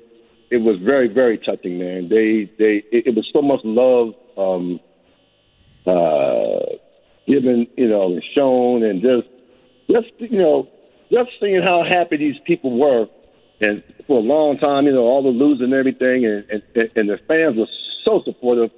it 0.52 0.58
was 0.58 0.78
very 0.84 1.08
very 1.08 1.38
touching, 1.38 1.80
man. 1.80 2.10
They 2.10 2.52
they 2.60 2.84
it, 2.92 3.08
it 3.08 3.16
was 3.16 3.28
so 3.34 3.42
much 3.42 3.62
love 3.64 4.14
um, 4.38 4.80
uh, 5.88 6.76
given, 7.26 7.68
you 7.78 7.88
know, 7.88 8.12
and 8.12 8.24
shown, 8.36 8.84
and 8.84 9.02
just 9.02 9.28
just 9.90 10.12
you 10.20 10.38
know 10.38 10.68
just 11.12 11.32
seeing 11.40 11.64
how 11.64 11.84
happy 11.84 12.18
these 12.18 12.36
people 12.46 12.78
were, 12.78 13.08
and 13.62 13.82
for 14.08 14.20
a 14.20 14.24
long 14.24 14.58
time, 14.58 14.86
you 14.86 14.92
know, 14.92 15.04
all 15.04 15.24
the 15.24 15.30
losing 15.30 15.66
and 15.66 15.74
everything, 15.74 16.26
and 16.26 16.46
and, 16.76 16.90
and 16.96 17.10
the 17.10 17.18
fans 17.28 17.58
were 17.58 17.68
so 18.06 18.22
supportive. 18.26 18.70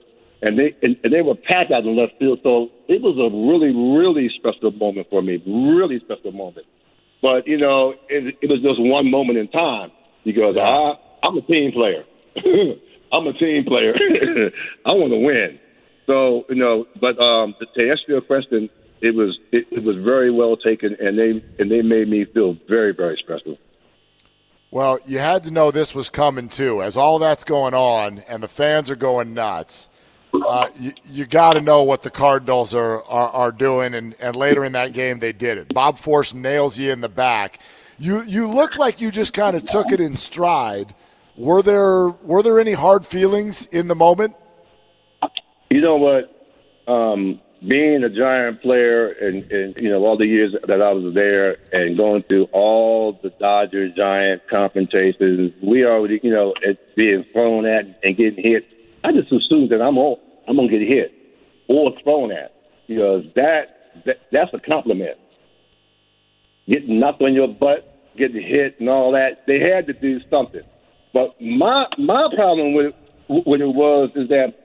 And 0.45 0.59
they 0.59 0.75
and, 0.83 0.97
and 1.05 1.13
they 1.13 1.21
were 1.21 1.35
packed 1.35 1.71
out 1.71 1.85
in 1.85 1.95
left 1.95 2.19
field, 2.19 2.39
so 2.43 2.69
it 2.89 3.01
was 3.01 3.15
a 3.15 3.31
really, 3.31 3.71
really 3.71 4.29
special 4.35 4.71
moment 4.71 5.07
for 5.09 5.21
me. 5.21 5.41
Really 5.47 6.01
special 6.01 6.33
moment. 6.33 6.67
But 7.21 7.47
you 7.47 7.57
know, 7.57 7.93
it, 8.09 8.35
it 8.41 8.49
was 8.49 8.59
just 8.61 8.75
one 8.77 9.09
moment 9.09 9.39
in 9.39 9.47
time 9.47 9.91
because 10.25 10.57
I, 10.57 10.95
I'm 11.23 11.37
a 11.37 11.41
team 11.41 11.71
player. 11.71 12.03
I'm 13.11 13.27
a 13.27 13.33
team 13.33 13.63
player. 13.65 13.93
I 14.85 14.91
want 14.91 15.11
to 15.11 15.19
win. 15.19 15.59
So 16.05 16.45
you 16.49 16.55
know, 16.55 16.85
but 16.99 17.17
um, 17.19 17.55
to 17.59 17.89
answer 17.89 18.03
your 18.07 18.21
question, 18.21 18.69
it 19.01 19.15
was 19.15 19.39
it, 19.51 19.65
it 19.71 19.83
was 19.83 19.95
very 19.97 20.31
well 20.31 20.57
taken, 20.57 20.95
and 20.99 21.17
they 21.17 21.43
and 21.59 21.71
they 21.71 21.81
made 21.81 22.09
me 22.09 22.25
feel 22.25 22.57
very 22.67 22.93
very 22.93 23.17
special. 23.23 23.57
Well, 24.69 24.99
you 25.05 25.19
had 25.19 25.43
to 25.43 25.51
know 25.51 25.69
this 25.69 25.93
was 25.93 26.09
coming 26.09 26.49
too. 26.49 26.81
As 26.81 26.97
all 26.97 27.19
that's 27.19 27.43
going 27.43 27.75
on 27.75 28.19
and 28.27 28.41
the 28.41 28.47
fans 28.47 28.89
are 28.89 28.95
going 28.95 29.35
nuts, 29.35 29.87
uh, 30.33 30.67
you, 30.79 30.91
you 31.05 31.25
got 31.27 31.53
to 31.53 31.61
know 31.61 31.83
what 31.83 32.01
the 32.01 32.09
Cardinals 32.09 32.73
are, 32.73 33.03
are, 33.03 33.29
are 33.29 33.51
doing. 33.51 33.93
And, 33.93 34.15
and 34.19 34.35
later 34.35 34.65
in 34.65 34.71
that 34.71 34.93
game, 34.93 35.19
they 35.19 35.31
did 35.31 35.59
it. 35.59 35.71
Bob 35.75 35.97
Forsch 35.97 36.33
nails 36.33 36.79
you 36.79 36.91
in 36.91 37.01
the 37.01 37.09
back. 37.09 37.59
You 37.99 38.23
you 38.23 38.47
look 38.47 38.77
like 38.77 38.99
you 38.99 39.11
just 39.11 39.33
kind 39.33 39.55
of 39.55 39.65
took 39.65 39.91
it 39.91 40.01
in 40.01 40.15
stride. 40.15 40.95
Were 41.35 41.61
there 41.61 42.09
were 42.09 42.43
there 42.43 42.59
any 42.59 42.73
hard 42.73 43.05
feelings 43.05 43.65
in 43.67 43.87
the 43.87 43.95
moment? 43.95 44.35
You 45.69 45.81
know 45.81 45.97
what? 45.97 46.29
Um, 46.87 47.39
being 47.67 48.03
a 48.03 48.09
Giant 48.09 48.61
player 48.61 49.09
and, 49.09 49.49
and 49.51 49.75
you 49.77 49.89
know 49.89 50.05
all 50.05 50.17
the 50.17 50.27
years 50.27 50.53
that 50.67 50.81
I 50.81 50.91
was 50.91 51.13
there 51.13 51.57
and 51.71 51.97
going 51.97 52.23
through 52.23 52.45
all 52.51 53.19
the 53.23 53.31
Dodger 53.39 53.89
Giant 53.89 54.43
confrontations, 54.49 55.53
we 55.63 55.85
already 55.85 56.19
you 56.21 56.31
know 56.31 56.53
it 56.61 56.95
being 56.95 57.25
thrown 57.33 57.65
at 57.65 57.85
and 58.03 58.15
getting 58.15 58.43
hit. 58.43 58.65
I 59.03 59.11
just 59.11 59.31
assumed 59.31 59.71
that 59.71 59.81
I'm 59.81 59.97
all, 59.97 60.19
I'm 60.47 60.55
gonna 60.55 60.67
get 60.67 60.81
hit 60.81 61.13
or 61.67 61.93
thrown 62.03 62.31
at 62.31 62.53
because 62.87 63.23
that, 63.35 64.03
that 64.05 64.17
that's 64.31 64.53
a 64.53 64.59
compliment. 64.59 65.17
Getting 66.67 66.99
knocked 66.99 67.21
on 67.21 67.33
your 67.33 67.47
butt, 67.47 68.11
getting 68.17 68.41
hit, 68.41 68.79
and 68.79 68.89
all 68.89 69.11
that. 69.13 69.45
They 69.47 69.59
had 69.59 69.87
to 69.87 69.93
do 69.93 70.19
something. 70.29 70.61
But 71.13 71.39
my 71.39 71.85
my 71.97 72.29
problem 72.35 72.73
with 72.73 72.93
with 73.29 73.61
it 73.61 73.67
was 73.67 74.09
is 74.15 74.29
that 74.29 74.55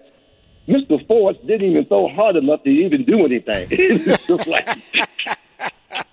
Mr. 0.66 1.06
Forsch 1.06 1.40
didn't 1.46 1.70
even 1.70 1.86
throw 1.86 2.08
hard 2.08 2.36
enough 2.36 2.62
to 2.64 2.70
even 2.70 3.04
do 3.04 3.24
anything. 3.24 3.68
Like 4.46 4.78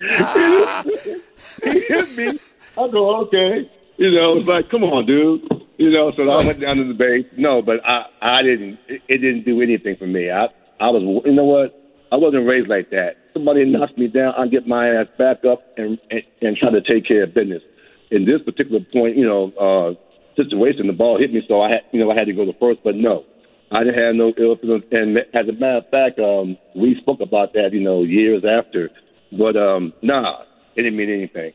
he 1.62 1.80
hit 1.80 2.16
me, 2.16 2.38
I 2.76 2.88
go, 2.88 3.16
okay. 3.22 3.70
You 3.96 4.10
know, 4.10 4.36
it's 4.36 4.46
like, 4.46 4.68
come 4.70 4.84
on, 4.84 5.06
dude. 5.06 5.48
You 5.78 5.90
know, 5.90 6.12
so 6.12 6.28
I 6.28 6.44
went 6.44 6.60
down 6.60 6.76
to 6.76 6.84
the 6.84 6.94
base. 6.94 7.26
No, 7.36 7.62
but 7.62 7.84
I, 7.86 8.06
I 8.20 8.42
didn't. 8.42 8.78
It, 8.88 9.02
it 9.08 9.18
didn't 9.18 9.44
do 9.44 9.62
anything 9.62 9.96
for 9.96 10.06
me. 10.06 10.30
I, 10.30 10.48
I 10.80 10.90
was, 10.90 11.22
you 11.24 11.32
know 11.32 11.44
what? 11.44 11.82
I 12.12 12.16
wasn't 12.16 12.46
raised 12.46 12.68
like 12.68 12.90
that. 12.90 13.16
Somebody 13.32 13.64
knocks 13.64 13.96
me 13.96 14.08
down, 14.08 14.34
I 14.36 14.46
get 14.46 14.66
my 14.66 14.88
ass 14.88 15.06
back 15.18 15.44
up 15.44 15.62
and 15.76 15.98
and, 16.10 16.22
and 16.40 16.56
try 16.56 16.70
to 16.70 16.80
take 16.80 17.06
care 17.06 17.24
of 17.24 17.34
business. 17.34 17.62
In 18.10 18.24
this 18.24 18.40
particular 18.42 18.80
point, 18.92 19.16
you 19.16 19.26
know, 19.26 19.52
uh, 19.58 19.94
situation, 20.36 20.86
the 20.86 20.92
ball 20.92 21.18
hit 21.18 21.32
me, 21.32 21.42
so 21.48 21.60
I 21.62 21.70
had, 21.70 21.80
you 21.92 22.00
know, 22.00 22.10
I 22.10 22.14
had 22.14 22.26
to 22.26 22.32
go 22.32 22.44
to 22.44 22.52
first. 22.60 22.80
But 22.84 22.96
no, 22.96 23.24
I 23.70 23.84
didn't 23.84 23.98
have 23.98 24.14
no 24.14 24.32
ill 24.38 24.56
feelings. 24.56 24.84
And 24.92 25.18
as 25.18 25.48
a 25.48 25.52
matter 25.52 25.78
of 25.78 25.90
fact, 25.90 26.18
um, 26.18 26.56
we 26.74 26.96
spoke 27.00 27.20
about 27.20 27.52
that, 27.54 27.70
you 27.72 27.80
know, 27.80 28.02
years 28.02 28.44
after. 28.44 28.90
But 29.32 29.56
um, 29.56 29.92
nah, 30.02 30.42
it 30.76 30.82
didn't 30.82 30.96
mean 30.96 31.10
anything. 31.10 31.52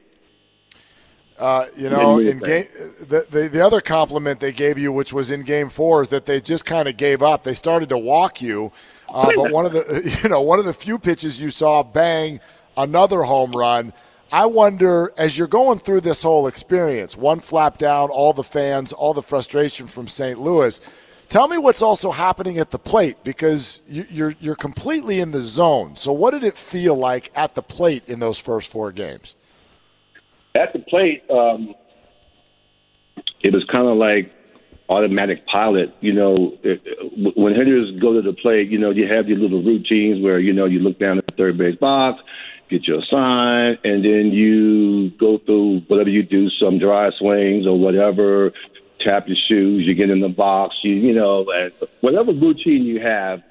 Uh, 1.37 1.65
you 1.75 1.89
know, 1.89 2.19
in 2.19 2.37
game, 2.37 2.65
the, 2.99 3.25
the 3.31 3.49
the 3.49 3.65
other 3.65 3.81
compliment 3.81 4.39
they 4.39 4.51
gave 4.51 4.77
you, 4.77 4.91
which 4.91 5.11
was 5.11 5.31
in 5.31 5.41
Game 5.41 5.69
Four, 5.69 6.03
is 6.03 6.09
that 6.09 6.27
they 6.27 6.39
just 6.39 6.65
kind 6.65 6.87
of 6.87 6.97
gave 6.97 7.23
up. 7.23 7.43
They 7.43 7.53
started 7.53 7.89
to 7.89 7.97
walk 7.97 8.43
you, 8.43 8.71
uh, 9.09 9.31
but 9.35 9.51
one 9.51 9.65
of 9.65 9.73
the 9.73 10.19
you 10.23 10.29
know 10.29 10.41
one 10.41 10.59
of 10.59 10.65
the 10.65 10.73
few 10.73 10.99
pitches 10.99 11.41
you 11.41 11.49
saw 11.49 11.81
bang 11.81 12.39
another 12.77 13.23
home 13.23 13.55
run. 13.55 13.91
I 14.31 14.45
wonder, 14.45 15.11
as 15.17 15.37
you're 15.37 15.47
going 15.47 15.79
through 15.79 16.01
this 16.01 16.23
whole 16.23 16.47
experience, 16.47 17.17
one 17.17 17.39
flap 17.41 17.77
down, 17.77 18.09
all 18.09 18.33
the 18.33 18.43
fans, 18.43 18.93
all 18.93 19.13
the 19.13 19.21
frustration 19.21 19.87
from 19.87 20.07
St. 20.07 20.39
Louis. 20.39 20.79
Tell 21.27 21.47
me 21.47 21.57
what's 21.57 21.81
also 21.81 22.11
happening 22.11 22.57
at 22.57 22.71
the 22.71 22.79
plate 22.79 23.23
because 23.23 23.81
you're 23.87 24.35
you're 24.39 24.55
completely 24.55 25.19
in 25.19 25.31
the 25.31 25.39
zone. 25.39 25.95
So, 25.95 26.11
what 26.11 26.31
did 26.31 26.43
it 26.43 26.55
feel 26.55 26.95
like 26.95 27.31
at 27.35 27.55
the 27.55 27.61
plate 27.61 28.07
in 28.07 28.19
those 28.19 28.37
first 28.37 28.69
four 28.69 28.91
games? 28.91 29.35
at 30.55 30.73
the 30.73 30.79
plate, 30.79 31.23
um, 31.29 31.73
it 33.41 33.53
was 33.53 33.63
kind 33.71 33.87
of 33.87 33.97
like 33.97 34.31
automatic 34.89 35.45
pilot. 35.47 35.95
You 36.01 36.13
know, 36.13 36.57
when 37.35 37.55
hitters 37.55 37.91
go 37.99 38.13
to 38.13 38.21
the 38.21 38.33
plate, 38.33 38.69
you 38.69 38.77
know, 38.77 38.91
you 38.91 39.07
have 39.07 39.27
your 39.29 39.39
little 39.39 39.63
routines 39.63 40.21
where 40.23 40.39
you 40.39 40.53
know 40.53 40.65
you 40.65 40.79
look 40.79 40.99
down 40.99 41.17
at 41.17 41.25
the 41.27 41.33
third 41.33 41.57
base 41.57 41.77
box, 41.77 42.21
get 42.71 42.87
your 42.87 43.01
sign, 43.09 43.77
and 43.83 44.03
then 44.03 44.31
you 44.31 45.11
go 45.11 45.37
through 45.37 45.81
whatever 45.87 46.09
you 46.09 46.23
do, 46.23 46.49
some 46.49 46.79
dry 46.79 47.11
swings 47.19 47.67
or 47.67 47.77
whatever. 47.77 48.51
Tap 49.05 49.27
your 49.27 49.37
shoes, 49.47 49.85
you 49.85 49.95
get 49.95 50.09
in 50.09 50.21
the 50.21 50.29
box, 50.29 50.75
you 50.83 50.93
you 50.93 51.13
know, 51.13 51.45
and 51.51 51.71
whatever 52.01 52.31
routine 52.31 52.83
you 52.83 53.01
have 53.01 53.43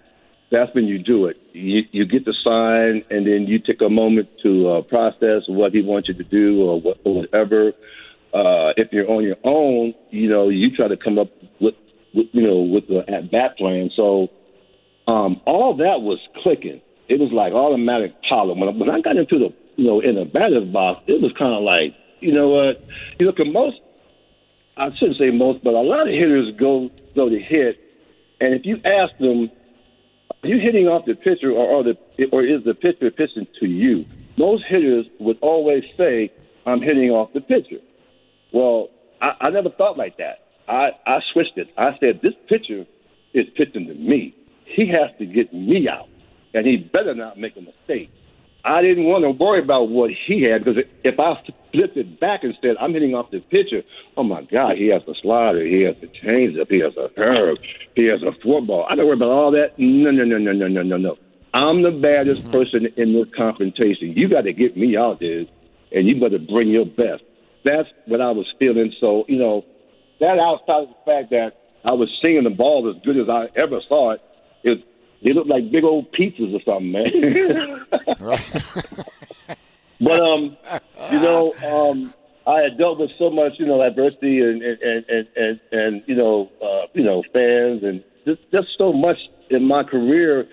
that's 0.51 0.75
when 0.75 0.87
you 0.87 0.99
do 0.99 1.27
it. 1.27 1.41
You, 1.53 1.83
you 1.93 2.05
get 2.05 2.25
the 2.25 2.35
sign, 2.45 3.05
and 3.11 3.27
then 3.27 3.47
you 3.47 3.61
take 3.61 3.81
a 3.81 3.89
moment 3.89 4.29
to 4.43 4.69
uh, 4.69 4.83
process 4.83 5.43
what 5.47 5.73
he 5.73 5.81
wants 5.81 6.09
you 6.09 6.15
to 6.15 6.25
do 6.25 6.63
or, 6.63 6.81
what, 6.81 6.99
or 7.05 7.15
whatever. 7.15 7.69
Uh, 8.35 8.75
if 8.77 8.93
you're 8.93 9.09
on 9.09 9.23
your 9.23 9.37
own, 9.45 9.95
you 10.11 10.29
know, 10.29 10.49
you 10.49 10.75
try 10.75 10.89
to 10.89 10.97
come 10.97 11.19
up 11.19 11.29
with, 11.61 11.75
with 12.15 12.27
you 12.33 12.43
know, 12.43 12.61
with 12.63 12.89
the 12.89 13.05
at 13.09 13.31
bat 13.31 13.57
plan. 13.57 13.91
So 13.95 14.29
um, 15.07 15.41
all 15.47 15.77
that 15.77 16.03
was 16.03 16.19
clicking. 16.43 16.81
It 17.11 17.19
was 17.19 17.33
like 17.33 17.53
automatic 17.53 18.15
power. 18.29 18.55
When, 18.55 18.79
when 18.79 18.89
I 18.89 19.01
got 19.01 19.17
into 19.17 19.39
the, 19.39 19.53
you 19.77 19.87
know, 19.87 20.01
in 20.01 20.15
the 20.15 20.25
batter's 20.25 20.69
box, 20.69 21.03
it 21.07 21.21
was 21.21 21.33
kind 21.37 21.53
of 21.53 21.63
like, 21.63 21.95
you 22.21 22.33
know 22.33 22.49
what, 22.49 22.85
you 23.19 23.27
look 23.27 23.41
at 23.41 23.47
most, 23.47 23.77
I 24.77 24.95
shouldn't 24.97 25.19
say 25.19 25.31
most, 25.31 25.63
but 25.65 25.75
a 25.75 25.81
lot 25.81 26.07
of 26.07 26.15
hitters 26.15 26.55
go 26.57 26.91
go 27.15 27.29
to 27.29 27.39
hit, 27.39 27.79
and 28.41 28.55
if 28.55 28.65
you 28.65 28.81
ask 28.85 29.17
them 29.19 29.51
are 30.43 30.49
you 30.49 30.59
hitting 30.59 30.87
off 30.87 31.05
the 31.05 31.15
pitcher, 31.15 31.51
or, 31.51 31.67
or, 31.67 31.83
the, 31.85 31.97
or 32.33 32.43
is 32.43 32.65
the 32.65 32.75
pitcher 32.75 33.11
pitching 33.11 33.47
to 33.61 33.69
you? 33.69 34.07
Most 34.39 34.65
hitters 34.67 35.07
would 35.19 35.39
always 35.43 35.85
say, 35.99 36.33
I'm 36.65 36.81
hitting 36.81 37.11
off 37.11 37.33
the 37.35 37.43
pitcher. 37.43 37.77
Well, 38.53 38.89
I, 39.21 39.33
I 39.41 39.51
never 39.51 39.69
thought 39.69 39.99
like 39.99 40.17
that. 40.17 40.47
I, 40.67 40.91
I 41.07 41.21
switched 41.33 41.59
it. 41.59 41.69
I 41.77 41.91
said, 42.01 42.21
this 42.23 42.33
pitcher 42.49 42.87
is 43.35 43.47
pitching 43.55 43.87
to 43.89 43.95
me. 43.95 44.35
He 44.65 44.89
has 44.89 45.11
to 45.19 45.27
get 45.27 45.53
me 45.53 45.89
out, 45.89 46.09
and 46.55 46.67
he 46.67 46.77
better 46.77 47.15
not 47.15 47.39
make 47.39 47.57
a 47.57 47.61
mistake. 47.61 48.11
I 48.65 48.83
didn't 48.83 49.05
want 49.05 49.25
to 49.25 49.31
worry 49.31 49.63
about 49.63 49.89
what 49.89 50.11
he 50.27 50.43
had 50.43 50.65
because 50.65 50.83
if 51.03 51.19
I 51.19 51.43
flipped 51.73 51.97
it 51.97 52.21
back 52.21 52.45
and 52.45 52.55
said 52.61 52.77
I'm 52.79 52.93
hitting 52.93 53.15
off 53.15 53.31
the 53.31 53.41
pitcher, 53.41 53.83
oh 54.17 54.23
my 54.23 54.43
God, 54.43 54.77
he 54.77 54.89
has 54.89 55.03
a 55.09 55.15
slider, 55.23 55.65
he 55.65 55.83
has 55.83 55.97
a 56.03 56.27
changeup, 56.27 56.71
he 56.71 56.81
has 56.81 56.93
a 56.97 57.09
curve, 57.15 57.57
he 57.95 58.07
has 58.07 58.23
a 58.23 58.33
football. 58.43 58.87
I 58.91 58.97
don't 58.97 59.07
worry 59.07 59.17
about 59.17 59.31
all 59.31 59.51
that. 59.53 59.79
No, 59.79 60.11
no, 60.11 60.25
no, 60.25 60.37
no, 60.37 60.53
no, 60.53 60.69
no, 60.69 60.83
no, 60.83 60.97
no. 60.97 61.17
I'm 61.55 61.83
the 61.83 61.91
baddest 61.91 62.43
mm-hmm. 62.43 62.53
person 62.53 62.87
in 62.97 63.13
this 63.15 63.27
confrontation. 63.37 64.13
You 64.15 64.29
got 64.29 64.43
to 64.43 64.53
get 64.53 64.77
me 64.77 64.97
out 64.97 65.21
there, 65.21 65.45
and 65.93 66.07
you 66.07 66.21
better 66.21 66.39
bring 66.39 66.69
your 66.69 66.87
best. 66.87 67.23
That's 67.65 67.89
what 68.07 68.21
I 68.21 68.31
was 68.31 68.47
feeling. 68.59 68.93
So 69.01 69.25
you 69.27 69.39
know, 69.39 69.65
that 70.21 70.39
outside 70.39 70.85
of 70.85 70.89
the 70.89 71.11
fact 71.11 71.31
that 71.31 71.53
I 71.85 71.93
was 71.93 72.09
seeing 72.23 72.45
the 72.45 72.51
ball 72.51 72.93
as 72.95 73.03
good 73.05 73.17
as 73.17 73.29
I 73.29 73.49
ever 73.59 73.81
saw 73.89 74.13
it, 74.13 74.21
it 74.63 74.85
they 75.23 75.33
look 75.33 75.47
like 75.47 75.71
big 75.71 75.85
old 75.85 76.13
pizzas 76.13 76.55
or 76.55 76.61
something, 76.65 76.93
man. 76.93 77.87
but 80.01 80.21
um, 80.21 80.57
you 81.11 81.21
know, 81.21 81.53
um, 81.65 82.15
I 82.47 82.63
had 82.63 82.79
dealt 82.79 82.99
with 82.99 83.11
so 83.19 83.31
much, 83.31 83.53
you 83.59 83.67
know, 83.67 83.83
adversity 83.83 84.41
and 84.41 84.63
and 84.63 85.05
and 85.09 85.27
and, 85.37 85.61
and 85.73 86.03
you 86.07 86.15
know, 86.15 86.51
uh, 86.63 86.87
you 86.95 87.05
know, 87.05 87.23
fans 87.33 87.83
and 87.83 88.03
just 88.27 88.41
just 88.51 88.69
so 88.79 88.93
much 88.93 89.19
in 89.51 89.65
my 89.65 89.83
career. 89.83 90.49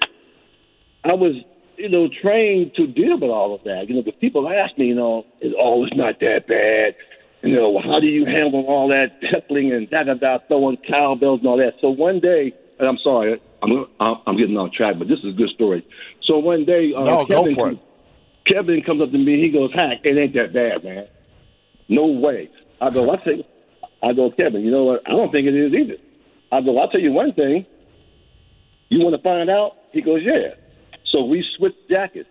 I 1.05 1.13
was, 1.13 1.35
you 1.77 1.87
know, 1.87 2.09
trained 2.21 2.75
to 2.75 2.87
deal 2.87 3.17
with 3.17 3.29
all 3.29 3.55
of 3.55 3.63
that. 3.63 3.87
You 3.87 3.95
know, 3.95 4.01
the 4.01 4.11
people 4.11 4.49
ask 4.49 4.77
me, 4.77 4.87
you 4.87 4.95
know, 4.95 5.25
is 5.41 5.53
oh, 5.57 5.85
it's 5.85 5.95
not 5.95 6.19
that 6.19 6.47
bad. 6.47 6.95
You 7.41 7.55
know, 7.55 7.79
how 7.79 7.99
do 7.99 8.07
you 8.07 8.25
handle 8.25 8.65
all 8.67 8.89
that 8.89 9.19
heckling 9.21 9.71
and 9.71 9.89
da 9.89 10.03
da 10.03 10.15
da, 10.15 10.39
throwing 10.47 10.77
cowbells 10.89 11.39
and 11.39 11.47
all 11.47 11.57
that? 11.57 11.75
So 11.79 11.89
one 11.89 12.19
day, 12.19 12.53
and 12.79 12.87
I'm 12.87 12.97
sorry, 13.03 13.39
I'm 13.61 13.87
I'm 13.99 14.37
getting 14.37 14.57
off 14.57 14.71
track, 14.71 14.95
but 14.99 15.07
this 15.07 15.19
is 15.19 15.33
a 15.33 15.37
good 15.37 15.49
story. 15.49 15.85
So 16.23 16.37
one 16.37 16.65
day, 16.65 16.93
uh, 16.95 17.03
no, 17.03 17.25
Kevin, 17.25 17.45
go 17.45 17.55
for 17.55 17.71
it. 17.71 17.79
Kevin 18.45 18.81
comes 18.83 19.01
up 19.01 19.11
to 19.11 19.17
me. 19.17 19.41
He 19.41 19.49
goes, 19.49 19.71
"Hack, 19.73 19.99
it 20.03 20.17
ain't 20.17 20.33
that 20.35 20.53
bad, 20.53 20.83
man. 20.83 21.07
No 21.89 22.05
way." 22.05 22.49
I 22.79 22.89
go, 22.91 23.11
"I 23.11 23.17
say, 23.25 23.47
I 24.03 24.13
go, 24.13 24.31
Kevin. 24.31 24.61
You 24.61 24.71
know 24.71 24.83
what? 24.83 25.01
I 25.07 25.11
don't 25.11 25.31
think 25.31 25.47
it 25.47 25.55
is 25.55 25.73
either." 25.73 25.97
I 26.51 26.61
go, 26.61 26.77
"I'll 26.77 26.89
tell 26.89 27.01
you 27.01 27.11
one 27.11 27.33
thing. 27.33 27.65
You 28.89 28.99
want 29.03 29.15
to 29.15 29.21
find 29.21 29.49
out?" 29.49 29.73
He 29.91 30.01
goes, 30.01 30.21
"Yeah." 30.23 30.53
So 31.11 31.25
we 31.25 31.43
switched 31.57 31.89
jackets. 31.89 32.29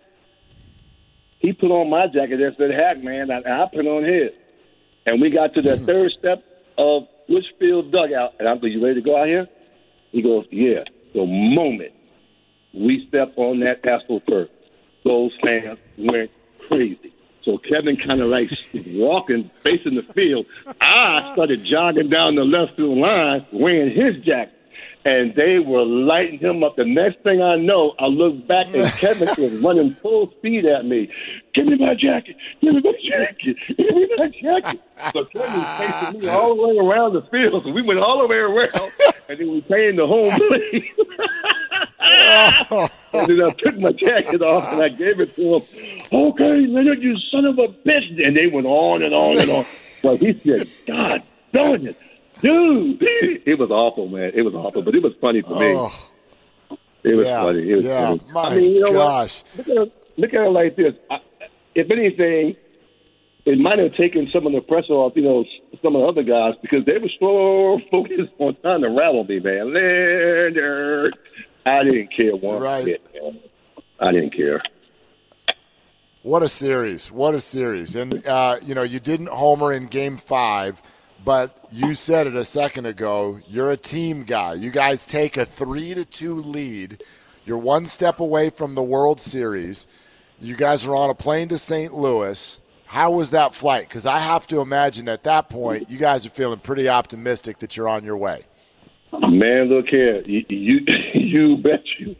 He 1.39 1.53
put 1.53 1.71
on 1.71 1.89
my 1.89 2.07
jacket 2.07 2.37
that 2.37 2.55
said 2.57 2.71
"Hack, 2.71 3.03
man," 3.03 3.29
and 3.29 3.45
I 3.45 3.65
put 3.73 3.85
on 3.85 4.03
his. 4.03 4.31
And 5.05 5.21
we 5.21 5.29
got 5.29 5.53
to 5.55 5.61
the 5.61 5.77
third 5.77 6.11
step 6.17 6.43
of 6.77 7.03
Litchfield 7.27 7.91
dugout, 7.91 8.35
and 8.39 8.47
I 8.47 8.55
go, 8.55 8.67
"You 8.67 8.83
ready 8.83 9.01
to 9.01 9.05
go 9.05 9.17
out 9.17 9.27
here?" 9.27 9.47
He 10.11 10.21
goes, 10.21 10.45
"Yeah." 10.51 10.83
The 11.17 11.25
moment 11.25 11.93
we 12.73 13.07
stepped 13.07 13.37
on 13.37 13.59
that 13.61 13.83
asphalt 13.85 14.23
turf, 14.27 14.49
those 15.03 15.31
fans 15.41 15.79
went 15.97 16.29
crazy. 16.67 17.11
So 17.43 17.57
Kevin 17.57 17.97
kind 17.97 18.21
of 18.21 18.27
like 18.27 18.51
walking, 18.87 19.49
facing 19.63 19.95
the 19.95 20.03
field. 20.03 20.45
I 20.79 21.31
started 21.33 21.63
jogging 21.63 22.09
down 22.09 22.35
the 22.35 22.43
left 22.43 22.75
field 22.75 22.99
line, 22.99 23.47
wearing 23.51 23.95
his 23.95 24.23
jacket 24.23 24.57
and 25.07 25.33
they 25.35 25.57
were 25.59 25.85
lighting 25.85 26.37
him 26.37 26.65
up. 26.65 26.75
The 26.75 26.83
next 26.83 27.19
thing 27.23 27.41
I 27.41 27.55
know, 27.55 27.95
I 27.97 28.07
look 28.07 28.45
back 28.45 28.67
and 28.73 28.85
Kevin 28.99 29.29
was 29.37 29.53
running 29.61 29.91
full 29.91 30.29
speed 30.37 30.65
at 30.65 30.85
me. 30.85 31.09
Give 31.53 31.65
me 31.65 31.77
my 31.77 31.95
jacket. 31.95 32.35
Give 32.61 32.75
me 32.75 32.81
my 32.81 32.91
jacket. 32.91 33.55
Give 33.77 33.95
me 33.95 34.09
my 34.17 34.27
jacket. 34.27 34.81
So 35.13 35.23
Kevin 35.25 35.65
chasing 35.77 36.19
me 36.19 36.27
all 36.27 36.55
the 36.57 36.67
way 36.67 36.77
around 36.77 37.13
the 37.13 37.21
field. 37.31 37.63
So 37.63 37.71
we 37.71 37.83
went 37.83 37.99
all 37.99 38.21
the 38.21 38.27
way 38.27 38.35
around, 38.35 38.71
and 39.29 39.37
then 39.37 39.51
we 39.51 39.61
came 39.61 39.95
the 39.95 40.07
home 40.07 40.31
plate. 40.47 40.91
and 43.13 43.27
then 43.27 43.43
I 43.43 43.49
took 43.51 43.77
my 43.77 43.91
jacket 43.91 44.41
off 44.41 44.71
and 44.73 44.81
I 44.81 44.89
gave 44.89 45.19
it 45.19 45.35
to 45.35 45.55
him. 45.55 45.61
Okay, 46.11 46.67
Leonard, 46.67 47.01
you 47.01 47.17
son 47.31 47.45
of 47.45 47.59
a 47.59 47.67
bitch. 47.67 48.25
And 48.25 48.35
they 48.35 48.47
went 48.47 48.67
on 48.67 49.03
and 49.03 49.13
on 49.13 49.39
and 49.39 49.49
on. 49.49 49.65
But 50.03 50.17
he 50.17 50.31
said, 50.31 50.69
God 50.85 51.23
darn 51.51 51.87
it 51.87 51.97
dude, 52.41 53.01
it 53.45 53.57
was 53.57 53.71
awful, 53.71 54.07
man. 54.07 54.31
It 54.33 54.41
was 54.41 54.53
awful, 54.53 54.81
but 54.81 54.95
it 54.95 55.03
was 55.03 55.13
funny 55.19 55.41
for 55.41 55.59
me. 55.59 55.73
Oh, 55.75 55.93
it 57.03 57.15
was 57.15 57.25
yeah, 57.25 57.43
funny. 57.43 57.69
It 57.71 57.75
was 57.75 57.83
yeah, 57.85 58.07
funny. 58.07 58.21
my 58.31 58.41
I 58.41 58.55
mean, 58.55 58.71
you 58.71 58.79
know 58.81 58.91
gosh. 58.93 59.43
What? 59.55 59.67
Look, 59.67 59.77
at, 59.77 59.93
look 60.17 60.33
at 60.33 60.41
it 60.41 60.49
like 60.49 60.75
this. 60.75 60.93
I, 61.09 61.19
if 61.75 61.91
anything, 61.91 62.55
it 63.47 63.57
might 63.57 63.79
have 63.79 63.95
taken 63.95 64.29
some 64.31 64.45
of 64.45 64.53
the 64.53 64.61
pressure 64.61 64.93
off, 64.93 65.13
you 65.15 65.23
know, 65.23 65.45
some 65.81 65.95
of 65.95 66.01
the 66.01 66.07
other 66.07 66.23
guys 66.23 66.53
because 66.61 66.85
they 66.85 66.97
were 66.97 67.09
so 67.19 67.79
focused 67.91 68.33
on 68.39 68.55
trying 68.61 68.81
to 68.81 68.89
rattle 68.89 69.23
me, 69.23 69.39
man. 69.39 69.73
Leonard, 69.73 71.17
I 71.65 71.83
didn't 71.83 72.13
care 72.15 72.35
one 72.35 72.61
right. 72.61 72.85
bit, 72.85 73.07
man. 73.13 73.39
I 73.99 74.11
didn't 74.11 74.35
care. 74.35 74.61
What 76.23 76.43
a 76.43 76.47
series! 76.49 77.11
What 77.11 77.35
a 77.35 77.39
series! 77.39 77.95
And 77.95 78.25
uh, 78.27 78.57
you 78.61 78.75
know, 78.75 78.83
you 78.83 78.99
didn't 78.99 79.29
homer 79.29 79.71
in 79.71 79.85
Game 79.85 80.17
Five 80.17 80.81
but 81.27 81.57
you 81.71 81.93
said 81.93 82.25
it 82.25 82.35
a 82.35 82.45
second 82.45 82.85
ago. 82.85 83.39
You're 83.49 83.71
a 83.71 83.75
team 83.75 84.23
guy. 84.23 84.53
You 84.53 84.71
guys 84.71 85.05
take 85.05 85.35
a 85.35 85.43
three 85.43 85.93
to 85.93 86.05
two 86.05 86.35
lead. 86.35 87.03
You're 87.45 87.57
one 87.57 87.85
step 87.85 88.21
away 88.21 88.49
from 88.49 88.75
the 88.75 88.83
World 88.83 89.19
Series. 89.19 89.87
You 90.39 90.55
guys 90.55 90.85
are 90.85 90.95
on 90.95 91.09
a 91.09 91.13
plane 91.13 91.49
to 91.49 91.57
St. 91.57 91.93
Louis. 91.93 92.61
How 92.87 93.11
was 93.11 93.31
that 93.31 93.53
flight? 93.53 93.87
Because 93.87 94.05
I 94.05 94.19
have 94.19 94.47
to 94.47 94.61
imagine 94.61 95.09
at 95.09 95.23
that 95.23 95.49
point 95.49 95.89
you 95.89 95.97
guys 95.97 96.25
are 96.25 96.29
feeling 96.29 96.59
pretty 96.59 96.87
optimistic 96.87 97.59
that 97.59 97.75
you're 97.75 97.89
on 97.89 98.03
your 98.03 98.17
way. 98.17 98.43
Man, 99.11 99.65
look 99.65 99.87
here, 99.87 100.21
you 100.25 100.45
you, 100.49 100.79
you 101.13 101.57
bet 101.57 101.83
you. 101.99 102.15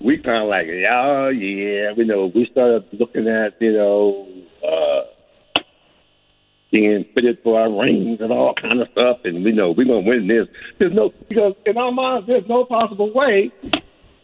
We 0.00 0.18
kind 0.18 0.42
of 0.42 0.48
like, 0.48 0.66
oh 0.68 1.28
yeah, 1.28 1.92
we 1.92 2.04
know. 2.04 2.26
We 2.26 2.46
started 2.50 2.84
looking 2.92 3.28
at 3.28 3.60
you 3.60 3.72
know 3.72 4.28
uh, 4.66 5.62
being 6.70 7.04
fitted 7.14 7.38
for 7.42 7.60
our 7.60 7.70
rings 7.70 8.20
and 8.20 8.32
all 8.32 8.54
kind 8.54 8.80
of 8.80 8.88
stuff, 8.92 9.18
and 9.24 9.44
we 9.44 9.52
know 9.52 9.72
we're 9.72 9.86
gonna 9.86 10.00
win 10.00 10.26
this. 10.26 10.48
There's 10.78 10.92
no 10.92 11.12
because 11.28 11.54
in 11.66 11.76
our 11.76 11.92
minds, 11.92 12.26
there's 12.26 12.48
no 12.48 12.64
possible 12.64 13.12
way 13.12 13.52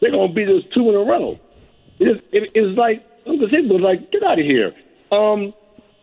they're 0.01 0.11
gonna 0.11 0.33
beat 0.33 0.49
us 0.49 0.62
two 0.73 0.89
in 0.89 0.95
a 0.95 0.99
row. 0.99 1.39
It's, 1.99 2.20
it, 2.33 2.51
it's 2.55 2.79
like 2.79 3.05
Uncle 3.27 3.49
Sid 3.49 3.69
was 3.69 3.81
like, 3.81 4.11
get 4.12 4.23
out 4.23 4.39
of 4.39 4.45
here. 4.45 4.75
Um, 5.11 5.53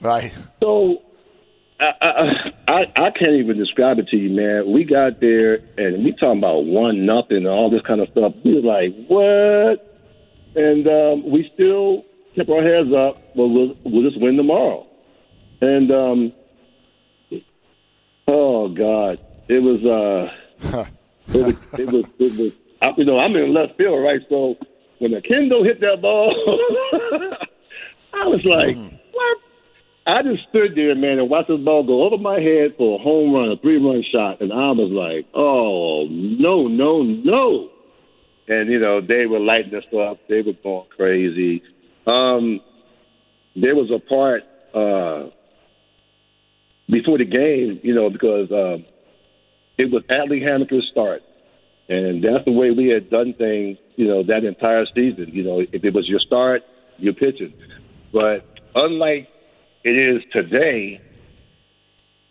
Right. 0.06 0.32
so 0.62 1.02
I, 1.80 1.92
I 2.02 2.52
I 2.68 2.80
I 2.96 3.12
can't 3.12 3.34
even 3.34 3.58
describe 3.58 3.98
it 3.98 4.08
to 4.10 4.18
you, 4.18 4.30
man. 4.30 4.72
We 4.72 4.84
got 4.84 5.20
there 5.20 5.56
and 5.78 6.04
we 6.06 6.12
talking 6.12 6.38
about 6.38 6.66
one 6.66 7.06
nothing 7.06 7.38
and 7.38 7.48
all 7.48 7.70
this 7.70 7.82
kind 7.82 8.02
of 8.02 8.10
stuff. 8.10 8.34
We 8.44 8.54
was 8.54 8.64
like, 8.64 8.94
what? 9.08 9.82
And 10.56 10.88
um, 10.88 11.32
we 11.32 11.50
still 11.54 12.06
kept 12.36 12.50
our 12.50 12.62
heads 12.62 12.94
up. 12.94 13.18
Well, 13.36 13.50
we'll 13.50 13.76
we'll 13.84 14.04
just 14.10 14.22
win 14.22 14.38
tomorrow. 14.38 14.86
And 15.62 15.92
um, 15.92 16.34
oh 18.28 18.70
God, 18.70 19.20
it 19.50 19.60
was 19.60 19.84
uh, 19.84 20.88
it 21.34 21.46
was 21.46 21.56
it 21.80 21.92
was 21.92 22.06
it 22.20 22.40
was. 22.40 22.52
I, 22.82 22.94
you 22.98 23.06
know, 23.06 23.20
I'm 23.20 23.36
in 23.36 23.54
left 23.54 23.76
field, 23.78 24.04
right? 24.04 24.22
So 24.30 24.56
when 25.00 25.12
Oquendo 25.12 25.66
hit 25.66 25.82
that 25.82 26.02
ball, 26.02 26.30
I 28.14 28.28
was 28.28 28.46
like, 28.46 28.76
what? 28.76 29.38
I 30.08 30.22
just 30.22 30.48
stood 30.50 30.76
there, 30.76 30.94
man, 30.94 31.18
and 31.18 31.30
watched 31.30 31.48
this 31.50 31.60
ball 31.60 31.84
go 31.84 32.04
over 32.04 32.18
my 32.18 32.40
head 32.40 32.76
for 32.78 33.00
a 33.00 33.02
home 33.02 33.34
run, 33.34 33.52
a 33.52 33.58
three 33.58 33.78
run 33.78 34.04
shot, 34.12 34.40
and 34.40 34.54
I 34.54 34.70
was 34.72 34.92
like, 34.94 35.26
oh, 35.34 36.06
no, 36.10 36.68
no, 36.68 37.02
no. 37.02 37.70
And, 38.48 38.70
you 38.70 38.80
know, 38.80 39.02
they 39.02 39.26
were 39.26 39.40
lighting 39.40 39.74
us 39.74 39.84
up. 40.00 40.20
They 40.30 40.44
were 40.44 40.54
going 40.62 40.88
crazy. 40.96 41.64
Um, 42.06 42.60
there 43.56 43.74
was 43.74 43.90
a 43.90 43.98
part 43.98 44.44
uh, 44.76 45.32
before 46.88 47.18
the 47.18 47.26
game, 47.26 47.80
you 47.82 47.96
know, 47.96 48.12
because 48.12 48.52
um, 48.52 48.86
it 49.80 49.92
was 49.92 50.04
Atlee 50.10 50.44
Hammaker's 50.44 50.88
start. 50.92 51.24
And 51.90 52.24
that's 52.24 52.46
the 52.46 52.52
way 52.52 52.70
we 52.70 52.90
had 52.90 53.10
done 53.10 53.34
things, 53.34 53.80
you 53.96 54.08
know, 54.08 54.24
that 54.24 54.44
entire 54.44 54.86
season. 54.94 55.30
You 55.34 55.44
know, 55.44 55.60
if 55.62 55.84
it 55.84 55.94
was 55.94 56.08
your 56.08 56.20
start, 56.20 56.62
you're 56.98 57.14
pitching. 57.14 57.54
But 58.14 58.46
unlike 58.76 59.30
it 59.86 59.96
is 59.96 60.24
today, 60.34 61.00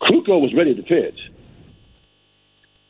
Krukow 0.02 0.40
was 0.42 0.52
ready 0.54 0.74
to 0.74 0.82
pitch. 0.82 1.18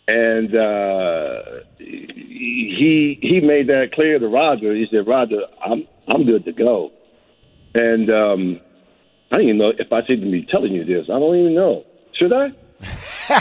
And 0.08 0.54
uh, 0.54 1.42
he 1.78 3.18
he 3.22 3.40
made 3.40 3.68
that 3.68 3.92
clear 3.94 4.18
to 4.18 4.28
Roger. 4.28 4.74
He 4.74 4.86
said, 4.90 5.06
Roger, 5.06 5.42
I'm 5.64 5.86
I'm 6.08 6.24
good 6.24 6.44
to 6.46 6.52
go. 6.52 6.90
And 7.74 8.10
um, 8.10 8.60
I 9.30 9.36
don't 9.36 9.44
even 9.44 9.58
know 9.58 9.72
if 9.78 9.92
I 9.92 10.00
should 10.04 10.18
even 10.18 10.30
be 10.30 10.46
telling 10.50 10.72
you 10.72 10.84
this. 10.84 11.06
I 11.08 11.18
don't 11.18 11.38
even 11.38 11.54
know. 11.54 11.84
Should 12.14 12.32
I? 12.32 12.52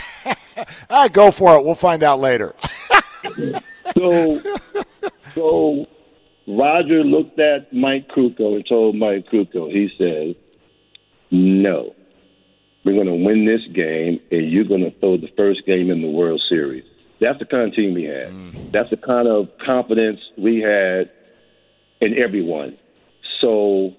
Ah, 0.90 1.10
go 1.12 1.32
for 1.32 1.56
it. 1.56 1.66
We'll 1.66 1.74
find 1.74 2.04
out 2.04 2.20
later. 2.20 2.54
So, 3.95 4.41
so 5.36 5.86
Roger 6.48 7.04
looked 7.04 7.38
at 7.40 7.72
Mike 7.74 8.08
Krukow 8.10 8.56
and 8.56 8.66
told 8.68 8.95
Mike 8.95 9.28
Krukow, 9.28 9.72
he 9.72 9.90
said, 9.98 10.36
no, 11.34 11.96
we're 12.86 12.94
going 12.94 13.08
to 13.08 13.26
win 13.26 13.46
this 13.46 13.62
game 13.74 14.20
and 14.32 14.52
you're 14.52 14.66
going 14.66 14.82
to 14.82 14.92
throw 15.00 15.18
the 15.18 15.30
first 15.36 15.66
game 15.66 15.90
in 15.90 16.02
the 16.02 16.10
World 16.10 16.40
Series. 16.48 16.84
That's 17.20 17.40
the 17.40 17.46
kind 17.46 17.70
of 17.70 17.76
team 17.76 17.96
we 17.96 18.04
had. 18.04 18.32
That's 18.72 18.90
the 18.92 18.98
kind 18.98 19.28
of 19.28 19.48
confidence 19.66 20.20
we 20.38 20.60
had 20.60 21.10
in 22.02 22.18
everyone. 22.22 22.78
So, 23.42 23.94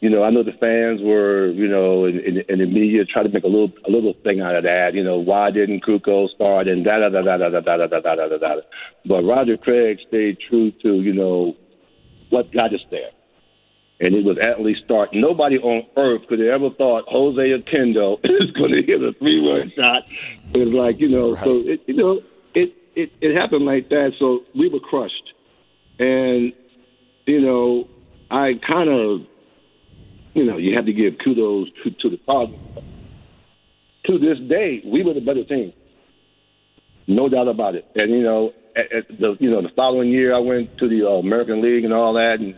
you 0.00 0.10
know, 0.10 0.22
I 0.22 0.28
know 0.28 0.42
the 0.42 0.52
fans 0.60 1.00
were, 1.02 1.46
you 1.52 1.66
know, 1.66 2.04
in, 2.04 2.20
in, 2.20 2.42
in 2.48 2.58
the 2.58 2.66
media 2.66 3.06
try 3.06 3.22
to 3.22 3.30
make 3.30 3.44
a 3.44 3.48
little 3.48 3.72
a 3.86 3.90
little 3.90 4.14
thing 4.22 4.42
out 4.42 4.54
of 4.54 4.64
that. 4.64 4.90
You 4.92 5.02
know, 5.02 5.16
why 5.16 5.50
didn't 5.50 5.82
Krukow 5.82 6.28
start 6.34 6.68
and 6.68 6.84
da 6.84 6.98
da 6.98 7.08
da 7.08 7.22
da 7.22 7.38
da 7.38 7.48
da 7.48 7.60
da 7.60 7.86
da 7.86 8.00
da 8.00 8.14
da 8.14 8.28
da 8.28 8.38
da. 8.38 8.54
But 9.06 9.22
Roger 9.22 9.56
Craig 9.56 9.98
stayed 10.08 10.36
true 10.50 10.72
to, 10.82 11.00
you 11.00 11.14
know, 11.14 11.54
what 12.28 12.52
got 12.52 12.74
us 12.74 12.84
there. 12.90 13.15
And 13.98 14.14
it 14.14 14.24
was 14.24 14.36
Atlee 14.36 14.76
start. 14.84 15.10
Nobody 15.14 15.56
on 15.56 15.86
earth 15.96 16.28
could 16.28 16.38
have 16.40 16.48
ever 16.48 16.70
thought 16.70 17.04
Jose 17.08 17.40
Oquendo 17.40 18.18
is 18.24 18.50
going 18.50 18.72
to 18.72 18.82
hit 18.82 19.02
a 19.02 19.12
three-run 19.18 19.72
shot. 19.74 20.02
It 20.52 20.58
was 20.58 20.72
like, 20.72 21.00
you 21.00 21.08
know, 21.08 21.34
so 21.34 21.54
it, 21.54 21.80
you 21.86 21.94
know, 21.94 22.20
it, 22.54 22.74
it 22.94 23.12
it 23.20 23.34
happened 23.34 23.64
like 23.64 23.88
that. 23.88 24.12
So 24.18 24.44
we 24.54 24.68
were 24.68 24.80
crushed, 24.80 25.32
and 25.98 26.52
you 27.26 27.40
know, 27.40 27.88
I 28.30 28.60
kind 28.66 28.90
of, 28.90 29.20
you 30.34 30.44
know, 30.44 30.58
you 30.58 30.74
have 30.76 30.86
to 30.86 30.92
give 30.92 31.14
kudos 31.22 31.68
to, 31.84 31.90
to 31.90 32.10
the 32.10 32.18
Cardinals. 32.26 32.84
To 34.06 34.18
this 34.18 34.38
day, 34.48 34.82
we 34.84 35.02
were 35.02 35.14
the 35.14 35.20
better 35.20 35.44
team, 35.44 35.72
no 37.06 37.28
doubt 37.28 37.48
about 37.48 37.74
it. 37.74 37.86
And 37.94 38.10
you 38.10 38.22
know, 38.22 38.52
at, 38.76 38.92
at 38.92 39.08
the 39.08 39.36
you 39.40 39.50
know 39.50 39.62
the 39.62 39.70
following 39.74 40.10
year, 40.10 40.34
I 40.34 40.38
went 40.38 40.78
to 40.78 40.88
the 40.88 41.06
uh, 41.06 41.14
American 41.14 41.62
League 41.62 41.84
and 41.84 41.92
all 41.92 42.14
that, 42.14 42.36
and 42.40 42.56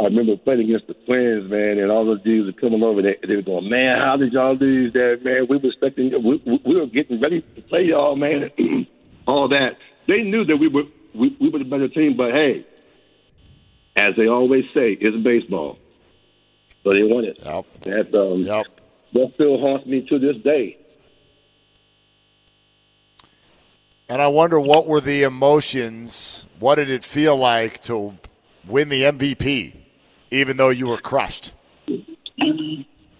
I 0.00 0.04
remember 0.04 0.36
playing 0.36 0.60
against 0.68 0.88
the 0.88 0.94
Twins, 1.06 1.48
man, 1.50 1.78
and 1.78 1.90
all 1.90 2.04
those 2.04 2.20
dudes 2.22 2.52
were 2.52 2.60
coming 2.60 2.82
over. 2.82 3.00
They, 3.00 3.16
they 3.26 3.36
were 3.36 3.42
going, 3.42 3.70
man, 3.70 3.98
how 3.98 4.16
did 4.16 4.32
y'all 4.32 4.56
lose 4.56 4.92
that, 4.92 5.20
man? 5.22 5.46
We 5.48 5.56
were 5.58 5.68
expecting, 5.68 6.10
we, 6.22 6.42
we- 6.44 6.60
we 6.66 6.80
were 6.80 6.86
getting 6.86 7.20
ready 7.20 7.42
to 7.54 7.62
play 7.62 7.84
y'all, 7.84 8.16
man, 8.16 8.50
all 9.28 9.48
that. 9.48 9.76
They 10.08 10.22
knew 10.22 10.44
that 10.44 10.56
we 10.56 10.68
were 10.68 10.82
we, 11.14 11.36
we 11.40 11.48
were 11.48 11.60
the 11.60 11.64
better 11.64 11.88
team, 11.88 12.16
but 12.16 12.32
hey, 12.32 12.66
as 13.96 14.14
they 14.16 14.26
always 14.26 14.64
say, 14.74 14.98
it's 15.00 15.16
baseball. 15.24 15.78
So 16.82 16.92
they 16.92 17.04
won 17.04 17.24
it. 17.24 17.38
Yep. 17.42 17.64
That 17.84 18.18
um, 18.18 18.40
Yep. 18.40 18.66
that 19.14 19.30
still 19.34 19.58
haunts 19.60 19.86
me 19.86 20.04
to 20.08 20.18
this 20.18 20.36
day. 20.42 20.76
And 24.08 24.20
I 24.20 24.26
wonder 24.26 24.60
what 24.60 24.86
were 24.86 25.00
the 25.00 25.22
emotions? 25.22 26.46
What 26.58 26.74
did 26.74 26.90
it 26.90 27.04
feel 27.04 27.36
like 27.36 27.80
to 27.84 28.14
win 28.66 28.88
the 28.90 29.02
MVP, 29.02 29.74
even 30.34 30.56
though 30.56 30.70
you 30.70 30.86
were 30.86 30.98
crushed? 30.98 31.54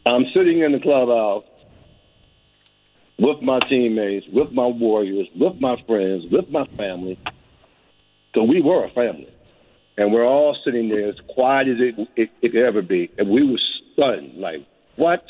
I'm 0.07 0.27
sitting 0.35 0.61
in 0.61 0.73
the 0.73 0.81
clubhouse 0.81 1.45
with 3.19 3.41
my 3.43 3.61
teammates, 3.69 4.27
with 4.33 4.53
my 4.53 4.67
warriors, 4.67 5.29
with 5.35 5.61
my 5.61 5.77
friends, 5.87 6.27
with 6.31 6.51
my 6.51 6.67
family. 6.77 7.19
So 8.35 8.43
we 8.43 8.61
were 8.61 8.85
a 8.85 8.91
family. 8.91 9.29
And 9.97 10.13
we're 10.13 10.27
all 10.27 10.57
sitting 10.65 10.89
there 10.89 11.09
as 11.09 11.15
quiet 11.29 11.69
as 11.69 11.77
it, 11.79 12.09
it, 12.17 12.31
it 12.43 12.53
could 12.53 12.65
ever 12.65 12.83
be. 12.83 13.11
And 13.17 13.29
we 13.29 13.49
were 13.49 13.61
stunned. 13.93 14.35
Like, 14.37 14.67
what? 14.97 15.25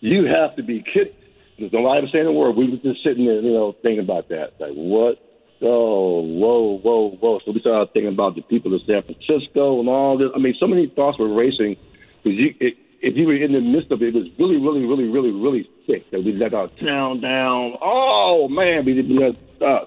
You 0.00 0.24
have 0.24 0.56
to 0.56 0.62
be 0.62 0.82
kidding. 0.82 1.14
There's 1.58 1.72
nobody 1.72 2.00
was 2.00 2.10
saying 2.10 2.26
a 2.26 2.32
word. 2.32 2.56
We 2.56 2.70
were 2.70 2.78
just 2.78 3.04
sitting 3.04 3.26
there, 3.26 3.40
you 3.40 3.52
know, 3.52 3.72
thinking 3.82 4.00
about 4.00 4.30
that. 4.30 4.54
Like, 4.58 4.72
what? 4.72 5.18
Oh, 5.62 6.22
whoa, 6.22 6.78
whoa, 6.78 7.10
whoa. 7.20 7.40
So 7.44 7.52
we 7.52 7.60
started 7.60 7.92
thinking 7.92 8.12
about 8.12 8.34
the 8.34 8.42
people 8.42 8.74
of 8.74 8.80
San 8.86 9.02
Francisco 9.02 9.80
and 9.80 9.88
all 9.88 10.16
this. 10.16 10.28
I 10.34 10.38
mean, 10.38 10.54
so 10.58 10.66
many 10.66 10.86
thoughts 10.88 11.18
were 11.18 11.32
racing. 11.32 11.76
Because 12.22 12.38
you, 12.38 12.54
if 13.02 13.16
you 13.16 13.26
were 13.26 13.36
in 13.36 13.52
the 13.52 13.60
midst 13.60 13.90
of 13.92 14.02
it, 14.02 14.14
it 14.14 14.14
was 14.14 14.28
really, 14.38 14.56
really, 14.56 14.84
really, 14.84 15.08
really, 15.08 15.32
really 15.32 15.68
sick 15.86 16.10
that 16.12 16.24
we 16.24 16.32
let 16.32 16.54
our 16.54 16.68
town 16.82 17.20
down. 17.20 17.76
Oh, 17.82 18.48
man, 18.48 18.84
we 18.84 19.02
let 19.02 19.36
uh, 19.60 19.84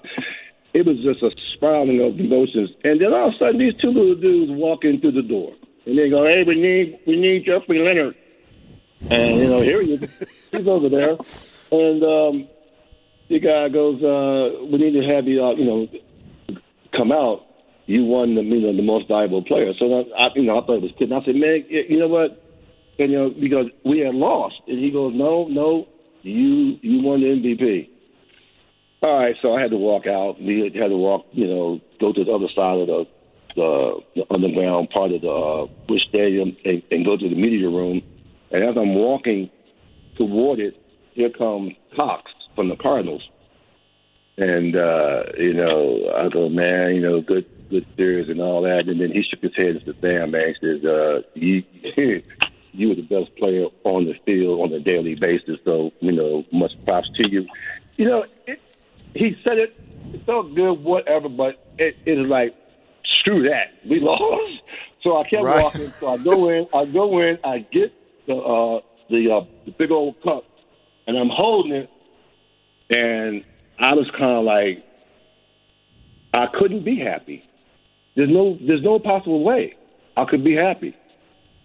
It 0.74 0.84
was 0.84 0.96
just 1.02 1.22
a 1.22 1.30
spiraling 1.54 2.02
of 2.02 2.18
emotions. 2.18 2.70
And 2.82 3.00
then 3.00 3.12
all 3.12 3.28
of 3.28 3.34
a 3.34 3.38
sudden, 3.38 3.58
these 3.58 3.74
two 3.80 3.88
little 3.88 4.16
dudes 4.16 4.50
walk 4.50 4.84
in 4.84 5.00
through 5.00 5.12
the 5.12 5.22
door. 5.22 5.54
And 5.86 5.96
they 5.96 6.10
go, 6.10 6.24
hey, 6.24 6.42
we 6.44 6.60
need, 6.60 6.98
we 7.06 7.14
need 7.14 7.46
Jeffrey 7.46 7.78
Leonard. 7.78 8.16
And, 9.08 9.36
you 9.36 9.48
know, 9.48 9.60
here 9.60 9.82
he 9.82 9.94
is. 9.94 10.48
He's 10.50 10.66
over 10.66 10.88
there. 10.88 11.16
And 11.70 12.02
um, 12.02 12.48
the 13.28 13.40
guy 13.40 13.68
goes, 13.68 14.02
uh, 14.02 14.64
we 14.70 14.78
need 14.78 14.92
to 15.00 15.06
have 15.06 15.26
you, 15.26 15.44
uh, 15.44 15.54
you 15.54 15.64
know, 15.64 15.88
come 16.96 17.12
out. 17.12 17.46
You 17.86 18.04
won 18.04 18.34
the, 18.34 18.42
you 18.42 18.60
know, 18.60 18.74
the 18.74 18.82
most 18.82 19.08
valuable 19.08 19.42
player. 19.44 19.72
So, 19.78 20.04
I, 20.16 20.28
you 20.34 20.44
know, 20.44 20.60
I 20.60 20.66
thought 20.66 20.76
it 20.76 20.82
was 20.82 20.92
kidding. 20.98 21.12
I 21.12 21.24
said, 21.24 21.36
man, 21.36 21.64
you 21.68 21.98
know 21.98 22.08
what? 22.08 22.42
And, 22.98 23.10
you 23.10 23.18
know, 23.18 23.30
because 23.30 23.66
we 23.84 24.00
had 24.00 24.14
lost. 24.14 24.56
And 24.68 24.78
he 24.78 24.90
goes, 24.90 25.12
no, 25.14 25.46
no, 25.48 25.86
you, 26.22 26.78
you 26.80 27.02
won 27.02 27.20
the 27.20 27.26
MVP. 27.26 27.90
All 29.02 29.18
right, 29.18 29.36
so 29.42 29.54
I 29.54 29.60
had 29.60 29.70
to 29.70 29.76
walk 29.76 30.06
out. 30.06 30.40
We 30.40 30.72
had 30.74 30.88
to 30.88 30.96
walk, 30.96 31.26
you 31.32 31.46
know, 31.46 31.80
go 32.00 32.12
to 32.12 32.24
the 32.24 32.32
other 32.32 32.48
side 32.54 32.80
of 32.80 32.86
the 32.86 33.04
the, 33.56 34.00
the 34.16 34.24
underground 34.34 34.90
part 34.90 35.12
of 35.12 35.20
the 35.20 35.28
uh, 35.28 35.66
Busch 35.86 36.02
Stadium 36.08 36.56
and, 36.64 36.82
and 36.90 37.04
go 37.04 37.16
to 37.16 37.28
the 37.28 37.36
media 37.36 37.68
room. 37.68 38.02
And 38.50 38.64
as 38.64 38.76
I'm 38.76 38.96
walking 38.96 39.48
toward 40.16 40.58
it, 40.58 40.74
here 41.12 41.30
comes 41.30 41.72
Cox 41.94 42.32
from 42.54 42.68
the 42.68 42.76
Cardinals. 42.76 43.22
And 44.36 44.74
uh, 44.76 45.22
you 45.38 45.54
know, 45.54 46.12
I 46.16 46.28
go, 46.28 46.48
man, 46.48 46.94
you 46.94 47.00
know, 47.00 47.20
good 47.20 47.46
good 47.70 47.86
series 47.96 48.28
and 48.28 48.40
all 48.40 48.62
that. 48.62 48.88
And 48.88 49.00
then 49.00 49.10
he 49.12 49.22
shook 49.22 49.42
his 49.42 49.56
head 49.56 49.76
and 49.76 49.82
said, 49.84 49.94
"Damn, 50.02 50.32
man," 50.32 50.54
he 50.60 50.66
says, 50.66 50.84
uh, 50.84 51.22
"You 51.34 51.62
you 52.74 52.88
were 52.88 52.94
the 52.96 53.02
best 53.02 53.34
player 53.38 53.66
on 53.84 54.04
the 54.04 54.14
field 54.26 54.60
on 54.60 54.72
a 54.72 54.80
daily 54.80 55.14
basis. 55.14 55.58
So, 55.64 55.92
you 56.00 56.12
know, 56.12 56.44
much 56.52 56.72
props 56.84 57.08
to 57.16 57.28
you. 57.30 57.46
You 57.96 58.06
know, 58.06 58.24
it, 58.46 58.58
he 59.14 59.36
said 59.44 59.58
it, 59.58 59.70
it 60.12 60.26
felt 60.26 60.54
good, 60.54 60.74
whatever, 60.82 61.28
but 61.28 61.54
it, 61.78 61.94
it 62.04 62.18
is 62.18 62.26
like, 62.26 62.54
screw 63.20 63.44
that. 63.44 63.88
We 63.88 64.00
lost. 64.02 64.60
So 65.02 65.18
I 65.18 65.22
kept 65.24 65.44
Right. 65.44 65.60
walking. 65.60 65.94
So 66.00 66.08
I 66.08 66.18
go 66.18 66.48
in, 66.48 66.66
I 66.74 66.84
go 66.86 67.20
in, 67.20 67.38
I 67.44 67.58
get 67.72 67.92
the 68.26 68.34
uh, 68.34 68.80
the, 69.10 69.30
uh, 69.30 69.44
the 69.66 69.72
big 69.78 69.90
old 69.90 70.16
cup, 70.24 70.44
and 71.06 71.16
I'm 71.16 71.28
holding 71.30 71.72
it, 71.72 71.90
and 72.94 73.44
I 73.80 73.94
was 73.94 74.08
kind 74.16 74.38
of 74.38 74.44
like, 74.44 74.84
I 76.32 76.46
couldn't 76.58 76.84
be 76.84 76.98
happy. 76.98 77.42
There's 78.16 78.30
no, 78.30 78.56
there's 78.66 78.82
no 78.82 78.98
possible 78.98 79.42
way 79.42 79.74
I 80.16 80.24
could 80.28 80.44
be 80.44 80.54
happy. 80.54 80.94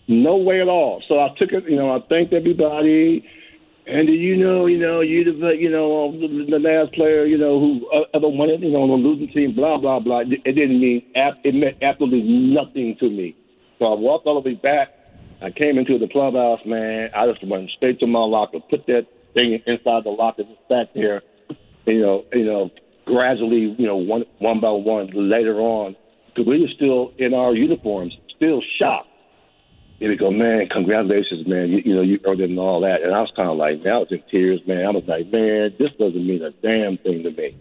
No 0.08 0.38
way 0.38 0.62
at 0.62 0.68
all. 0.68 1.04
So 1.08 1.20
I 1.20 1.30
took 1.38 1.52
it. 1.52 1.70
You 1.70 1.76
know, 1.76 1.96
I 1.96 2.00
thanked 2.10 2.34
everybody. 2.34 3.24
And 3.86 4.10
you 4.10 4.36
know, 4.38 4.66
you 4.66 4.80
know, 4.80 5.02
you 5.02 5.24
the, 5.24 5.50
you 5.50 5.70
know, 5.70 6.12
the, 6.12 6.28
the 6.50 6.60
last 6.60 6.94
player, 6.94 7.26
you 7.26 7.38
know, 7.38 7.60
who 7.60 7.90
uh, 7.90 8.06
ever 8.14 8.28
won 8.28 8.50
it, 8.50 8.60
you 8.60 8.72
know, 8.72 8.84
on 8.84 8.90
a 8.90 8.94
losing 8.94 9.32
team, 9.34 9.56
blah 9.56 9.78
blah 9.78 10.00
blah. 10.00 10.22
It 10.22 10.44
didn't 10.44 10.80
mean 10.80 11.04
it 11.14 11.56
meant 11.56 11.78
absolutely 11.82 12.22
nothing 12.22 12.98
to 13.00 13.10
me. 13.10 13.36
So 13.78 13.86
I 13.86 13.96
walked 13.96 14.28
all 14.28 14.42
the 14.42 14.50
way 14.50 14.56
back. 14.56 14.90
I 15.42 15.50
came 15.50 15.78
into 15.78 15.98
the 15.98 16.08
clubhouse, 16.08 16.60
man. 16.66 17.10
I 17.16 17.26
just 17.32 17.48
went 17.48 17.70
straight 17.78 18.00
to 18.02 18.08
my 18.08 18.20
locker, 18.20 18.60
put 18.70 18.86
that 18.88 19.08
inside 19.40 20.04
the 20.04 20.10
locker, 20.10 20.44
just 20.44 20.60
sat 20.68 20.94
there. 20.94 21.22
You 21.86 22.02
know, 22.02 22.26
you 22.34 22.46
know, 22.46 22.70
gradually, 23.06 23.76
you 23.78 23.88
know, 23.88 23.98
one 23.98 24.26
one 24.40 24.60
by 24.60 24.70
one. 24.70 25.10
Later 25.14 25.60
on, 25.60 25.96
because 26.28 26.46
we 26.48 26.62
were 26.62 26.68
still 26.76 27.14
in 27.18 27.34
our 27.34 27.54
uniforms, 27.54 28.18
still 28.36 28.62
shocked. 28.78 29.08
And 30.02 30.10
we 30.10 30.16
go, 30.16 30.32
man, 30.32 30.70
congratulations, 30.72 31.46
man. 31.46 31.70
You, 31.70 31.82
you 31.84 31.96
know, 31.96 32.02
you 32.02 32.20
earned 32.26 32.40
it 32.40 32.50
and 32.50 32.60
all 32.60 32.80
that. 32.82 33.02
And 33.04 33.14
I 33.14 33.20
was 33.20 33.32
kind 33.36 33.50
of 33.50 33.58
like, 33.58 33.84
man, 33.84 33.94
I 33.94 33.98
was 33.98 34.08
in 34.12 34.24
tears, 34.32 34.62
man. 34.66 34.86
I 34.86 34.92
was 34.92 35.04
like, 35.08 35.28
man, 35.30 35.74
this 35.78 35.92
doesn't 36.00 36.26
mean 36.26 36.42
a 36.42 36.52
damn 36.52 36.98
thing 37.00 37.24
to 37.24 37.32
me. 37.32 37.58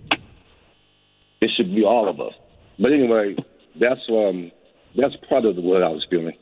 It 1.41 1.51
should 1.57 1.75
be 1.75 1.83
all 1.85 2.09
of 2.09 2.21
us. 2.21 2.35
But 2.79 2.93
anyway, 2.93 3.35
that's 3.81 4.01
um, 4.09 4.53
that's 4.97 5.17
part 5.29 5.45
of 5.47 5.57
what 5.57 5.83
I 5.83 5.89
was 5.89 6.07
feeling. 6.09 6.37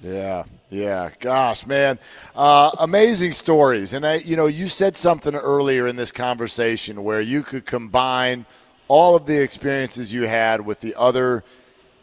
Yeah, 0.00 0.44
yeah. 0.70 1.10
Gosh, 1.20 1.66
man, 1.66 1.98
uh, 2.34 2.70
amazing 2.80 3.32
stories. 3.32 3.94
And 3.94 4.06
I, 4.06 4.16
you 4.16 4.36
know, 4.36 4.46
you 4.46 4.68
said 4.68 4.96
something 4.96 5.34
earlier 5.34 5.86
in 5.86 5.96
this 5.96 6.12
conversation 6.12 7.02
where 7.02 7.20
you 7.20 7.42
could 7.42 7.64
combine 7.64 8.44
all 8.86 9.16
of 9.16 9.26
the 9.26 9.42
experiences 9.42 10.12
you 10.12 10.22
had 10.22 10.64
with 10.64 10.80
the 10.80 10.94
other 10.96 11.44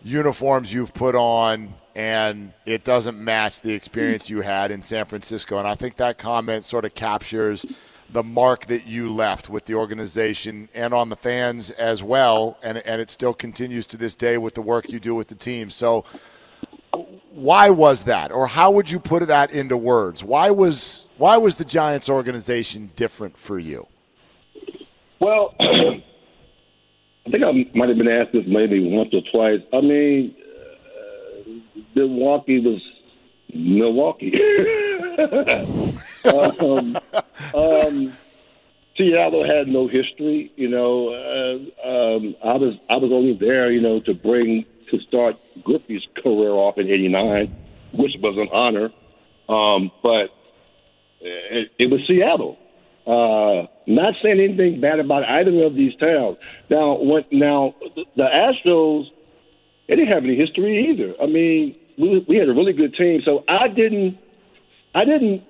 uniforms 0.03 0.73
you've 0.73 0.93
put 0.93 1.15
on, 1.15 1.73
and 1.95 2.53
it 2.65 2.83
doesn't 2.83 3.17
match 3.17 3.61
the 3.61 3.73
experience 3.73 4.29
you 4.29 4.41
had 4.41 4.71
in 4.71 4.81
San 4.81 5.05
Francisco. 5.05 5.57
And 5.57 5.67
I 5.67 5.75
think 5.75 5.95
that 5.97 6.17
comment 6.17 6.63
sort 6.63 6.85
of 6.85 6.93
captures 6.93 7.65
the 8.09 8.23
mark 8.23 8.67
that 8.67 8.85
you 8.85 9.11
left 9.11 9.49
with 9.49 9.65
the 9.65 9.73
organization 9.73 10.69
and 10.75 10.93
on 10.93 11.09
the 11.09 11.15
fans 11.15 11.71
as 11.71 12.03
well. 12.03 12.57
And, 12.63 12.77
and 12.79 13.01
it 13.01 13.09
still 13.09 13.33
continues 13.33 13.87
to 13.87 13.97
this 13.97 14.13
day 14.15 14.37
with 14.37 14.53
the 14.53 14.61
work 14.61 14.89
you 14.89 14.99
do 14.99 15.15
with 15.15 15.27
the 15.27 15.35
team. 15.35 15.69
So, 15.69 16.05
why 17.36 17.70
was 17.70 18.06
that 18.06 18.32
or 18.32 18.48
how 18.48 18.72
would 18.72 18.90
you 18.90 18.99
put 18.99 19.26
that 19.28 19.52
into 19.52 19.76
words 19.76 20.24
why 20.24 20.49
was 20.49 21.07
why 21.18 21.38
was 21.38 21.57
the 21.57 21.66
giants 21.66 22.10
organization 22.10 22.90
different 22.95 23.38
for 23.38 23.60
you 23.60 23.86
Well, 25.20 25.56
I 25.60 27.32
think 27.32 27.44
I 27.44 27.52
might 27.78 27.90
have 27.90 27.98
been 27.98 28.07
asked 28.07 28.34
this 28.34 28.44
maybe 28.48 28.88
once 28.91 29.14
or 29.14 29.22
twice. 29.32 29.62
I 29.74 29.82
mean, 29.82 30.36
uh, 30.95 31.49
Milwaukee 31.95 32.60
was 32.60 32.82
Milwaukee. 33.53 34.34
um, 36.62 36.98
um, 37.56 38.14
Seattle 38.98 39.45
had 39.45 39.68
no 39.68 39.88
history. 39.88 40.52
You 40.56 40.70
know, 40.70 41.10
uh, 41.10 41.88
um, 41.88 42.36
I 42.44 42.57
was 42.57 42.76
I 42.90 42.98
was 42.98 43.12
only 43.12 43.34
there, 43.40 43.72
you 43.72 43.82
know, 43.82 43.99
to 44.02 44.14
bring 44.14 44.66
to 44.91 44.99
start 45.02 45.36
Griffey's 45.64 46.03
career 46.22 46.52
off 46.52 46.78
in 46.78 46.90
'89, 46.90 47.56
which 47.94 48.14
was 48.22 48.38
an 48.38 48.49
honor. 48.52 48.91
Um, 49.48 49.91
but 50.02 50.30
it, 51.22 51.72
it 51.78 51.91
was 51.91 52.02
Seattle. 52.07 52.57
Uh, 53.06 53.68
not 53.86 54.16
saying 54.24 54.40
anything 54.40 54.82
bad 54.82 54.99
about 54.99 55.24
either 55.26 55.64
of 55.64 55.76
these 55.76 55.95
towns. 55.98 56.38
Now, 56.70 56.95
when, 56.95 57.24
now 57.32 57.76
the 58.16 58.24
Astros, 58.24 59.06
they 59.88 59.95
didn't 59.95 60.12
have 60.12 60.24
any 60.24 60.36
history 60.36 60.90
either. 60.90 61.14
I 61.22 61.28
mean, 61.28 61.76
we, 61.99 62.26
we 62.28 62.38
had 62.38 62.49
a 62.49 62.53
really 62.53 62.74
good 62.74 62.95
team, 62.95 63.22
so 63.24 63.44
I 63.48 63.68
didn't, 63.68 64.18
I 64.95 65.06
didn't 65.06 65.44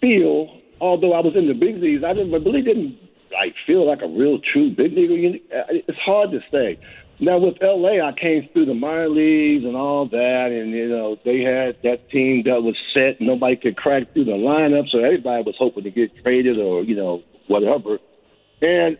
feel, 0.00 0.60
although 0.80 1.12
I 1.12 1.20
was 1.20 1.36
in 1.36 1.46
the 1.46 1.54
big 1.54 1.76
leagues, 1.76 2.02
I 2.02 2.12
didn't, 2.12 2.34
I 2.34 2.38
really 2.38 2.62
didn't 2.62 2.98
like 3.32 3.54
feel 3.66 3.86
like 3.86 4.02
a 4.02 4.08
real 4.08 4.40
true 4.40 4.70
big 4.74 4.92
leaguer. 4.92 5.38
It's 5.70 5.98
hard 5.98 6.32
to 6.32 6.40
say. 6.50 6.76
Now 7.22 7.36
with 7.36 7.56
LA, 7.60 8.00
I 8.00 8.12
came 8.18 8.48
through 8.52 8.64
the 8.64 8.74
minor 8.74 9.10
leagues 9.10 9.64
and 9.64 9.76
all 9.76 10.08
that, 10.08 10.48
and 10.50 10.70
you 10.70 10.88
know 10.88 11.18
they 11.22 11.40
had 11.40 11.76
that 11.82 12.08
team 12.08 12.44
that 12.46 12.62
was 12.62 12.74
set. 12.94 13.20
Nobody 13.20 13.56
could 13.56 13.76
crack 13.76 14.10
through 14.14 14.24
the 14.24 14.32
lineup, 14.40 14.88
so 14.88 15.04
everybody 15.04 15.42
was 15.44 15.54
hoping 15.58 15.84
to 15.84 15.90
get 15.90 16.10
traded 16.22 16.58
or 16.58 16.82
you 16.82 16.96
know 16.96 17.22
whatever. 17.46 17.98
And 18.62 18.96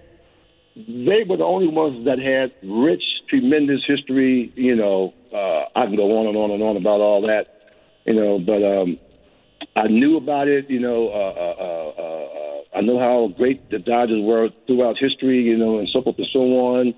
they 0.76 1.24
were 1.26 1.38
the 1.38 1.44
only 1.44 1.68
ones 1.68 2.04
that 2.04 2.18
had 2.18 2.52
rich, 2.62 3.02
tremendous 3.30 3.80
history. 3.86 4.52
You 4.54 4.76
know, 4.76 5.14
uh, 5.32 5.78
I 5.78 5.86
can 5.86 5.96
go 5.96 6.18
on 6.18 6.26
and 6.26 6.36
on 6.36 6.50
and 6.50 6.62
on 6.62 6.76
about 6.76 7.00
all 7.00 7.22
that. 7.22 7.46
You 8.04 8.14
know, 8.14 8.38
but 8.38 8.60
um, 8.60 8.98
I 9.76 9.88
knew 9.88 10.18
about 10.18 10.46
it. 10.46 10.68
You 10.68 10.80
know, 10.80 11.08
uh, 11.08 11.40
uh, 11.40 11.56
uh, 11.58 12.02
uh, 12.02 12.78
I 12.78 12.80
know 12.82 12.98
how 12.98 13.32
great 13.34 13.70
the 13.70 13.78
Dodgers 13.78 14.20
were 14.22 14.50
throughout 14.66 14.98
history. 14.98 15.40
You 15.40 15.56
know, 15.56 15.78
and 15.78 15.88
so 15.90 16.02
forth 16.02 16.18
and 16.18 16.28
so 16.30 16.40
on. 16.40 16.94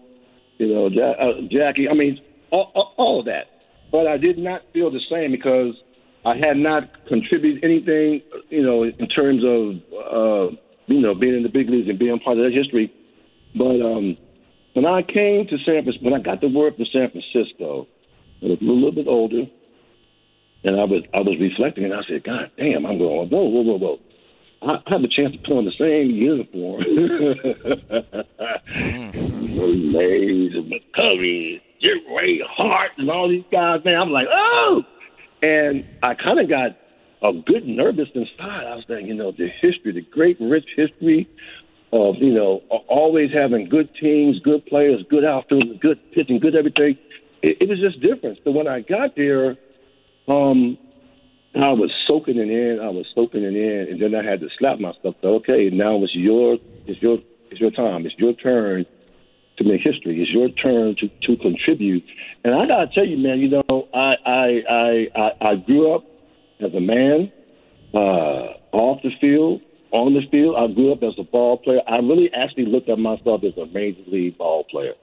You 0.63 0.73
know, 0.73 0.87
ja- 0.87 1.19
uh, 1.19 1.41
Jackie. 1.51 1.89
I 1.89 1.95
mean, 1.95 2.21
all, 2.53 2.95
all, 2.97 3.19
of 3.19 3.27
that. 3.27 3.47
But 3.91 4.07
I 4.07 4.17
did 4.17 4.39
not 4.39 4.63
feel 4.73 4.93
the 4.93 5.01
same 5.11 5.33
because 5.33 5.75
I 6.25 6.37
had 6.37 6.57
not 6.57 6.85
contributed 7.09 7.65
anything. 7.65 8.23
You 8.49 8.63
know, 8.63 8.85
in 8.85 9.09
terms 9.09 9.43
of 9.43 9.83
uh, 9.91 10.55
you 10.87 11.01
know 11.01 11.17
being 11.17 11.35
in 11.35 11.43
the 11.43 11.49
big 11.49 11.69
leagues 11.69 11.89
and 11.89 11.99
being 11.99 12.17
part 12.21 12.39
of 12.39 12.45
that 12.45 12.55
history. 12.55 12.93
But 13.57 13.83
um, 13.83 14.17
when 14.75 14.87
I 14.87 15.03
came 15.03 15.49
to 15.49 15.59
San 15.67 15.83
Francisco, 15.83 16.05
when 16.05 16.15
I 16.15 16.23
got 16.23 16.41
the 16.41 16.49
word 16.49 16.77
from 16.77 16.87
San 16.93 17.11
Francisco, 17.11 17.89
I 18.41 18.47
was 18.47 18.59
a 18.61 18.65
little 18.65 18.93
bit 18.93 19.09
older, 19.09 19.43
and 20.63 20.81
I 20.81 20.85
was 20.85 21.03
I 21.13 21.19
was 21.19 21.37
reflecting, 21.41 21.85
and 21.85 21.93
I 21.93 22.03
said, 22.09 22.23
God 22.23 22.53
damn, 22.57 22.87
I'm 22.87 22.99
going, 22.99 23.29
whoa, 23.31 23.43
whoa, 23.51 23.63
whoa, 23.63 23.79
whoa. 23.79 23.99
I 24.63 24.79
have 24.93 25.03
a 25.03 25.09
chance 25.09 25.33
to 25.33 25.39
put 25.39 25.59
on 25.59 25.65
the 25.65 25.73
same 25.75 26.15
uniform. 26.15 26.85
Mays 29.57 30.55
and 30.55 30.73
McCovey, 30.73 31.61
Jim 31.81 31.99
Ray 32.15 32.41
Hart, 32.41 32.93
and 32.97 33.11
all 33.11 33.29
these 33.29 33.45
guys, 33.51 33.85
man. 33.85 34.01
I'm 34.01 34.11
like, 34.11 34.29
oh! 34.31 34.83
And 35.43 35.85
I 36.03 36.15
kind 36.15 36.41
of 36.41 36.49
got 36.49 36.77
a 37.23 37.33
good 37.33 37.67
nervous 37.67 38.09
inside. 38.15 38.67
I 38.67 38.75
was 38.77 38.85
thinking, 38.87 39.09
you 39.09 39.15
know, 39.15 39.33
the 39.33 39.49
history, 39.61 39.93
the 39.93 40.03
great 40.03 40.39
rich 40.41 40.69
history 40.77 41.29
of, 41.93 42.17
you 42.17 42.33
know, 42.33 42.63
always 42.89 43.31
having 43.33 43.69
good 43.69 43.95
teams, 44.01 44.39
good 44.41 44.65
players, 44.67 45.05
good 45.11 45.25
outfielders, 45.25 45.77
good 45.81 45.99
pitching, 46.13 46.39
good 46.39 46.57
everything. 46.57 46.97
It, 47.43 47.59
it 47.61 47.69
was 47.69 47.79
just 47.79 48.01
different. 48.01 48.39
So 48.45 48.51
when 48.51 48.67
I 48.67 48.81
got 48.81 49.15
there, 49.17 49.57
um, 50.29 50.79
I 51.55 51.73
was 51.73 51.91
soaking 52.07 52.39
it 52.39 52.49
in. 52.49 52.81
I 52.81 52.89
was 52.89 53.07
soaking 53.15 53.43
it 53.43 53.55
in, 53.55 53.93
and 53.93 54.01
then 54.01 54.15
I 54.15 54.29
had 54.29 54.41
to 54.41 54.49
slap 54.59 54.79
myself. 54.79 55.17
So, 55.21 55.35
okay, 55.35 55.69
now 55.71 56.03
it's 56.03 56.15
your, 56.15 56.57
it's 56.87 57.03
your, 57.03 57.19
it's 57.51 57.61
your 57.61 57.71
time. 57.71 58.07
It's 58.07 58.17
your 58.17 58.33
turn 58.33 58.87
to 59.59 59.65
make 59.65 59.81
history. 59.83 60.21
It's 60.23 60.31
your 60.31 60.49
turn 60.51 60.97
to, 60.97 61.09
to 61.09 61.37
contribute. 61.43 62.05
And 62.45 62.55
I 62.55 62.67
gotta 62.67 62.89
tell 62.93 63.07
you, 63.07 63.19
man, 63.19 63.39
you 63.39 63.49
know, 63.49 63.89
I 63.95 64.15
I 64.25 65.09
I 65.19 65.33
I, 65.41 65.55
grew 65.57 65.95
up 65.95 66.05
as 66.61 66.73
a 66.75 66.81
man, 66.81 67.31
uh, 67.95 68.55
off 68.73 69.03
the 69.03 69.11
field, 69.21 69.61
on 69.91 70.15
the 70.15 70.23
field. 70.31 70.57
I 70.57 70.73
grew 70.73 70.93
up 70.93 71.03
as 71.03 71.15
a 71.19 71.25
ball 71.25 71.59
player. 71.59 71.81
I 71.87 71.97
really 71.97 72.33
actually 72.33 72.67
looked 72.67 72.89
at 72.89 72.99
myself 72.99 73.45
as 73.45 73.57
a 73.57 73.67
major 73.67 74.03
league 74.07 74.39
ball 74.39 74.65
player, 74.65 74.95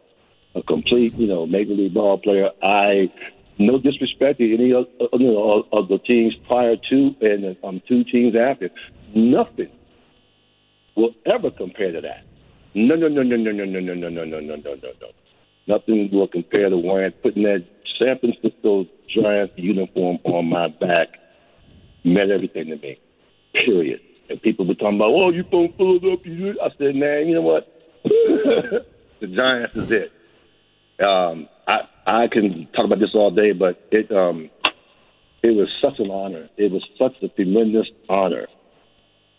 a 0.56 0.64
complete, 0.64 1.14
you 1.16 1.28
know, 1.28 1.46
major 1.46 1.74
league 1.74 1.94
ball 1.94 2.18
player. 2.18 2.50
I 2.64 3.12
no 3.60 3.78
disrespect 3.78 4.40
to 4.40 4.54
any 4.54 4.74
of, 4.74 4.88
you 5.14 5.32
know, 5.32 5.68
of 5.74 5.90
the 5.90 6.00
teams 6.00 6.34
prior 6.48 6.76
to 6.90 7.16
and 7.22 7.58
um, 7.64 7.82
two 7.88 8.04
teams 8.06 8.36
after. 8.36 8.70
Nothing 9.14 9.70
will 10.96 11.14
ever 11.26 11.52
compare 11.52 11.92
to 11.92 12.02
that. 12.02 12.24
No, 12.76 12.96
no, 12.96 13.08
no, 13.08 13.24
no, 13.24 13.36
no, 13.36 13.52
no, 13.52 13.66
no, 13.66 13.80
no, 13.80 13.94
no, 13.94 14.10
no, 14.10 14.26
no, 14.26 14.40
no, 14.40 14.56
no, 14.56 14.56
no, 14.56 14.76
no. 14.76 15.08
Nothing 15.68 16.10
will 16.12 16.28
compare 16.28 16.70
to 16.70 16.78
wearing 16.78 17.12
putting 17.24 17.44
that 17.44 17.66
San 17.98 18.18
Francisco 18.20 18.86
Giants 19.08 19.54
uniform 19.58 20.20
on 20.24 20.46
my 20.50 20.68
back 20.68 21.10
meant 22.04 22.32
everything 22.32 22.68
to 22.68 22.78
me. 22.78 23.00
Period. 23.54 24.00
And 24.30 24.42
people 24.42 24.68
were 24.68 24.76
talking 24.76 24.98
about, 24.98 25.10
oh, 25.10 25.32
you 25.32 25.44
from 25.50 25.74
Philadelphia. 25.78 26.54
I 26.64 26.70
said, 26.78 26.96
man, 26.96 27.28
you 27.28 27.36
know 27.36 27.42
what? 27.42 27.68
the 28.04 29.28
Giants 29.28 29.76
is 29.76 29.92
it. 29.92 30.12
Um, 31.04 31.48
I 31.68 31.82
I 32.06 32.28
can 32.28 32.68
talk 32.76 32.86
about 32.86 33.00
this 33.00 33.12
all 33.14 33.32
day, 33.32 33.52
but 33.52 33.88
it 33.92 34.12
um, 34.12 34.50
it 35.42 35.56
was 35.56 35.70
such 35.82 36.00
an 36.00 36.12
honor. 36.12 36.50
It 36.58 36.72
was 36.72 36.86
such 36.98 37.16
a 37.24 37.30
tremendous 37.30 37.88
honor 38.10 38.48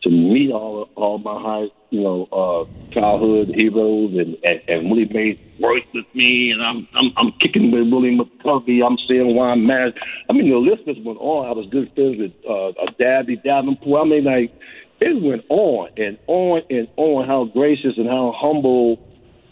to 0.02 0.10
meet 0.10 0.50
all 0.50 0.88
all 0.96 1.18
my 1.18 1.40
high, 1.40 1.66
you 1.90 2.02
know, 2.02 2.28
uh, 2.32 2.64
childhood 2.92 3.48
heroes, 3.54 4.12
and, 4.12 4.36
and 4.44 4.60
and 4.68 4.90
Willie 4.90 5.10
Mays 5.12 5.38
worked 5.58 5.92
with 5.94 6.06
me, 6.14 6.50
and 6.50 6.62
I'm 6.62 6.88
I'm 6.94 7.12
I'm 7.16 7.32
kicking 7.40 7.70
with 7.70 7.90
Willie 7.90 8.18
McCovey. 8.18 8.84
I'm 8.84 8.98
seeing 9.08 9.34
why 9.34 9.50
I'm 9.50 9.66
mad. 9.66 9.94
I 10.28 10.32
mean, 10.32 10.50
the 10.50 10.56
list 10.56 10.84
just 10.86 11.02
went 11.02 11.18
on. 11.20 11.46
I 11.46 11.52
was 11.52 11.66
good 11.70 11.90
friends 11.94 12.18
with 12.18 12.32
uh, 12.48 12.72
Dabby 12.98 13.36
Davenport. 13.44 14.06
I 14.06 14.08
mean, 14.08 14.24
like 14.24 14.52
it 15.00 15.22
went 15.22 15.44
on 15.48 15.90
and 15.96 16.18
on 16.26 16.62
and 16.70 16.88
on. 16.96 17.26
How 17.26 17.44
gracious 17.44 17.94
and 17.96 18.06
how 18.06 18.34
humble 18.36 18.98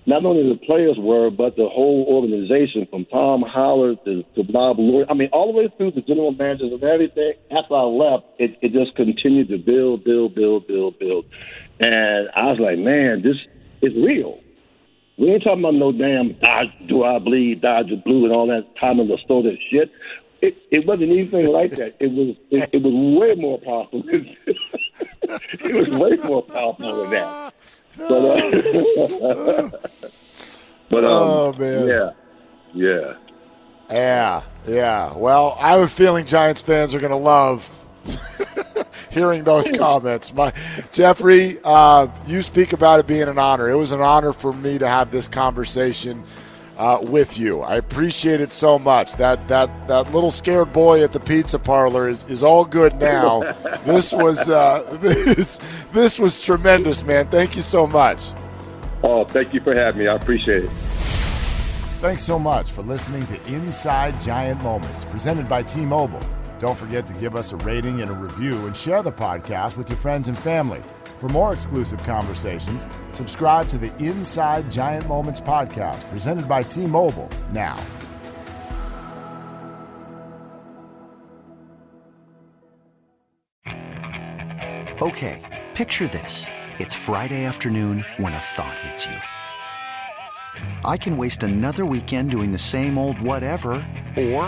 not 0.09 0.24
only 0.24 0.48
the 0.48 0.59
players 0.65 0.97
were, 0.98 1.31
but 1.31 1.55
the 1.56 1.69
whole 1.69 2.06
organization, 2.09 2.86
from 2.89 3.05
Tom 3.12 3.43
Howard 3.43 3.98
to, 4.06 4.24
to 4.36 4.43
Bob 4.43 4.78
Lloyd. 4.78 5.06
I 5.10 5.15
mean, 5.15 5.28
all 5.35 5.52
the 5.52 5.59
way 5.59 5.69
through 5.77 5.90
the 5.93 6.01
general 6.01 6.32
managers 6.32 6.73
and 6.73 6.82
everything. 6.82 7.35
After 7.51 7.74
I 7.74 7.82
left, 7.82 8.24
it, 8.39 8.56
it 8.62 8.73
just 8.73 8.97
continued 8.97 9.48
to 9.48 9.59
build, 9.59 10.05
build, 10.05 10.35
build, 10.35 10.66
build, 10.66 10.98
build. 10.98 11.27
And 11.81 12.29
I 12.35 12.45
was 12.47 12.59
like, 12.59 12.79
man, 12.79 13.23
this 13.23 13.37
is 13.83 13.95
real. 13.95 14.41
We 15.17 15.31
ain't 15.33 15.43
talking 15.43 15.61
about 15.61 15.75
no 15.75 15.91
damn 15.93 16.33
Dodge, 16.41 16.69
do 16.87 17.05
I 17.05 17.19
bleed, 17.19 17.61
Dodger 17.61 17.97
blue, 18.05 18.25
and 18.25 18.33
all 18.33 18.47
that 18.49 18.77
time 18.81 19.01
in 19.01 19.09
the 19.09 19.19
store 19.19 19.43
that 19.43 19.57
shit. 19.71 19.91
It, 20.41 20.57
it 20.71 20.87
wasn't 20.87 21.11
anything 21.11 21.49
like 21.49 21.73
that. 21.77 21.97
It 21.99 22.13
was 22.13 22.37
it, 22.51 22.71
it 22.73 22.83
was 22.83 22.93
way 23.19 23.35
more 23.35 23.59
powerful. 23.59 24.05
it 24.09 25.75
was 25.75 25.89
way 25.99 26.17
more 26.29 26.43
powerful 26.45 27.03
than 27.03 27.11
that. 27.11 27.55
But, 27.97 28.13
uh, 28.13 29.71
but 30.91 31.05
um, 31.05 31.11
Oh, 31.11 31.53
man. 31.59 31.89
yeah, 31.89 32.11
yeah. 32.73 33.15
Yeah, 33.91 34.43
yeah. 34.67 35.17
Well, 35.17 35.57
I 35.59 35.73
have 35.73 35.81
a 35.81 35.89
feeling 35.89 36.27
Giants 36.27 36.63
fans 36.63 36.95
are 36.95 37.01
going 37.01 37.11
to 37.11 37.17
love 37.17 37.69
hearing 39.10 39.44
those 39.44 39.70
comments. 39.70 40.32
My 40.32 40.52
Jeffrey, 40.93 41.59
uh, 41.64 42.09
you 42.26 42.43
speak 42.43 42.72
about 42.72 43.01
it 43.01 43.06
being 43.06 43.28
an 43.28 43.39
honor. 43.39 43.68
It 43.68 43.76
was 43.76 43.93
an 43.93 44.01
honor 44.01 44.32
for 44.32 44.52
me 44.52 44.78
to 44.78 44.89
have 44.89 45.10
this 45.10 45.28
conversation 45.28 46.24
uh, 46.78 47.01
with 47.02 47.39
you. 47.39 47.60
I 47.60 47.74
appreciate 47.74 48.40
it 48.40 48.52
so 48.52 48.78
much. 48.78 49.16
That 49.16 49.48
that 49.48 49.89
that 49.89 50.12
little 50.12 50.30
scared 50.30 50.72
boy 50.72 51.02
at 51.02 51.12
the 51.12 51.20
pizza 51.20 51.59
parlor 51.59 52.09
is, 52.09 52.24
is 52.30 52.43
all 52.43 52.64
good 52.64 52.94
now. 52.94 53.40
this 53.85 54.12
was 54.12 54.48
uh, 54.48 54.97
this 55.01 55.60
this 55.93 56.18
was 56.18 56.39
tremendous, 56.39 57.05
man. 57.05 57.26
Thank 57.26 57.56
you 57.56 57.62
so 57.62 57.86
much. 57.86 58.30
Oh, 59.02 59.24
thank 59.24 59.52
you 59.52 59.60
for 59.60 59.74
having 59.74 60.01
me. 60.01 60.09
I 60.09 60.14
appreciate 60.14 60.64
it. 60.64 60.70
Thanks 62.01 62.22
so 62.22 62.39
much 62.39 62.70
for 62.70 62.82
listening 62.82 63.26
to 63.26 63.47
Inside 63.52 64.20
Giant 64.20 64.62
Moments, 64.62 65.05
presented 65.05 65.48
by 65.48 65.64
T 65.64 65.80
Mobile. 65.80 66.22
Don't 66.59 66.76
forget 66.76 67.06
to 67.06 67.12
give 67.14 67.36
us 67.36 67.52
a 67.52 67.56
rating 67.56 68.02
and 68.02 68.10
a 68.10 68.14
review 68.14 68.66
and 68.66 68.76
share 68.76 69.02
the 69.02 69.12
podcast 69.12 69.76
with 69.76 69.89
your 69.89 69.97
friends 69.97 70.26
and 70.28 70.36
family. 70.36 70.82
For 71.18 71.28
more 71.28 71.52
exclusive 71.52 72.02
conversations, 72.02 72.86
subscribe 73.12 73.68
to 73.68 73.78
the 73.78 73.93
Inside 74.02 74.70
Giant 74.70 75.09
Moments 75.09 75.40
podcast, 75.40 76.09
presented 76.10 76.48
by 76.48 76.62
T 76.62 76.86
Mobile 76.86 77.28
now. 77.52 77.78
Okay, 85.01 85.64
picture 85.74 86.09
this. 86.09 86.47
It's 86.80 86.94
Friday 86.94 87.44
afternoon 87.44 88.05
when 88.16 88.32
a 88.32 88.39
thought 88.39 88.76
hits 88.80 89.06
you. 89.06 89.16
I 90.85 90.97
can 90.97 91.16
waste 91.16 91.44
another 91.44 91.86
weekend 91.86 92.32
doing 92.32 92.51
the 92.51 92.59
same 92.59 92.98
old 92.98 93.20
whatever, 93.20 93.70
or 94.16 94.43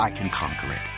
I 0.00 0.12
can 0.14 0.30
conquer 0.30 0.72
it. 0.72 0.97